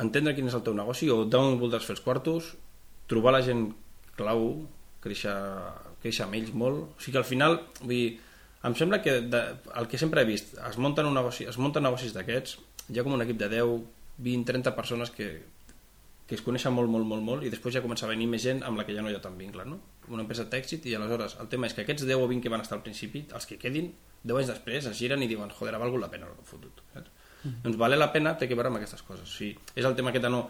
entendre 0.00 0.32
quin 0.36 0.48
és 0.48 0.56
el 0.56 0.64
teu 0.64 0.76
negoci 0.76 1.10
o 1.12 1.20
d'on 1.28 1.58
voldràs 1.60 1.84
fer 1.84 1.98
els 1.98 2.04
quartos, 2.04 2.54
trobar 3.10 3.34
la 3.34 3.42
gent 3.44 3.66
clau, 4.16 4.46
créixer, 5.04 5.34
créixer 6.00 6.24
amb 6.24 6.38
ells 6.38 6.54
molt. 6.56 6.94
O 6.96 7.02
sigui 7.02 7.18
que 7.18 7.20
al 7.20 7.28
final, 7.28 7.58
vull 7.82 7.92
dir, 7.92 8.08
em 8.64 8.74
sembla 8.78 9.02
que 9.04 9.18
de, 9.20 9.42
el 9.80 9.90
que 9.90 10.00
sempre 10.00 10.24
he 10.24 10.28
vist, 10.28 10.56
es 10.56 10.80
munten, 10.80 11.06
un 11.06 11.16
negoci, 11.18 11.44
es 11.50 11.60
munten 11.60 11.84
negocis 11.84 12.16
d'aquests, 12.16 12.56
hi 12.88 12.98
ha 12.98 13.04
com 13.06 13.14
un 13.14 13.24
equip 13.26 13.38
de 13.40 13.50
10, 13.52 13.76
20, 14.24 14.48
30 14.48 14.74
persones 14.78 15.12
que, 15.14 15.28
que 16.26 16.36
es 16.38 16.44
coneixen 16.44 16.74
molt, 16.74 16.90
molt, 16.90 17.06
molt, 17.06 17.24
molt 17.24 17.46
i 17.46 17.52
després 17.52 17.76
ja 17.76 17.84
comença 17.84 18.08
a 18.08 18.10
venir 18.10 18.26
més 18.30 18.42
gent 18.42 18.64
amb 18.66 18.80
la 18.80 18.86
que 18.88 18.96
ja 18.96 19.04
no 19.04 19.12
hi 19.12 19.16
ha 19.16 19.22
tant 19.22 19.36
vincle, 19.38 19.68
no? 19.68 19.78
Una 20.08 20.24
empresa 20.24 20.46
d'èxit 20.50 20.86
i 20.88 20.94
aleshores 20.96 21.36
el 21.42 21.48
tema 21.52 21.68
és 21.68 21.76
que 21.76 21.84
aquests 21.84 22.06
10 22.08 22.20
o 22.20 22.28
20 22.30 22.44
que 22.44 22.52
van 22.52 22.64
estar 22.64 22.78
al 22.78 22.84
principi, 22.84 23.26
els 23.34 23.46
que 23.48 23.58
quedin, 23.60 23.92
10 24.24 24.42
anys 24.42 24.52
després 24.54 24.88
es 24.90 24.98
giren 24.98 25.22
i 25.22 25.30
diuen, 25.30 25.52
joder, 25.54 25.74
ha 25.76 25.82
valgut 25.82 26.02
la 26.02 26.10
pena 26.12 26.30
el 26.30 26.46
fotut. 26.48 26.82
Saps? 26.94 27.12
Mm. 27.44 27.60
Doncs 27.64 27.76
vale 27.78 27.98
la 27.98 28.10
pena, 28.12 28.34
té 28.38 28.48
que 28.50 28.56
veure 28.58 28.72
amb 28.72 28.80
aquestes 28.80 29.04
coses. 29.06 29.28
O 29.28 29.36
sigui, 29.36 29.54
és 29.76 29.86
el 29.86 29.94
tema 29.98 30.10
aquest 30.10 30.26
de 30.26 30.32
no 30.32 30.48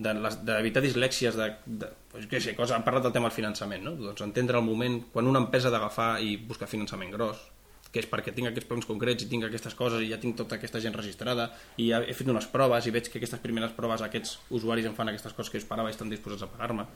d'evitar 0.00 0.80
dislèxies 0.82 1.36
de, 1.36 1.46
de 1.66 1.88
pues, 2.12 2.26
què 2.30 2.40
sé, 2.40 2.54
cosa, 2.56 2.76
han 2.76 2.84
parlat 2.86 3.04
del 3.04 3.12
tema 3.12 3.28
del 3.28 3.36
finançament 3.36 3.82
no? 3.84 3.94
doncs 3.98 4.22
entendre 4.24 4.60
el 4.60 4.64
moment 4.64 5.00
quan 5.12 5.28
una 5.28 5.42
empresa 5.42 5.68
ha 5.68 5.74
d'agafar 5.74 6.10
i 6.24 6.36
buscar 6.48 6.68
finançament 6.70 7.12
gros 7.12 7.42
que 7.90 7.98
és 8.00 8.08
perquè 8.08 8.32
tinc 8.32 8.48
aquests 8.48 8.68
plans 8.70 8.86
concrets 8.86 9.26
i 9.26 9.28
tinc 9.28 9.44
aquestes 9.44 9.74
coses 9.76 10.04
i 10.04 10.10
ja 10.12 10.20
tinc 10.22 10.38
tota 10.38 10.56
aquesta 10.56 10.80
gent 10.80 10.96
registrada 10.96 11.50
i 11.76 11.90
ja 11.90 12.00
he 12.00 12.14
fet 12.16 12.30
unes 12.30 12.46
proves 12.52 12.86
i 12.86 12.94
veig 12.94 13.10
que 13.10 13.18
aquestes 13.18 13.42
primeres 13.42 13.74
proves 13.76 14.04
aquests 14.06 14.38
usuaris 14.56 14.86
em 14.88 14.94
fan 14.96 15.10
aquestes 15.10 15.34
coses 15.36 15.50
que 15.50 15.58
jo 15.58 15.64
esperava 15.64 15.90
i 15.90 15.96
estan 15.96 16.12
disposats 16.12 16.46
a 16.46 16.52
pagar-me 16.52 16.86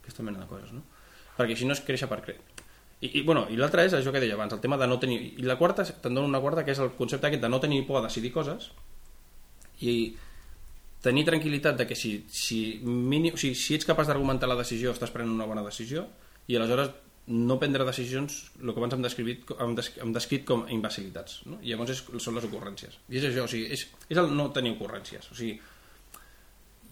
aquesta 0.00 0.24
mena 0.24 0.44
de 0.44 0.48
coses 0.48 0.72
no? 0.72 0.84
Perquè 1.38 1.56
si 1.58 1.68
no 1.68 1.76
es 1.76 1.82
créixer 1.86 2.10
per 2.10 2.20
cre... 2.24 2.38
I, 3.04 3.10
i, 3.18 3.22
bueno, 3.26 3.44
i 3.52 3.58
l'altra 3.58 3.84
és 3.84 3.92
això 3.92 4.12
que 4.14 4.20
deia 4.22 4.36
abans, 4.38 4.54
el 4.56 4.62
tema 4.62 4.78
de 4.80 4.88
no 4.88 5.00
tenir... 5.02 5.18
I 5.36 5.44
la 5.44 5.58
quarta, 5.60 5.84
te'n 5.84 6.14
dono 6.14 6.28
una 6.30 6.40
quarta, 6.40 6.64
que 6.64 6.72
és 6.72 6.80
el 6.80 6.94
concepte 6.96 7.28
aquest 7.28 7.42
de 7.42 7.50
no 7.52 7.60
tenir 7.60 7.82
por 7.88 8.00
a 8.00 8.04
decidir 8.06 8.32
coses 8.32 8.70
i 9.84 10.14
tenir 11.04 11.26
tranquil·litat 11.28 11.76
de 11.76 11.86
que 11.88 11.96
si, 11.98 12.14
si, 12.32 12.60
mínim, 12.84 13.34
o 13.34 13.40
sigui, 13.40 13.58
si 13.58 13.76
ets 13.76 13.88
capaç 13.88 14.08
d'argumentar 14.08 14.48
la 14.48 14.56
decisió 14.56 14.94
estàs 14.94 15.12
prenent 15.12 15.34
una 15.34 15.48
bona 15.50 15.64
decisió 15.66 16.06
i 16.48 16.56
aleshores 16.56 16.94
no 17.26 17.58
prendre 17.60 17.84
decisions 17.84 18.38
el 18.60 18.72
que 18.72 18.80
abans 18.80 18.96
hem 18.96 19.04
descrit, 19.04 19.52
hem 19.60 19.74
des, 19.76 19.90
hem 20.00 20.12
descrit 20.12 20.44
com 20.48 20.66
imbecilitats 20.72 21.42
no? 21.48 21.58
i 21.64 21.72
llavors 21.72 21.94
és, 21.94 22.02
són 22.20 22.36
les 22.36 22.44
ocurrències 22.48 22.98
i 23.08 23.20
és 23.20 23.28
això, 23.30 23.46
o 23.46 23.50
sigui, 23.50 23.70
és, 23.72 23.86
és 24.08 24.20
el 24.20 24.32
no 24.36 24.50
tenir 24.56 24.74
ocurrències 24.76 25.30
o 25.32 25.36
sigui, 25.36 25.56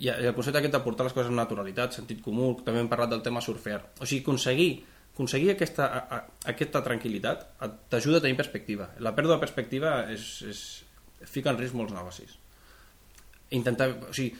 i 0.00 0.08
el 0.12 0.32
concepte 0.34 0.58
aquest 0.58 0.74
de 0.74 0.80
portar 0.84 1.04
les 1.06 1.14
coses 1.14 1.28
amb 1.30 1.38
naturalitat, 1.38 1.94
sentit 1.98 2.22
comú 2.24 2.54
també 2.64 2.80
hem 2.80 2.88
parlat 2.90 3.12
del 3.12 3.22
tema 3.22 3.42
surfear 3.44 3.82
o 4.00 4.06
sigui, 4.06 4.22
aconseguir 4.24 4.70
aconseguir 5.12 5.50
aquesta, 5.52 5.86
a, 5.86 6.00
a, 6.16 6.20
aquesta 6.52 6.80
tranquil·litat 6.84 7.44
t'ajuda 7.92 8.20
a 8.20 8.24
tenir 8.24 8.38
perspectiva. 8.38 8.88
La 9.04 9.12
pèrdua 9.16 9.36
de 9.36 9.44
perspectiva 9.44 9.90
és, 10.12 10.24
és, 10.48 10.62
fica 11.28 11.52
en 11.52 11.60
risc 11.60 11.76
molts 11.76 11.92
negocis. 11.92 12.38
Intentar, 13.52 13.90
o 14.08 14.14
sigui, 14.16 14.32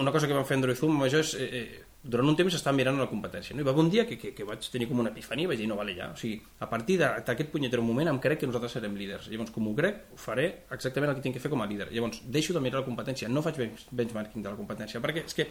una 0.00 0.12
cosa 0.14 0.28
que 0.28 0.36
vam 0.36 0.46
fer 0.48 0.56
Android 0.58 0.80
Zoom 0.80 1.04
això 1.04 1.20
és, 1.20 1.34
eh, 1.36 1.48
eh, 1.60 1.84
durant 2.08 2.30
un 2.30 2.36
temps 2.38 2.54
estava 2.56 2.76
mirant 2.76 2.96
la 2.96 3.06
competència, 3.10 3.54
no? 3.54 3.60
i 3.60 3.66
va 3.66 3.74
haver 3.74 3.84
un 3.84 3.90
dia 3.92 4.06
que, 4.08 4.16
que, 4.20 4.30
que 4.36 4.46
vaig 4.48 4.64
tenir 4.72 4.88
com 4.88 5.02
una 5.02 5.10
epifania 5.12 5.44
i 5.44 5.50
vaig 5.50 5.60
dir, 5.60 5.66
no, 5.68 5.76
vale, 5.76 5.92
ja, 5.96 6.08
o 6.14 6.16
sigui, 6.16 6.38
a 6.64 6.68
partir 6.70 6.96
d'aquest 7.02 7.50
punyetero 7.52 7.84
moment 7.84 8.08
em 8.14 8.20
crec 8.24 8.40
que 8.42 8.48
nosaltres 8.48 8.78
serem 8.78 8.96
líders, 8.96 9.28
llavors 9.28 9.52
com 9.52 9.68
ho 9.68 9.74
crec, 9.76 10.06
ho 10.14 10.20
faré 10.20 10.46
exactament 10.72 11.12
el 11.12 11.18
que 11.18 11.26
tinc 11.26 11.36
que 11.36 11.42
fer 11.44 11.52
com 11.52 11.60
a 11.60 11.68
líder, 11.68 11.90
llavors 11.92 12.22
deixo 12.24 12.56
de 12.56 12.64
mirar 12.64 12.80
la 12.80 12.86
competència, 12.88 13.28
no 13.28 13.44
faig 13.44 13.60
benchmarking 13.60 14.46
de 14.46 14.48
la 14.48 14.56
competència, 14.56 15.04
perquè 15.04 15.26
és 15.28 15.36
que 15.36 15.50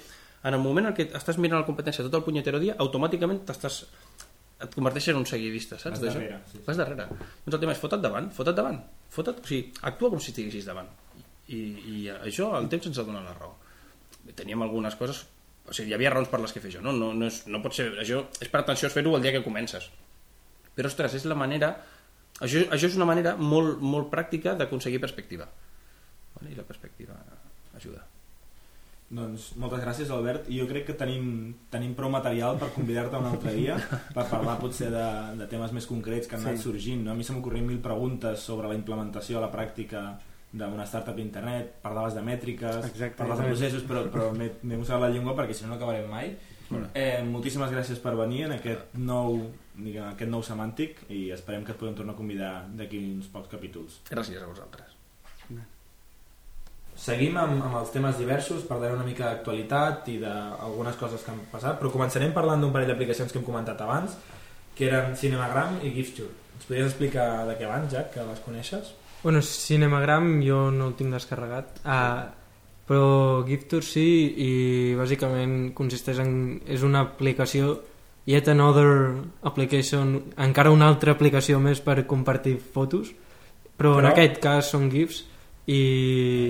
en 0.50 0.58
el 0.58 0.64
moment 0.64 0.90
en 0.90 0.98
què 0.98 1.12
estàs 1.22 1.38
mirant 1.38 1.62
la 1.62 1.70
competència 1.70 2.06
tot 2.08 2.18
el 2.18 2.26
punyetero 2.26 2.62
dia, 2.64 2.78
automàticament 2.82 3.46
t'estàs 3.46 3.84
et 4.58 4.74
converteixes 4.74 5.14
en 5.14 5.22
un 5.22 5.26
seguidista, 5.30 5.78
saps? 5.78 6.00
Vas 6.02 6.16
darrere, 6.16 6.40
sí, 6.50 6.58
sí. 6.58 6.64
Vas 6.66 6.80
darrere. 6.80 7.06
Doncs 7.46 7.58
el 7.60 7.62
tema 7.62 7.76
és 7.76 7.82
fota't 7.82 8.02
davant, 8.02 8.30
fota't 8.34 8.58
davant. 8.58 8.80
Fota't, 9.14 9.44
o 9.44 9.50
sigui, 9.50 9.68
actua 9.86 10.10
com 10.10 10.22
si 10.24 10.32
estiguessis 10.34 10.66
davant. 10.66 10.90
I, 11.54 11.60
I 11.94 11.98
això 12.16 12.50
el 12.58 12.66
temps 12.72 12.90
ens 12.90 12.98
ha 12.98 13.06
donat 13.06 13.28
la 13.28 13.36
raó. 13.38 13.54
Teníem 14.34 14.66
algunes 14.66 14.98
coses... 15.00 15.28
O 15.68 15.74
sigui, 15.76 15.92
hi 15.92 15.96
havia 15.98 16.10
raons 16.14 16.30
per 16.32 16.40
les 16.40 16.54
que 16.56 16.62
fer 16.64 16.70
això, 16.72 16.82
no? 16.84 16.94
No, 16.96 17.12
no, 17.14 17.28
és, 17.28 17.42
no 17.52 17.60
pot 17.64 17.76
ser... 17.76 17.90
Això 18.00 18.22
és 18.40 18.48
per 18.52 18.62
atenció 18.62 18.90
fer-ho 18.94 19.16
el 19.18 19.22
dia 19.26 19.34
que 19.36 19.44
comences. 19.44 19.90
Però, 20.78 20.88
ostres, 20.88 21.14
és 21.20 21.26
la 21.28 21.36
manera... 21.36 21.74
Això, 22.40 22.62
això 22.72 22.86
és 22.88 22.96
una 22.96 23.08
manera 23.10 23.34
molt, 23.36 23.82
molt 23.82 24.12
pràctica 24.14 24.54
d'aconseguir 24.56 25.00
perspectiva. 25.04 25.48
Vale? 26.38 26.54
I 26.54 26.56
la 26.60 26.64
perspectiva 26.68 27.16
ajuda. 27.76 28.04
Doncs 29.10 29.54
moltes 29.56 29.80
gràcies, 29.84 30.10
Albert. 30.12 30.50
I 30.52 30.58
jo 30.60 30.66
crec 30.68 30.86
que 30.90 30.96
tenim, 31.00 31.28
tenim 31.72 31.94
prou 31.96 32.12
material 32.12 32.58
per 32.60 32.68
convidar-te 32.76 33.16
un 33.20 33.28
altre 33.30 33.54
dia 33.56 33.78
per 34.14 34.26
parlar 34.28 34.58
potser 34.60 34.90
de, 34.92 35.06
de 35.40 35.48
temes 35.48 35.72
més 35.76 35.88
concrets 35.88 36.28
que 36.28 36.36
han 36.36 36.44
anat 36.44 36.60
Sí. 36.60 36.66
sorgint. 36.68 37.06
No? 37.06 37.14
A 37.14 37.16
mi 37.16 37.24
se 37.24 37.32
m'ocorren 37.36 37.66
mil 37.68 37.80
preguntes 37.84 38.44
sobre 38.44 38.68
la 38.68 38.76
implementació 38.76 39.40
a 39.40 39.46
la 39.46 39.52
pràctica 39.54 40.04
d'una 40.52 40.86
startup 40.88 41.16
d'internet, 41.18 41.74
parlaves 41.84 42.16
de 42.16 42.24
mètriques, 42.24 42.86
Exacte, 42.88 43.18
parlaves 43.20 43.44
de 43.44 43.50
processos, 43.52 43.88
però, 43.88 44.06
però 44.12 44.30
m'he 44.34 44.78
mossegat 44.78 45.04
la 45.04 45.12
llengua 45.14 45.36
perquè 45.36 45.54
si 45.54 45.66
no 45.66 45.74
no 45.74 45.80
acabarem 45.80 46.08
mai. 46.10 46.36
Bueno. 46.70 46.90
Eh, 46.94 47.24
moltíssimes 47.24 47.72
gràcies 47.72 48.00
per 48.04 48.16
venir 48.20 48.46
en 48.48 48.58
aquest 48.58 48.96
nou, 49.00 49.40
diguem, 49.76 50.10
aquest 50.10 50.32
nou 50.32 50.44
semàntic 50.44 51.06
i 51.10 51.30
esperem 51.36 51.64
que 51.64 51.76
et 51.76 51.80
podem 51.80 51.96
tornar 51.96 52.16
a 52.16 52.20
convidar 52.20 52.54
d'aquí 52.80 53.00
uns 53.14 53.28
pocs 53.32 53.52
capítols. 53.52 54.02
Gràcies 54.12 54.42
a 54.42 54.48
vosaltres. 54.50 54.98
Seguim 56.98 57.36
amb, 57.38 57.62
amb 57.62 57.76
els 57.78 57.92
temes 57.94 58.18
diversos, 58.18 58.64
parlarem 58.66 58.98
una 58.98 59.06
mica 59.06 59.28
d'actualitat 59.28 60.08
i 60.10 60.16
d'algunes 60.18 60.96
coses 60.98 61.22
que 61.22 61.30
han 61.30 61.44
passat, 61.52 61.78
però 61.78 61.92
començarem 61.94 62.34
parlant 62.34 62.64
d'un 62.64 62.74
parell 62.74 62.90
d'aplicacions 62.90 63.32
que 63.32 63.38
hem 63.38 63.46
comentat 63.46 63.84
abans, 63.86 64.16
que 64.74 64.88
eren 64.90 65.14
Cinemagram 65.16 65.78
i 65.86 65.92
Gifture. 65.94 66.32
Ens 66.58 66.66
podries 66.66 66.90
explicar 66.90 67.28
de 67.46 67.54
què 67.60 67.70
van, 67.70 67.86
Jack, 67.92 68.16
que 68.16 68.26
les 68.26 68.42
coneixes? 68.42 68.96
Bueno, 69.24 69.42
Cinemagram 69.42 70.42
jo 70.46 70.68
no 70.72 70.92
el 70.92 70.98
tinc 71.00 71.16
descarregat, 71.16 71.82
ah, 71.86 72.30
però 72.88 73.44
Giftur 73.48 73.82
sí 73.84 74.08
i 74.40 74.52
bàsicament 75.00 75.74
consisteix 75.76 76.22
en... 76.24 76.34
és 76.70 76.86
una 76.88 77.04
aplicació 77.10 77.76
yet 78.28 78.48
another 78.52 79.16
application, 79.48 80.18
encara 80.38 80.72
una 80.72 80.88
altra 80.92 81.16
aplicació 81.16 81.60
més 81.64 81.82
per 81.84 82.02
compartir 82.08 82.58
fotos, 82.60 83.14
però, 83.78 83.96
però... 83.96 84.00
en 84.04 84.10
aquest 84.12 84.40
cas 84.44 84.72
són 84.74 84.90
GIFs 84.92 85.24
i, 85.68 85.82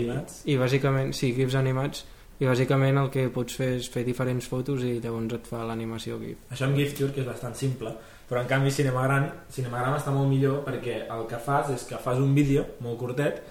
Animats? 0.03 0.43
i 0.45 0.57
bàsicament, 0.57 1.13
sí, 1.17 1.31
GIFs 1.37 1.57
animats 1.57 2.05
i 2.37 2.45
bàsicament 2.45 2.99
el 3.01 3.09
que 3.13 3.27
pots 3.33 3.57
fer 3.57 3.71
és 3.79 3.89
fer 3.93 4.03
diferents 4.05 4.45
fotos 4.49 4.83
i 4.85 4.97
llavors 5.01 5.37
et 5.39 5.49
fa 5.49 5.63
l'animació 5.65 6.19
GIF. 6.21 6.43
Això 6.53 6.67
amb 6.67 6.77
Gifture, 6.77 7.13
que 7.13 7.23
és 7.23 7.29
bastant 7.29 7.55
simple, 7.57 7.93
però 8.27 8.41
en 8.41 8.47
canvi 8.49 8.71
Cinemagram, 8.75 9.29
Cinemagram 9.55 9.95
està 9.99 10.11
molt 10.11 10.27
millor 10.29 10.63
perquè 10.65 11.05
el 11.07 11.25
que 11.29 11.37
fas 11.39 11.69
és 11.71 11.83
que 11.87 11.97
fas 12.03 12.17
un 12.19 12.33
vídeo 12.35 12.65
molt 12.83 12.99
curtet 12.99 13.41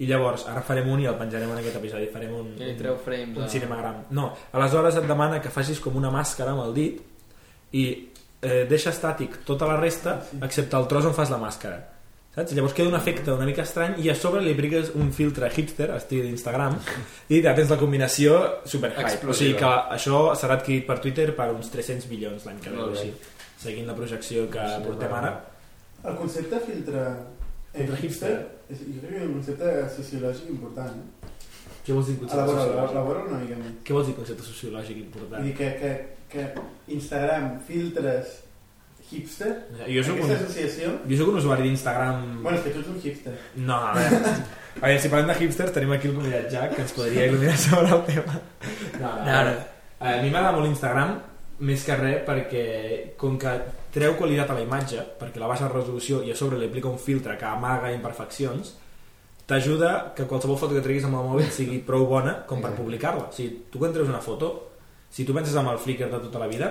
i 0.00 0.06
llavors, 0.08 0.46
ara 0.48 0.62
farem 0.64 0.88
un 0.88 1.00
i 1.02 1.06
el 1.08 1.14
penjarem 1.20 1.50
en 1.52 1.58
aquest 1.60 1.76
episodi, 1.76 2.06
farem 2.12 2.32
un, 2.34 2.50
I 2.60 2.74
treu 2.78 2.96
frames 3.04 3.36
un 3.36 3.44
a- 3.44 3.48
cinemagram. 3.52 4.02
No, 4.16 4.30
aleshores 4.52 4.96
et 4.96 5.06
demana 5.08 5.40
que 5.44 5.50
facis 5.52 5.80
com 5.80 5.96
una 6.00 6.10
màscara 6.12 6.52
amb 6.54 6.62
el 6.64 6.74
dit 6.74 7.00
i 7.76 7.86
eh, 8.42 8.64
deixa 8.68 8.90
estàtic 8.94 9.42
tota 9.44 9.66
la 9.68 9.76
resta 9.80 10.18
excepte 10.42 10.76
el 10.76 10.86
tros 10.88 11.04
on 11.08 11.12
fas 11.16 11.30
la 11.32 11.36
màscara. 11.40 11.80
Saps? 12.30 12.52
Llavors 12.54 12.72
queda 12.72 12.88
un 12.88 12.94
efecte 12.94 13.32
una 13.34 13.44
mica 13.44 13.64
estrany 13.66 13.96
i 14.04 14.08
a 14.08 14.14
sobre 14.14 14.40
li 14.40 14.52
apliques 14.54 14.92
un 14.94 15.10
filtre 15.12 15.48
hipster, 15.50 15.88
estil 15.96 16.22
d'Instagram, 16.28 16.76
i 17.28 17.40
ja 17.42 17.52
tens 17.56 17.68
la 17.74 17.76
combinació 17.80 18.36
super 18.70 18.92
hype. 18.94 19.26
O 19.26 19.34
sigui 19.34 19.56
que 19.58 19.66
això 19.96 20.20
serà 20.38 20.54
adquirit 20.60 20.86
per 20.86 21.00
Twitter 21.02 21.32
per 21.36 21.48
uns 21.52 21.68
300 21.74 22.06
milions 22.08 22.46
l'any 22.46 22.60
que 22.62 22.70
ve, 22.70 22.76
Molt 22.78 22.94
o 22.94 23.00
bé. 23.02 23.12
Seguint 23.60 23.86
la 23.90 23.96
projecció 23.98 24.46
que 24.52 24.66
portem 24.86 25.12
ara. 25.20 25.32
El 26.04 26.16
concepte 26.16 26.60
filtre 26.64 27.00
eh, 27.06 27.78
Filtre 27.84 27.98
hipster, 28.02 28.34
és, 28.72 28.78
jo 28.82 29.00
crec 29.02 29.10
que 29.12 29.18
és 29.20 29.26
un 29.28 29.34
concepte 29.36 29.72
sociològic 29.96 30.48
important. 30.54 31.00
Eh? 31.00 31.32
Què 31.84 31.94
vols 31.96 32.08
dir 32.10 32.16
concepte 32.20 32.42
Elabora, 32.42 32.62
sociològic? 32.64 32.94
elabora 32.96 33.24
una 33.28 33.40
mica 33.42 33.58
més. 33.60 33.74
Què 33.86 33.96
vols 33.96 34.08
dir 34.10 34.14
concepte 34.16 34.46
sociològic 34.46 34.96
Vull 34.96 35.04
important? 35.06 35.44
dir 35.46 35.54
que, 35.58 35.68
que, 35.80 35.92
que 36.32 36.46
Instagram 36.96 37.50
filtres 37.68 38.38
hipster, 39.10 39.48
Jo 39.90 40.02
soc, 40.06 40.18
aquesta 40.20 40.34
un, 40.36 40.42
associació... 40.44 40.90
jo 41.10 41.16
soc 41.18 41.30
un 41.32 41.38
usuari 41.40 41.64
d'Instagram 41.66 42.20
Bueno, 42.44 42.58
és 42.58 42.62
que 42.66 42.70
tu 42.74 42.82
ets 42.82 42.90
un 42.92 43.00
hipster. 43.02 43.32
No, 43.56 43.78
a 43.88 43.94
veure, 43.96 44.20
a 44.76 44.84
veure, 44.84 45.00
si 45.02 45.10
parlem 45.10 45.32
de 45.32 45.38
hipsters 45.40 45.72
tenim 45.74 45.94
aquí 45.96 46.10
el 46.10 46.14
convidat 46.18 46.46
Jack 46.52 46.76
que 46.76 46.84
ens 46.84 46.94
podria 46.94 47.24
il·luminar 47.26 47.56
sobre 47.58 47.90
el 47.96 48.04
tema 48.06 48.36
no, 49.00 49.08
no, 49.08 49.24
No, 49.26 49.40
no. 49.50 49.56
A 50.00 50.14
mi 50.22 50.30
m'agrada 50.30 50.54
molt 50.54 50.68
l'Instagram 50.68 51.16
més 51.60 51.82
que 51.84 51.96
res 51.96 52.22
perquè 52.26 52.64
com 53.20 53.36
que 53.40 53.52
treu 53.94 54.14
qualitat 54.16 54.52
a 54.52 54.56
la 54.56 54.64
imatge 54.64 55.02
perquè 55.20 55.42
la 55.42 55.50
baixa 55.50 55.68
resolució 55.68 56.22
i 56.24 56.32
a 56.32 56.36
sobre 56.38 56.58
li 56.58 56.68
aplica 56.70 56.88
un 56.88 56.98
filtre 56.98 57.36
que 57.40 57.48
amaga 57.48 57.92
imperfeccions 57.92 58.74
t'ajuda 59.50 60.12
que 60.16 60.28
qualsevol 60.30 60.58
foto 60.60 60.76
que 60.76 60.84
treguis 60.84 61.04
amb 61.08 61.18
el 61.20 61.28
mòbil 61.32 61.50
sigui 61.52 61.82
prou 61.86 62.06
bona 62.08 62.40
com 62.48 62.62
per 62.64 62.72
publicar-la 62.78 63.28
o 63.28 63.32
sigui, 63.34 63.66
tu 63.70 63.82
quan 63.82 63.92
treus 63.92 64.08
una 64.08 64.22
foto 64.24 64.52
si 65.10 65.26
tu 65.26 65.34
penses 65.34 65.56
amb 65.58 65.72
el 65.72 65.82
Flickr 65.82 66.08
de 66.08 66.22
tota 66.22 66.38
la 66.38 66.48
vida 66.50 66.70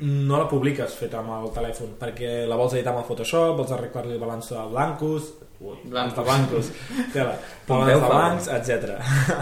no 0.00 0.38
la 0.38 0.48
publiques 0.48 0.94
feta 0.96 1.18
amb 1.20 1.34
el 1.36 1.50
telèfon 1.52 1.92
perquè 2.00 2.46
la 2.48 2.56
vols 2.56 2.72
editar 2.76 2.94
amb 2.94 3.02
el 3.02 3.08
Photoshop, 3.08 3.58
vols 3.58 3.72
arreglar-li 3.76 4.14
el 4.16 4.22
balanç 4.22 4.48
de 4.54 4.62
blancos, 4.70 5.26
ui, 5.60 5.76
Blancos. 5.84 6.16
de 6.16 6.24
blancos, 6.24 6.70
tela, 7.12 7.34
balanç 7.68 7.90
de 7.92 8.08
blancs, 8.08 8.48
etc. 8.56 8.94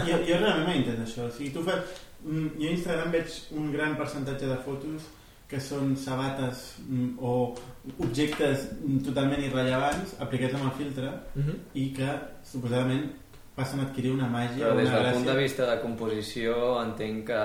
Jo, 0.09 0.17
jo 0.27 0.39
realment 0.41 0.67
m'he 0.67 0.75
entès 0.81 0.99
això. 1.05 1.29
O 1.29 1.31
sigui, 1.31 1.53
tu 1.55 1.63
fas... 1.63 2.08
mm, 2.23 2.49
Jo 2.59 2.67
a 2.67 2.71
Instagram 2.71 3.11
veig 3.11 3.39
un 3.51 3.71
gran 3.71 3.95
percentatge 3.97 4.45
de 4.47 4.57
fotos 4.65 5.07
que 5.49 5.59
són 5.59 5.95
sabates 5.97 6.75
mm, 6.87 7.15
o 7.19 7.55
objectes 7.99 8.67
mm, 8.83 8.99
totalment 9.07 9.41
irrellevants 9.41 10.15
aplicats 10.21 10.53
amb 10.59 10.65
el 10.69 10.75
filtre 10.77 11.09
Uh 11.35 11.41
-huh. 11.45 11.55
i 11.73 11.91
que 11.93 12.09
suposadament 12.43 13.09
passen 13.55 13.79
a 13.79 13.83
adquirir 13.83 14.11
una 14.13 14.27
màgia 14.27 14.67
Però 14.67 14.75
des 14.77 14.87
una 14.87 14.99
del 15.01 15.13
punt 15.13 15.25
de 15.25 15.31
gràcia. 15.31 15.41
vista 15.43 15.65
de 15.75 15.81
composició 15.81 16.81
entenc 16.83 17.25
que 17.27 17.41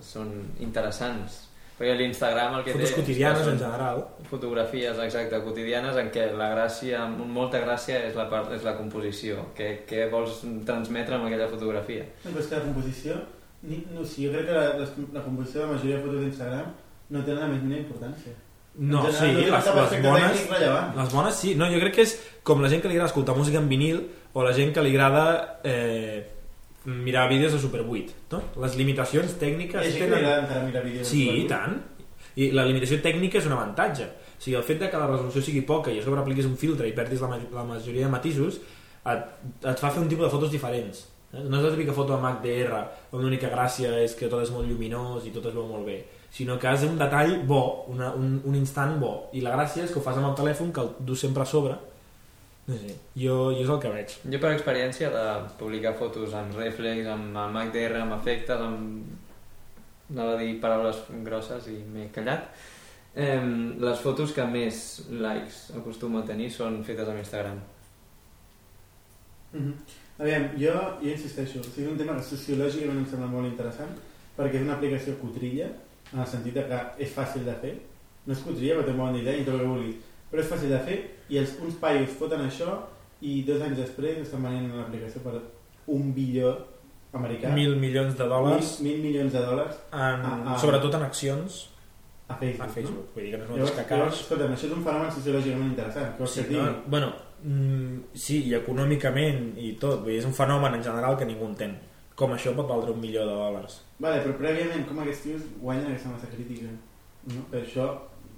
són 0.00 0.28
interessants. 0.60 1.42
Perquè 1.78 1.94
l'Instagram 1.96 2.54
el 2.54 2.64
que 2.64 2.72
Fotos 2.72 2.88
té... 2.90 2.94
quotidianes 2.94 3.38
són 3.44 3.52
en 3.52 3.58
general. 3.58 4.04
Fotografies, 4.30 4.98
exacte, 4.98 5.40
quotidianes 5.42 5.96
en 5.96 6.10
què 6.10 6.32
la 6.32 6.54
gràcia, 6.54 7.02
amb 7.02 7.18
molta 7.26 7.58
gràcia, 7.60 7.98
és 8.08 8.14
la, 8.14 8.30
part, 8.30 8.52
és 8.52 8.62
la 8.64 8.76
composició. 8.78 9.46
Què, 9.56 9.84
què 9.86 10.08
vols 10.10 10.40
transmetre 10.64 11.14
amb 11.16 11.26
aquella 11.26 11.48
fotografia? 11.48 12.04
No, 12.24 12.30
però 12.30 12.40
és 12.40 12.46
que 12.46 12.54
la 12.56 12.62
composició... 12.62 13.14
Ni, 13.62 13.80
no, 13.94 14.04
sigui, 14.04 14.28
jo 14.28 14.34
crec 14.34 14.46
que 14.50 14.56
la, 14.56 14.66
la, 14.78 14.88
la 15.14 15.22
composició 15.24 15.62
de 15.62 15.66
la 15.66 15.72
majoria 15.72 15.96
de 15.96 16.02
fotos 16.02 16.20
d'Instagram 16.20 16.74
no 17.10 17.22
tenen 17.24 17.40
la 17.40 17.48
més 17.48 17.62
mínima 17.62 17.80
importància. 17.84 18.34
No, 18.76 19.06
En 19.06 19.12
sí, 19.12 19.24
general, 19.24 19.62
no 19.64 19.74
les, 19.80 19.92
les 19.92 20.02
bones... 20.04 20.46
Les 20.96 21.12
bones 21.14 21.34
sí, 21.34 21.54
no, 21.56 21.68
jo 21.72 21.80
crec 21.80 21.94
que 21.96 22.04
és 22.04 22.14
com 22.44 22.60
la 22.60 22.68
gent 22.68 22.82
que 22.84 22.90
li 22.90 22.98
agrada 22.98 23.08
escoltar 23.08 23.36
música 23.36 23.62
en 23.62 23.70
vinil 23.70 24.02
o 24.36 24.44
la 24.44 24.52
gent 24.52 24.74
que 24.76 24.84
li 24.84 24.92
agrada 24.92 25.60
eh, 25.64 26.26
mirar 26.84 27.30
vídeos 27.30 27.56
de 27.56 27.60
Super 27.62 27.80
8, 27.80 28.12
no? 28.34 28.42
Les 28.62 28.76
limitacions 28.76 29.32
Hi 29.32 29.40
tècniques 29.40 29.80
ha 29.80 29.86
gent 29.86 29.96
que 29.96 30.10
tenen... 30.12 30.44
encara 30.44 30.66
mirar 30.68 30.84
vídeos. 30.84 31.08
Sí, 31.08 31.24
i 31.40 31.46
tant. 31.48 31.80
I 32.36 32.50
la 32.52 32.66
limitació 32.68 33.00
tècnica 33.00 33.40
és 33.40 33.48
un 33.48 33.56
avantatge. 33.56 34.10
O 34.36 34.44
sigui, 34.44 34.58
el 34.60 34.66
fet 34.68 34.82
de 34.84 34.90
que 34.92 35.00
la 35.00 35.08
resolució 35.08 35.40
sigui 35.42 35.64
poca 35.64 35.90
i 35.94 36.02
a 36.02 36.04
sobre 36.04 36.20
apliquis 36.20 36.44
un 36.44 36.58
filtre 36.60 36.84
i 36.84 36.92
perdis 36.92 37.24
la, 37.24 37.32
ma 37.32 37.40
la 37.40 37.64
majoria 37.64 38.04
de 38.04 38.12
matisos 38.12 38.60
et, 38.60 39.28
et 39.64 39.80
fa 39.80 39.88
fer 39.88 40.02
un 40.04 40.10
tipus 40.12 40.28
de 40.28 40.34
fotos 40.36 40.52
diferents. 40.52 41.06
No 41.44 41.58
és 41.58 41.64
la 41.64 41.72
típica 41.74 41.94
foto 41.96 42.14
amb 42.16 42.28
HDR 42.28 42.78
on 43.12 43.24
l'única 43.24 43.50
gràcia 43.52 43.90
és 44.02 44.14
que 44.18 44.30
tot 44.32 44.42
és 44.44 44.52
molt 44.54 44.68
lluminós 44.68 45.26
i 45.26 45.32
tot 45.34 45.48
es 45.50 45.56
veu 45.56 45.66
molt 45.68 45.84
bé, 45.88 45.98
sinó 46.32 46.58
que 46.58 46.68
has 46.68 46.84
un 46.86 46.96
detall 46.98 47.38
bo, 47.48 47.84
una, 47.92 48.12
un, 48.14 48.40
un 48.44 48.56
instant 48.56 48.96
bo. 49.00 49.28
I 49.32 49.42
la 49.44 49.54
gràcia 49.56 49.84
és 49.84 49.92
que 49.92 50.00
ho 50.00 50.04
fas 50.04 50.18
amb 50.20 50.30
el 50.30 50.38
telèfon, 50.38 50.72
que 50.72 50.84
el 50.84 50.94
dus 51.08 51.24
sempre 51.26 51.44
a 51.44 51.48
sobre. 51.48 51.76
No 52.66 52.74
sé, 52.74 52.96
jo, 53.14 53.36
jo 53.54 53.62
és 53.62 53.70
el 53.70 53.82
que 53.82 53.92
veig. 53.92 54.14
Jo 54.32 54.40
per 54.42 54.54
experiència 54.56 55.10
de 55.14 55.26
publicar 55.60 55.94
fotos 55.98 56.34
amb 56.34 56.56
reflex, 56.58 57.06
amb, 57.12 57.36
amb 57.44 57.60
HDR, 57.62 58.00
amb 58.02 58.16
efectes, 58.18 58.64
amb... 58.64 59.12
anava 60.10 60.34
a 60.34 60.40
dir 60.40 60.56
paraules 60.62 61.04
grosses 61.26 61.68
i 61.70 61.76
m'he 61.92 62.08
callat. 62.14 62.50
Eh, 63.16 63.38
les 63.80 64.02
fotos 64.02 64.34
que 64.36 64.44
més 64.50 64.80
likes 65.08 65.70
acostumo 65.78 66.20
a 66.20 66.26
tenir 66.28 66.50
són 66.52 66.82
fetes 66.84 67.08
amb 67.08 67.22
Instagram. 67.22 67.62
Mm 69.52 69.62
-hmm. 69.62 70.05
Aviam, 70.18 70.46
jo, 70.56 70.72
jo 71.02 71.10
insisteixo, 71.12 71.60
o 71.60 71.64
sigui, 71.68 71.90
un 71.92 71.98
tema 72.00 72.14
que 72.16 72.24
sociològicament 72.24 73.02
em 73.02 73.08
sembla 73.10 73.28
molt 73.28 73.50
interessant 73.50 73.92
perquè 74.36 74.56
és 74.60 74.64
una 74.64 74.76
aplicació 74.78 75.16
cotrilla 75.20 75.66
en 76.12 76.22
el 76.22 76.28
sentit 76.30 76.54
que 76.56 76.78
és 77.04 77.12
fàcil 77.12 77.44
de 77.44 77.54
fer 77.60 77.74
no 78.26 78.32
és 78.32 78.40
cotrilla 78.44 78.78
però 78.78 78.86
té 78.86 78.94
un 78.94 79.00
bon 79.02 79.14
disseny 79.16 79.42
i 79.42 79.44
tot 79.44 79.54
el 79.58 79.60
que 79.64 79.72
vulguis 79.72 79.96
però 80.30 80.42
és 80.42 80.48
fàcil 80.52 80.72
de 80.72 80.80
fer 80.88 80.96
i 81.28 81.38
els, 81.42 81.52
uns 81.64 81.76
paios 81.82 82.16
foten 82.18 82.46
això 82.46 82.78
i 83.20 83.42
dos 83.46 83.60
anys 83.64 83.78
després 83.82 84.18
estan 84.24 84.42
venint 84.44 84.72
l'aplicació 84.76 85.20
per 85.24 85.36
un 85.92 86.10
bilió 86.16 86.54
americà 87.16 87.52
Mil 87.54 87.76
milions 87.80 88.16
de 88.16 88.26
dòlars, 88.28 88.74
mil, 88.80 88.96
mil 88.96 89.06
milions 89.10 89.32
de 89.36 89.44
dòlars 89.44 89.76
en, 89.92 90.24
Ah, 90.26 90.40
ah. 90.54 90.58
sobretot 90.60 90.94
en 90.98 91.02
accions 91.06 91.62
a 92.28 92.34
Facebook, 92.40 92.64
a 92.66 92.72
Facebook. 92.74 93.06
Vull 93.14 93.24
dir 93.28 93.30
que 93.32 93.38
no 93.38 93.44
és 93.44 93.48
no? 93.50 93.56
només 93.56 93.90
Llavors, 93.90 94.20
escolta'm, 94.24 94.52
això 94.56 94.66
és 94.66 94.72
un 94.74 94.84
fenomen 94.84 95.12
sociològicament 95.14 95.70
interessant 95.70 96.26
Sí, 96.26 96.40
que 96.42 96.48
digui? 96.48 96.60
no, 96.62 96.82
bueno, 96.88 97.12
mm, 97.46 98.16
sí, 98.18 98.42
i 98.50 98.54
econòmicament 98.58 99.54
i 99.62 99.72
tot, 99.80 100.02
vull 100.02 100.12
dir, 100.12 100.20
és 100.20 100.28
un 100.28 100.34
fenomen 100.36 100.74
en 100.76 100.84
general 100.84 101.16
que 101.18 101.28
ningú 101.28 101.46
entén. 101.48 101.76
Com 102.16 102.32
això 102.32 102.54
pot 102.56 102.68
valdre 102.68 102.94
un 102.94 103.00
milió 103.00 103.24
de 103.28 103.32
dòlars? 103.36 103.80
Vale, 104.00 104.20
però 104.24 104.36
prèviament, 104.40 104.86
com 104.88 105.00
aquests 105.02 105.24
tios 105.26 105.48
guanyen 105.60 105.90
aquesta 105.90 106.12
massa 106.14 106.30
crítica? 106.32 106.70
No? 107.32 107.42
Per 107.50 107.62
això... 107.62 107.90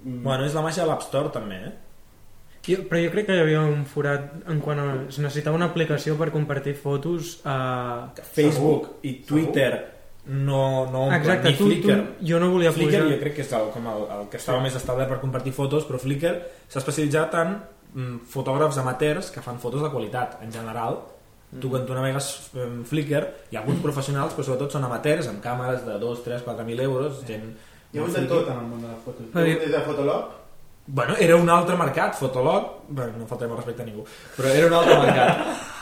mm, 0.03 0.23
Bueno, 0.23 0.45
és 0.45 0.57
la 0.57 0.65
màgia 0.65 0.83
de 0.83 0.89
l'App 0.91 1.05
Store 1.07 1.31
també, 1.35 1.61
eh? 1.69 1.75
Jo, 2.67 2.81
però 2.89 2.99
jo 3.01 3.11
crec 3.13 3.29
que 3.29 3.37
hi 3.37 3.39
havia 3.39 3.61
un 3.63 3.85
forat 3.87 4.33
en 4.51 4.59
quant 4.61 4.81
a... 4.83 4.87
Es 5.07 5.17
necessitava 5.23 5.55
una 5.55 5.69
aplicació 5.71 6.17
per 6.19 6.27
compartir 6.33 6.75
fotos 6.75 7.37
a... 7.47 8.11
Facebook 8.35 8.99
i 9.07 9.13
Twitter 9.25 9.71
no, 10.29 10.85
no 10.91 11.05
omplen, 11.07 11.21
Exacte, 11.21 11.49
ni 11.49 11.55
tu, 11.55 11.63
tu, 11.63 11.69
Flickr. 11.69 12.01
jo 12.21 12.39
no 12.43 12.51
volia 12.51 12.73
Flickr 12.75 12.99
pujar... 12.99 13.07
jo 13.13 13.19
crec 13.23 13.37
que 13.39 13.45
és 13.47 13.53
el, 13.55 13.69
com 13.73 13.87
el, 13.89 14.03
el 14.17 14.27
que 14.29 14.37
estava 14.37 14.59
més 14.61 14.75
establert 14.77 15.09
per 15.09 15.21
compartir 15.23 15.53
fotos, 15.55 15.87
però 15.87 15.97
Flickr 16.03 16.35
s'ha 16.67 16.81
especialitzat 16.83 17.37
en 17.39 17.55
fotògrafs 18.29 18.77
amateurs 18.77 19.31
que 19.33 19.41
fan 19.41 19.59
fotos 19.59 19.81
de 19.81 19.89
qualitat, 19.93 20.37
en 20.43 20.51
general. 20.53 21.01
Tu 21.49 21.69
quan 21.69 21.85
tu 21.87 21.95
navegues 21.97 22.51
en 22.61 22.83
Flickr, 22.85 23.23
hi 23.49 23.57
ha 23.57 23.63
alguns 23.63 23.79
professionals, 23.81 24.35
però 24.37 24.45
sobretot 24.45 24.75
són 24.75 24.85
amateurs, 24.85 25.31
amb 25.31 25.41
càmeres 25.41 25.81
de 25.87 25.95
2, 25.97 26.21
3, 26.27 26.43
4.000 26.45 26.83
euros, 26.85 27.23
gent... 27.25 27.47
Hi 27.89 27.97
ha 27.97 28.03
hagut 28.03 28.19
de 28.19 28.27
tot 28.29 28.51
en 28.51 28.59
el 28.61 28.67
món 28.69 28.83
de 28.83 28.91
les 28.91 28.99
fotos. 29.01 29.31
Ah, 29.33 29.41
Des 29.41 29.71
de 29.73 29.81
Fotolog, 29.81 30.27
Bueno, 30.91 31.15
era 31.19 31.35
un 31.35 31.49
altre 31.49 31.75
mercat, 31.77 32.15
Fotolog, 32.17 32.85
bueno, 32.89 33.13
no 33.17 33.27
faltarem 33.29 33.51
el 33.53 33.59
respecte 33.59 33.83
a 33.83 33.85
ningú, 33.85 34.05
però 34.35 34.49
era 34.49 34.65
un 34.67 34.73
altre 34.73 34.95
mercat. 35.03 35.43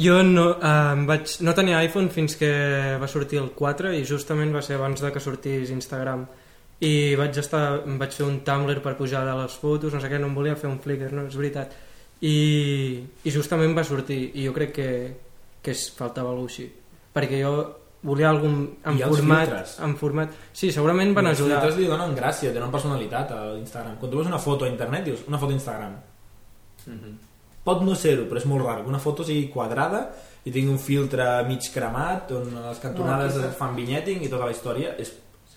Jo 0.00 0.20
no, 0.22 0.44
eh, 0.54 1.00
vaig, 1.06 1.32
no 1.44 1.52
tenia 1.52 1.80
iPhone 1.84 2.08
fins 2.14 2.36
que 2.38 2.50
va 2.98 3.08
sortir 3.10 3.40
el 3.40 3.50
4 3.58 3.90
i 3.98 4.04
justament 4.06 4.54
va 4.54 4.62
ser 4.62 4.78
abans 4.78 5.02
de 5.02 5.10
que 5.12 5.20
sortís 5.20 5.72
Instagram 5.74 6.22
i 6.80 7.14
vaig 7.18 7.36
estar, 7.36 7.82
em 7.84 7.98
vaig 8.00 8.14
fer 8.16 8.24
un 8.24 8.40
Tumblr 8.44 8.80
per 8.80 8.96
pujar 8.96 9.24
de 9.28 9.36
les 9.42 9.56
fotos, 9.60 9.92
no 9.92 10.00
sé 10.00 10.08
què, 10.08 10.20
no 10.20 10.30
em 10.30 10.36
volia 10.36 10.56
fer 10.56 10.70
un 10.70 10.78
Flickr, 10.80 11.12
no, 11.12 11.26
és 11.28 11.36
veritat 11.36 11.76
i, 12.20 13.00
i 13.24 13.32
justament 13.32 13.74
va 13.76 13.84
sortir 13.84 14.20
i 14.36 14.46
jo 14.46 14.54
crec 14.56 14.72
que, 14.76 14.88
que 15.64 15.72
es 15.72 15.86
faltava 15.96 16.32
alguna 16.32 16.50
així 16.52 16.66
perquè 17.14 17.40
jo 17.40 17.54
volia 18.02 18.30
algun 18.30 18.62
en 18.84 18.98
I 18.98 19.04
els 19.04 19.18
format, 19.18 19.72
en 19.84 19.96
format 20.00 20.36
sí, 20.52 20.70
segurament 20.72 21.12
van 21.16 21.30
Els 21.30 21.40
ajudar 21.40 21.60
filtres 21.60 21.80
li 21.80 21.88
donen 21.88 22.14
gràcia, 22.16 22.52
tenen 22.54 22.72
personalitat 22.72 23.34
a 23.36 23.40
l'Instagram. 23.50 23.98
Quan 24.00 24.12
tu 24.12 24.20
veus 24.20 24.30
una 24.30 24.40
foto 24.40 24.64
a 24.64 24.70
internet, 24.70 25.04
dius, 25.10 25.26
una 25.28 25.40
foto 25.40 25.52
a 25.52 25.58
Instagram. 25.58 25.98
Mhm. 26.86 27.18
Pot 27.64 27.82
no 27.84 27.94
ser-ho, 27.94 28.24
però 28.24 28.40
és 28.40 28.46
molt 28.48 28.64
raro 28.64 28.84
que 28.84 28.88
una 28.88 29.02
foto 29.02 29.24
sigui 29.24 29.50
quadrada 29.52 30.06
i 30.44 30.50
tingui 30.50 30.72
un 30.72 30.78
filtre 30.80 31.26
mig 31.44 31.66
cremat 31.74 32.32
on 32.32 32.54
les 32.54 32.80
cantonades 32.80 33.36
No, 33.36 33.42
aquí 33.44 33.58
fan 33.58 33.76
vignetting 33.76 34.24
i 34.24 34.30
tota 34.32 34.48
la 34.48 34.56
història 34.56 34.94
és 34.96 35.12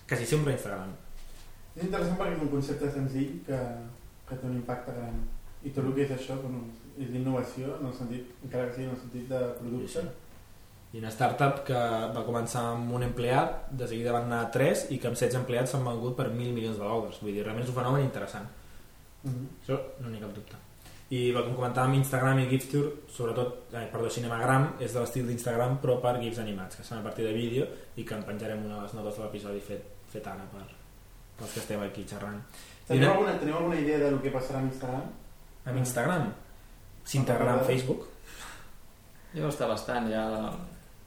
quasi 0.06 0.26
sempre 0.26 0.52
a 0.52 0.56
Instagram. 0.58 0.92
És 1.74 1.86
interessant 1.86 2.18
perquè 2.18 2.36
és 2.36 2.42
un 2.46 2.52
concepte 2.52 2.90
senzill 2.94 3.38
que, 3.46 3.60
que 4.28 4.36
té 4.40 4.50
un 4.50 4.58
impacte 4.60 4.94
gran. 4.96 5.22
I 5.64 5.72
tot 5.72 5.88
el 5.88 5.94
que 5.96 6.04
és 6.04 6.12
això 6.14 6.36
bueno, 6.42 6.66
és 7.00 7.08
d'innovació, 7.10 7.78
en 7.80 7.88
el 7.88 7.96
sentit, 7.96 8.28
encara 8.44 8.68
que 8.68 8.76
sigui 8.76 8.90
en 8.90 8.94
el 8.94 9.00
sentit 9.00 9.32
de 9.32 9.40
producte. 9.58 9.88
Sí, 9.88 10.04
sí. 10.04 10.20
I 10.94 11.00
una 11.00 11.10
startup 11.10 11.64
que 11.66 11.78
va 12.14 12.22
començar 12.22 12.60
amb 12.70 12.92
un 12.94 13.02
empleat, 13.02 13.64
de 13.74 13.88
seguida 13.90 14.12
van 14.14 14.28
anar 14.28 14.44
a 14.44 14.50
3 14.54 14.84
i 14.94 15.00
que 15.02 15.08
amb 15.10 15.18
16 15.18 15.40
empleats 15.40 15.74
s'han 15.74 15.82
vengut 15.88 16.14
per 16.14 16.28
1.000 16.28 16.54
milions 16.54 16.78
de 16.78 16.84
dòlars. 16.84 17.18
Vull 17.22 17.34
dir, 17.34 17.42
realment 17.42 17.66
és 17.66 17.72
un 17.72 17.78
fenomen 17.80 18.04
interessant. 18.04 18.46
Mhm. 19.24 19.48
Això 19.64 19.80
no 20.04 20.12
n'hi 20.12 20.20
ha 20.20 20.26
cap 20.28 20.36
dubte. 20.36 20.60
I 21.10 21.32
com 21.34 21.56
comentàvem, 21.56 21.98
Instagram 21.98 22.38
i 22.44 22.46
Gipsture, 22.52 22.92
sobretot, 23.10 23.74
eh, 23.74 23.88
perdó, 23.90 24.08
Cinemagram, 24.10 24.76
és 24.78 24.94
de 24.94 25.00
l'estil 25.00 25.26
d'Instagram 25.26 25.80
però 25.82 26.00
per 26.00 26.20
GIFs 26.20 26.38
animats, 26.38 26.76
que 26.76 26.84
són 26.84 26.98
a 26.98 27.02
partir 27.02 27.26
de 27.26 27.32
vídeo 27.32 27.66
i 27.96 28.04
que 28.04 28.14
en 28.14 28.22
penjarem 28.22 28.64
una 28.64 28.76
de 28.76 28.82
les 28.82 28.94
notes 28.94 29.16
de 29.16 29.22
l'episodi 29.22 29.60
fet, 29.60 29.84
fet 30.08 30.26
ara 30.26 30.46
per, 30.52 30.83
pels 31.38 31.52
que 31.54 31.62
estem 31.62 31.82
aquí 31.84 32.06
xerrant. 32.08 32.40
Teniu, 32.88 33.10
alguna, 33.10 33.38
teniu 33.40 33.56
alguna 33.60 33.78
idea 33.80 33.98
del 34.02 34.18
que 34.20 34.32
passarà 34.34 34.60
amb 34.60 34.72
Instagram? 34.72 35.06
Amb 35.64 35.80
Instagram 35.80 36.28
s'integrarà 37.08 37.58
amb 37.58 37.66
Facebook. 37.68 38.06
Jo 39.34 39.50
està 39.50 39.68
bastant, 39.70 40.08
ja... 40.12 40.24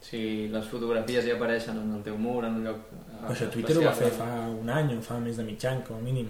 Si 0.08 0.20
les 0.48 0.68
fotografies 0.72 1.26
ja 1.26 1.34
apareixen 1.36 1.76
en 1.82 1.90
el 1.98 2.04
teu 2.06 2.16
mur, 2.22 2.38
en 2.46 2.60
un 2.60 2.68
lloc... 2.68 2.84
Però 2.94 3.34
això 3.34 3.48
Twitter 3.52 3.74
ho 3.80 3.82
va 3.84 3.92
fer 3.98 4.08
especial, 4.08 4.30
fa 4.30 4.62
un 4.62 4.70
any 4.72 4.94
o 4.94 5.02
fa 5.04 5.18
més 5.20 5.40
de 5.42 5.44
mig 5.44 5.66
any, 5.68 5.82
com 5.84 5.98
a 5.98 6.04
mínim. 6.06 6.30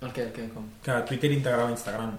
El 0.00 0.14
què, 0.14 0.28
el 0.28 0.32
què, 0.32 0.46
com? 0.54 0.70
Que 0.86 0.96
Twitter 1.10 1.32
integrava 1.34 1.74
Instagram. 1.74 2.14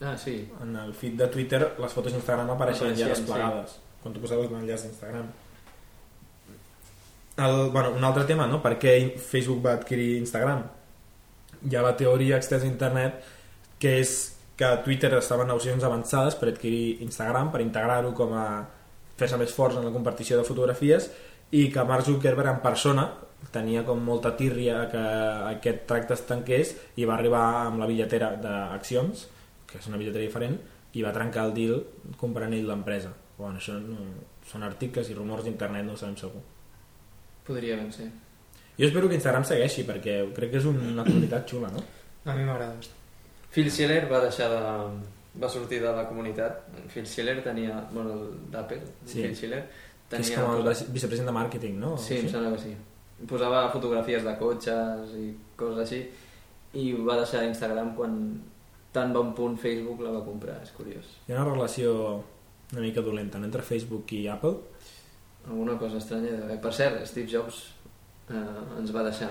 Ah, 0.00 0.14
sí. 0.16 0.36
En 0.62 0.78
el 0.80 0.94
feed 0.96 1.18
de 1.20 1.28
Twitter 1.34 1.60
les 1.60 1.92
fotos 1.92 2.14
d'Instagram 2.14 2.54
apareixen 2.54 2.94
ja 2.96 3.10
desplegades. 3.10 3.76
Quan 4.00 4.14
tu 4.16 4.22
posaves 4.22 4.48
l'enllaç 4.54 4.86
d'Instagram. 4.86 5.28
El, 7.40 7.70
bueno, 7.70 7.92
un 7.96 8.04
altre 8.04 8.26
tema, 8.28 8.46
no? 8.46 8.58
Per 8.60 8.74
què 8.82 8.92
Facebook 9.16 9.62
va 9.64 9.78
adquirir 9.78 10.18
Instagram? 10.18 10.66
Hi 11.64 11.76
ha 11.76 11.84
la 11.84 11.94
teoria 11.96 12.36
extensa 12.36 12.66
a 12.68 12.72
internet 12.72 13.24
que 13.80 13.94
és 14.02 14.12
que 14.60 14.68
Twitter 14.84 15.14
estava 15.16 15.46
en 15.46 15.48
negociacions 15.54 15.86
avançades 15.88 16.36
per 16.36 16.50
adquirir 16.50 17.00
Instagram, 17.06 17.48
per 17.54 17.62
integrar-ho 17.64 18.12
com 18.16 18.34
a 18.36 18.44
fer-se 19.16 19.38
més 19.40 19.54
forts 19.56 19.78
en 19.80 19.88
la 19.88 19.94
compartició 19.94 20.36
de 20.36 20.44
fotografies 20.44 21.08
i 21.56 21.66
que 21.72 21.84
Mark 21.88 22.04
Zuckerberg 22.04 22.52
en 22.52 22.60
persona 22.64 23.06
tenia 23.54 23.86
com 23.88 24.04
molta 24.04 24.34
tírria 24.36 24.84
que 24.92 25.06
aquest 25.54 25.86
tracte 25.88 26.16
es 26.18 26.26
tanqués 26.28 26.74
i 27.00 27.08
va 27.08 27.16
arribar 27.16 27.44
amb 27.64 27.80
la 27.80 27.88
bitlletera 27.88 28.34
d'accions 28.44 29.26
que 29.66 29.80
és 29.80 29.88
una 29.88 29.96
bitlletera 29.96 30.26
diferent 30.26 30.60
i 30.92 31.04
va 31.06 31.16
trencar 31.16 31.48
el 31.48 31.56
deal 31.56 31.80
comprant 32.20 32.52
ell 32.52 32.68
l'empresa 32.68 33.14
bueno, 33.38 33.56
això 33.56 33.80
no, 33.80 34.10
són 34.50 34.68
articles 34.68 35.08
i 35.08 35.16
rumors 35.16 35.48
d'internet 35.48 35.88
no 35.88 35.96
ho 35.96 36.00
sabem 36.00 36.20
segur 36.20 36.44
Podria 37.50 37.76
ben 37.80 37.90
ser. 37.92 38.08
Jo 38.78 38.86
espero 38.88 39.08
que 39.10 39.18
Instagram 39.18 39.44
segueixi, 39.44 39.82
perquè 39.88 40.20
crec 40.36 40.52
que 40.54 40.60
és 40.62 40.66
una 40.70 41.02
comunitat 41.04 41.48
xula, 41.50 41.68
no? 41.74 41.82
A 42.24 42.34
mi 42.36 42.44
m'agrada 42.46 42.76
bastant. 42.78 42.96
Phil 43.50 43.68
Schiller 43.74 44.04
va 44.10 44.20
deixar 44.24 44.46
de... 44.52 44.60
va 45.42 45.48
sortir 45.50 45.80
de 45.82 45.90
la 45.96 46.06
comunitat. 46.08 46.62
Phil 46.92 47.06
Schiller 47.06 47.40
tenia... 47.44 47.80
bueno, 47.92 48.14
d'Apple, 48.52 48.80
Sí. 49.04 49.20
Phil 49.24 49.34
Schiller, 49.36 49.64
Que 50.10 50.18
és 50.22 50.30
tenia... 50.30 50.44
com 50.44 50.56
el 50.60 50.64
vice- 50.68 50.86
vicepresident 50.94 51.28
de 51.32 51.34
màrqueting, 51.36 51.76
no? 51.82 51.96
Sí, 51.98 52.16
em 52.22 52.28
sembla 52.30 52.54
que 52.56 52.62
sí. 52.62 52.72
Posava 53.28 53.66
fotografies 53.74 54.24
de 54.24 54.32
cotxes 54.40 55.12
i 55.20 55.26
coses 55.60 55.82
així 55.84 56.00
i 56.80 56.92
va 57.04 57.18
deixar 57.20 57.42
Instagram 57.48 57.92
quan 57.98 58.14
tant 58.94 59.12
va 59.14 59.20
un 59.26 59.34
punt 59.36 59.58
Facebook 59.60 60.00
la 60.06 60.14
va 60.16 60.22
comprar, 60.24 60.56
és 60.64 60.70
curiós. 60.74 61.10
Hi 61.28 61.34
ha 61.34 61.42
una 61.42 61.50
relació 61.52 61.92
una 62.72 62.80
mica 62.86 63.02
dolenta 63.02 63.38
no? 63.38 63.44
entre 63.50 63.62
Facebook 63.66 64.12
i 64.16 64.24
Apple. 64.30 64.56
Alguna 65.48 65.78
cosa 65.78 65.98
estranya 65.98 66.32
de 66.48 66.58
Per 66.62 66.72
cert, 66.72 67.06
Steve 67.06 67.28
Jobs 67.30 67.62
eh, 68.28 68.78
ens 68.78 68.92
va 68.94 69.04
deixar. 69.06 69.30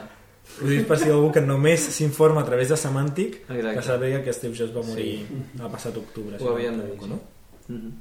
Ho 0.60 0.68
dic 0.68 0.88
per 0.90 0.98
si 0.98 1.10
algú 1.14 1.30
que 1.36 1.42
només 1.46 1.84
s'informa 1.94 2.42
a 2.42 2.48
través 2.48 2.72
de 2.72 2.78
Semàntic 2.80 3.44
que 3.46 3.60
Exacte. 3.60 3.86
sàpiga 3.86 4.22
que 4.26 4.34
Steve 4.34 4.58
Jobs 4.58 4.76
va 4.76 4.84
morir 4.88 5.12
el 5.30 5.70
passat 5.70 5.98
octubre. 5.98 6.40
Ho 6.42 6.54
havien 6.56 6.80
de 6.80 6.88
dir, 6.88 6.96
m'equivoco, 6.96 7.08
no? 7.08 7.20
Mm 7.68 7.82
-hmm. 7.82 7.92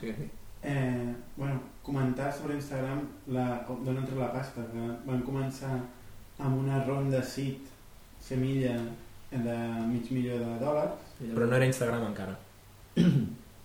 sí 0.00 0.06
que 0.06 0.14
sí. 0.14 0.30
Eh, 0.62 1.14
bueno, 1.36 1.60
comentar 1.82 2.32
sobre 2.32 2.54
Instagram 2.54 3.00
la, 3.28 3.66
d'on 3.84 3.96
entra 3.96 4.16
la 4.16 4.32
pasta, 4.32 4.62
que 4.72 4.86
van 5.06 5.22
començar 5.22 5.80
amb 6.38 6.58
una 6.58 6.84
ronda 6.84 7.22
seed 7.22 7.58
semilla 8.20 8.74
de 9.30 9.56
mig 9.86 10.10
milió 10.10 10.38
de 10.38 10.58
dòlars. 10.58 10.98
Però 11.20 11.46
no 11.46 11.56
era 11.56 11.66
Instagram 11.66 12.06
encara. 12.10 12.36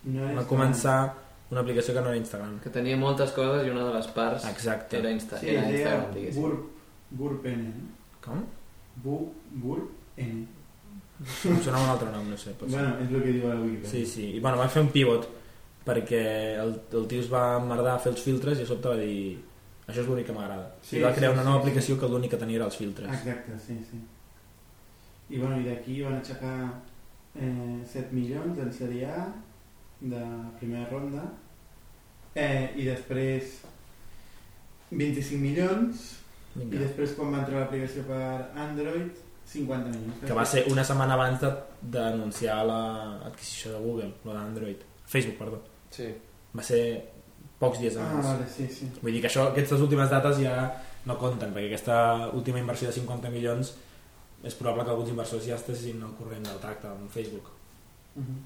No 0.03 0.23
era 0.25 0.41
Va 0.41 0.45
començar 0.49 1.13
una 1.51 1.61
aplicació 1.61 1.93
que 1.93 2.01
no 2.01 2.07
era 2.07 2.17
Instagram. 2.17 2.59
Que 2.63 2.71
tenia 2.71 2.97
moltes 2.97 3.33
coses 3.35 3.67
i 3.67 3.73
una 3.73 3.83
de 3.89 3.93
les 3.97 4.07
parts 4.15 4.47
Exacte. 4.47 4.97
era, 5.01 5.11
Insta 5.11 5.39
Sí, 5.39 5.51
era 5.51 5.67
Instagram, 5.67 6.13
diguéssim. 6.15 6.41
Burp, 6.41 6.65
Burp 7.11 7.45
N, 7.51 7.67
no? 7.67 7.91
Com? 8.23 8.45
Bu, 9.03 9.19
Burp 9.51 10.17
N. 10.17 10.47
Em 11.21 11.59
sonava 11.61 11.83
un 11.83 11.91
altre 11.91 12.09
nom, 12.09 12.25
no 12.31 12.37
sé. 12.39 12.55
Pot 12.57 12.71
ser. 12.71 12.79
Bueno, 12.79 12.95
és 13.03 13.11
el 13.11 13.21
que 13.21 13.35
diu 13.35 13.49
la 13.49 13.59
Wikipedia. 13.59 13.91
Sí, 13.91 14.05
sí. 14.09 14.29
I 14.37 14.39
bueno, 14.39 14.57
van 14.57 14.71
fer 14.73 14.81
un 14.81 14.89
pivot 14.95 15.27
perquè 15.85 16.23
el, 16.61 16.75
el 16.97 17.05
tio 17.09 17.21
es 17.21 17.29
va 17.29 17.43
emmerdar 17.59 17.97
a 17.97 18.01
fer 18.01 18.13
els 18.13 18.23
filtres 18.23 18.59
i 18.59 18.65
a 18.65 18.69
sobte 18.69 18.89
va 18.89 18.97
dir 18.97 19.37
això 19.87 20.01
és 20.05 20.07
l'únic 20.07 20.29
que 20.29 20.37
m'agrada. 20.37 20.71
Sí, 20.87 20.97
I 20.97 21.03
va 21.03 21.13
crear 21.13 21.33
sí, 21.33 21.35
una 21.35 21.43
sí, 21.43 21.49
nova 21.49 21.59
sí. 21.59 21.67
aplicació 21.67 21.99
que 21.99 22.09
l'únic 22.09 22.31
que 22.33 22.41
tenia 22.41 22.61
era 22.61 22.71
els 22.71 22.79
filtres. 22.79 23.11
Exacte, 23.11 23.59
sí, 23.67 23.77
sí. 23.89 24.01
I 25.31 25.39
bueno, 25.39 25.59
i 25.59 25.67
d'aquí 25.67 26.01
van 26.05 26.17
aixecar 26.19 26.55
eh, 27.35 27.79
7 27.91 28.15
milions 28.15 28.59
en 28.59 28.71
Sèrie 28.75 29.07
A 29.11 29.25
de 30.01 30.21
primera 30.59 30.89
ronda 30.89 31.23
eh, 32.35 32.71
i 32.75 32.85
després 32.87 33.59
25 34.91 35.37
milions 35.39 36.01
i 36.55 36.59
Vinga. 36.65 36.79
després 36.83 37.13
quan 37.15 37.31
va 37.31 37.43
entrar 37.43 37.61
l'aplicació 37.61 38.03
per 38.07 38.49
Android 38.59 39.11
50 39.51 39.91
milions. 39.91 40.19
Que 40.27 40.33
va 40.35 40.45
ser 40.45 40.65
una 40.71 40.83
setmana 40.83 41.13
abans 41.13 41.39
de- 41.41 41.53
d'anunciar 41.93 42.63
l'adquisició 42.65 43.71
de 43.73 43.79
Google, 43.85 44.13
lo 44.25 44.33
d'Android. 44.33 44.77
Facebook, 45.05 45.37
perdó. 45.37 45.61
Sí. 45.91 46.07
Va 46.55 46.63
ser 46.63 47.09
pocs 47.59 47.79
dies 47.79 47.97
Ah, 47.97 48.09
abans. 48.09 48.25
vale, 48.25 48.45
sí, 48.49 48.67
sí. 48.67 48.89
Vull 49.01 49.11
dir 49.13 49.21
que 49.21 49.27
això, 49.27 49.49
aquestes 49.51 49.79
últimes 49.81 50.09
dates 50.09 50.37
ja 50.39 50.71
no 51.05 51.17
compten, 51.17 51.53
perquè 51.53 51.67
aquesta 51.67 52.29
última 52.33 52.59
inversió 52.59 52.87
de 52.87 52.93
50 52.93 53.29
milions 53.29 53.75
és 54.43 54.55
probable 54.55 54.83
que 54.85 54.89
alguns 54.91 55.09
inversors 55.09 55.45
ja 55.45 55.55
estessin 55.55 56.01
al 56.03 56.15
corrent 56.15 56.43
del 56.45 56.59
tracte 56.59 56.87
amb 56.87 57.09
Facebook. 57.09 57.51
Uh 58.15 58.23
-huh. 58.23 58.39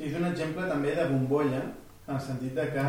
Sí, 0.00 0.06
és 0.08 0.14
un 0.16 0.24
exemple 0.24 0.64
també 0.64 0.94
de 0.96 1.02
bombolla 1.10 1.58
en 1.60 2.14
el 2.14 2.20
sentit 2.24 2.54
de 2.56 2.64
que 2.72 2.84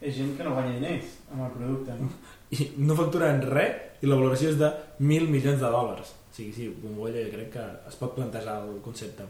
és 0.00 0.14
gent 0.16 0.30
que 0.36 0.44
no 0.46 0.54
guanya 0.56 0.78
diners 0.78 1.10
amb 1.28 1.42
el 1.44 1.50
producte. 1.58 1.96
No? 1.98 2.06
I 2.56 2.68
no 2.80 2.96
facturen 2.96 3.42
res 3.50 4.00
i 4.00 4.08
la 4.08 4.16
valoració 4.16 4.48
és 4.54 4.56
de 4.60 4.70
1.000 4.96 5.28
milions 5.28 5.60
de 5.60 5.72
dòlars. 5.74 6.14
O 6.14 6.32
sigui, 6.32 6.54
sí, 6.56 6.70
bombolla 6.80 7.20
jo 7.26 7.34
crec 7.34 7.50
que 7.58 7.64
es 7.90 7.98
pot 8.00 8.14
plantejar 8.16 8.62
el 8.62 8.80
concepte. 8.86 9.26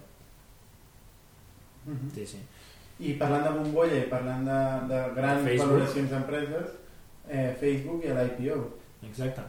Uh 1.87 1.91
-huh. 1.91 2.15
Sí, 2.15 2.27
sí. 2.27 2.39
I 3.01 3.17
parlant 3.19 3.43
de 3.43 3.59
bombolla 3.59 3.99
i 3.99 4.09
parlant 4.15 4.47
de, 4.47 4.95
de 4.95 5.01
grans 5.17 5.43
Facebook. 5.43 5.73
valoracions 5.73 6.11
d'empreses, 6.11 6.67
eh, 7.29 7.57
Facebook 7.61 8.05
i 8.05 8.15
l'IPO. 8.15 8.61
Exacte. 9.09 9.43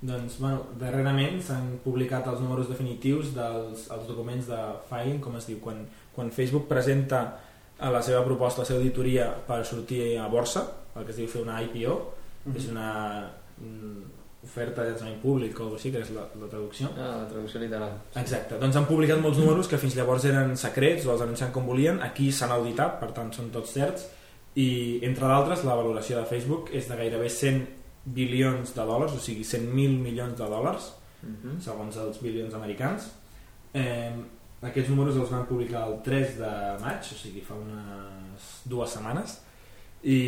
Doncs, 0.00 0.38
bueno, 0.38 0.66
darrerament 0.78 1.42
s'han 1.42 1.78
publicat 1.84 2.26
els 2.26 2.40
números 2.40 2.68
definitius 2.68 3.34
dels 3.34 3.90
els 3.90 4.06
documents 4.06 4.46
de 4.46 4.60
filing, 4.88 5.20
com 5.20 5.36
es 5.36 5.46
diu, 5.46 5.58
quan, 5.60 5.86
quan 6.14 6.30
Facebook 6.30 6.68
presenta 6.68 7.38
a 7.78 7.90
la 7.90 8.02
seva 8.02 8.24
proposta, 8.24 8.62
la 8.62 8.66
seva 8.66 8.78
auditoria 8.78 9.30
per 9.46 9.64
sortir 9.64 10.18
a 10.18 10.28
borsa, 10.28 10.66
el 10.96 11.04
que 11.04 11.10
es 11.10 11.16
diu 11.16 11.28
fer 11.28 11.42
una 11.42 11.60
IPO, 11.62 12.00
Uh 12.44 12.52
-huh. 12.52 12.56
és 12.58 12.68
una 12.68 13.30
mm, 13.58 14.02
oferta 14.44 14.82
de 14.82 14.90
llançament 14.90 15.20
públic 15.22 15.60
o 15.60 15.74
així, 15.74 15.92
que 15.92 16.00
és 16.00 16.10
la, 16.10 16.22
la 16.40 16.48
traducció. 16.48 16.88
Ah, 16.98 17.18
la 17.22 17.28
traducció 17.28 17.60
literal. 17.60 17.92
Exacte, 18.16 18.58
doncs 18.58 18.76
han 18.76 18.86
publicat 18.86 19.20
molts 19.20 19.38
números 19.38 19.68
que 19.68 19.78
fins 19.78 19.94
llavors 19.94 20.24
eren 20.24 20.56
secrets 20.56 21.06
o 21.06 21.12
els 21.12 21.22
anunciant 21.22 21.52
com 21.52 21.66
volien, 21.66 22.00
aquí 22.02 22.32
s'han 22.32 22.50
auditat, 22.50 22.98
per 22.98 23.12
tant 23.12 23.32
són 23.32 23.50
tots 23.50 23.70
certs, 23.70 24.08
i 24.54 24.98
entre 25.04 25.26
d'altres 25.28 25.62
la 25.64 25.76
valoració 25.76 26.18
de 26.18 26.24
Facebook 26.26 26.70
és 26.72 26.88
de 26.88 26.96
gairebé 26.96 27.28
100 27.28 27.68
bilions 28.04 28.74
de 28.74 28.82
dòlars, 28.82 29.12
o 29.12 29.20
sigui 29.20 29.44
100.000 29.44 30.02
milions 30.02 30.36
de 30.38 30.44
dòlars, 30.44 30.92
Mm 31.22 31.36
-hmm. 31.36 31.60
segons 31.60 31.96
els 31.96 32.18
bilions 32.20 32.54
americans. 32.54 33.12
Eh, 33.74 34.12
aquests 34.62 34.90
números 34.92 35.16
els 35.18 35.30
van 35.32 35.46
publicar 35.48 35.86
el 35.88 35.96
3 36.06 36.36
de 36.38 36.50
maig, 36.82 37.02
o 37.02 37.18
sigui 37.18 37.42
fa 37.46 37.56
unes 37.58 38.50
dues 38.70 38.92
setmanes, 38.94 39.40
i 40.02 40.18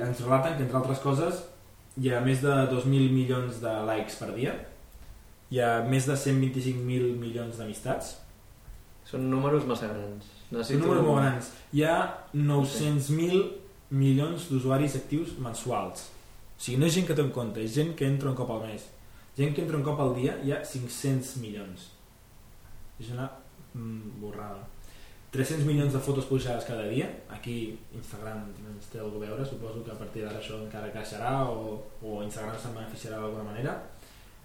ens 0.00 0.20
relaten 0.24 0.56
que 0.56 0.66
entre 0.66 0.80
altres 0.80 1.00
coses 1.04 1.44
hi 2.00 2.12
ha 2.12 2.20
més 2.24 2.42
de 2.44 2.52
2.000 2.72 3.12
milions 3.12 3.60
de 3.62 3.72
likes 3.88 4.16
per 4.20 4.30
dia, 4.36 4.54
hi 5.50 5.60
ha 5.60 5.80
més 5.88 6.06
de 6.06 6.16
125.000 6.16 7.16
milions 7.20 7.56
d'amistats, 7.58 8.18
Són 9.10 9.24
números 9.26 9.64
massa 9.66 9.88
grans. 9.90 10.26
són 10.62 10.78
números 10.84 11.02
molt 11.02 11.18
grans. 11.18 11.48
Hi 11.74 11.82
ha 11.82 11.96
900.000 12.36 13.40
milions 13.90 14.44
d'usuaris 14.50 14.94
actius 15.00 15.32
mensuals. 15.42 16.04
O 16.54 16.62
sigui, 16.62 16.78
no 16.78 16.86
és 16.86 16.94
gent 16.94 17.08
que 17.08 17.16
té 17.18 17.24
en 17.24 17.32
compte, 17.34 17.58
és 17.64 17.74
gent 17.74 17.96
que 17.98 18.06
entra 18.06 18.30
un 18.30 18.36
cop 18.38 18.52
al 18.54 18.62
mes. 18.68 18.84
Gent 19.36 19.56
que 19.56 19.64
entra 19.64 19.80
un 19.80 19.82
cop 19.82 19.98
al 20.04 20.14
dia 20.14 20.36
hi 20.44 20.52
ha 20.52 20.60
500 20.62 21.32
milions. 21.42 21.88
És 23.00 23.10
una 23.10 23.26
mm, 23.74 24.20
borrada. 24.22 24.66
300 25.30 25.64
milions 25.64 25.92
de 25.94 26.00
fotos 26.02 26.26
pujades 26.26 26.64
cada 26.66 26.88
dia. 26.90 27.06
Aquí 27.30 27.78
Instagram 27.94 28.48
ens 28.72 28.90
té 28.90 28.98
alguna 28.98 29.28
a 29.28 29.30
veure, 29.30 29.46
suposo 29.46 29.84
que 29.86 29.92
a 29.92 29.98
partir 29.98 30.24
d'ara 30.24 30.40
això 30.40 30.58
encara 30.58 30.90
creixerà 30.90 31.46
o, 31.46 31.78
o 32.02 32.22
Instagram 32.24 32.58
se'n 32.58 32.74
beneficiarà 32.74 33.20
d'alguna 33.22 33.46
manera. 33.46 33.76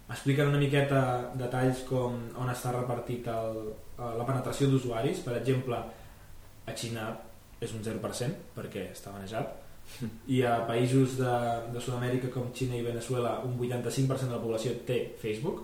Expliquen 0.05 0.51
una 0.51 0.61
miqueta 0.61 1.31
detalls 1.33 1.81
com 1.89 2.19
on 2.37 2.51
està 2.53 2.75
repartit 2.75 3.25
el, 3.33 3.61
la 3.97 4.27
penetració 4.27 4.69
d'usuaris. 4.69 5.23
Per 5.25 5.33
exemple, 5.39 5.79
a 6.65 6.73
Xina 6.77 7.09
és 7.65 7.73
un 7.73 7.81
0% 7.81 8.53
perquè 8.53 8.89
està 8.93 9.13
manejat 9.15 9.53
i 10.35 10.41
a 10.45 10.59
països 10.69 11.17
de, 11.17 11.35
de 11.73 11.81
Sud-amèrica 11.81 12.29
com 12.33 12.51
Xina 12.53 12.77
i 12.77 12.85
Venezuela 12.85 13.39
un 13.45 13.57
85% 13.57 14.29
de 14.29 14.35
la 14.35 14.43
població 14.43 14.73
té 14.85 14.99
Facebook 15.21 15.63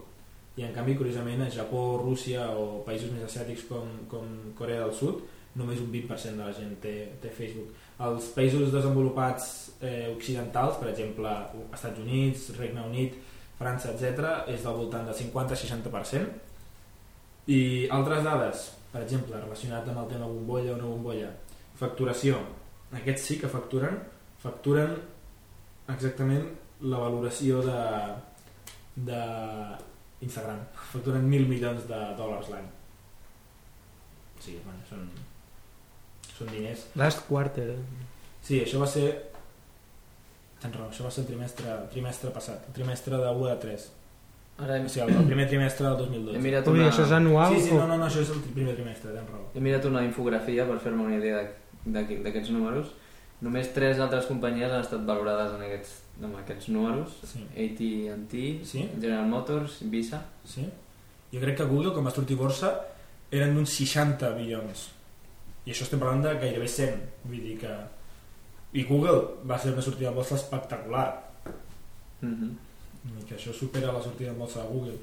i 0.62 0.66
en 0.68 0.74
canvi 0.76 0.94
curiosament 1.00 1.42
a 1.42 1.52
Japó, 1.52 1.82
Rússia 2.04 2.42
o 2.54 2.84
països 2.86 3.12
més 3.12 3.24
asiàtics 3.26 3.64
com, 3.70 3.86
com 4.12 4.26
Corea 4.58 4.82
del 4.86 4.96
Sud 4.96 5.16
només 5.58 5.82
un 5.84 5.92
20% 5.92 6.38
de 6.38 6.46
la 6.46 6.54
gent 6.56 6.76
té, 6.80 6.96
té 7.20 7.30
Facebook. 7.36 7.70
Els 8.08 8.30
països 8.32 8.72
desenvolupats 8.72 9.44
eh, 9.84 10.08
occidentals, 10.14 10.78
per 10.80 10.88
exemple 10.94 11.28
Estats 11.74 12.00
Units, 12.00 12.56
Regne 12.56 12.82
Unit 12.88 13.12
França, 13.60 13.92
etc 13.92 14.48
és 14.54 14.64
del 14.64 14.78
voltant 14.78 15.06
del 15.10 15.18
50-60% 15.18 17.52
i 17.52 17.90
altres 17.92 18.24
dades 18.24 18.82
per 18.92 19.06
exemple, 19.06 19.40
relacionat 19.40 19.88
amb 19.88 20.04
el 20.04 20.10
tema 20.12 20.28
bombolla 20.28 20.74
o 20.74 20.80
no 20.80 20.90
bombolla. 20.92 21.30
Facturació. 21.80 22.42
Aquests 23.00 23.30
sí 23.30 23.38
que 23.40 23.52
facturen. 23.52 24.02
Facturen 24.42 24.98
exactament 25.92 26.50
la 26.84 27.00
valoració 27.00 27.62
de 27.64 27.78
de 29.08 29.22
Instagram. 30.22 30.62
Facturen 30.92 31.28
mil 31.30 31.48
milions 31.50 31.88
de 31.90 32.00
dòlars 32.18 32.52
l'any. 32.54 32.70
O 34.38 34.42
sigui, 34.42 34.62
bueno, 34.66 34.82
són 34.90 35.10
són 36.42 36.52
diners. 36.54 36.88
Last 36.98 37.26
quarter. 37.28 37.76
sí, 38.42 38.60
això 38.62 38.80
va 38.82 38.88
ser 38.90 39.08
tens 40.62 40.76
raó, 40.76 40.90
això 40.90 41.06
va 41.06 41.12
ser 41.14 41.24
el 41.24 41.28
trimestre, 41.32 41.74
trimestre 41.94 42.32
passat 42.34 42.70
el 42.70 42.74
trimestre 42.74 43.18
de 43.18 43.34
1 43.34 43.50
a 43.50 43.58
3 43.62 43.88
Ara 44.62 44.76
hem, 44.78 44.86
o 44.86 44.92
sigui, 44.94 45.14
el, 45.16 45.26
primer 45.26 45.48
trimestre 45.50 45.88
del 45.88 45.96
he 45.96 46.06
2012 46.06 46.42
mirat 46.46 46.68
Ui, 46.70 46.80
una... 46.80 46.90
això 46.92 47.06
és 47.08 47.14
anual 47.18 47.56
sí, 47.56 47.64
sí, 47.68 47.72
o... 47.74 47.80
no, 47.82 47.88
no, 47.90 47.98
no, 47.98 48.10
això 48.10 48.22
és 48.22 48.34
el 48.34 48.42
primer 48.54 48.76
trimestre 48.78 49.14
tens 49.16 49.30
raó. 49.30 49.48
He 49.56 49.64
mirat 49.64 49.88
una 49.90 50.04
infografia 50.06 50.68
per 50.70 50.78
fer-me 50.84 51.06
una 51.08 51.18
idea 51.18 51.40
d'aquests 51.86 52.52
números. 52.54 52.92
Només 53.42 53.72
tres 53.74 54.00
altres 54.00 54.28
companyies 54.30 54.72
han 54.72 54.84
estat 54.84 55.06
valorades 55.06 55.56
en 55.56 55.64
aquests, 55.66 55.94
amb 56.22 56.38
aquests 56.44 56.70
números. 56.70 57.18
sí. 57.26 57.42
AT&T, 57.64 58.66
Sí. 58.66 58.88
General 59.00 59.28
Motors, 59.28 59.80
Visa. 59.90 60.24
Sí? 60.46 60.68
Jo 61.34 61.40
crec 61.40 61.58
que 61.58 61.66
Google, 61.66 61.94
quan 61.94 62.06
va 62.06 62.12
sortir 62.12 62.38
borsa, 62.38 62.74
eren 63.32 63.56
d'uns 63.56 63.70
60 63.70 64.30
bilions. 64.38 64.90
I 65.66 65.72
això 65.72 65.84
estem 65.88 66.00
parlant 66.00 66.22
de 66.22 66.36
gairebé 66.42 66.68
100. 66.68 67.02
Vull 67.26 67.42
dir 67.42 67.58
que... 67.58 67.74
I 68.74 68.84
Google 68.88 69.22
va 69.48 69.58
ser 69.60 69.74
una 69.74 69.82
sortida 69.82 70.10
a 70.10 70.14
borsa 70.14 70.36
espectacular. 70.36 71.08
Mm 72.22 72.36
-hmm. 72.36 72.52
i 73.20 73.24
que 73.26 73.36
això 73.36 73.52
supera 73.54 73.92
la 73.92 74.02
sortida 74.02 74.30
en 74.30 74.38
bolsa 74.38 74.62
de 74.62 74.68
Google 74.68 74.98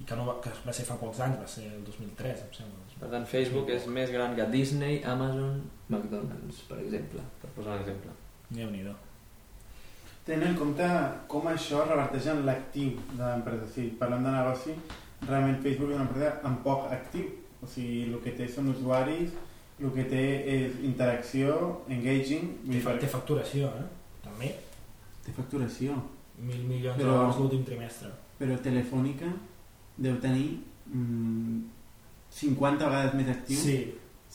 i 0.00 0.04
que, 0.04 0.16
no 0.16 0.26
va, 0.26 0.34
que 0.44 0.50
va 0.66 0.72
ser 0.76 0.84
fa 0.84 0.96
pocs 1.00 1.20
anys, 1.24 1.38
va 1.40 1.46
ser 1.48 1.64
el 1.72 1.82
2003 1.84 2.42
em 2.46 2.52
sembla 2.52 2.84
Per 3.00 3.08
tant, 3.12 3.26
Facebook 3.28 3.68
és 3.72 3.86
més 3.92 4.10
gran 4.12 4.34
que 4.36 4.46
Disney, 4.52 5.02
Amazon, 5.04 5.58
McDonald's, 5.88 6.62
per 6.68 6.78
exemple, 6.80 7.20
per 7.42 7.50
posar 7.56 7.74
un 7.76 7.80
exemple. 7.84 8.10
déu 8.50 8.70
nhi 8.70 8.84
Tenint 10.26 10.48
en 10.48 10.56
compte 10.58 10.86
com 11.30 11.44
això 11.46 11.84
reverteix 11.86 12.26
en 12.32 12.40
l'actiu 12.46 12.96
de 13.12 13.22
l'empresa. 13.22 13.66
Si 13.72 13.82
parlem 14.00 14.24
de 14.26 14.30
negoci, 14.34 14.72
realment 15.28 15.60
Facebook 15.62 15.90
és 15.92 15.96
una 16.00 16.06
empresa 16.08 16.32
amb 16.48 16.64
poc 16.64 16.88
actiu. 16.90 17.28
O 17.62 17.66
sigui, 17.66 18.00
el 18.12 18.16
que 18.24 18.32
té 18.34 18.48
són 18.50 18.72
usuaris, 18.72 19.30
el 19.78 19.92
que 19.94 20.04
té 20.10 20.24
és 20.56 20.80
interacció, 20.82 21.54
engaging... 21.88 22.48
té, 22.72 22.80
fa- 22.82 22.96
té 22.98 23.06
facturació 23.12 23.68
eh? 23.68 23.86
també 24.24 24.50
té 25.24 25.32
facturació. 25.36 25.94
mil 26.38 26.64
milions 26.68 26.98
Però- 26.98 27.12
de 27.12 27.16
dòlars 27.16 27.38
l'últim 27.40 27.62
trimestre 27.64 28.10
Però 28.38 28.58
Telefònica 28.60 29.30
deu 29.96 30.16
tenir 30.22 30.48
mm, 30.92 31.60
50 32.36 32.90
vegades 32.90 33.14
més 33.16 33.30
actiu, 33.32 33.60
sí, 33.60 33.76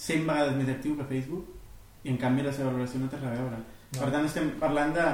100 0.07 0.25
vegades 0.29 0.57
més 0.57 0.71
actiu 0.73 0.95
que 0.97 1.09
Facebook, 1.09 1.51
i 2.03 2.09
en 2.13 2.17
canvi 2.21 2.45
la 2.45 2.53
seva 2.55 2.71
valoració 2.71 3.03
no 3.03 3.11
té 3.11 3.19
res 3.21 3.35
a 3.35 3.37
veure. 3.43 3.61
no. 3.61 3.99
Per 3.99 4.09
tant, 4.09 4.25
estem 4.25 4.53
parlant 4.61 4.95
de 4.97 5.07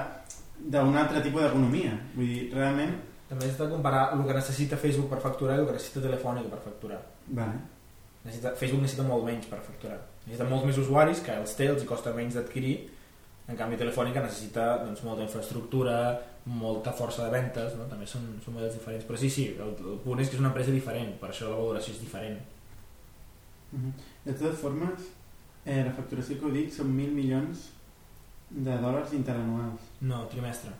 d'un 0.57 0.95
altre 0.97 1.21
tipus 1.21 1.43
d'economia. 1.43 1.93
Vull 2.15 2.33
dir, 2.33 2.41
realment... 2.55 2.95
també 3.27 3.45
has 3.45 3.57
de 3.59 3.65
comparar 3.67 4.03
el 4.15 4.21
que 4.23 4.35
necessita 4.37 4.77
Facebook 4.79 5.09
per 5.11 5.17
facturar 5.19 5.57
i 5.57 5.59
el 5.59 5.65
que 5.67 5.73
necessita 5.75 5.99
Telefònica 6.05 6.47
per 6.47 6.61
facturar 6.63 6.99
Vale. 7.27 7.57
necessita, 8.23 8.53
Facebook 8.55 8.85
necessita 8.85 9.03
molt 9.03 9.25
menys 9.27 9.49
per 9.51 9.59
facturar 9.65 9.97
necessita 10.21 10.47
molts 10.47 10.63
més 10.69 10.79
usuaris 10.79 11.19
que 11.25 11.35
els 11.41 11.55
té 11.57 11.67
els 11.73 11.83
costa 11.89 12.13
menys 12.15 12.37
d'adquirir 12.37 12.77
en 13.47 13.55
canvi 13.55 13.77
Telefònica 13.79 14.21
necessita 14.23 14.83
doncs, 14.83 15.03
molta 15.07 15.23
infraestructura 15.23 15.97
molta 16.45 16.91
força 16.95 17.25
de 17.25 17.31
ventes 17.31 17.75
no? 17.79 17.85
també 17.91 18.05
són, 18.07 18.25
són 18.43 18.53
models 18.55 18.75
diferents 18.75 19.05
però 19.07 19.17
sí, 19.19 19.29
sí, 19.29 19.47
el, 19.59 19.73
el 19.93 19.97
punt 20.03 20.19
és 20.19 20.29
que 20.29 20.35
és 20.35 20.43
una 20.43 20.49
empresa 20.51 20.71
diferent 20.71 21.13
per 21.21 21.29
això 21.31 21.49
la 21.49 21.59
valoració 21.59 21.93
és 21.95 22.01
diferent 22.05 22.37
Mhm. 23.71 23.91
De 24.23 24.31
totes 24.33 24.59
formes, 24.59 25.09
eh, 25.65 25.83
la 25.83 25.91
facturació 25.91 26.37
que 26.39 26.45
heu 26.47 26.53
dit 26.53 26.71
són 26.71 26.93
1.000 26.95 27.11
milions 27.11 27.65
de 28.49 28.77
dòlars 28.79 29.11
interanuals, 29.13 29.81
no, 30.01 30.21
trimestre 30.31 30.71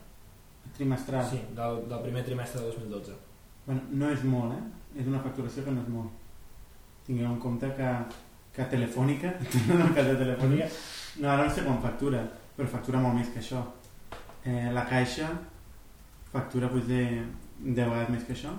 trimestral. 0.78 1.26
sí, 1.30 1.42
del, 1.56 1.82
del 1.90 2.02
primer 2.02 2.24
trimestre 2.24 2.62
de 2.62 2.68
2012 2.68 3.12
Bueno, 3.66 3.82
no 3.92 4.10
és 4.10 4.24
molt, 4.24 4.54
eh? 4.56 5.02
És 5.02 5.08
una 5.08 5.20
facturació 5.20 5.66
que 5.66 5.72
no 5.72 5.82
és 5.82 5.90
molt. 5.92 6.10
Tingueu 7.06 7.28
en 7.28 7.40
compte 7.40 7.68
que, 7.76 7.90
que 8.56 8.64
Telefònica, 8.72 9.34
el 9.84 9.94
cas 9.94 10.08
de 10.08 10.16
Telefònica, 10.16 10.70
no, 11.20 11.30
ara 11.30 11.44
no 11.44 11.52
sé 11.54 11.66
quan 11.66 11.82
factura, 11.84 12.22
però 12.58 12.68
factura 12.70 13.02
molt 13.02 13.16
més 13.20 13.30
que 13.34 13.40
això. 13.44 13.62
Eh, 14.44 14.72
la 14.74 14.86
Caixa 14.90 15.30
factura 16.32 16.70
doncs, 16.72 16.88
de 16.90 17.04
10 17.62 17.76
vegades 17.78 18.10
més 18.14 18.26
que 18.26 18.34
això. 18.34 18.54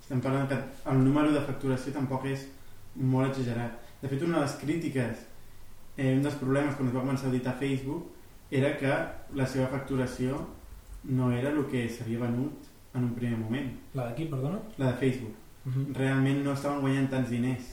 Estem 0.00 0.20
parlant 0.22 0.46
que 0.50 0.58
el 0.92 1.00
número 1.02 1.32
de 1.32 1.42
facturació 1.46 1.94
tampoc 1.94 2.28
és 2.30 2.44
molt 2.94 3.30
exagerat. 3.30 3.80
De 4.02 4.10
fet, 4.10 4.22
una 4.22 4.38
de 4.38 4.44
les 4.44 4.58
crítiques, 4.60 5.24
eh, 5.96 6.12
un 6.12 6.22
dels 6.22 6.36
problemes 6.42 6.76
quan 6.76 6.88
es 6.88 6.94
va 6.94 7.02
començar 7.02 7.26
a 7.26 7.32
editar 7.32 7.56
Facebook, 7.58 8.12
era 8.50 8.76
que 8.78 8.92
la 9.34 9.46
seva 9.46 9.66
facturació 9.72 10.38
no 11.16 11.32
era 11.32 11.50
el 11.50 11.64
que 11.70 11.88
s'havia 11.88 12.20
venut 12.20 12.68
en 12.94 13.08
un 13.08 13.14
primer 13.16 13.38
moment, 13.38 13.72
la 13.94 14.06
d'aquí, 14.08 14.28
perdona? 14.30 14.60
la 14.78 14.92
de 14.92 14.98
Facebook. 15.00 15.34
Uh 15.66 15.72
-huh. 15.72 15.94
Realment 15.96 16.44
no 16.44 16.52
estaven 16.52 16.80
guanyant 16.80 17.10
tants 17.10 17.30
diners. 17.30 17.64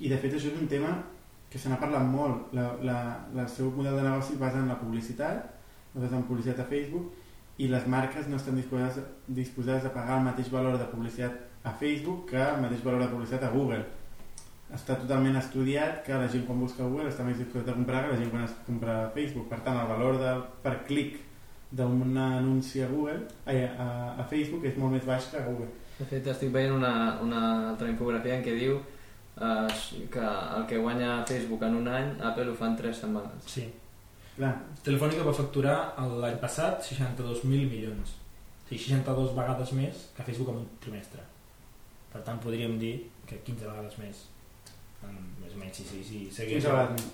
I 0.00 0.08
de 0.08 0.16
fet 0.16 0.32
això 0.34 0.48
és 0.52 0.60
un 0.60 0.68
tema 0.68 1.04
que 1.50 1.58
se 1.58 1.70
n'ha 1.70 1.78
parlat 1.80 2.04
molt. 2.04 2.52
La, 2.56 2.70
la, 2.84 2.98
el 3.34 3.48
seu 3.52 3.70
model 3.74 3.96
de 3.98 4.04
negoci 4.04 4.36
basa 4.40 4.60
en 4.60 4.68
la 4.68 4.78
publicitat, 4.80 5.46
basa 5.94 6.16
en 6.16 6.26
publicitat 6.28 6.64
a 6.64 6.68
Facebook, 6.68 7.12
i 7.58 7.66
les 7.66 7.86
marques 7.90 8.28
no 8.30 8.38
estan 8.38 8.56
disposades, 8.56 9.00
disposades 9.26 9.86
a 9.88 9.94
pagar 9.94 10.18
el 10.20 10.26
mateix 10.28 10.50
valor 10.50 10.78
de 10.78 10.86
publicitat 10.92 11.64
a 11.66 11.72
Facebook 11.72 12.28
que 12.30 12.42
el 12.42 12.60
mateix 12.62 12.84
valor 12.84 13.02
de 13.02 13.08
publicitat 13.14 13.48
a 13.48 13.54
Google. 13.54 13.80
Està 14.74 14.98
totalment 15.00 15.38
estudiat 15.40 16.02
que 16.04 16.18
la 16.20 16.28
gent 16.28 16.44
quan 16.46 16.60
busca 16.60 16.84
Google 16.84 17.08
està 17.08 17.24
més 17.24 17.40
disposada 17.40 17.72
a 17.72 17.78
comprar 17.78 18.04
que 18.04 18.12
la 18.12 18.20
gent 18.20 18.30
quan 18.34 18.44
es 18.44 18.54
compra 18.66 18.98
a 19.06 19.08
Facebook. 19.16 19.48
Per 19.48 19.58
tant, 19.64 19.80
el 19.80 19.88
valor 19.88 20.20
del, 20.20 20.44
per 20.62 20.74
clic 20.86 21.16
d'un 21.70 22.16
anunci 22.16 22.82
a 22.84 22.88
Google 22.88 23.26
a, 23.44 23.52
a, 23.52 23.88
a 24.22 24.24
Facebook 24.28 24.64
és 24.64 24.76
molt 24.80 24.94
més 24.94 25.04
baix 25.08 25.26
que 25.32 25.40
a 25.40 25.46
Google. 25.48 25.68
De 25.98 26.06
fet, 26.06 26.30
estic 26.30 26.52
veient 26.54 26.76
una, 26.76 26.92
una 27.24 27.42
altra 27.72 27.88
infografia 27.90 28.38
en 28.38 28.44
què 28.44 28.54
diu 28.54 28.78
eh, 29.40 30.06
que 30.12 30.24
el 30.56 30.66
que 30.66 30.78
guanya 30.78 31.24
Facebook 31.26 31.62
en 31.64 31.76
un 31.82 31.88
any, 31.88 32.14
Apple 32.30 32.50
ho 32.50 32.54
fa 32.54 32.66
en 32.66 32.76
3 32.76 33.04
setmanes. 33.04 33.44
sí. 33.46 33.66
Clar, 34.38 34.52
Telefònica 34.86 35.24
va 35.26 35.32
facturar 35.34 35.76
l'any 36.22 36.36
passat 36.38 36.84
62.000 36.86 37.64
milions 37.66 38.12
o 38.14 38.68
sigui, 38.68 38.78
62 38.84 39.32
vegades 39.34 39.72
més 39.74 40.04
que 40.14 40.26
Facebook 40.28 40.52
en 40.52 40.60
un 40.60 40.68
trimestre 40.84 41.24
per 42.12 42.22
tant 42.22 42.38
podríem 42.44 42.76
dir 42.78 42.92
que 43.26 43.40
15 43.48 43.66
vegades 43.66 43.96
més 43.98 44.20
més 45.06 45.54
o 45.54 45.58
menys 45.60 45.76
sí, 45.78 45.84
sí, 45.90 46.02
sí, 46.04 46.18
segueix 46.34 46.64
15 46.64 46.74
vegades 46.74 47.06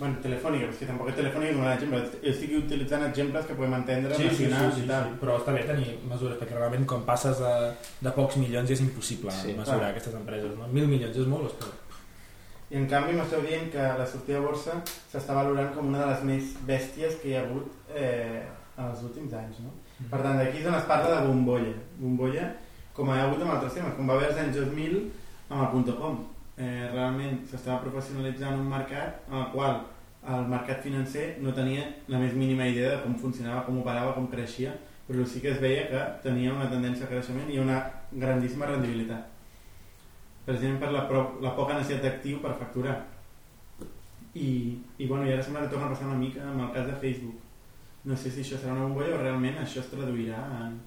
Bueno, 0.00 0.16
telefònica, 0.24 0.66
és 0.72 0.78
que 0.80 0.86
tampoc 0.88 1.08
és 1.12 1.14
telefònica 1.14 1.52
és 1.52 1.58
un 1.60 1.66
exemple. 1.70 1.98
Estic 2.26 2.54
utilitzant 2.58 3.04
exemples 3.06 3.44
que 3.46 3.54
podem 3.54 3.74
entendre 3.76 4.16
Sí, 4.16 4.24
sí, 4.30 4.46
sí, 4.48 4.62
sí, 4.74 4.82
i 4.82 4.88
tal. 4.88 5.04
sí, 5.04 5.18
però 5.20 5.36
està 5.38 5.52
bé 5.54 5.60
tenir 5.68 5.92
mesures 6.10 6.38
perquè 6.40 6.56
realment 6.56 6.86
quan 6.90 7.04
passes 7.06 7.38
de, 7.38 7.52
de 8.02 8.12
pocs 8.16 8.36
milions 8.40 8.70
és 8.74 8.80
impossible 8.82 9.30
Sí, 9.36 9.52
mesurar 9.54 9.78
clar. 9.84 9.90
aquestes 9.92 10.16
empreses 10.18 10.56
no? 10.58 10.66
mil 10.74 10.88
milions 10.90 11.16
és 11.22 11.28
molt 11.30 11.54
poc? 11.60 11.76
I 12.70 12.80
en 12.80 12.88
canvi 12.90 13.14
m'esteu 13.18 13.44
dient 13.46 13.70
que 13.70 13.86
la 14.00 14.06
sortida 14.06 14.38
a 14.40 14.42
borsa 14.48 14.80
s'està 15.12 15.34
valorant 15.38 15.70
com 15.76 15.86
una 15.92 16.02
de 16.02 16.10
les 16.14 16.24
més 16.32 16.50
bèsties 16.66 17.20
que 17.22 17.28
hi 17.30 17.36
ha 17.38 17.44
hagut 17.46 17.70
eh, 17.94 18.42
en 18.76 18.84
els 18.88 19.00
últims 19.06 19.32
anys. 19.38 19.60
No? 19.62 19.70
Per 20.10 20.20
tant, 20.24 20.36
d'aquí 20.40 20.58
és 20.64 20.66
on 20.66 20.74
es 20.80 20.86
parla 20.90 21.14
de 21.20 21.24
bombolla. 21.28 21.72
Bombolla, 22.00 22.50
com 22.96 23.10
hi 23.12 23.18
ha 23.18 23.24
hagut 23.28 23.42
amb 23.42 23.54
altres 23.54 23.74
temes, 23.78 23.94
com 23.96 24.06
va 24.10 24.14
haver 24.18 24.30
als 24.32 24.38
anys 24.48 24.56
2000 24.64 25.00
amb 25.50 25.78
el 25.78 25.94
.com. 25.98 26.20
Eh, 26.58 26.90
realment 26.92 27.38
s'estava 27.48 27.80
professionalitzant 27.84 28.58
un 28.58 28.68
mercat 28.68 29.22
en 29.30 29.38
el 29.38 29.48
qual 29.54 29.78
el 30.28 30.48
mercat 30.50 30.82
financer 30.84 31.38
no 31.40 31.54
tenia 31.56 31.86
la 32.12 32.18
més 32.20 32.34
mínima 32.36 32.66
idea 32.68 32.90
de 32.96 33.02
com 33.04 33.14
funcionava, 33.16 33.64
com 33.64 33.78
operava, 33.80 34.12
com 34.16 34.26
creixia, 34.28 34.74
però 35.08 35.24
sí 35.26 35.40
que 35.40 35.54
es 35.54 35.60
veia 35.62 35.86
que 35.90 36.00
tenia 36.22 36.52
una 36.54 36.68
tendència 36.70 37.06
a 37.06 37.10
creixement 37.10 37.48
i 37.50 37.58
una 37.58 37.80
grandíssima 38.12 38.68
rendibilitat. 38.68 39.30
Precisament 40.44 40.78
per 40.82 40.90
la, 40.92 41.06
la 41.42 41.54
poca 41.56 41.78
necessitat 41.78 42.04
d'actiu 42.04 42.42
per 42.44 42.52
facturar. 42.60 42.98
I, 44.34 44.50
i, 44.98 45.06
bueno, 45.06 45.24
i 45.26 45.32
ara 45.32 45.42
sembla 45.42 45.64
que 45.64 45.72
torna 45.72 45.88
a 45.88 45.94
passar 45.94 46.06
una 46.06 46.20
mica 46.20 46.44
amb 46.46 46.66
el 46.66 46.70
cas 46.76 46.86
de 46.86 46.98
Facebook. 47.02 47.40
No 48.04 48.16
sé 48.16 48.30
si 48.30 48.44
això 48.44 48.60
serà 48.60 48.76
una 48.76 48.86
bombolla 48.86 49.16
o 49.16 49.22
realment 49.24 49.58
això 49.60 49.82
es 49.82 49.90
traduirà 49.90 50.44
en... 50.60 50.78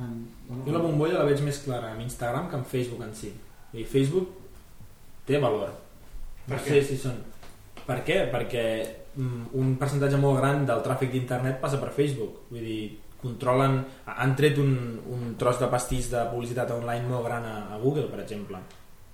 en 0.00 0.16
bueno, 0.48 0.64
Jo 0.66 0.74
la 0.74 0.82
bombolla 0.82 1.20
la 1.20 1.28
veig 1.28 1.44
més 1.46 1.62
clara 1.64 1.92
amb 1.92 2.04
Instagram 2.04 2.50
que 2.50 2.58
amb 2.58 2.68
Facebook 2.72 3.04
en 3.06 3.14
si. 3.16 3.30
I 3.76 3.84
Facebook 3.84 4.45
té 5.26 5.38
valor. 5.42 5.72
Per 6.46 6.56
No 6.56 6.62
què? 6.62 6.68
sé 6.76 6.82
si 6.90 6.96
són... 7.02 7.18
Per 7.86 8.00
què? 8.06 8.20
Perquè 8.32 8.62
mm, 9.16 9.42
un 9.58 9.74
percentatge 9.80 10.18
molt 10.22 10.40
gran 10.40 10.64
del 10.66 10.80
tràfic 10.86 11.10
d'internet 11.12 11.60
passa 11.62 11.78
per 11.82 11.92
Facebook. 11.94 12.44
Vull 12.50 12.62
dir, 12.66 12.80
controlen... 13.22 13.80
Han 14.16 14.34
tret 14.38 14.58
un, 14.62 14.72
un 15.10 15.34
tros 15.38 15.58
de 15.62 15.68
pastís 15.72 16.10
de 16.12 16.24
publicitat 16.32 16.70
online 16.74 17.06
molt 17.10 17.26
gran 17.26 17.44
a, 17.46 17.56
a 17.74 17.78
Google, 17.82 18.06
per 18.10 18.20
exemple. 18.24 18.58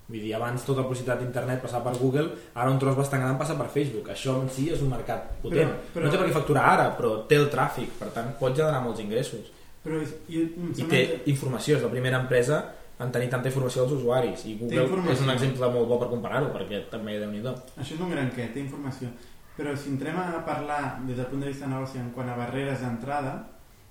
Vull 0.09 0.21
dir, 0.21 0.35
abans 0.37 0.65
tota 0.67 0.83
la 0.83 0.87
publicitat 0.89 1.21
d'internet 1.23 1.63
passava 1.63 1.87
per 1.91 2.01
Google, 2.01 2.27
ara 2.59 2.69
un 2.73 2.79
tros 2.83 2.97
bastant 2.99 3.23
gran 3.25 3.39
passa 3.41 3.57
per 3.57 3.69
Facebook. 3.73 4.11
Això 4.13 4.35
en 4.43 4.51
si 4.53 4.67
és 4.75 4.83
un 4.85 4.91
mercat 4.93 5.31
potent. 5.41 5.71
Però- 5.73 5.95
però- 5.95 6.05
No 6.05 6.11
té 6.13 6.19
per 6.21 6.29
què 6.29 6.35
facturar 6.37 6.65
ara, 6.75 6.87
però 6.99 7.15
té 7.31 7.37
el 7.41 7.49
tràfic, 7.53 7.95
per 8.01 8.11
tant 8.13 8.33
pot 8.41 8.57
generar 8.57 8.83
molts 8.85 9.01
ingressos. 9.01 9.49
Però 9.83 9.99
jo, 10.03 10.09
I 10.29 10.43
sembla 10.77 10.89
té 10.91 11.01
que- 11.09 11.23
informació, 11.33 11.77
és 11.79 11.83
la 11.83 11.89
primera 11.91 12.21
empresa 12.21 12.61
en 13.03 13.12
tenir 13.12 13.29
tanta 13.31 13.51
informació 13.51 13.85
dels 13.85 14.01
usuaris. 14.01 14.45
I 14.47 14.57
Google 14.61 15.12
és 15.12 15.23
un 15.24 15.33
exemple 15.35 15.70
molt 15.74 15.89
bo 15.91 15.99
per 16.01 16.11
comparar-ho 16.12 16.53
perquè 16.55 16.85
també 16.91 17.19
déu 17.19 17.31
nhi 17.33 17.43
Això 17.43 17.95
és 17.95 18.01
un 18.01 18.11
gran 18.11 18.31
què, 18.31 18.49
té 18.55 18.62
informació. 18.62 19.11
Però 19.57 19.74
si 19.77 19.91
entrem 19.91 20.16
a 20.16 20.45
parlar 20.47 21.01
des 21.07 21.16
del 21.16 21.27
punt 21.27 21.43
de 21.43 21.51
vista 21.51 21.66
de 21.66 21.74
negoci 21.74 21.99
en 21.99 22.12
quant 22.15 22.31
a 22.31 22.37
barreres 22.37 22.81
d'entrada, 22.81 23.35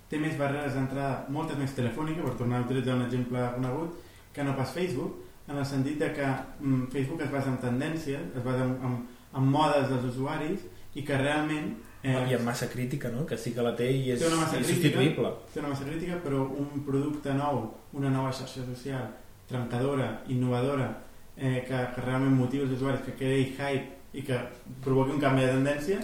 té 0.09 0.17
més 0.19 0.37
barreres 0.37 0.73
d'entrada, 0.73 1.25
moltes 1.29 1.57
més 1.57 1.75
telefònica, 1.75 2.23
per 2.23 2.33
tornar 2.39 2.59
a 2.59 2.65
utilitzar 2.65 2.95
un 2.97 3.05
exemple 3.05 3.43
conegut, 3.55 3.99
que 4.33 4.43
no 4.43 4.55
pas 4.55 4.73
Facebook, 4.73 5.19
en 5.47 5.57
el 5.57 5.65
sentit 5.65 5.99
de 5.99 6.11
que 6.15 6.25
mm, 6.25 6.87
Facebook 6.91 7.21
es 7.21 7.31
basa 7.31 7.51
en 7.51 7.59
tendències, 7.61 8.19
es 8.35 8.43
basa 8.43 8.65
en, 8.65 8.75
en, 8.87 8.97
en 9.37 9.47
modes 9.53 9.89
dels 9.91 10.07
usuaris 10.13 10.65
i 10.95 11.05
que 11.07 11.17
realment 11.17 11.73
eh, 12.03 12.17
i 12.29 12.35
amb 12.35 12.45
massa 12.45 12.67
crítica 12.69 13.09
no? 13.13 13.25
que 13.25 13.37
sí 13.37 13.53
que 13.53 13.65
la 13.65 13.75
té 13.77 13.89
i 13.91 14.11
és 14.13 14.21
Té 14.21 14.29
una 14.29 14.41
massa 14.41 14.59
insubstituïble 14.59 15.31
té 15.53 15.61
una 15.61 15.71
massa 15.73 15.87
crítica, 15.87 16.19
però 16.23 16.43
un 16.49 16.83
producte 16.87 17.33
nou, 17.37 17.63
una 17.97 18.09
nova 18.13 18.33
xarxa 18.33 18.65
social, 18.65 19.07
trencadora, 19.49 20.11
innovadora, 20.27 20.89
eh, 21.37 21.63
que, 21.67 21.77
que 21.95 22.05
realment 22.05 22.37
motivi 22.37 22.65
els 22.65 22.77
usuaris, 22.77 23.03
que 23.05 23.17
creï 23.19 23.51
hype 23.57 24.17
i 24.17 24.25
que 24.27 24.37
provoqui 24.83 25.15
un 25.15 25.23
canvi 25.23 25.45
de 25.45 25.55
tendència, 25.55 25.99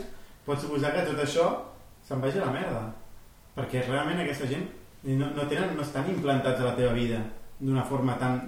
pot 0.46 0.60
suposar 0.62 0.94
que 0.96 1.06
tot 1.10 1.20
això 1.24 1.48
se'n 2.08 2.22
vagi 2.24 2.40
a 2.40 2.46
la 2.46 2.54
merda. 2.56 2.84
Perquè 3.58 3.84
realment 3.88 4.22
aquesta 4.22 4.48
gent 4.48 4.68
no, 5.04 5.32
no, 5.34 5.46
tenen, 5.48 5.74
no 5.76 5.84
estan 5.84 6.10
implantats 6.12 6.62
a 6.62 6.70
la 6.70 6.76
teva 6.78 6.94
vida 6.96 7.20
d'una 7.60 7.84
forma 7.88 8.18
tan, 8.22 8.42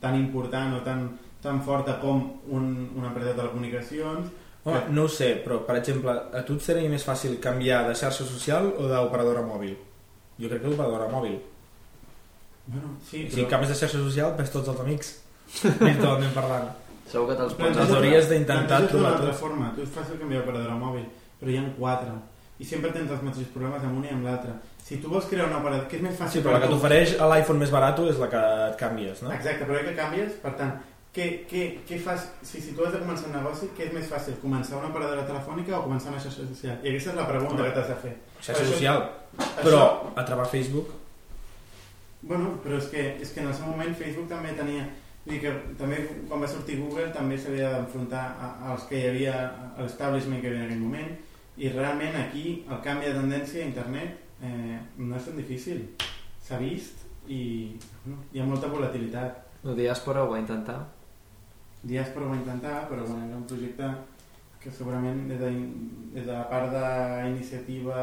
tan 0.00 0.16
important 0.18 0.74
o 0.78 0.80
tan, 0.86 1.06
tan 1.42 1.60
forta 1.62 1.98
com 2.02 2.24
un, 2.48 2.66
una 2.96 3.10
empresa 3.12 3.32
de 3.32 3.38
telecomunicacions 3.42 4.32
Home, 4.64 4.80
no 4.96 5.02
ho 5.04 5.08
sé, 5.12 5.34
però 5.44 5.58
per 5.66 5.76
exemple 5.76 6.12
a 6.32 6.40
tu 6.46 6.54
et 6.56 6.62
seria 6.64 6.88
més 6.88 7.04
fàcil 7.04 7.34
canviar 7.40 7.82
de 7.88 7.94
xarxa 8.00 8.24
social 8.24 8.70
o 8.78 8.86
d'operadora 8.88 9.42
mòbil? 9.44 9.74
Jo 10.40 10.48
crec 10.48 10.62
que 10.62 10.70
l'operadora 10.72 11.08
mòbil. 11.12 11.34
Bueno, 12.66 12.94
sí, 13.04 13.26
Sí, 13.28 13.42
si 13.42 13.44
canvies 13.44 13.74
de 13.74 13.76
xarxa 13.82 13.98
social, 14.00 14.32
ves 14.38 14.50
tots 14.50 14.68
els 14.72 14.80
amics. 14.80 15.10
Virtualment 15.62 16.32
parlant. 16.32 16.70
Segur 17.10 17.26
que 17.28 17.34
te'ls 17.36 17.52
Però 17.58 17.68
pots... 17.68 17.80
Els 17.84 17.92
hauries 17.98 18.28
d'intentar 18.30 18.78
trobar 18.88 19.10
altra 19.12 19.26
tots. 19.28 19.40
forma. 19.42 19.68
Tu 19.76 19.82
és 19.84 19.90
fàcil 19.92 20.16
canviar 20.22 20.40
operadora 20.46 20.78
mòbil, 20.80 21.04
però 21.40 21.52
hi 21.52 21.58
ha 21.60 21.66
quatre. 21.76 22.14
I 22.58 22.64
sempre 22.64 22.90
tens 22.94 23.10
els 23.10 23.20
mateixos 23.26 23.50
problemes 23.52 23.82
amb 23.84 23.98
una 24.00 24.08
i 24.08 24.14
amb 24.14 24.24
l'altra. 24.24 24.54
Si 24.84 24.96
tu 25.02 25.10
vols 25.12 25.28
crear 25.28 25.50
una 25.50 25.58
operadora... 25.60 25.88
Que 25.90 25.96
és 26.00 26.02
més 26.06 26.16
fàcil 26.16 26.38
Sí, 26.40 26.44
però 26.46 26.56
la 26.56 26.62
que 26.64 26.70
tu? 26.72 26.78
t'ofereix 26.78 27.14
a 27.20 27.28
l'iPhone 27.34 27.60
més 27.60 27.72
barat 27.74 28.00
és 28.08 28.18
la 28.22 28.28
que 28.32 28.42
et 28.70 28.76
canvies, 28.80 29.20
no? 29.26 29.32
Exacte, 29.36 29.68
però 29.68 29.84
que 29.84 29.94
canvies, 29.98 30.32
per 30.40 30.54
tant, 30.56 30.74
què, 31.14 31.26
què, 31.50 31.62
què 31.88 31.98
fas, 32.02 32.24
si, 32.42 32.60
si 32.60 32.72
tu 32.74 32.84
has 32.84 32.92
de 32.92 32.98
començar 33.04 33.28
un 33.30 33.36
negoci, 33.38 33.68
què 33.76 33.86
és 33.86 33.92
més 33.94 34.08
fàcil, 34.10 34.34
començar 34.42 34.80
una 34.80 34.88
operadora 34.90 35.22
telefònica 35.28 35.78
o 35.78 35.84
començar 35.86 36.10
una 36.10 36.20
xarxa 36.20 36.46
social? 36.48 36.80
I 36.82 36.90
aquesta 36.90 37.12
és 37.12 37.16
la 37.20 37.28
pregunta 37.28 37.62
que 37.62 37.70
t'has 37.76 37.88
de 37.92 37.96
fer. 38.02 38.14
Xarxa 38.40 38.62
Això- 38.64 38.72
social. 38.72 39.04
Això- 39.38 39.62
Però 39.62 39.82
a 40.16 40.24
través 40.24 40.48
Facebook... 40.56 40.88
Bueno, 42.24 42.54
però 42.64 42.78
és 42.80 42.86
que, 42.88 43.02
és 43.20 43.30
que 43.34 43.40
en 43.42 43.48
el 43.50 43.54
seu 43.54 43.66
moment 43.68 43.94
Facebook 43.96 44.28
també 44.30 44.54
tenia... 44.56 44.86
Vull 45.24 45.38
dir 45.38 45.40
que 45.40 45.50
també 45.80 45.98
quan 46.28 46.42
va 46.42 46.48
sortir 46.48 46.74
Google 46.82 47.06
també 47.12 47.36
s'havia 47.40 47.70
d'enfrontar 47.72 48.24
a- 48.44 48.50
als 48.72 48.82
que 48.90 48.98
hi 49.00 49.06
havia, 49.08 49.36
a 49.76 49.82
l'establishment 49.84 50.42
que 50.42 50.48
hi 50.48 50.52
havia 50.52 50.64
en 50.64 50.66
aquell 50.68 50.82
moment 50.82 51.14
i 51.56 51.68
realment 51.72 52.16
aquí 52.20 52.64
el 52.68 52.80
canvi 52.84 53.06
de 53.06 53.14
tendència 53.20 53.62
a 53.62 53.68
internet 53.70 54.18
eh, 54.42 54.80
no 54.98 55.16
és 55.16 55.24
tan 55.24 55.36
difícil. 55.40 55.84
S'ha 56.44 56.58
vist 56.60 57.04
i 57.32 57.40
bueno, 58.04 58.18
hi 58.34 58.40
ha 58.42 58.44
molta 58.48 58.68
volatilitat. 58.68 59.38
La 59.64 59.72
diàspora 59.78 60.24
ho 60.26 60.32
va 60.34 60.40
intentar. 60.42 60.76
Diàspora 61.84 62.26
ho 62.26 62.30
va 62.32 62.36
intentar, 62.40 62.86
però 62.88 63.04
bueno, 63.06 63.26
era 63.28 63.36
un 63.36 63.44
projecte 63.48 63.88
que 64.62 64.70
segurament 64.72 65.26
des 65.28 65.38
de, 65.40 65.50
des 66.14 66.24
de 66.24 66.32
la 66.32 66.46
part 66.48 66.72
d'iniciativa 66.72 67.98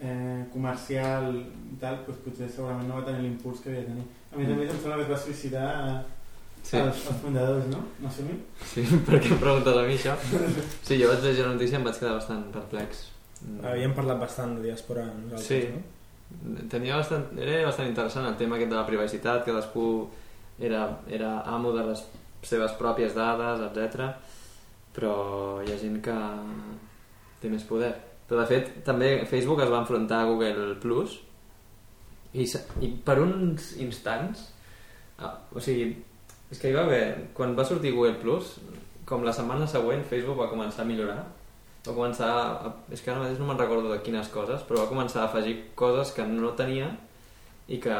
eh, 0.00 0.44
comercial 0.52 1.34
i 1.36 1.76
tal, 1.80 1.98
doncs 2.06 2.22
potser 2.24 2.48
segurament 2.48 2.88
no 2.88 2.96
va 3.00 3.04
tenir 3.10 3.26
l'impuls 3.26 3.60
que 3.60 3.68
havia 3.70 3.82
de 3.84 3.90
tenir. 3.92 4.06
A 4.32 4.38
més 4.38 4.48
a 4.48 4.56
més, 4.56 4.70
em 4.72 4.80
sembla 4.80 4.96
que 4.96 5.06
es 5.08 5.12
va 5.12 5.20
suïcidar 5.26 5.68
Sí. 6.62 6.76
els, 6.76 7.06
els 7.08 7.20
fundadors, 7.22 7.66
no? 7.72 7.78
No 8.04 8.10
sé 8.12 8.22
mi? 8.26 8.34
Sí, 8.68 8.82
per 9.06 9.16
què 9.24 9.30
em 9.32 9.38
preguntes 9.40 9.76
a 9.80 9.84
mi 9.86 9.94
això? 9.96 10.12
Sí, 10.86 10.98
jo 11.00 11.08
vaig 11.08 11.22
llegir 11.24 11.46
la 11.46 11.54
notícia 11.54 11.78
i 11.78 11.80
em 11.80 11.86
vaig 11.88 11.96
quedar 12.00 12.18
bastant 12.18 12.42
perplex. 12.52 13.06
Mm. 13.40 13.62
Havíem 13.64 13.94
parlat 13.96 14.20
bastant 14.20 14.52
de 14.58 14.66
diàspora 14.66 15.06
nosaltres, 15.08 15.46
Sí. 15.48 15.60
no? 15.72 16.66
Tenia 16.70 16.98
bastant, 17.00 17.24
era 17.40 17.62
bastant 17.66 17.88
interessant 17.88 18.28
el 18.28 18.36
tema 18.38 18.56
aquest 18.58 18.70
de 18.70 18.76
la 18.76 18.84
privacitat, 18.86 19.40
cadascú 19.48 19.86
era, 20.60 20.82
era 21.08 21.30
amo 21.48 21.72
de 21.72 21.86
les 21.88 22.04
seves 22.46 22.76
pròpies 22.78 23.16
dades, 23.16 23.64
etc. 23.68 24.10
Però 24.96 25.14
hi 25.62 25.72
ha 25.72 25.80
gent 25.80 25.98
que 26.04 26.16
té 27.40 27.50
més 27.52 27.66
poder. 27.68 27.92
Però 28.28 28.40
de 28.42 28.48
fet, 28.50 28.70
també 28.86 29.24
Facebook 29.30 29.62
es 29.64 29.72
va 29.72 29.82
enfrontar 29.82 30.22
a 30.22 30.30
Google 30.30 30.76
Plus 30.82 31.18
i, 32.32 32.46
i 32.46 32.92
per 33.04 33.18
uns 33.22 33.72
instants, 33.82 34.46
ah, 35.18 35.34
o 35.50 35.62
sigui, 35.62 35.90
és 36.50 36.58
que 36.58 36.70
hi 36.70 36.76
va 36.76 36.86
haver, 36.86 37.02
quan 37.34 37.56
va 37.58 37.66
sortir 37.66 37.94
Google 37.96 38.18
Plus, 38.22 38.54
com 39.10 39.26
la 39.26 39.34
setmana 39.34 39.66
següent 39.66 40.04
Facebook 40.06 40.38
va 40.38 40.50
començar 40.52 40.84
a 40.84 40.88
millorar 40.88 41.20
va 41.86 41.94
començar 41.96 42.30
a, 42.30 42.72
és 42.92 43.00
que 43.00 43.10
ara 43.10 43.22
mateix 43.22 43.38
no 43.40 43.48
me'n 43.48 43.58
recordo 43.58 43.90
de 43.90 44.00
quines 44.04 44.28
coses 44.32 44.64
però 44.68 44.82
va 44.82 44.90
començar 44.90 45.24
a 45.24 45.28
afegir 45.30 45.56
coses 45.78 46.12
que 46.16 46.26
no 46.28 46.52
tenia 46.58 46.90
i 47.68 47.80
que 47.82 47.96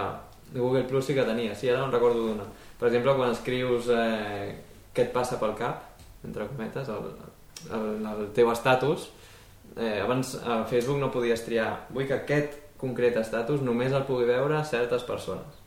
Google 0.52 0.84
Plus 0.90 1.08
sí 1.08 1.16
que 1.16 1.24
tenia 1.26 1.54
sí, 1.54 1.70
ara 1.70 1.80
no 1.82 1.92
recordo 1.94 2.28
d'una 2.28 2.46
per 2.80 2.88
exemple 2.88 3.14
quan 3.20 3.36
escrius 3.36 3.92
eh, 3.94 4.56
què 4.96 5.06
et 5.06 5.14
passa 5.14 5.38
pel 5.38 5.54
cap 5.58 6.26
entre 6.26 6.48
cometes 6.50 6.90
el, 6.90 7.12
el, 7.76 7.88
el 8.14 8.26
teu 8.36 8.50
estatus 8.52 9.10
eh, 9.76 10.00
abans 10.00 10.34
a 10.40 10.64
Facebook 10.70 10.98
no 10.98 11.12
podies 11.12 11.44
triar 11.46 11.70
vull 11.92 12.08
que 12.08 12.18
aquest 12.18 12.58
concret 12.80 13.16
estatus 13.20 13.62
només 13.62 13.92
el 13.92 14.08
pugui 14.08 14.26
veure 14.28 14.64
certes 14.64 15.04
persones 15.04 15.60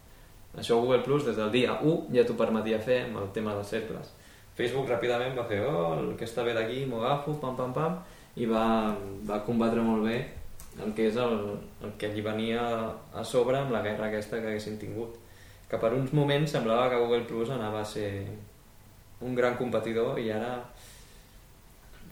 això 0.57 0.77
Google 0.79 1.01
Plus 1.01 1.25
des 1.25 1.37
del 1.37 1.51
dia 1.51 1.79
1 1.81 2.13
ja 2.13 2.25
t'ho 2.25 2.35
permetia 2.37 2.79
fer 2.79 2.99
amb 3.07 3.23
el 3.23 3.31
tema 3.33 3.55
dels 3.57 3.71
cercles. 3.73 4.11
Facebook 4.53 4.89
ràpidament 4.89 5.33
va 5.37 5.47
fer 5.49 5.63
oh, 5.65 5.95
el 5.97 6.11
que 6.17 6.27
està 6.29 6.43
bé 6.45 6.53
d'aquí 6.53 6.83
m'ho 6.85 7.01
agafo, 7.01 7.33
pam 7.41 7.55
pam 7.57 7.73
pam 7.73 7.97
i 8.37 8.45
va, 8.45 8.93
va 9.25 9.41
combatre 9.47 9.81
molt 9.81 10.05
bé 10.05 10.19
el 10.83 10.93
que 10.93 11.07
és 11.09 11.17
el, 11.21 11.57
el 11.85 11.95
que 11.97 12.09
allí 12.09 12.21
venia 12.25 12.61
a 13.13 13.23
sobre 13.25 13.57
amb 13.57 13.73
la 13.73 13.81
guerra 13.85 14.07
aquesta 14.07 14.39
que 14.41 14.53
haguessin 14.53 14.77
tingut 14.81 15.17
que 15.73 15.79
per 15.81 15.89
uns 15.97 16.13
moments 16.13 16.53
semblava 16.53 16.89
que 16.93 16.99
Google 17.01 17.25
Plus 17.25 17.49
anava 17.49 17.81
a 17.81 17.85
ser 17.89 18.11
un 19.25 19.33
gran 19.35 19.55
competidor 19.57 20.19
i 20.21 20.29
ara 20.35 20.59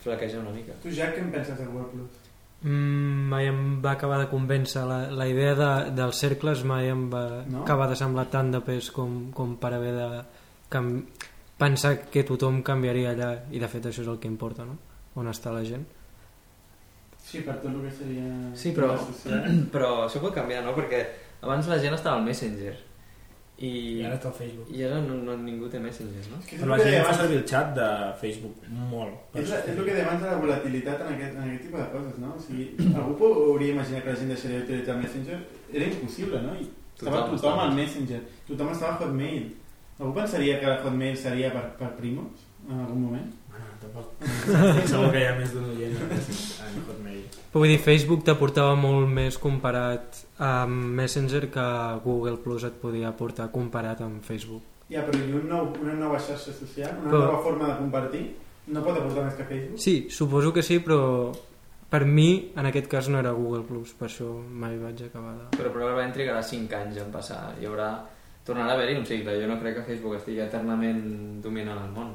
flaqueja 0.01 0.39
una 0.41 0.49
mica 0.55 0.73
Tu, 0.81 0.89
Jack, 0.95 1.15
què 1.17 1.21
en 1.25 1.31
penses 1.33 1.57
de 1.59 1.65
Google 1.69 1.89
Plus? 1.93 2.17
Mm, 2.61 3.27
mai 3.31 3.47
em 3.49 3.61
va 3.81 3.95
acabar 3.97 4.19
de 4.21 4.27
convèncer 4.29 4.83
la, 4.85 4.99
la 5.17 5.25
idea 5.29 5.53
de, 5.57 5.69
dels 5.97 6.19
cercles 6.21 6.63
mai 6.69 6.89
em 6.93 7.07
va 7.09 7.23
No? 7.49 7.63
acabar 7.63 7.87
de 7.89 7.95
semblar 7.97 8.27
tant 8.33 8.51
de 8.53 8.61
pes 8.65 8.91
com, 8.93 9.31
com 9.33 9.55
per 9.61 9.73
haver 9.77 9.93
de 9.97 10.09
cam... 10.69 10.91
pensar 11.61 11.95
que 12.13 12.23
tothom 12.25 12.61
canviaria 12.65 13.11
allà 13.15 13.31
i 13.53 13.59
de 13.61 13.67
fet 13.69 13.85
això 13.89 14.01
és 14.05 14.07
el 14.13 14.19
que 14.21 14.29
importa 14.29 14.65
no? 14.65 14.77
on 15.21 15.27
està 15.29 15.53
la 15.53 15.63
gent 15.65 15.85
Sí, 17.21 17.41
per 17.45 17.53
tot 17.61 17.69
el 17.69 17.81
que 17.85 17.91
seria... 17.93 18.29
Sí, 18.57 18.71
però- 18.75 18.95
però 19.73 19.91
això 20.07 20.19
pot 20.23 20.33
canviar, 20.33 20.63
no? 20.65 20.73
perquè 20.77 21.03
abans 21.41 21.67
la 21.69 21.77
gent 21.81 21.93
estava 21.97 22.17
al 22.17 22.25
Messenger 22.25 22.73
i, 23.61 23.69
I 24.01 24.03
ara 24.07 24.17
està 24.17 24.29
al 24.31 24.35
Facebook. 24.37 24.69
i 24.73 24.83
ara 24.87 24.99
no, 25.05 25.17
no, 25.27 25.35
ningú 25.45 25.69
té 25.69 25.79
Messenger 25.79 26.23
no? 26.31 26.39
És 26.41 26.49
que 26.49 26.55
és 26.57 26.61
Però 26.63 26.71
el 26.71 26.73
la 26.73 26.77
que 26.81 26.91
gent 26.95 27.07
fa 27.07 27.15
servir 27.19 27.37
el 27.39 27.47
xat 27.51 27.73
de 27.77 27.87
Facebook 28.21 28.67
molt. 28.91 29.17
És, 29.37 29.49
la, 29.53 29.59
és 29.61 29.75
el 29.75 29.83
que 29.85 29.95
deia 29.95 30.05
abans 30.07 30.23
de 30.25 30.29
la 30.31 30.39
volatilitat 30.43 31.03
en 31.05 31.13
aquest, 31.15 31.35
en 31.37 31.43
aquest 31.47 31.65
tipus 31.67 31.79
de 31.83 31.87
coses, 31.95 32.19
no? 32.23 32.33
O 32.35 32.45
sigui, 32.45 32.67
algú 32.91 33.31
hauria 33.31 33.75
imaginat 33.77 34.05
que 34.05 34.13
la 34.15 34.19
gent 34.21 34.33
deixaria 34.33 34.61
d'utilitzar 34.61 34.97
Messenger? 35.01 35.41
Era 35.71 35.89
impossible, 35.91 36.43
no? 36.47 36.55
I 36.59 36.69
estava 36.97 37.25
Tothom 37.31 37.65
al 37.65 37.75
Messenger. 37.77 38.21
Tothom 38.47 38.71
estava 38.73 38.95
a 38.95 39.01
Hotmail. 39.05 39.51
Algú 39.99 40.13
pensaria 40.17 40.59
que 40.61 40.77
Hotmail 40.81 41.17
seria 41.17 41.53
per, 41.53 41.67
per 41.77 41.93
primos 42.01 42.47
en 42.69 42.79
algun 42.79 43.05
moment? 43.07 43.29
Bueno, 43.61 43.77
tampoc. 43.81 44.25
Estic 44.25 44.89
segur 44.91 45.11
que 45.13 45.21
hi 45.21 45.27
ha 45.29 45.35
més 45.37 45.53
d'un 45.53 45.69
oient 45.69 45.95
en 46.01 46.81
Hotmail. 46.89 47.21
Però 47.51 47.61
vull 47.61 47.71
dir, 47.73 47.79
Facebook 47.83 48.25
t'aportava 48.27 48.75
molt 48.79 49.09
més 49.11 49.37
comparat 49.41 50.21
amb 50.41 50.91
Messenger 50.99 51.45
que 51.53 51.65
Google 52.05 52.37
Plus 52.43 52.65
et 52.69 52.77
podia 52.81 53.09
aportar 53.11 53.49
comparat 53.53 54.01
amb 54.05 54.23
Facebook. 54.25 54.63
Ja, 54.91 55.05
però 55.07 55.19
i 55.21 55.31
un 55.37 55.45
nou, 55.47 55.69
una 55.83 55.93
nova 55.95 56.17
xarxa 56.19 56.51
social, 56.55 56.97
una 57.03 57.11
Però- 57.11 57.21
nova 57.27 57.43
forma 57.45 57.69
de 57.69 57.77
compartir, 57.79 58.23
no 58.67 58.83
pot 58.83 58.97
aportar 58.97 59.25
més 59.29 59.37
que 59.39 59.45
Facebook? 59.47 59.79
Sí, 59.79 59.95
suposo 60.11 60.51
que 60.53 60.63
sí, 60.63 60.79
però 60.83 61.31
per 61.91 62.05
mi 62.05 62.51
en 62.55 62.65
aquest 62.69 62.87
cas 62.87 63.07
no 63.11 63.19
era 63.19 63.31
Google 63.35 63.63
Plus, 63.67 63.93
per 63.99 64.07
això 64.07 64.27
mai 64.31 64.77
vaig 64.79 65.01
acabar 65.07 65.33
de... 65.37 65.47
però 65.57 65.71
probablement 65.71 66.13
trigarà 66.15 66.41
5 66.43 66.75
anys 66.77 66.99
en 67.03 67.09
passar 67.11 67.39
hi 67.59 67.65
haurà, 67.67 67.89
tornarà 68.47 68.71
a 68.71 68.75
haver-hi 68.77 68.95
un 68.99 69.05
cicle 69.05 69.35
jo 69.41 69.47
no 69.49 69.57
crec 69.59 69.75
que 69.79 69.83
Facebook 69.89 70.15
estigui 70.15 70.39
eternament 70.39 71.01
dominant 71.43 71.81
el 71.83 71.91
món 71.91 72.13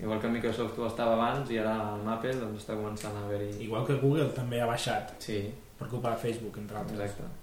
igual 0.00 0.20
que 0.20 0.32
Microsoft 0.32 0.78
ho 0.78 0.88
estava 0.88 1.14
abans 1.18 1.50
i 1.52 1.60
ara 1.60 1.76
amb 1.92 2.08
Apple 2.16 2.34
doncs 2.40 2.64
està 2.64 2.78
començant 2.78 3.16
a 3.18 3.26
haver-hi 3.26 3.52
Igual 3.66 3.86
que 3.86 4.00
Google 4.00 4.30
també 4.34 4.62
ha 4.62 4.66
baixat 4.70 5.14
sí, 5.22 5.44
per 5.78 5.88
culpa 5.92 6.16
de 6.16 6.24
Facebook, 6.24 6.58
entre 6.58 6.80
altres. 6.80 7.00
exacte 7.00 7.42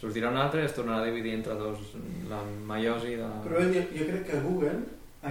sortirà 0.00 0.30
un 0.32 0.38
altre 0.40 0.62
i 0.62 0.68
es 0.68 0.76
tornarà 0.76 1.02
a 1.02 1.08
dividir 1.10 1.34
entre 1.36 1.56
dos 1.60 1.92
la 2.30 2.40
maiosi 2.68 3.16
de... 3.20 3.26
Però 3.44 3.64
jo, 3.68 3.82
jo 3.92 4.06
crec 4.08 4.22
que 4.30 4.44
Google, 4.46 4.78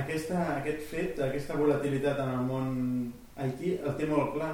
aquesta, 0.01 0.43
aquest 0.59 0.83
fet, 0.91 1.21
aquesta 1.25 1.57
volatilitat 1.57 2.19
en 2.25 2.35
el 2.35 2.43
món 2.45 2.75
IT, 3.39 3.63
el 3.79 3.95
té 3.97 4.09
molt 4.09 4.35
clar, 4.35 4.51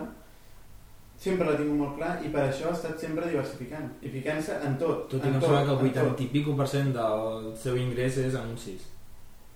sempre 1.20 1.48
l'ha 1.48 1.58
tingut 1.60 1.80
molt 1.82 1.98
clar 2.00 2.14
i 2.24 2.32
per 2.32 2.46
això 2.46 2.70
ha 2.70 2.78
estat 2.78 3.02
sempre 3.02 3.28
diversificant 3.28 3.90
i 4.04 4.12
ficant-se 4.14 4.60
en 4.68 4.78
tot. 4.80 5.08
Tot 5.12 5.20
i 5.20 5.28
en 5.28 5.36
que 5.36 5.42
em 5.42 5.44
sembla 5.44 5.64
que 5.64 5.76
el 5.76 5.90
en 5.90 5.98
tot. 5.98 6.14
80 6.14 6.24
i 6.28 6.30
pico 6.38 6.56
per 6.60 6.70
cent 6.72 6.94
del 6.96 7.52
seu 7.60 7.80
ingrés 7.82 8.22
és 8.24 8.40
anuncis. 8.40 8.88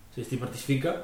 O 0.10 0.18
sigui, 0.18 0.28
s'hi 0.28 0.42
participa, 0.44 0.96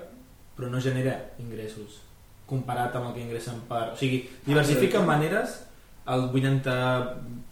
però 0.55 0.71
no 0.71 0.81
genera 0.81 1.17
ingressos 1.39 2.01
comparat 2.49 2.95
amb 2.95 3.09
el 3.09 3.15
que 3.15 3.23
ingressen 3.25 3.63
per... 3.69 3.87
O 3.93 3.97
sigui, 3.99 4.21
diversifica 4.45 5.01
en 5.01 5.09
maneres 5.09 5.61
el 6.13 6.27
80, 6.29 6.75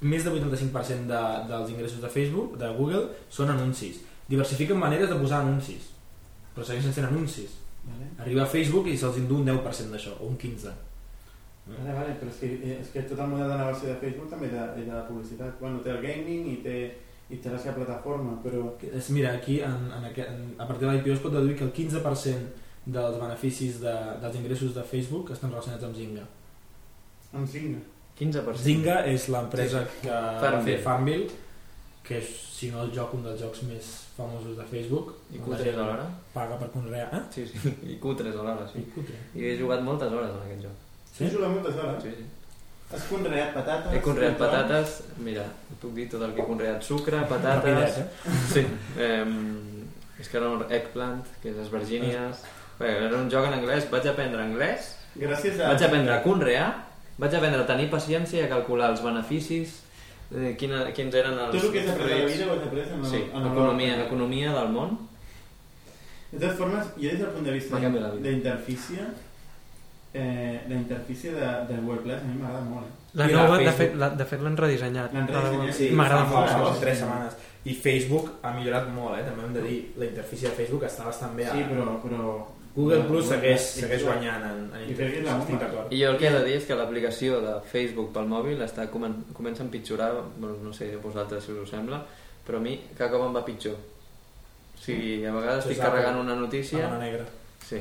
més 0.06 0.26
del 0.26 0.38
85% 0.38 1.10
de, 1.10 1.22
dels 1.50 1.74
ingressos 1.74 2.02
de 2.04 2.12
Facebook, 2.14 2.58
de 2.62 2.70
Google, 2.78 3.08
són 3.34 3.50
anuncis. 3.50 4.04
Diversifica 4.30 4.76
en 4.76 4.82
maneres 4.84 5.10
de 5.10 5.18
posar 5.18 5.42
anuncis, 5.42 5.90
però 6.54 6.66
segueixen 6.68 6.94
sent 6.94 7.10
anuncis. 7.10 7.58
Vale. 7.84 8.12
Arriba 8.24 8.46
a 8.46 8.50
Facebook 8.52 8.88
i 8.88 8.98
se'ls 9.00 9.18
indú 9.20 9.42
un 9.42 9.50
10% 9.50 9.96
d'això, 9.96 10.14
o 10.20 10.30
un 10.30 10.38
15%. 10.38 10.92
Vale, 11.64 11.94
vale, 11.96 12.14
però 12.20 12.28
és 12.28 12.40
que, 12.42 12.48
eh, 12.60 12.78
és 12.84 12.90
que 12.92 13.06
tot 13.08 13.22
el 13.24 13.30
model 13.32 13.50
de 13.50 13.58
negoci 13.58 13.88
de 13.88 13.96
Facebook 14.02 14.30
també 14.30 14.50
és 14.50 14.54
de, 14.54 14.64
és 14.84 14.88
de 14.90 15.04
publicitat. 15.08 15.58
Bueno, 15.62 15.80
té 15.82 15.94
el 15.94 16.02
gaming 16.04 16.50
i 16.52 16.58
té, 16.62 16.76
i 17.32 17.40
té 17.40 17.50
la 17.50 17.60
seva 17.60 17.78
plataforma, 17.80 18.36
però... 18.44 18.66
Mira, 19.16 19.32
aquí 19.40 19.62
en, 19.66 19.88
en 19.98 20.10
aquest, 20.12 20.30
en, 20.30 20.52
a 20.60 20.68
partir 20.68 20.86
de 20.86 20.94
l'IPO 20.94 21.16
es 21.16 21.24
pot 21.24 21.34
deduir 21.34 21.56
que 21.58 21.66
el 21.66 21.74
15% 21.74 22.63
dels 22.86 23.18
beneficis 23.20 23.80
de, 23.82 23.94
dels 24.22 24.36
ingressos 24.36 24.74
de 24.76 24.84
Facebook 24.84 25.32
estan 25.32 25.52
relacionats 25.54 25.88
amb 25.88 25.96
Zynga. 25.96 26.26
Amb 27.34 27.48
Zynga. 27.50 27.80
15%. 28.20 28.62
Zynga 28.62 29.00
és 29.10 29.30
l'empresa 29.34 29.86
que 30.02 30.12
va 30.12 30.42
Farmville. 30.44 30.82
Farmville, 30.84 31.30
que 32.06 32.20
és, 32.20 32.30
si 32.54 32.70
no 32.74 32.84
el 32.84 32.92
joc, 32.94 33.16
un 33.18 33.24
dels 33.26 33.40
jocs 33.42 33.64
més 33.70 33.90
famosos 34.18 34.58
de 34.60 34.68
Facebook. 34.70 35.16
I 35.32 35.40
La 35.40 35.48
Q3 35.48 35.66
gent 35.70 35.82
alhora? 35.82 36.06
Paga 36.36 36.60
per 36.60 36.70
conrear. 36.76 37.10
Eh? 37.16 37.24
Sí, 37.34 37.48
sí. 37.50 37.74
I 37.96 37.98
Q3 38.04 38.36
alhora, 38.36 38.68
sí. 38.70 38.84
I 38.84 38.94
cutre. 38.94 39.20
I 39.34 39.50
he 39.50 39.58
jugat 39.60 39.84
moltes 39.86 40.14
hores 40.14 40.32
en 40.36 40.46
aquest 40.46 40.66
joc. 40.68 40.88
Sí? 41.10 41.26
He 41.26 41.34
jugat 41.34 41.56
moltes 41.56 41.80
hores. 41.80 42.04
Sí, 42.06 42.16
sí. 42.20 42.30
Has 42.94 43.06
conreat 43.10 43.56
patates? 43.56 43.94
He 43.96 44.02
conreat 44.06 44.36
patates, 44.38 44.98
mira, 45.26 45.48
et 45.72 45.78
puc 45.82 45.96
dir 45.98 46.04
tot 46.12 46.22
el 46.28 46.36
que 46.36 46.44
he 46.44 46.46
conreat, 46.46 46.84
sucre, 46.86 47.24
patates... 47.32 47.64
Rapidet, 47.64 47.96
eh? 48.04 48.42
Sí, 48.52 48.62
eh, 49.02 50.20
és 50.22 50.30
que 50.30 50.38
era 50.38 50.52
un 50.54 50.62
eggplant, 50.70 51.24
que 51.42 51.50
és 51.56 51.64
esvergínies... 51.64 52.44
Bé, 52.84 52.92
era 53.08 53.16
un 53.18 53.30
joc 53.32 53.48
en 53.48 53.56
anglès, 53.60 53.88
vaig 53.92 54.08
aprendre 54.12 54.42
anglès, 54.44 54.92
Gràcies 55.16 55.60
a... 55.62 55.70
vaig 55.72 55.84
aprendre 55.88 56.14
a 56.18 56.22
conrear, 56.26 56.68
vaig 57.22 57.36
aprendre 57.38 57.62
a 57.64 57.68
tenir 57.70 57.88
paciència 57.92 58.42
i 58.42 58.46
a 58.48 58.52
calcular 58.52 58.90
els 58.92 59.04
beneficis, 59.06 59.80
eh, 60.34 60.54
quina, 60.60 60.84
quins 60.98 61.16
eren 61.16 61.38
els... 61.48 61.56
Tot 61.56 61.70
el 61.70 61.74
que 61.76 61.84
has 61.86 61.92
après 61.94 62.16
a 62.18 62.22
la 62.24 62.32
vida 62.32 62.48
ho 62.50 62.56
has 62.58 62.64
après 62.68 62.88
en 62.92 63.00
el, 63.04 63.10
Sí, 63.12 63.22
en 63.32 63.52
economia, 63.52 64.00
economia 64.08 64.56
del 64.58 64.72
món. 64.74 64.98
De 66.34 66.40
totes 66.42 66.58
formes, 66.58 66.88
jo 66.98 67.12
des 67.12 67.20
del 67.22 67.30
punt 67.36 67.46
de 67.46 67.54
vista 67.54 67.78
d'interfície, 67.78 69.06
eh, 70.14 70.62
la 70.68 70.76
interfície 70.76 71.32
de, 71.32 71.46
del 71.70 71.82
Google 71.86 72.02
Plus 72.02 72.18
a 72.18 72.24
mi 72.26 72.36
m'agrada 72.42 72.66
molt. 72.66 72.88
Eh? 72.88 73.00
La 73.14 73.28
I 73.30 73.34
la 73.36 73.44
nova, 73.44 73.58
de 73.62 73.72
fet, 73.78 73.94
la, 74.02 74.10
de 74.18 74.26
fet 74.26 74.42
l'han 74.42 74.58
redissenyat. 74.58 75.14
L'han 75.14 75.28
redissenyat, 75.30 75.76
Sí, 75.78 75.92
M'agrada 75.94 76.26
molt. 76.32 76.50
fa 76.50 76.74
tres 76.82 76.98
setmanes. 77.04 77.38
I 77.70 77.76
Facebook 77.80 78.32
ha 78.42 78.52
millorat 78.58 78.90
molt, 78.92 79.20
eh? 79.20 79.24
també 79.30 79.46
hem 79.46 79.54
de 79.54 79.62
dir. 79.68 79.78
La 80.02 80.10
interfície 80.10 80.50
de 80.50 80.56
Facebook 80.58 80.84
està 80.90 81.06
bastant 81.06 81.38
bé. 81.38 81.46
Sí, 81.52 81.64
però... 81.70 82.00
però 82.04 82.34
Google 82.76 83.04
Plus 83.06 83.28
segueix, 83.30 83.62
segueix 83.78 84.02
guanyant 84.02 84.44
en, 84.48 84.62
en 84.74 84.86
I 84.90 84.96
crec 84.98 85.12
que 85.14 85.20
és 85.22 85.26
la 85.28 85.38
Estic 85.38 85.54
bomba. 85.54 85.66
d'acord. 85.68 85.92
I 85.94 86.00
jo 86.02 86.10
el 86.10 86.18
que 86.18 86.28
he 86.28 86.34
de 86.34 86.44
dir 86.48 86.56
és 86.58 86.66
que 86.66 86.78
l'aplicació 86.80 87.40
de 87.44 87.54
Facebook 87.70 88.12
pel 88.16 88.30
mòbil 88.32 88.64
està 88.66 88.88
comen 88.90 89.20
comença 89.38 89.62
a 89.62 89.68
empitjorar, 89.68 90.12
bueno, 90.40 90.58
no 90.64 90.74
sé 90.74 90.90
vosaltres 91.04 91.46
si 91.46 91.54
us 91.54 91.60
ho 91.62 91.68
sembla, 91.70 92.02
però 92.48 92.58
a 92.58 92.64
mi 92.66 92.80
cada 92.98 93.12
cop 93.14 93.28
em 93.28 93.36
va 93.38 93.46
pitjor. 93.46 93.78
O 93.78 94.82
sigui, 94.84 95.20
a 95.26 95.32
vegades 95.36 95.68
estic 95.68 95.84
carregant 95.86 96.18
una 96.20 96.36
notícia... 96.36 96.90
La 96.90 96.98
negra. 97.00 97.28
Sí. 97.64 97.78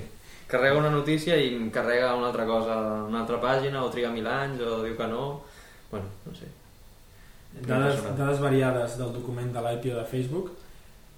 Carrega 0.46 0.76
una 0.78 0.90
notícia 0.92 1.38
i 1.40 1.54
em 1.56 1.70
carrega 1.72 2.14
una 2.14 2.28
altra 2.28 2.44
cosa, 2.44 2.76
una 3.08 3.22
altra 3.24 3.40
pàgina, 3.40 3.80
o 3.82 3.90
triga 3.90 4.10
mil 4.12 4.26
anys, 4.28 4.60
o 4.60 4.82
diu 4.84 4.94
que 4.98 5.06
no... 5.08 5.22
Bueno, 5.90 6.12
no 6.26 6.34
sé. 6.36 6.50
Dades, 7.64 8.04
dades 8.16 8.40
variades 8.40 8.98
del 9.00 9.12
document 9.12 9.50
de 9.56 9.64
l'IPO 9.64 9.96
de 9.96 10.04
Facebook. 10.04 10.52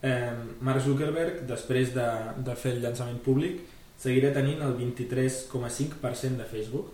Eh, 0.05 0.33
Mark 0.61 0.83
Zuckerberg, 0.85 1.45
després 1.49 1.95
de, 1.95 2.09
de 2.45 2.57
fer 2.61 2.75
el 2.77 2.83
llançament 2.85 3.21
públic, 3.25 3.63
seguirà 4.01 4.35
tenint 4.35 4.61
el 4.67 4.75
23,5% 4.77 6.41
de 6.43 6.49
Facebook, 6.51 6.91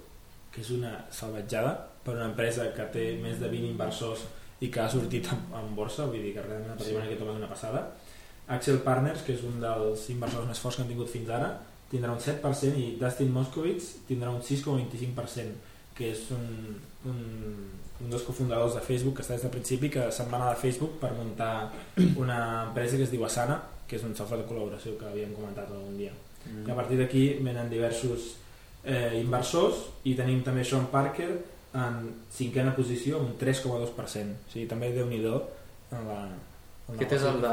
que 0.54 0.62
és 0.62 0.70
una 0.74 0.92
salvatjada 1.14 1.72
per 2.04 2.14
una 2.16 2.28
empresa 2.30 2.68
que 2.76 2.86
té 2.94 3.06
més 3.22 3.40
de 3.40 3.50
20 3.50 3.72
inversors 3.72 4.22
i 4.60 4.68
que 4.70 4.82
ha 4.82 4.88
sortit 4.92 5.26
en, 5.32 5.42
en 5.58 5.74
borsa, 5.74 6.06
vull 6.06 6.22
dir 6.22 6.34
que 6.36 6.44
realment 6.44 6.74
el 6.74 6.78
patrimoni 6.78 7.10
que 7.10 7.18
toma 7.18 7.34
és 7.34 7.42
una 7.42 7.50
passada. 7.50 7.82
Axel 8.50 8.80
Partners, 8.86 9.24
que 9.26 9.34
és 9.36 9.42
un 9.46 9.60
dels 9.62 10.06
inversors 10.12 10.48
més 10.48 10.62
forts 10.62 10.78
que 10.78 10.84
han 10.84 10.90
tingut 10.90 11.10
fins 11.10 11.30
ara, 11.34 11.50
tindrà 11.90 12.14
un 12.14 12.22
7% 12.22 12.78
i 12.78 12.88
Dustin 13.00 13.30
Moskovitz 13.34 13.92
tindrà 14.08 14.30
un 14.34 14.42
6,25%, 14.46 15.54
que 15.98 16.12
és 16.14 16.26
un, 16.34 16.46
un, 17.10 17.20
un 18.04 18.10
dels 18.10 18.22
cofundadors 18.24 18.74
de 18.74 18.80
Facebook 18.80 19.16
que 19.18 19.22
està 19.22 19.34
des 19.36 19.42
del 19.44 19.52
principi, 19.52 19.90
que 19.92 20.06
se'n 20.12 20.30
va 20.32 20.38
anar 20.40 20.54
de 20.54 20.60
Facebook 20.62 20.98
per 21.02 21.12
muntar 21.16 21.70
una 22.16 22.40
empresa 22.68 22.96
que 22.96 23.04
es 23.08 23.12
diu 23.12 23.24
Asana, 23.26 23.60
que 23.86 23.96
és 23.98 24.04
un 24.06 24.14
software 24.16 24.42
de 24.42 24.48
col·laboració 24.48 24.96
que 24.98 25.08
havíem 25.10 25.32
comentat 25.36 25.68
algun 25.70 25.96
dia. 25.98 26.12
Mm. 26.46 26.66
I 26.68 26.72
a 26.72 26.76
partir 26.78 26.98
d'aquí 27.00 27.24
venen 27.44 27.68
diversos 27.70 28.36
eh, 28.84 29.18
inversors 29.20 29.82
i 30.08 30.14
tenim 30.16 30.42
també 30.46 30.64
Sean 30.64 30.86
Parker 30.92 31.30
en 31.74 31.98
cinquena 32.34 32.72
posició 32.74 33.18
amb 33.20 33.32
un 33.32 33.34
3,2%. 33.38 33.90
O 33.90 34.52
sigui, 34.52 34.66
també 34.70 34.92
déu 34.94 35.06
nhi 35.10 35.20
en 35.20 35.26
la... 35.28 35.40
En 35.90 36.06
la 36.08 36.20
Aquest 36.96 37.12
és 37.18 37.26
el 37.28 37.42
de... 37.42 37.50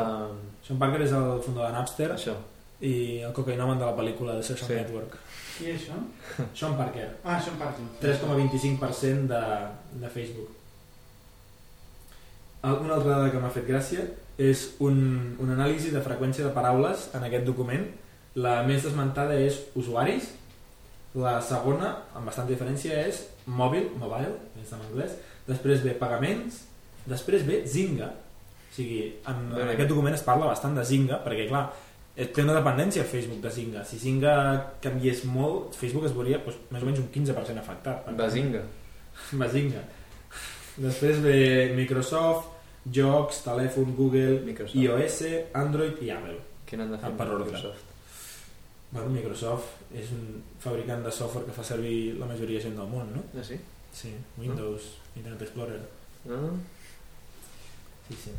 Sean 0.66 0.80
Parker 0.80 1.02
és 1.06 1.12
el 1.14 1.42
fundador 1.46 1.70
de 1.72 1.78
Napster 1.78 2.12
Això. 2.16 2.38
i 2.82 3.22
el 3.26 3.34
cocaïnomen 3.34 3.78
de 3.80 3.86
la 3.86 3.96
pel·lícula 3.98 4.38
de 4.38 4.44
Social 4.44 4.70
Sí. 4.70 4.76
Network. 4.80 5.18
Qui 5.58 5.72
és 5.74 5.82
això? 5.82 5.98
Sean 6.58 6.76
Parker, 6.78 7.08
Ah, 7.24 7.40
Sean 7.42 7.58
Parker. 7.58 7.86
3,25% 8.04 9.28
de, 9.32 9.42
de 10.04 10.10
Facebook. 10.14 10.54
Una 12.68 12.96
altra 12.98 13.14
dada 13.16 13.30
que 13.32 13.40
m'ha 13.40 13.52
fet 13.54 13.68
gràcia 13.68 14.04
és 14.42 14.64
un, 14.84 14.98
un 15.42 15.52
anàlisi 15.54 15.90
de 15.94 16.02
freqüència 16.04 16.46
de 16.46 16.52
paraules 16.54 17.08
en 17.16 17.24
aquest 17.26 17.46
document. 17.48 17.86
La 18.38 18.60
més 18.68 18.84
desmentada 18.86 19.38
és 19.40 19.56
usuaris, 19.80 20.28
la 21.18 21.38
segona, 21.42 21.94
amb 22.14 22.28
bastanta 22.30 22.52
diferència, 22.52 23.00
és 23.08 23.24
mòbil, 23.50 23.88
mobile, 23.98 24.36
és 24.62 24.74
en 24.76 24.84
anglès, 24.90 25.16
després 25.48 25.82
ve 25.86 25.96
pagaments, 25.98 26.60
després 27.10 27.46
ve 27.48 27.64
Zynga. 27.66 28.12
O 28.68 28.76
sigui, 28.78 29.00
en, 29.32 29.40
en 29.58 29.72
aquest 29.72 29.90
document 29.90 30.14
es 30.14 30.26
parla 30.28 30.52
bastant 30.52 30.76
de 30.78 30.84
Zynga, 30.86 31.22
perquè 31.26 31.48
clar, 31.50 31.64
té 32.18 32.42
una 32.42 32.56
dependència 32.58 33.04
Facebook 33.06 33.42
de 33.44 33.52
Zynga. 33.54 33.84
Si 33.86 33.98
Zynga 34.02 34.34
canviés 34.82 35.24
molt, 35.30 35.76
Facebook 35.78 36.06
es 36.10 36.16
veuria 36.18 36.40
doncs, 36.42 36.58
més 36.74 36.82
o 36.84 36.88
menys 36.90 37.00
un 37.04 37.10
15% 37.14 37.62
afectat. 37.62 38.08
Bazinga. 38.18 38.64
Bazinga. 39.38 39.84
Després 40.88 41.20
ve 41.24 41.36
Microsoft, 41.78 42.50
jocs, 42.94 43.44
telèfon, 43.46 43.94
Google, 43.98 44.40
Microsoft. 44.46 44.78
iOS, 44.82 45.20
Android 45.58 46.02
i 46.06 46.10
Apple. 46.16 46.40
Què 46.68 46.78
n'han 46.80 46.92
de 46.96 46.98
fer 47.02 47.12
Ah, 47.12 47.18
per 47.20 47.28
ordre. 47.30 47.52
Microsoft? 47.52 47.94
Bueno, 48.90 49.10
Microsoft 49.12 49.94
és 50.00 50.10
un 50.16 50.42
fabricant 50.64 51.02
de 51.04 51.12
software 51.12 51.46
que 51.46 51.52
fa 51.56 51.64
servir 51.64 52.16
la 52.18 52.26
majoria 52.30 52.58
de 52.58 52.64
gent 52.70 52.78
del 52.80 52.88
món, 52.88 53.10
no? 53.14 53.24
Ah, 53.38 53.44
sí? 53.44 53.58
Sí, 53.94 54.14
Windows, 54.40 54.86
Internet 55.16 55.42
Explorer. 55.48 55.82
Ah, 56.30 56.50
Sí, 58.08 58.16
sí. 58.24 58.32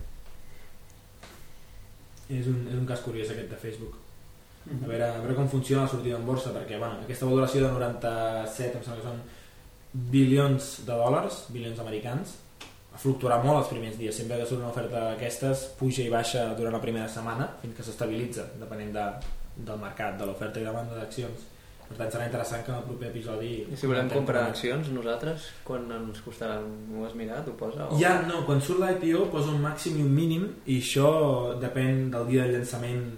És 2.29 2.47
un, 2.51 2.67
és 2.69 2.77
un 2.77 2.87
cas 2.89 3.01
curiós 3.05 3.31
aquest 3.33 3.51
de 3.51 3.57
Facebook. 3.57 3.97
Mhm. 4.67 4.85
A 4.85 4.87
veure, 4.87 5.05
a 5.09 5.21
veure 5.23 5.35
com 5.35 5.49
funciona 5.49 5.87
la 5.87 5.89
sortida 5.89 6.17
en 6.17 6.27
borsa, 6.27 6.53
perquè 6.53 6.79
bueno, 6.79 7.01
aquesta 7.05 7.27
valoració 7.27 7.63
de 7.65 7.73
97, 7.73 8.77
em 8.77 8.85
sembla 8.85 9.01
que 9.01 9.09
són 9.09 9.21
bilions 10.13 10.69
de 10.85 10.93
dòlars, 10.93 11.47
bilions 11.55 11.81
americans, 11.81 12.37
ha 12.93 12.99
fluctuat 13.01 13.45
molt 13.45 13.63
els 13.63 13.69
primers 13.73 13.99
dies. 13.99 14.17
Sempre 14.17 14.39
que 14.39 14.47
surt 14.47 14.61
una 14.61 14.73
oferta 14.73 15.05
d'aquestes, 15.11 15.69
puja 15.79 16.03
i 16.05 16.13
baixa 16.13 16.55
durant 16.59 16.75
la 16.75 16.83
primera 16.83 17.09
setmana, 17.09 17.49
fins 17.63 17.77
que 17.77 17.87
s'estabilitza, 17.87 18.49
depenent 18.61 18.93
de, 18.93 19.07
del 19.57 19.79
mercat, 19.81 20.19
de 20.19 20.27
l'oferta 20.27 20.61
i 20.61 20.67
demanda 20.67 20.99
d'accions. 20.99 21.47
Per 21.89 21.97
tant, 21.97 22.11
serà 22.13 22.27
interessant 22.27 22.65
que 22.65 22.71
en 22.73 22.77
el 22.79 22.85
proper 22.85 23.09
episodi... 23.09 23.53
I 23.73 23.77
si 23.77 23.87
volem 23.89 24.11
comprar 24.13 24.43
com- 24.45 24.51
accions 24.53 24.91
nosaltres, 24.93 25.47
quan 25.65 25.87
ens 25.91 26.21
costarà? 26.21 26.59
Ho 26.61 27.05
has 27.07 27.15
mirat? 27.17 27.49
Ho 27.49 27.55
posa? 27.57 27.87
O... 27.89 27.97
Ja, 27.99 28.23
no, 28.29 28.43
quan 28.45 28.61
surt 28.61 28.81
l'IPO 28.83 29.27
posa 29.33 29.51
un 29.55 29.63
màxim 29.63 29.97
i 29.99 30.03
un 30.05 30.13
mínim 30.15 30.45
i 30.67 30.79
això 30.83 31.09
depèn 31.61 32.11
del 32.13 32.27
dia 32.29 32.45
de 32.45 32.53
llançament 32.59 33.09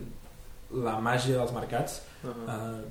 la 0.71 0.99
màgia 1.01 1.37
dels 1.41 1.53
mercats 1.53 2.03
Uh 2.23 2.29
-huh. 2.29 2.49
uh, 2.53 2.85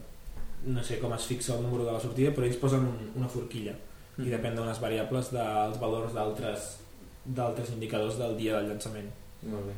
no 0.66 0.82
sé 0.84 0.98
com 1.00 1.14
es 1.14 1.26
fixa 1.26 1.54
el 1.56 1.62
número 1.62 1.86
de 1.86 1.92
la 1.92 2.00
sortida 2.00 2.32
però 2.34 2.44
ells 2.46 2.58
posen 2.58 2.80
un, 2.80 3.12
una 3.16 3.28
forquilla 3.30 3.72
i 4.18 4.22
Mm. 4.22 4.32
depèn 4.32 4.56
d'unes 4.56 4.80
variables 4.82 5.30
dels 5.32 5.80
valors 5.80 6.14
d'altres 6.14 6.80
d'altres 7.26 7.70
indicadors 7.70 8.18
del 8.18 8.36
dia 8.38 8.56
del 8.58 8.68
llançament 8.70 9.10
Molt 9.44 9.66
bé. 9.68 9.74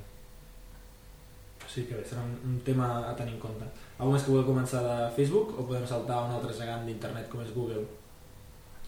Sí 1.72 1.86
que 1.88 1.98
bé, 1.98 2.04
serà 2.08 2.24
un, 2.26 2.36
un 2.48 2.60
tema 2.68 2.92
a 3.10 3.16
tenir 3.18 3.38
en 3.38 3.42
compte 3.46 3.68
algú 3.98 4.14
més 4.14 4.28
que 4.28 4.34
vulgui 4.34 4.50
començar 4.52 4.84
de 4.86 4.96
Facebook 5.18 5.56
o 5.58 5.66
podem 5.66 5.88
saltar 5.90 6.20
a 6.20 6.30
un 6.30 6.38
altre 6.38 6.54
gegant 6.58 6.86
d'internet 6.88 7.30
com 7.32 7.44
és 7.46 7.52
Google 7.56 7.88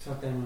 Saltem 0.04 0.40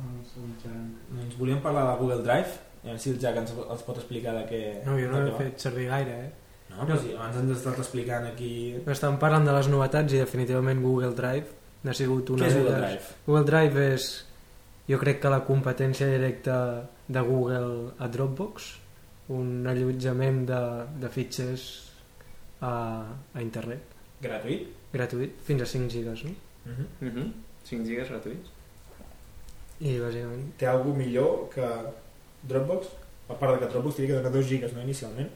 al 0.00 0.12
segon 0.24 0.52
gegant. 0.62 0.92
doncs 1.12 1.34
volíem 1.40 1.58
parlar 1.64 1.88
de 1.90 1.96
Google 2.00 2.22
Drive 2.24 2.60
a 2.82 2.86
veure 2.86 2.98
si 2.98 3.12
el 3.12 3.18
Jack 3.22 3.42
ens, 3.42 3.52
els 3.52 3.82
pot 3.86 3.98
explicar 4.00 4.32
de 4.40 4.46
què 4.48 4.62
No, 4.86 4.96
jo 4.98 5.10
no 5.10 5.20
de 5.20 5.26
l'he 5.28 5.34
fet 5.38 5.66
servir 5.68 5.88
gaire, 5.90 6.14
eh? 6.26 6.30
no, 6.72 6.86
però 6.86 6.96
sí, 6.98 7.12
abans 7.14 7.36
ens 7.42 7.52
has 7.52 7.58
estat 7.60 7.82
explicant 7.84 8.28
aquí 8.30 8.52
Estan 8.94 9.18
parlant 9.22 9.44
de 9.46 9.54
les 9.54 9.68
novetats 9.70 10.16
i 10.16 10.22
definitivament 10.22 10.80
Google 10.82 11.12
Drive 11.18 11.60
ha 11.90 11.94
sigut 11.96 12.30
una 12.30 12.44
què 12.44 12.50
és 12.50 12.58
Google. 12.58 12.78
Drive? 12.78 13.16
Google 13.26 13.44
Drive 13.48 13.86
és, 13.96 14.08
jo 14.88 14.98
crec 15.02 15.20
que 15.22 15.32
la 15.32 15.42
competència 15.46 16.08
directa 16.10 16.56
de 17.08 17.24
Google 17.26 17.92
a 17.98 18.08
Dropbox, 18.12 18.68
un 19.28 19.66
allotjament 19.66 20.46
de, 20.46 20.60
de 21.00 21.08
fitxers 21.08 21.66
a, 22.60 22.72
a 23.34 23.40
internet, 23.42 23.82
gratuït? 24.20 24.68
gratuït, 24.92 25.36
fins 25.46 25.62
a 25.62 25.66
5 25.66 25.88
gigas, 25.90 26.24
no? 26.24 26.30
Uh 26.66 26.72
-huh. 26.72 26.86
Uh 27.08 27.14
-huh. 27.14 27.30
5 27.64 27.84
gigas 27.86 28.08
gratuïts? 28.08 28.50
I 29.80 29.98
bàsicament... 29.98 30.56
té 30.58 30.66
algú 30.66 30.92
millor 30.94 31.48
que 31.54 31.66
Dropbox? 32.42 32.86
A 33.28 33.34
part 33.34 33.54
de 33.54 33.58
que 33.66 33.72
Dropbox 33.72 33.96
tenia 33.96 34.08
que 34.10 34.16
donar 34.16 34.32
2 34.32 34.46
gigas, 34.46 34.72
no, 34.72 34.82
inicialment? 34.82 35.30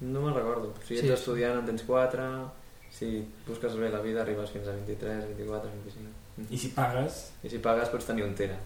No 0.00 0.20
me'n 0.22 0.34
recordo. 0.34 0.72
Si 0.86 0.94
ets 0.94 1.02
Sí. 1.06 1.12
estudiant 1.12 1.58
en 1.58 1.66
tens 1.66 1.82
4, 1.82 2.50
si 2.90 3.24
busques 3.46 3.74
bé 3.76 3.90
la 3.90 4.00
vida 4.00 4.22
arribes 4.22 4.50
fins 4.50 4.66
a 4.68 4.72
23, 4.72 5.24
24, 5.26 5.70
25. 5.70 6.10
I 6.50 6.58
si 6.58 6.68
pagues... 6.68 7.32
I 7.44 7.48
si 7.50 7.58
pagues 7.58 7.88
pots 7.88 8.06
tenir 8.06 8.24
un 8.24 8.34
tera. 8.34 8.56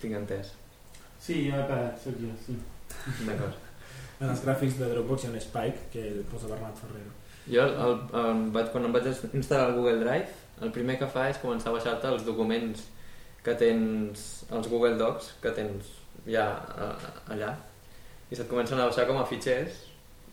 Tinc 0.00 0.14
entès. 0.14 0.52
Sí, 1.20 1.50
jo 1.50 1.56
he 1.56 1.64
pagat, 1.68 1.98
sóc 2.02 2.14
jo, 2.20 2.30
sí. 2.46 2.56
D'acord. 3.26 3.54
En 4.18 4.32
els 4.32 4.42
gràfics 4.42 4.78
de 4.80 4.90
Dropbox 4.90 5.24
hi 5.24 5.28
ha 5.28 5.32
un 5.32 5.40
Spike 5.42 5.88
que 5.92 6.04
posa 6.30 6.50
Bernat 6.50 6.78
Ferrero. 6.82 7.12
Jo, 7.48 7.64
el, 7.64 7.96
el, 8.20 8.44
vaig, 8.54 8.70
quan 8.74 8.88
em 8.88 8.94
vaig 8.94 9.06
instal·lar 9.08 9.70
el 9.70 9.76
Google 9.78 10.00
Drive, 10.02 10.34
el 10.66 10.72
primer 10.74 10.98
que 11.00 11.08
fa 11.12 11.28
és 11.30 11.38
començar 11.42 11.70
a 11.70 11.76
baixar-te 11.78 12.10
els 12.10 12.26
documents 12.26 12.84
que 13.46 13.54
tens, 13.56 14.24
els 14.50 14.68
Google 14.68 14.98
Docs, 15.00 15.32
que 15.42 15.52
tens 15.56 15.94
ja 16.26 16.48
a, 16.58 16.88
allà, 17.32 17.54
i 18.28 18.36
se't 18.36 18.50
comencen 18.50 18.80
a 18.80 18.88
baixar 18.90 19.06
com 19.08 19.20
a 19.20 19.26
fitxers, 19.30 19.84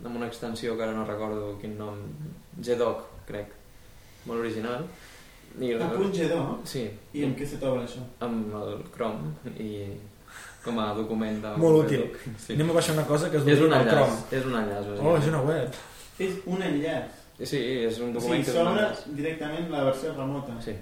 amb 0.01 0.15
una 0.17 0.27
extensió 0.27 0.75
que 0.75 0.83
ara 0.83 0.95
no 0.97 1.05
recordo 1.07 1.53
quin 1.61 1.77
nom, 1.79 2.01
GDoc, 2.57 3.05
crec, 3.29 3.53
molt 4.25 4.41
original, 4.41 4.89
I 5.55 5.71
A 5.79 5.87
punt 5.87 6.11
G2? 6.11 6.65
Sí, 6.67 6.81
I 7.15 7.23
amb 7.23 7.37
què 7.39 7.45
se 7.47 7.61
t'obre 7.61 7.85
això? 7.85 8.01
amb 8.25 8.51
el 8.59 8.81
Chrome 8.91 9.31
i 9.55 9.69
com 10.65 10.79
a 10.81 10.87
document 10.97 11.37
de 11.43 11.51
Molt 11.61 11.85
útil. 11.85 12.03
Sí. 12.41 12.53
Anem 12.57 12.71
a 12.73 12.73
baixar 12.79 12.95
una 12.97 13.05
cosa 13.07 13.29
que 13.31 13.37
es 13.37 13.47
És 13.47 13.61
un 13.61 13.71
enllaç, 13.73 13.93
Chrome. 13.93 14.17
és 14.39 14.45
un 14.49 14.55
enllaç. 14.59 14.87
Oh, 14.99 15.15
és 15.17 15.27
una 15.31 15.41
web. 15.45 15.73
És 16.19 16.33
un 16.45 16.61
enllaç. 16.61 17.21
Sí, 17.43 17.57
és 17.85 17.99
un 17.99 18.13
document 18.15 18.39
sigui, 18.41 18.45
que 18.45 18.51
és 18.51 18.65
un 18.65 18.71
enllaç. 18.73 19.01
directament 19.15 19.69
la 19.71 19.83
versió 19.91 20.13
remota. 20.15 20.55
Sí, 20.61 20.73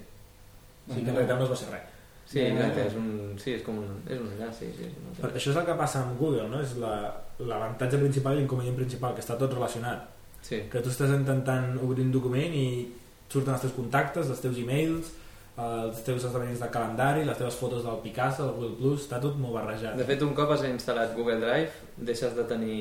Sí, 0.86 1.00
que 1.02 1.08
en 1.10 1.14
realitat 1.16 1.38
no 1.38 1.44
es 1.44 1.50
va 1.50 1.56
ser 1.56 1.68
res. 1.70 1.80
sí, 2.26 2.40
exacte, 2.40 2.86
és 2.86 2.94
un, 2.94 3.34
sí, 3.38 3.52
és 3.54 3.62
com 3.62 3.78
un, 3.78 3.86
és 4.08 4.18
un 4.20 4.26
enllaç, 4.32 4.54
sí, 4.58 4.66
sí. 4.76 4.84
és 4.84 4.92
un 4.98 5.14
Però 5.16 5.28
enllaç. 5.28 5.36
això 5.40 5.50
és 5.50 5.56
el 5.56 5.64
que 5.66 5.74
passa 5.74 6.02
amb 6.02 6.18
Google, 6.20 6.48
no? 6.48 6.60
És 6.60 6.76
la- 6.76 7.14
l'avantatge 7.38 7.98
principal 7.98 8.34
i 8.34 8.38
l'inconvenient 8.40 8.76
principal, 8.76 9.14
que 9.14 9.20
està 9.22 9.36
tot 9.38 9.52
relacionat. 9.52 10.08
Sí, 10.42 10.62
Que 10.70 10.80
tu 10.80 10.90
estàs 10.90 11.08
intentant 11.14 11.78
obrir 11.82 12.04
un 12.04 12.12
document 12.12 12.52
i 12.54 12.92
surten 13.30 13.54
els 13.54 13.62
teus 13.62 13.72
contactes, 13.72 14.28
els 14.28 14.40
teus 14.40 14.58
e-mails, 14.58 15.10
els 15.54 16.00
teus 16.02 16.24
esdeveniments 16.24 16.62
de 16.64 16.68
calendari, 16.74 17.24
les 17.26 17.36
teves 17.38 17.54
fotos 17.54 17.84
del 17.86 18.00
Picasso, 18.02 18.42
del 18.42 18.56
Google 18.56 18.78
Plus, 18.78 19.04
està 19.04 19.20
tot 19.22 19.36
molt 19.38 19.54
barrejat. 19.54 19.94
De 19.98 20.06
fet, 20.08 20.22
un 20.26 20.34
cop 20.34 20.50
has 20.50 20.64
instal·lat 20.66 21.14
Google 21.14 21.38
Drive, 21.42 21.70
deixes 22.08 22.34
de 22.34 22.46
tenir 22.50 22.78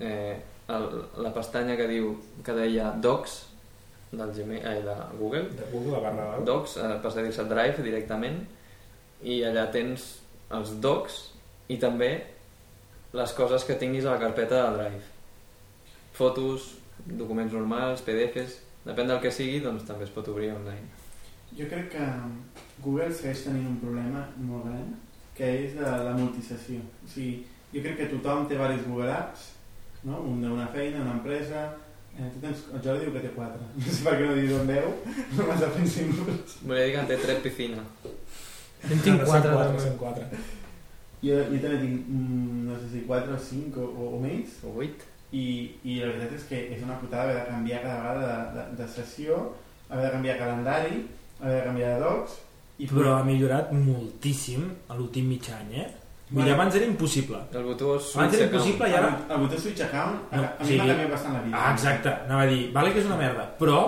eh, 0.00 0.38
el, 0.72 0.86
la 1.20 1.32
pestanya 1.34 1.76
que 1.76 1.88
diu 1.90 2.14
que 2.44 2.54
deia 2.56 2.94
Docs 2.96 3.36
del 4.12 4.32
Gmail, 4.32 4.64
eh, 4.64 4.80
de 4.86 4.94
Google, 5.18 5.50
De 5.58 5.68
Google, 5.72 5.98
la 5.98 6.00
barra 6.06 6.30
dalt. 6.30 6.46
Docs, 6.48 6.76
eh, 6.80 6.94
passa 7.04 7.20
a 7.20 7.26
dir-se 7.26 7.44
Drive 7.50 7.84
directament, 7.84 8.40
i 9.22 9.42
allà 9.44 9.66
tens 9.74 10.08
els 10.56 10.78
Docs 10.80 11.18
i 11.68 11.76
també 11.76 12.12
les 13.12 13.34
coses 13.36 13.64
que 13.68 13.76
tinguis 13.76 14.06
a 14.06 14.14
la 14.14 14.22
carpeta 14.22 14.62
de 14.62 14.78
Drive. 14.78 15.02
Fotos, 16.16 16.70
documents 17.04 17.52
normals, 17.52 18.00
PDFs, 18.06 18.56
depèn 18.88 19.12
del 19.12 19.20
que 19.20 19.32
sigui, 19.34 19.60
doncs 19.60 19.84
també 19.84 20.08
es 20.08 20.14
pot 20.14 20.32
obrir 20.32 20.54
online. 20.56 20.97
Jo 21.56 21.66
crec 21.70 21.88
que 21.94 22.06
Google 22.84 23.12
segueix 23.14 23.44
tenint 23.46 23.66
un 23.70 23.78
problema 23.82 24.26
molt 24.36 24.66
gran, 24.68 24.90
que 25.34 25.48
és 25.64 25.76
de 25.78 25.92
la 26.04 26.12
multisessió. 26.18 26.80
O 27.04 27.08
sigui, 27.10 27.46
jo 27.72 27.82
crec 27.84 27.96
que 28.02 28.10
tothom 28.12 28.46
té 28.46 28.54
diversos 28.56 28.86
Google 28.86 29.12
Apps, 29.14 29.48
no? 30.04 30.20
un 30.28 30.42
d'una 30.44 30.68
feina, 30.74 31.02
una 31.06 31.16
empresa... 31.18 31.68
Eh, 32.18 32.26
tu 32.34 32.40
tens, 32.42 32.64
el 32.74 32.80
Jordi 32.82 33.04
diu 33.04 33.12
que 33.14 33.20
té 33.22 33.28
quatre. 33.30 33.62
No 33.78 33.92
sé 33.94 34.02
per 34.02 34.14
què 34.18 34.24
no 34.26 34.34
dius 34.34 34.54
on 34.58 34.66
veu, 34.66 34.86
no 35.38 35.44
m'has 35.46 35.60
de 35.62 35.68
fer 35.76 35.84
símbols. 35.92 36.56
Volia 36.66 36.86
dir 36.88 36.94
que 36.96 37.02
en 37.04 37.10
té 37.12 37.18
tres 37.22 37.42
piscina. 37.44 37.84
En 38.88 39.02
tinc 39.04 39.22
quatre, 39.22 39.52
també. 39.52 39.82
Són 39.84 39.94
quatre. 40.00 40.26
Jo, 41.22 41.36
jo 41.50 41.60
també 41.62 41.78
tinc, 41.84 42.08
mm, 42.10 42.64
no 42.66 42.78
sé 42.80 42.90
si 42.92 43.04
quatre 43.06 43.36
o 43.36 43.38
cinc 43.42 43.78
o, 43.78 43.86
o, 43.86 44.08
o 44.16 44.18
menys, 44.22 44.58
O 44.66 44.74
vuit. 44.74 45.04
i, 45.30 45.44
i 45.84 45.98
la 46.00 46.08
veritat 46.08 46.34
és 46.38 46.44
que 46.48 46.58
és 46.74 46.82
una 46.86 46.94
putada 46.98 47.24
haver 47.28 47.36
de 47.36 47.46
canviar 47.50 47.82
cada 47.84 47.96
vegada 48.00 48.26
de, 48.26 48.52
de, 48.58 48.66
de 48.82 48.86
sessió, 48.96 49.38
haver 49.90 50.06
de 50.06 50.12
canviar 50.16 50.36
calendari, 50.38 51.00
haver 51.40 51.56
de 51.60 51.64
canviar 51.64 51.94
de 51.94 52.00
docs, 52.04 52.36
i 52.78 52.86
Però 52.86 53.16
ha 53.18 53.24
millorat 53.26 53.72
moltíssim 53.74 54.68
a 54.88 54.94
l'últim 54.94 55.26
mig 55.28 55.42
any, 55.50 55.72
eh? 55.80 55.86
Vull 56.30 56.44
dir, 56.44 56.52
Bueno. 56.52 56.54
abans 56.54 56.74
era 56.76 56.84
impossible. 56.84 57.38
El 57.52 57.64
botó 57.64 57.94
Abans 57.94 58.04
switch 58.04 58.34
era 58.34 58.44
account. 58.44 58.52
impossible 58.54 58.88
i 58.88 58.92
ara... 58.94 59.08
El, 59.28 59.32
el 59.34 59.40
botó 59.46 59.60
Switch 59.60 59.80
Account 59.80 60.18
a, 60.30 60.36
No, 60.36 60.42
a 60.44 60.62
mi 60.62 60.66
sí. 60.68 60.76
m'ha 60.76 60.86
canviat 60.86 61.10
bastant 61.10 61.34
la 61.34 61.40
vida. 61.42 61.56
Ah, 61.62 61.72
exacte. 61.72 62.08
Anava 62.26 62.42
a 62.42 62.46
dir, 62.46 62.72
vale 62.72 62.92
que 62.92 63.00
és 63.00 63.06
una 63.06 63.16
merda, 63.16 63.46
però 63.58 63.78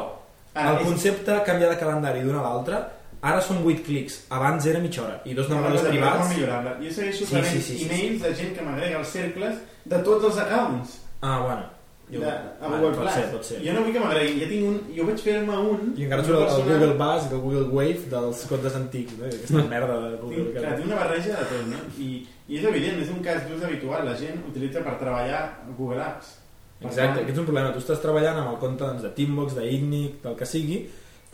Ara, 0.54 0.70
el 0.72 0.80
és, 0.80 0.86
concepte 0.88 1.30
de 1.32 1.42
canviar 1.44 1.68
de 1.70 1.76
calendari 1.78 2.22
d'una 2.24 2.40
a 2.40 2.42
l'altra 2.48 2.80
ara 3.22 3.40
són 3.44 3.58
8 3.62 3.82
clics, 3.84 4.14
abans 4.30 4.64
era 4.66 4.80
mitja 4.80 5.02
hora 5.04 5.20
i 5.28 5.34
dos 5.36 5.48
no, 5.50 5.56
navegadors 5.60 5.82
no, 5.84 5.90
privats. 5.90 6.32
Jo 6.80 6.90
segueixo 6.96 7.26
Sí, 7.26 7.42
sí, 7.44 7.60
sí, 7.60 7.76
sí, 7.78 7.84
e-mails 7.84 8.22
de 8.22 8.34
gent 8.34 8.56
que 8.56 8.62
m'agrega 8.64 8.98
als 8.98 9.08
cercles 9.12 9.58
de 9.84 9.98
tots 10.02 10.24
els 10.24 10.38
accounts 10.38 10.96
ah, 11.20 11.38
bueno 11.44 11.66
jo, 12.12 12.20
a 12.26 12.68
bueno, 12.68 12.76
Google 12.76 12.90
pot 12.96 13.00
Plus. 13.04 13.12
ser, 13.14 13.24
pot 13.32 13.44
ser 13.48 13.58
Jo 13.64 13.72
no 13.76 13.82
vull 13.84 13.92
que 13.94 14.00
m'agreguin, 14.02 14.40
ja 14.42 14.48
tinc 14.50 14.64
un, 14.70 14.78
jo 14.96 15.06
vaig 15.10 15.20
fer-me 15.26 15.56
un... 15.72 15.92
i 15.96 16.04
encara 16.08 16.24
surt 16.26 16.38
el, 16.38 16.44
persona- 16.48 16.66
Google 16.72 16.94
Buzz 17.02 17.26
i 17.30 17.34
el 17.36 17.40
Google 17.46 17.66
Wave 17.78 18.10
dels 18.14 18.44
comptes 18.50 18.76
antics 18.80 19.16
no? 19.18 19.28
aquesta 19.30 19.64
merda 19.74 19.96
de 20.04 20.10
Google 20.22 20.44
Tinc, 20.44 20.58
clar, 20.58 20.74
tinc 20.80 20.86
una 20.90 20.98
barreja 21.04 21.36
de 21.38 21.48
tot, 21.52 21.64
no? 21.70 21.80
I, 22.02 22.10
I 22.50 22.58
és 22.58 22.64
evident, 22.72 22.98
és 23.04 23.10
un 23.14 23.20
cas 23.22 23.44
d'ús 23.46 23.62
habitual. 23.62 24.02
La 24.08 24.16
gent 24.18 24.40
utilitza 24.50 24.82
per 24.82 24.96
treballar 24.98 25.42
Google 25.78 26.02
Apps. 26.02 26.32
Per 26.80 26.88
Exacte, 26.88 27.12
tant, 27.14 27.22
aquest 27.22 27.36
és 27.36 27.42
un 27.44 27.46
problema. 27.46 27.70
Tu 27.76 27.78
estàs 27.84 28.00
treballant 28.02 28.38
amb 28.40 28.50
el 28.54 28.58
compte 28.58 28.82
doncs, 28.86 29.02
de 29.04 29.10
Teambox, 29.14 29.54
d'Ignic, 29.58 30.16
del 30.24 30.34
que 30.40 30.46
sigui, 30.48 30.78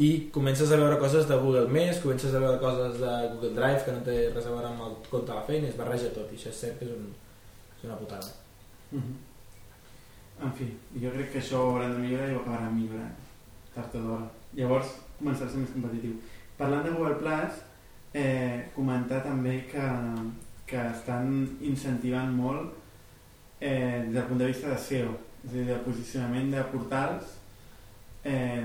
i 0.03 0.09
comences 0.35 0.69
a 0.75 0.77
veure 0.77 0.99
coses 1.01 1.25
de 1.31 1.37
Google 1.41 1.69
Més, 1.73 2.03
comences 2.03 2.35
a 2.35 2.41
veure 2.43 2.59
coses 2.61 2.99
de 3.01 3.13
Google 3.33 3.55
Drive 3.57 3.85
que 3.87 3.95
no 3.97 4.03
té 4.05 4.17
res 4.35 4.45
a 4.45 4.53
veure 4.53 4.69
amb 4.69 4.83
el 4.91 4.97
compte 5.09 5.31
de 5.33 5.39
la 5.39 5.47
feina, 5.49 5.71
es 5.71 5.79
barreja 5.79 6.11
tot, 6.13 6.29
i 6.29 6.37
això 6.37 6.51
és 6.53 6.59
cert 6.67 6.77
que 6.83 6.85
és, 6.85 6.91
un, 6.93 7.07
és 7.79 7.87
una 7.89 7.97
putada. 8.03 8.29
Mhm. 8.91 9.15
En 10.45 10.53
fi, 10.53 10.67
jo 11.01 11.13
crec 11.15 11.33
que 11.33 11.41
això 11.41 11.63
ho 11.63 11.71
hauran 11.73 11.95
de 11.97 12.03
millorar 12.03 12.29
i 12.29 12.35
ho 12.35 12.43
acabaran 12.43 12.75
millorant 12.77 13.15
tard 13.77 13.95
o 13.97 14.03
d'hora. 14.03 14.27
Llavors 14.57 14.93
començarà 15.19 15.49
a 15.49 15.53
ser 15.53 15.63
més 15.63 15.73
competitiu. 15.75 16.17
Parlant 16.57 16.85
de 16.87 16.93
Google 16.97 17.19
Plus, 17.21 17.61
eh, 18.17 18.69
comentar 18.75 19.23
també 19.25 19.59
que, 19.71 19.87
que 20.69 20.83
estan 20.93 21.33
incentivant 21.61 22.33
molt 22.37 22.73
eh, 23.61 24.05
des 24.07 24.15
del 24.15 24.29
punt 24.31 24.41
de 24.41 24.51
vista 24.53 24.73
de 24.73 24.79
SEO, 24.81 25.17
és 25.45 25.51
a 25.51 25.55
dir, 25.57 25.67
de 25.71 25.79
posicionament 25.85 26.53
de 26.53 26.65
portals, 26.73 27.37
eh, 28.25 28.65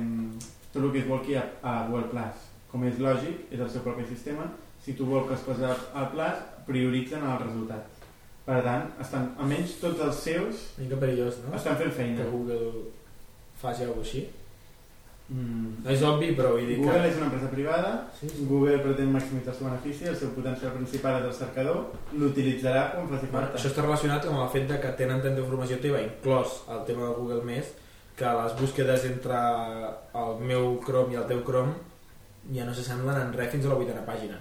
tot 0.72 0.84
el 0.84 0.92
que 0.92 1.04
es 1.04 1.10
volqui 1.10 1.36
a, 1.40 1.46
a 1.64 1.78
Google 1.90 2.12
Plus. 2.14 2.48
Com 2.72 2.88
és 2.88 3.00
lògic, 3.04 3.48
és 3.52 3.60
el 3.60 3.72
seu 3.72 3.84
propi 3.84 4.08
sistema, 4.08 4.48
si 4.82 4.96
tu 4.96 5.08
volques 5.10 5.44
coses 5.48 5.90
al 5.94 6.12
Plus, 6.16 6.46
prioritzen 6.68 7.28
els 7.28 7.44
resultats. 7.44 8.01
Per 8.46 8.60
tant, 8.66 8.88
estan, 9.04 9.28
almenys 9.40 9.76
tots 9.80 10.00
els 10.02 10.16
seus 10.26 10.62
Una 10.78 10.86
mica 10.88 10.98
perillós, 11.04 11.36
no? 11.46 11.56
estan 11.56 11.76
fent 11.78 11.92
Que 11.92 11.98
feina. 12.00 12.24
Google 12.32 12.72
faci 13.62 13.84
alguna 13.86 14.02
així. 14.02 14.24
Mm. 15.32 15.84
No 15.86 15.92
és 15.94 16.02
obvi, 16.04 16.32
però 16.36 16.50
vull 16.58 16.66
dir 16.68 16.80
Google 16.82 16.98
que... 17.06 17.10
és 17.12 17.18
una 17.22 17.28
empresa 17.30 17.48
privada, 17.54 17.92
Sí, 18.20 18.28
sí. 18.28 18.46
Google 18.50 18.80
pretén 18.84 19.12
maximitzar 19.14 19.54
el 19.54 19.58
seu 19.60 19.68
benefici, 19.70 20.08
el 20.10 20.18
seu 20.20 20.34
potencial 20.36 20.74
principal 20.76 21.20
és 21.22 21.28
el 21.30 21.36
cercador, 21.38 21.78
l'utilitzarà 22.20 22.82
quan 22.96 23.08
faci 23.14 23.30
Bueno, 23.30 23.46
falta. 23.48 23.60
això 23.62 23.70
està 23.72 23.86
relacionat 23.86 24.26
amb 24.28 24.42
el 24.44 24.50
fet 24.52 24.68
de 24.68 24.80
que 24.84 24.92
tenen 25.00 25.22
tanta 25.24 25.40
informació 25.40 25.78
teva, 25.80 26.02
inclòs 26.04 26.58
el 26.76 26.84
tema 26.90 27.06
de 27.08 27.14
Google 27.22 27.46
Més, 27.48 27.70
que 28.18 28.34
les 28.42 28.58
búsquedes 28.60 29.06
entre 29.08 29.40
el 30.26 30.44
meu 30.52 30.74
Chrome 30.84 31.14
i 31.16 31.22
el 31.22 31.30
teu 31.30 31.46
Chrome 31.48 31.78
ja 32.58 32.66
no 32.68 32.74
s'assemblen 32.76 33.22
en 33.22 33.32
res 33.38 33.54
fins 33.54 33.66
a 33.66 33.72
la 33.72 33.78
vuitena 33.80 34.04
pàgina. 34.04 34.36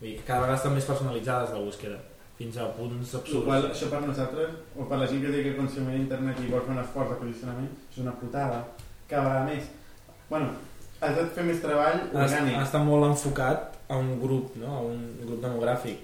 Vull 0.00 0.10
dir 0.10 0.16
que 0.18 0.26
cada 0.28 0.42
vegada 0.44 0.58
estan 0.60 0.74
més 0.76 0.84
personalitzades 0.90 1.54
la 1.56 1.62
búsqueda, 1.64 1.96
fins 2.38 2.56
a 2.58 2.66
punts 2.76 3.14
absurds. 3.14 3.44
qual, 3.44 3.70
això 3.70 3.88
per 3.90 4.00
nosaltres, 4.06 4.50
o 4.76 4.84
per 4.88 4.98
la 4.98 5.06
gent 5.06 5.22
que 5.22 5.30
té 5.32 5.42
que 5.42 5.56
consumir 5.56 5.96
internet 6.00 6.40
i 6.40 6.50
vol 6.50 6.60
fer 6.66 6.72
un 6.74 6.78
esforç 6.82 7.10
de 7.10 7.16
posicionament, 7.22 7.68
és 7.92 7.98
una 7.98 8.12
putada. 8.12 8.64
Cada 9.08 9.22
vegada 9.28 9.44
més. 9.44 9.64
Bueno, 10.30 10.48
has 11.00 11.14
de 11.16 11.26
fer 11.36 11.44
més 11.44 11.60
treball 11.62 12.00
orgànic. 12.12 12.56
ha 12.58 12.62
estat 12.64 12.82
molt 12.84 13.04
enfocat 13.04 13.76
a 13.88 13.96
un 13.96 14.18
grup, 14.20 14.56
no? 14.56 14.66
a 14.76 14.80
un 14.80 15.16
grup 15.26 15.40
demogràfic, 15.42 15.98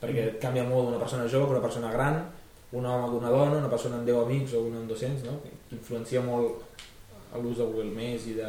perquè 0.00 0.32
Mm. 0.32 0.38
canvia 0.40 0.64
molt 0.64 0.88
una 0.88 0.98
persona 0.98 1.28
jove 1.28 1.44
que 1.46 1.50
una 1.58 1.60
persona 1.68 1.92
gran, 1.92 2.24
un 2.72 2.84
home 2.86 3.08
que 3.10 3.16
una 3.16 3.30
dona, 3.30 3.58
una 3.58 3.68
persona 3.70 3.96
amb 3.96 4.06
10 4.06 4.24
amics 4.24 4.54
o 4.54 4.62
una 4.62 4.78
amb 4.78 4.88
200, 4.88 5.24
no? 5.24 5.40
que 5.42 5.76
influencia 5.76 6.20
molt 6.20 6.62
a 7.32 7.38
l'ús 7.38 7.58
de 7.58 7.64
Google 7.64 7.90
Més 7.94 8.26
i 8.26 8.34
de... 8.34 8.48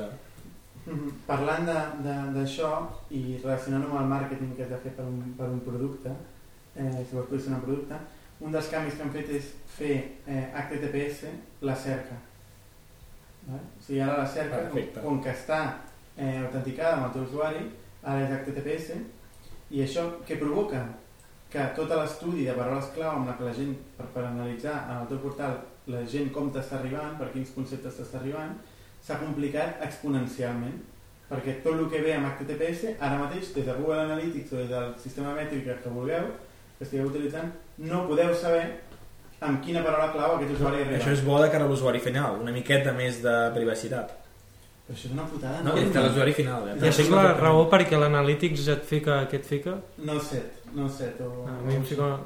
Mhm. 0.86 1.12
Parlant 1.28 1.66
de- 1.68 2.04
de- 2.08 2.32
d'això 2.40 2.88
i 3.12 3.38
relacionant-ho 3.44 3.90
amb 3.92 4.02
el 4.02 4.08
màrqueting 4.08 4.56
que 4.56 4.64
has 4.64 4.70
de 4.70 4.78
fer 4.78 4.94
per 4.96 5.04
un, 5.06 5.34
per 5.38 5.50
un 5.50 5.60
producte, 5.60 6.10
eh, 6.78 7.04
si 7.04 7.16
vols 7.16 7.30
posicionar 7.32 7.60
un 7.60 7.66
producte, 7.66 8.00
un 8.40 8.54
dels 8.54 8.70
canvis 8.72 8.98
que 8.98 9.06
han 9.06 9.14
fet 9.16 9.34
és 9.40 9.52
fer 9.78 9.94
eh, 10.28 10.46
HTTPS 10.54 11.32
la 11.66 11.76
cerca. 11.76 12.18
Vale? 13.48 13.64
O 13.80 13.84
sigui, 13.84 14.02
ara 14.06 14.22
la 14.22 14.30
cerca, 14.30 14.62
com, 14.62 14.72
Perfecte. 14.76 15.04
com 15.04 15.22
que 15.24 15.34
està 15.34 15.62
eh, 16.16 16.38
autenticada 16.44 16.98
amb 16.98 17.08
el 17.08 17.16
teu 17.16 17.28
usuari, 17.28 17.66
ara 18.04 18.24
és 18.26 18.36
HTTPS, 18.38 19.02
i 19.74 19.84
això 19.84 20.08
què 20.28 20.40
provoca? 20.40 20.84
Que 21.52 21.64
tot 21.76 21.92
l'estudi 21.96 22.46
de 22.46 22.56
paraules 22.56 22.92
clau 22.96 23.18
amb 23.18 23.30
la 23.30 23.38
que 23.38 23.48
la 23.48 23.56
gent, 23.56 23.74
per, 23.98 24.08
per 24.14 24.26
analitzar 24.28 24.78
en 24.84 25.02
el 25.02 25.10
teu 25.12 25.22
portal 25.24 25.62
la 25.88 26.04
gent 26.12 26.30
com 26.36 26.52
t'està 26.52 26.82
arribant, 26.82 27.16
per 27.20 27.32
quins 27.32 27.54
conceptes 27.56 27.96
t'està 28.00 28.20
arribant, 28.20 28.58
s'ha 29.04 29.20
complicat 29.22 29.80
exponencialment 29.86 30.76
perquè 31.28 31.58
tot 31.64 31.76
el 31.76 31.88
que 31.92 32.02
ve 32.04 32.14
amb 32.16 32.28
HTTPS 32.30 32.98
ara 33.04 33.20
mateix 33.20 33.54
des 33.56 33.66
de 33.68 33.76
Google 33.80 34.04
Analytics 34.04 34.54
o 34.54 34.60
des 34.62 34.70
del 34.72 34.94
sistema 35.04 35.34
mètric 35.36 35.68
que 35.84 35.94
vulgueu 35.96 36.30
que 36.78 36.84
estigueu 36.86 37.08
utilitzant 37.08 37.52
no 37.78 38.04
podeu 38.08 38.34
saber 38.36 38.64
amb 39.42 39.60
quina 39.64 39.84
paraula 39.86 40.12
clau 40.14 40.36
aquest 40.38 40.54
usuari 40.56 40.82
arriba 40.84 40.98
Això 41.02 41.12
és 41.14 41.24
bo 41.26 41.42
de 41.42 41.50
cara 41.54 41.66
a 41.66 41.68
l'usuari 41.70 42.00
final, 42.00 42.40
una 42.42 42.52
miqueta 42.52 42.94
més 42.94 43.22
de 43.22 43.36
privacitat. 43.54 44.16
però 44.88 44.96
això 44.96 45.06
és 45.10 45.14
una 45.14 45.26
putada 45.28 45.62
No, 45.64 45.74
de 45.76 46.00
l'usuari 46.08 46.34
final. 46.34 46.70
Eh? 46.70 46.76
I 46.80 46.88
això 46.90 47.02
és 47.04 47.10
la 47.12 47.34
raó 47.36 47.68
perquè 47.70 48.00
l'Analytics 48.00 48.68
et 48.74 48.84
fica, 48.88 49.28
què 49.30 49.36
et 49.42 49.46
fica? 49.46 49.76
no 49.98 50.20
set, 50.20 50.64
no 50.74 50.88
set 50.90 51.20
o... 51.22 51.46
A 51.48 51.62
mi 51.68 51.76
em 51.76 51.84
fica... 51.84 52.18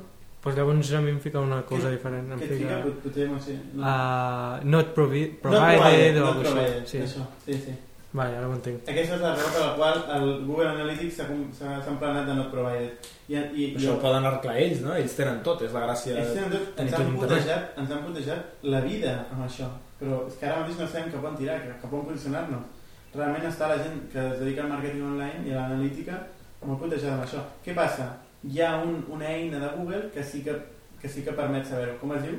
Pues 0.41 0.56
llavors 0.57 0.91
a 0.98 0.99
mi 1.02 1.11
em 1.11 1.19
fica 1.22 1.40
una 1.40 1.61
cosa 1.61 1.88
Què- 1.88 1.91
diferent. 1.98 2.32
Em 2.34 2.40
què 2.40 2.45
et 2.48 2.53
fica? 2.57 2.68
fica... 2.68 2.82
Pot- 2.86 3.02
potser 3.03 3.28
no 3.30 3.40
sé 3.40 3.53
no. 3.73 3.84
Uh, 3.84 4.64
not 4.65 4.88
provi 4.95 5.26
no 5.44 5.49
provided 5.52 6.18
o 6.22 6.26
no 6.26 6.32
provided. 6.41 6.86
Sí. 6.90 6.98
això, 6.98 7.26
sí, 7.45 7.53
sí. 7.65 7.76
Vale, 8.14 8.36
ara 8.38 8.48
ho 8.50 8.52
entenc. 8.58 8.82
Aquesta 8.92 9.16
és 9.16 9.22
la 9.24 9.30
raó 9.38 9.52
per 9.56 9.62
la 9.64 9.74
qual 9.78 10.00
el 10.18 10.26
Google 10.48 10.68
Analytics 10.74 11.16
s'ha 11.16 11.28
com- 11.30 11.46
s'ha 11.56 11.78
s'ha 11.84 11.92
emplenat 11.94 12.26
de 12.28 12.34
not 12.36 12.50
provided. 12.52 13.08
I, 13.30 13.38
i, 13.38 13.68
Això 13.78 13.94
ho 13.94 14.02
poden 14.04 14.26
arreglar 14.28 14.56
ells, 14.60 14.82
no? 14.84 14.96
Ells 15.00 15.16
tenen 15.16 15.40
tot, 15.46 15.62
és 15.64 15.72
la 15.72 15.86
gràcia... 15.86 16.18
Ells 16.20 16.34
tenen 16.36 16.52
tot, 16.52 16.66
tenir 16.76 16.92
ens, 16.92 16.98
tot 16.98 17.06
han 17.08 17.16
putejat, 17.22 17.70
ens 17.80 17.94
han 17.96 18.04
putejat 18.10 18.68
la 18.74 18.82
vida 18.84 19.14
amb 19.32 19.46
això, 19.46 19.70
però 20.02 20.18
és 20.28 20.36
que 20.42 20.50
ara 20.50 20.60
mateix 20.60 20.82
no 20.82 20.88
sabem 20.92 21.12
cap 21.14 21.30
on 21.32 21.38
tirar, 21.40 21.56
cap 21.82 21.94
on 21.94 22.06
posicionar-nos. 22.10 22.68
realment 23.16 23.48
està 23.48 23.68
la 23.68 23.78
gent 23.80 23.98
que 24.12 24.20
es 24.28 24.38
dedica 24.40 24.62
al 24.64 24.70
màrqueting 24.72 25.04
online 25.08 25.48
i 25.48 25.52
a 25.56 25.62
l'analítica 25.64 26.20
molt 26.68 26.80
cotejada 26.84 27.14
amb 27.16 27.24
això. 27.26 27.42
Què 27.64 27.74
passa? 27.76 28.10
Hi 28.44 28.62
ha 28.62 28.76
un, 28.84 29.02
una 29.10 29.28
eina 29.32 29.60
de 29.60 29.72
Google 29.78 30.10
que 30.14 30.24
sí 30.24 30.44
que, 30.44 30.54
que 31.02 31.10
sí 31.10 31.24
que 31.24 31.32
permet 31.32 31.66
saber-ho. 31.68 31.98
Com 32.00 32.12
es 32.16 32.24
diu? 32.28 32.38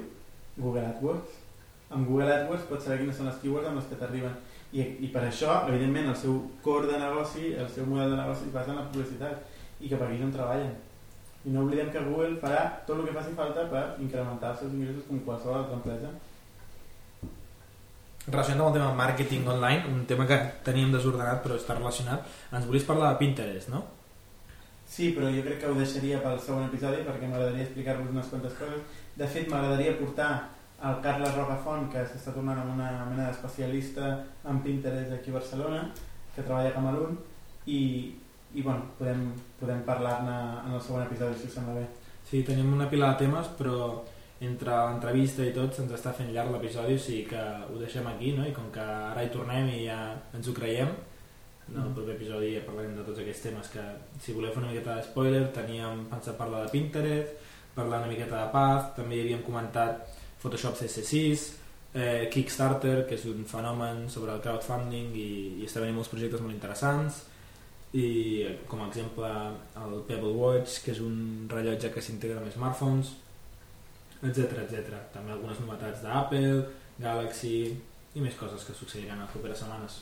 Google 0.57 0.85
AdWords. 0.93 1.41
Amb 1.91 2.09
Google 2.09 2.33
AdWords 2.33 2.69
pots 2.69 2.85
saber 2.85 2.99
quines 3.03 3.17
són 3.17 3.29
les 3.29 3.37
keywords 3.43 3.69
amb 3.69 3.81
les 3.81 3.89
que 3.91 3.97
t'arriben. 4.01 4.37
I, 4.73 4.85
I 5.05 5.09
per 5.13 5.27
això, 5.27 5.59
evidentment, 5.69 6.09
el 6.09 6.17
seu 6.17 6.39
core 6.65 6.89
de 6.89 6.99
negoci, 7.01 7.53
el 7.53 7.69
seu 7.69 7.85
model 7.89 8.15
de 8.15 8.21
negoci 8.23 8.49
es 8.49 8.55
basa 8.55 8.73
en 8.73 8.81
la 8.81 8.89
publicitat 8.89 9.83
i 9.85 9.91
que 9.91 9.99
per 9.99 10.09
aquí 10.09 10.21
no 10.21 10.31
en 10.31 10.35
treballen. 10.37 10.75
I 11.45 11.53
no 11.53 11.65
oblidem 11.67 11.91
que 11.93 12.05
Google 12.07 12.39
farà 12.41 12.63
tot 12.87 13.01
el 13.01 13.09
que 13.09 13.17
faci 13.17 13.35
falta 13.37 13.67
per 13.69 13.83
incrementar 14.01 14.55
els 14.55 14.63
seus 14.63 14.77
ingressos 14.77 15.09
com 15.09 15.21
qualsevol 15.27 15.59
altra 15.59 15.81
empresa. 15.81 16.13
Relacionat 18.29 18.61
amb 18.63 18.69
el 18.71 18.77
tema 18.79 18.93
màrqueting 19.01 19.49
online, 19.51 19.91
un 19.91 20.05
tema 20.07 20.29
que 20.31 20.39
teníem 20.65 20.95
desordenat 20.95 21.43
però 21.45 21.59
està 21.59 21.77
relacionat, 21.77 22.29
ens 22.55 22.69
volies 22.69 22.87
parlar 22.87 23.11
de 23.11 23.21
Pinterest, 23.21 23.73
no? 23.75 23.83
Sí, 24.93 25.11
però 25.17 25.29
jo 25.35 25.43
crec 25.45 25.59
que 25.61 25.69
ho 25.69 25.77
deixaria 25.77 26.21
pel 26.23 26.41
segon 26.41 26.69
episodi 26.69 27.03
perquè 27.05 27.29
m'agradaria 27.29 27.67
explicar-vos 27.67 28.13
unes 28.13 28.29
quantes 28.31 28.57
coses. 28.61 28.83
De 29.17 29.29
fet, 29.29 29.49
m'agradaria 29.51 29.99
portar 29.99 30.33
el 30.83 30.99
Carles 31.03 31.35
Rocafont, 31.37 31.87
que 31.93 32.03
s'està 32.09 32.35
tornant 32.35 32.59
amb 32.59 32.75
una 32.75 32.89
mena 33.07 33.29
d'especialista 33.29 34.09
en 34.51 34.63
Pinterest 34.65 35.15
aquí 35.15 35.31
a 35.31 35.39
Barcelona, 35.39 35.83
que 36.35 36.43
treballa 36.43 36.73
a 36.73 36.77
Camalun, 36.77 37.19
i, 37.67 37.83
i 38.55 38.63
bueno, 38.63 38.89
podem, 38.99 39.29
podem 39.61 39.85
parlar-ne 39.87 40.39
en 40.67 40.75
el 40.75 40.83
segon 40.83 41.05
episodi, 41.07 41.39
si 41.39 41.51
us 41.51 41.55
sembla 41.59 41.77
bé. 41.79 41.87
Sí, 42.27 42.43
tenim 42.47 42.73
una 42.75 42.89
pila 42.91 43.13
de 43.13 43.23
temes, 43.27 43.53
però 43.59 43.77
entre 44.43 44.75
l'entrevista 44.75 45.47
i 45.47 45.55
tot 45.55 45.77
se'ns 45.77 45.95
està 45.95 46.11
fent 46.17 46.33
llarg 46.35 46.51
l'episodi, 46.51 46.97
o 46.99 47.03
sigui 47.03 47.29
que 47.31 47.43
ho 47.69 47.79
deixem 47.79 48.09
aquí, 48.11 48.33
no? 48.35 48.47
I 48.49 48.55
com 48.57 48.73
que 48.75 48.83
ara 48.83 49.23
hi 49.23 49.31
tornem 49.31 49.71
i 49.71 49.85
ja 49.85 50.01
ens 50.35 50.49
ho 50.51 50.55
creiem, 50.57 50.91
en 51.69 51.79
el 51.79 51.93
proper 51.95 52.17
episodi 52.17 52.57
ja 52.57 52.65
parlarem 52.67 52.97
de 52.99 53.05
tots 53.07 53.23
aquests 53.23 53.47
temes 53.47 53.71
que, 53.71 53.85
si 54.21 54.35
voleu 54.35 54.51
fer 54.51 54.65
una 54.65 54.73
miqueta 54.73 54.97
de 54.99 55.07
spoiler, 55.07 55.45
teníem 55.55 56.03
pensat 56.11 56.35
parlar 56.41 56.65
de 56.65 56.73
Pinterest, 56.75 57.39
parlar 57.77 58.03
una 58.03 58.11
miqueta 58.11 58.41
de 58.41 58.51
Path, 58.57 58.91
també 58.99 59.17
hi 59.17 59.23
havíem 59.23 59.47
comentat 59.47 60.03
Photoshop 60.43 60.79
CC6, 60.81 61.49
eh, 61.95 62.29
Kickstarter, 62.33 63.03
que 63.09 63.17
és 63.19 63.27
un 63.31 63.45
fenomen 63.49 64.09
sobre 64.11 64.35
el 64.35 64.43
crowdfunding 64.45 65.13
i, 65.15 65.29
i 65.63 65.69
està 65.69 65.83
venint 65.83 66.01
molts 66.01 66.11
projectes 66.13 66.43
molt 66.43 66.55
interessants, 66.55 67.23
i 67.93 68.47
com 68.69 68.81
a 68.81 68.89
exemple 68.89 69.29
el 69.77 69.99
Pebble 70.09 70.33
Watch, 70.33 70.81
que 70.85 70.95
és 70.95 71.03
un 71.05 71.47
rellotge 71.51 71.93
que 71.93 72.03
s'integra 72.05 72.41
amb 72.41 72.53
smartphones, 72.55 73.13
etc 74.23 74.63
etc. 74.65 75.03
També 75.13 75.35
algunes 75.35 75.61
novetats 75.61 76.01
d'Apple, 76.05 76.63
Galaxy 77.03 77.59
i 78.15 78.25
més 78.25 78.37
coses 78.41 78.65
que 78.65 78.77
succeiran 78.77 79.21
a 79.21 79.27
les 79.27 79.35
properes 79.35 79.63
setmanes. 79.63 80.01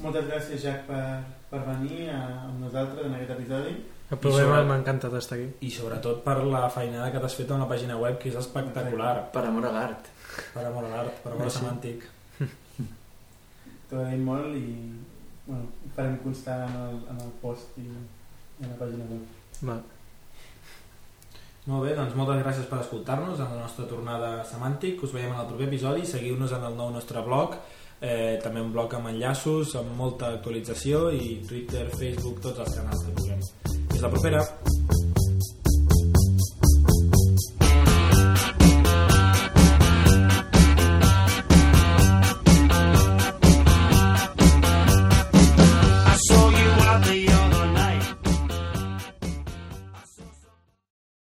Moltes 0.00 0.24
gràcies, 0.24 0.62
Jack, 0.62 0.86
per, 0.88 1.22
per 1.50 1.60
venir 1.66 2.06
a, 2.10 2.20
amb 2.48 2.62
nosaltres 2.64 3.06
en 3.06 3.16
aquest 3.16 3.34
episodi. 3.34 3.74
El 4.12 4.18
problema 4.18 4.56
sobre- 4.58 4.64
m'ha 4.68 4.76
encantat 4.82 5.14
estar 5.18 5.38
aquí. 5.38 5.48
I 5.66 5.70
sobretot 5.72 6.22
per 6.24 6.36
la 6.44 6.66
feinada 6.70 7.10
que 7.12 7.18
t'has 7.22 7.34
fet 7.38 7.50
amb 7.50 7.62
la 7.64 7.68
pàgina 7.70 7.96
web, 7.98 8.18
que 8.20 8.28
és 8.28 8.34
espectacular. 8.36 9.30
Per 9.32 9.44
amor 9.48 9.66
a 9.66 9.72
l'art. 9.72 10.10
Per 10.54 10.64
amor 10.68 10.84
a 10.84 10.88
l'art, 10.88 11.22
per 11.22 11.32
amor 11.32 11.42
a 11.42 11.48
Merci. 11.48 11.58
semàntic. 11.62 12.04
T'ho 13.88 13.96
agraïm 14.00 14.22
molt 14.24 14.54
i 14.56 14.66
bueno, 15.46 15.64
farem 15.96 16.18
constar 16.22 16.58
en 16.68 16.76
el, 16.82 17.00
en 17.10 17.20
el 17.24 17.32
post 17.42 17.76
i, 17.78 17.82
i 17.88 18.64
en 18.64 18.70
la 18.70 18.76
pàgina 18.78 19.08
web. 19.10 19.24
Va. 19.68 19.78
Molt 21.66 21.84
bé, 21.86 21.92
doncs 21.94 22.14
moltes 22.18 22.40
gràcies 22.42 22.66
per 22.66 22.80
escoltar-nos 22.82 23.38
en 23.40 23.52
la 23.54 23.60
nostra 23.62 23.86
tornada 23.86 24.32
semàntic. 24.44 25.02
Us 25.06 25.12
veiem 25.14 25.32
en 25.32 25.40
el 25.40 25.46
proper 25.46 25.68
episodi. 25.68 26.04
Seguiu-nos 26.06 26.52
en 26.56 26.64
el 26.68 26.74
nou 26.76 26.90
nostre 26.90 27.22
blog, 27.22 27.54
eh, 28.00 28.38
també 28.42 28.60
un 28.60 28.72
blog 28.74 28.94
amb 28.98 29.12
enllaços, 29.12 29.76
amb 29.78 29.94
molta 29.96 30.32
actualització 30.34 31.10
i 31.14 31.36
Twitter, 31.48 31.88
Facebook, 31.96 32.40
tots 32.42 32.58
els 32.66 32.74
canals 32.80 33.04
que 33.06 33.12
puguem. 33.20 33.44
la 34.02 34.10
propera. 34.10 34.62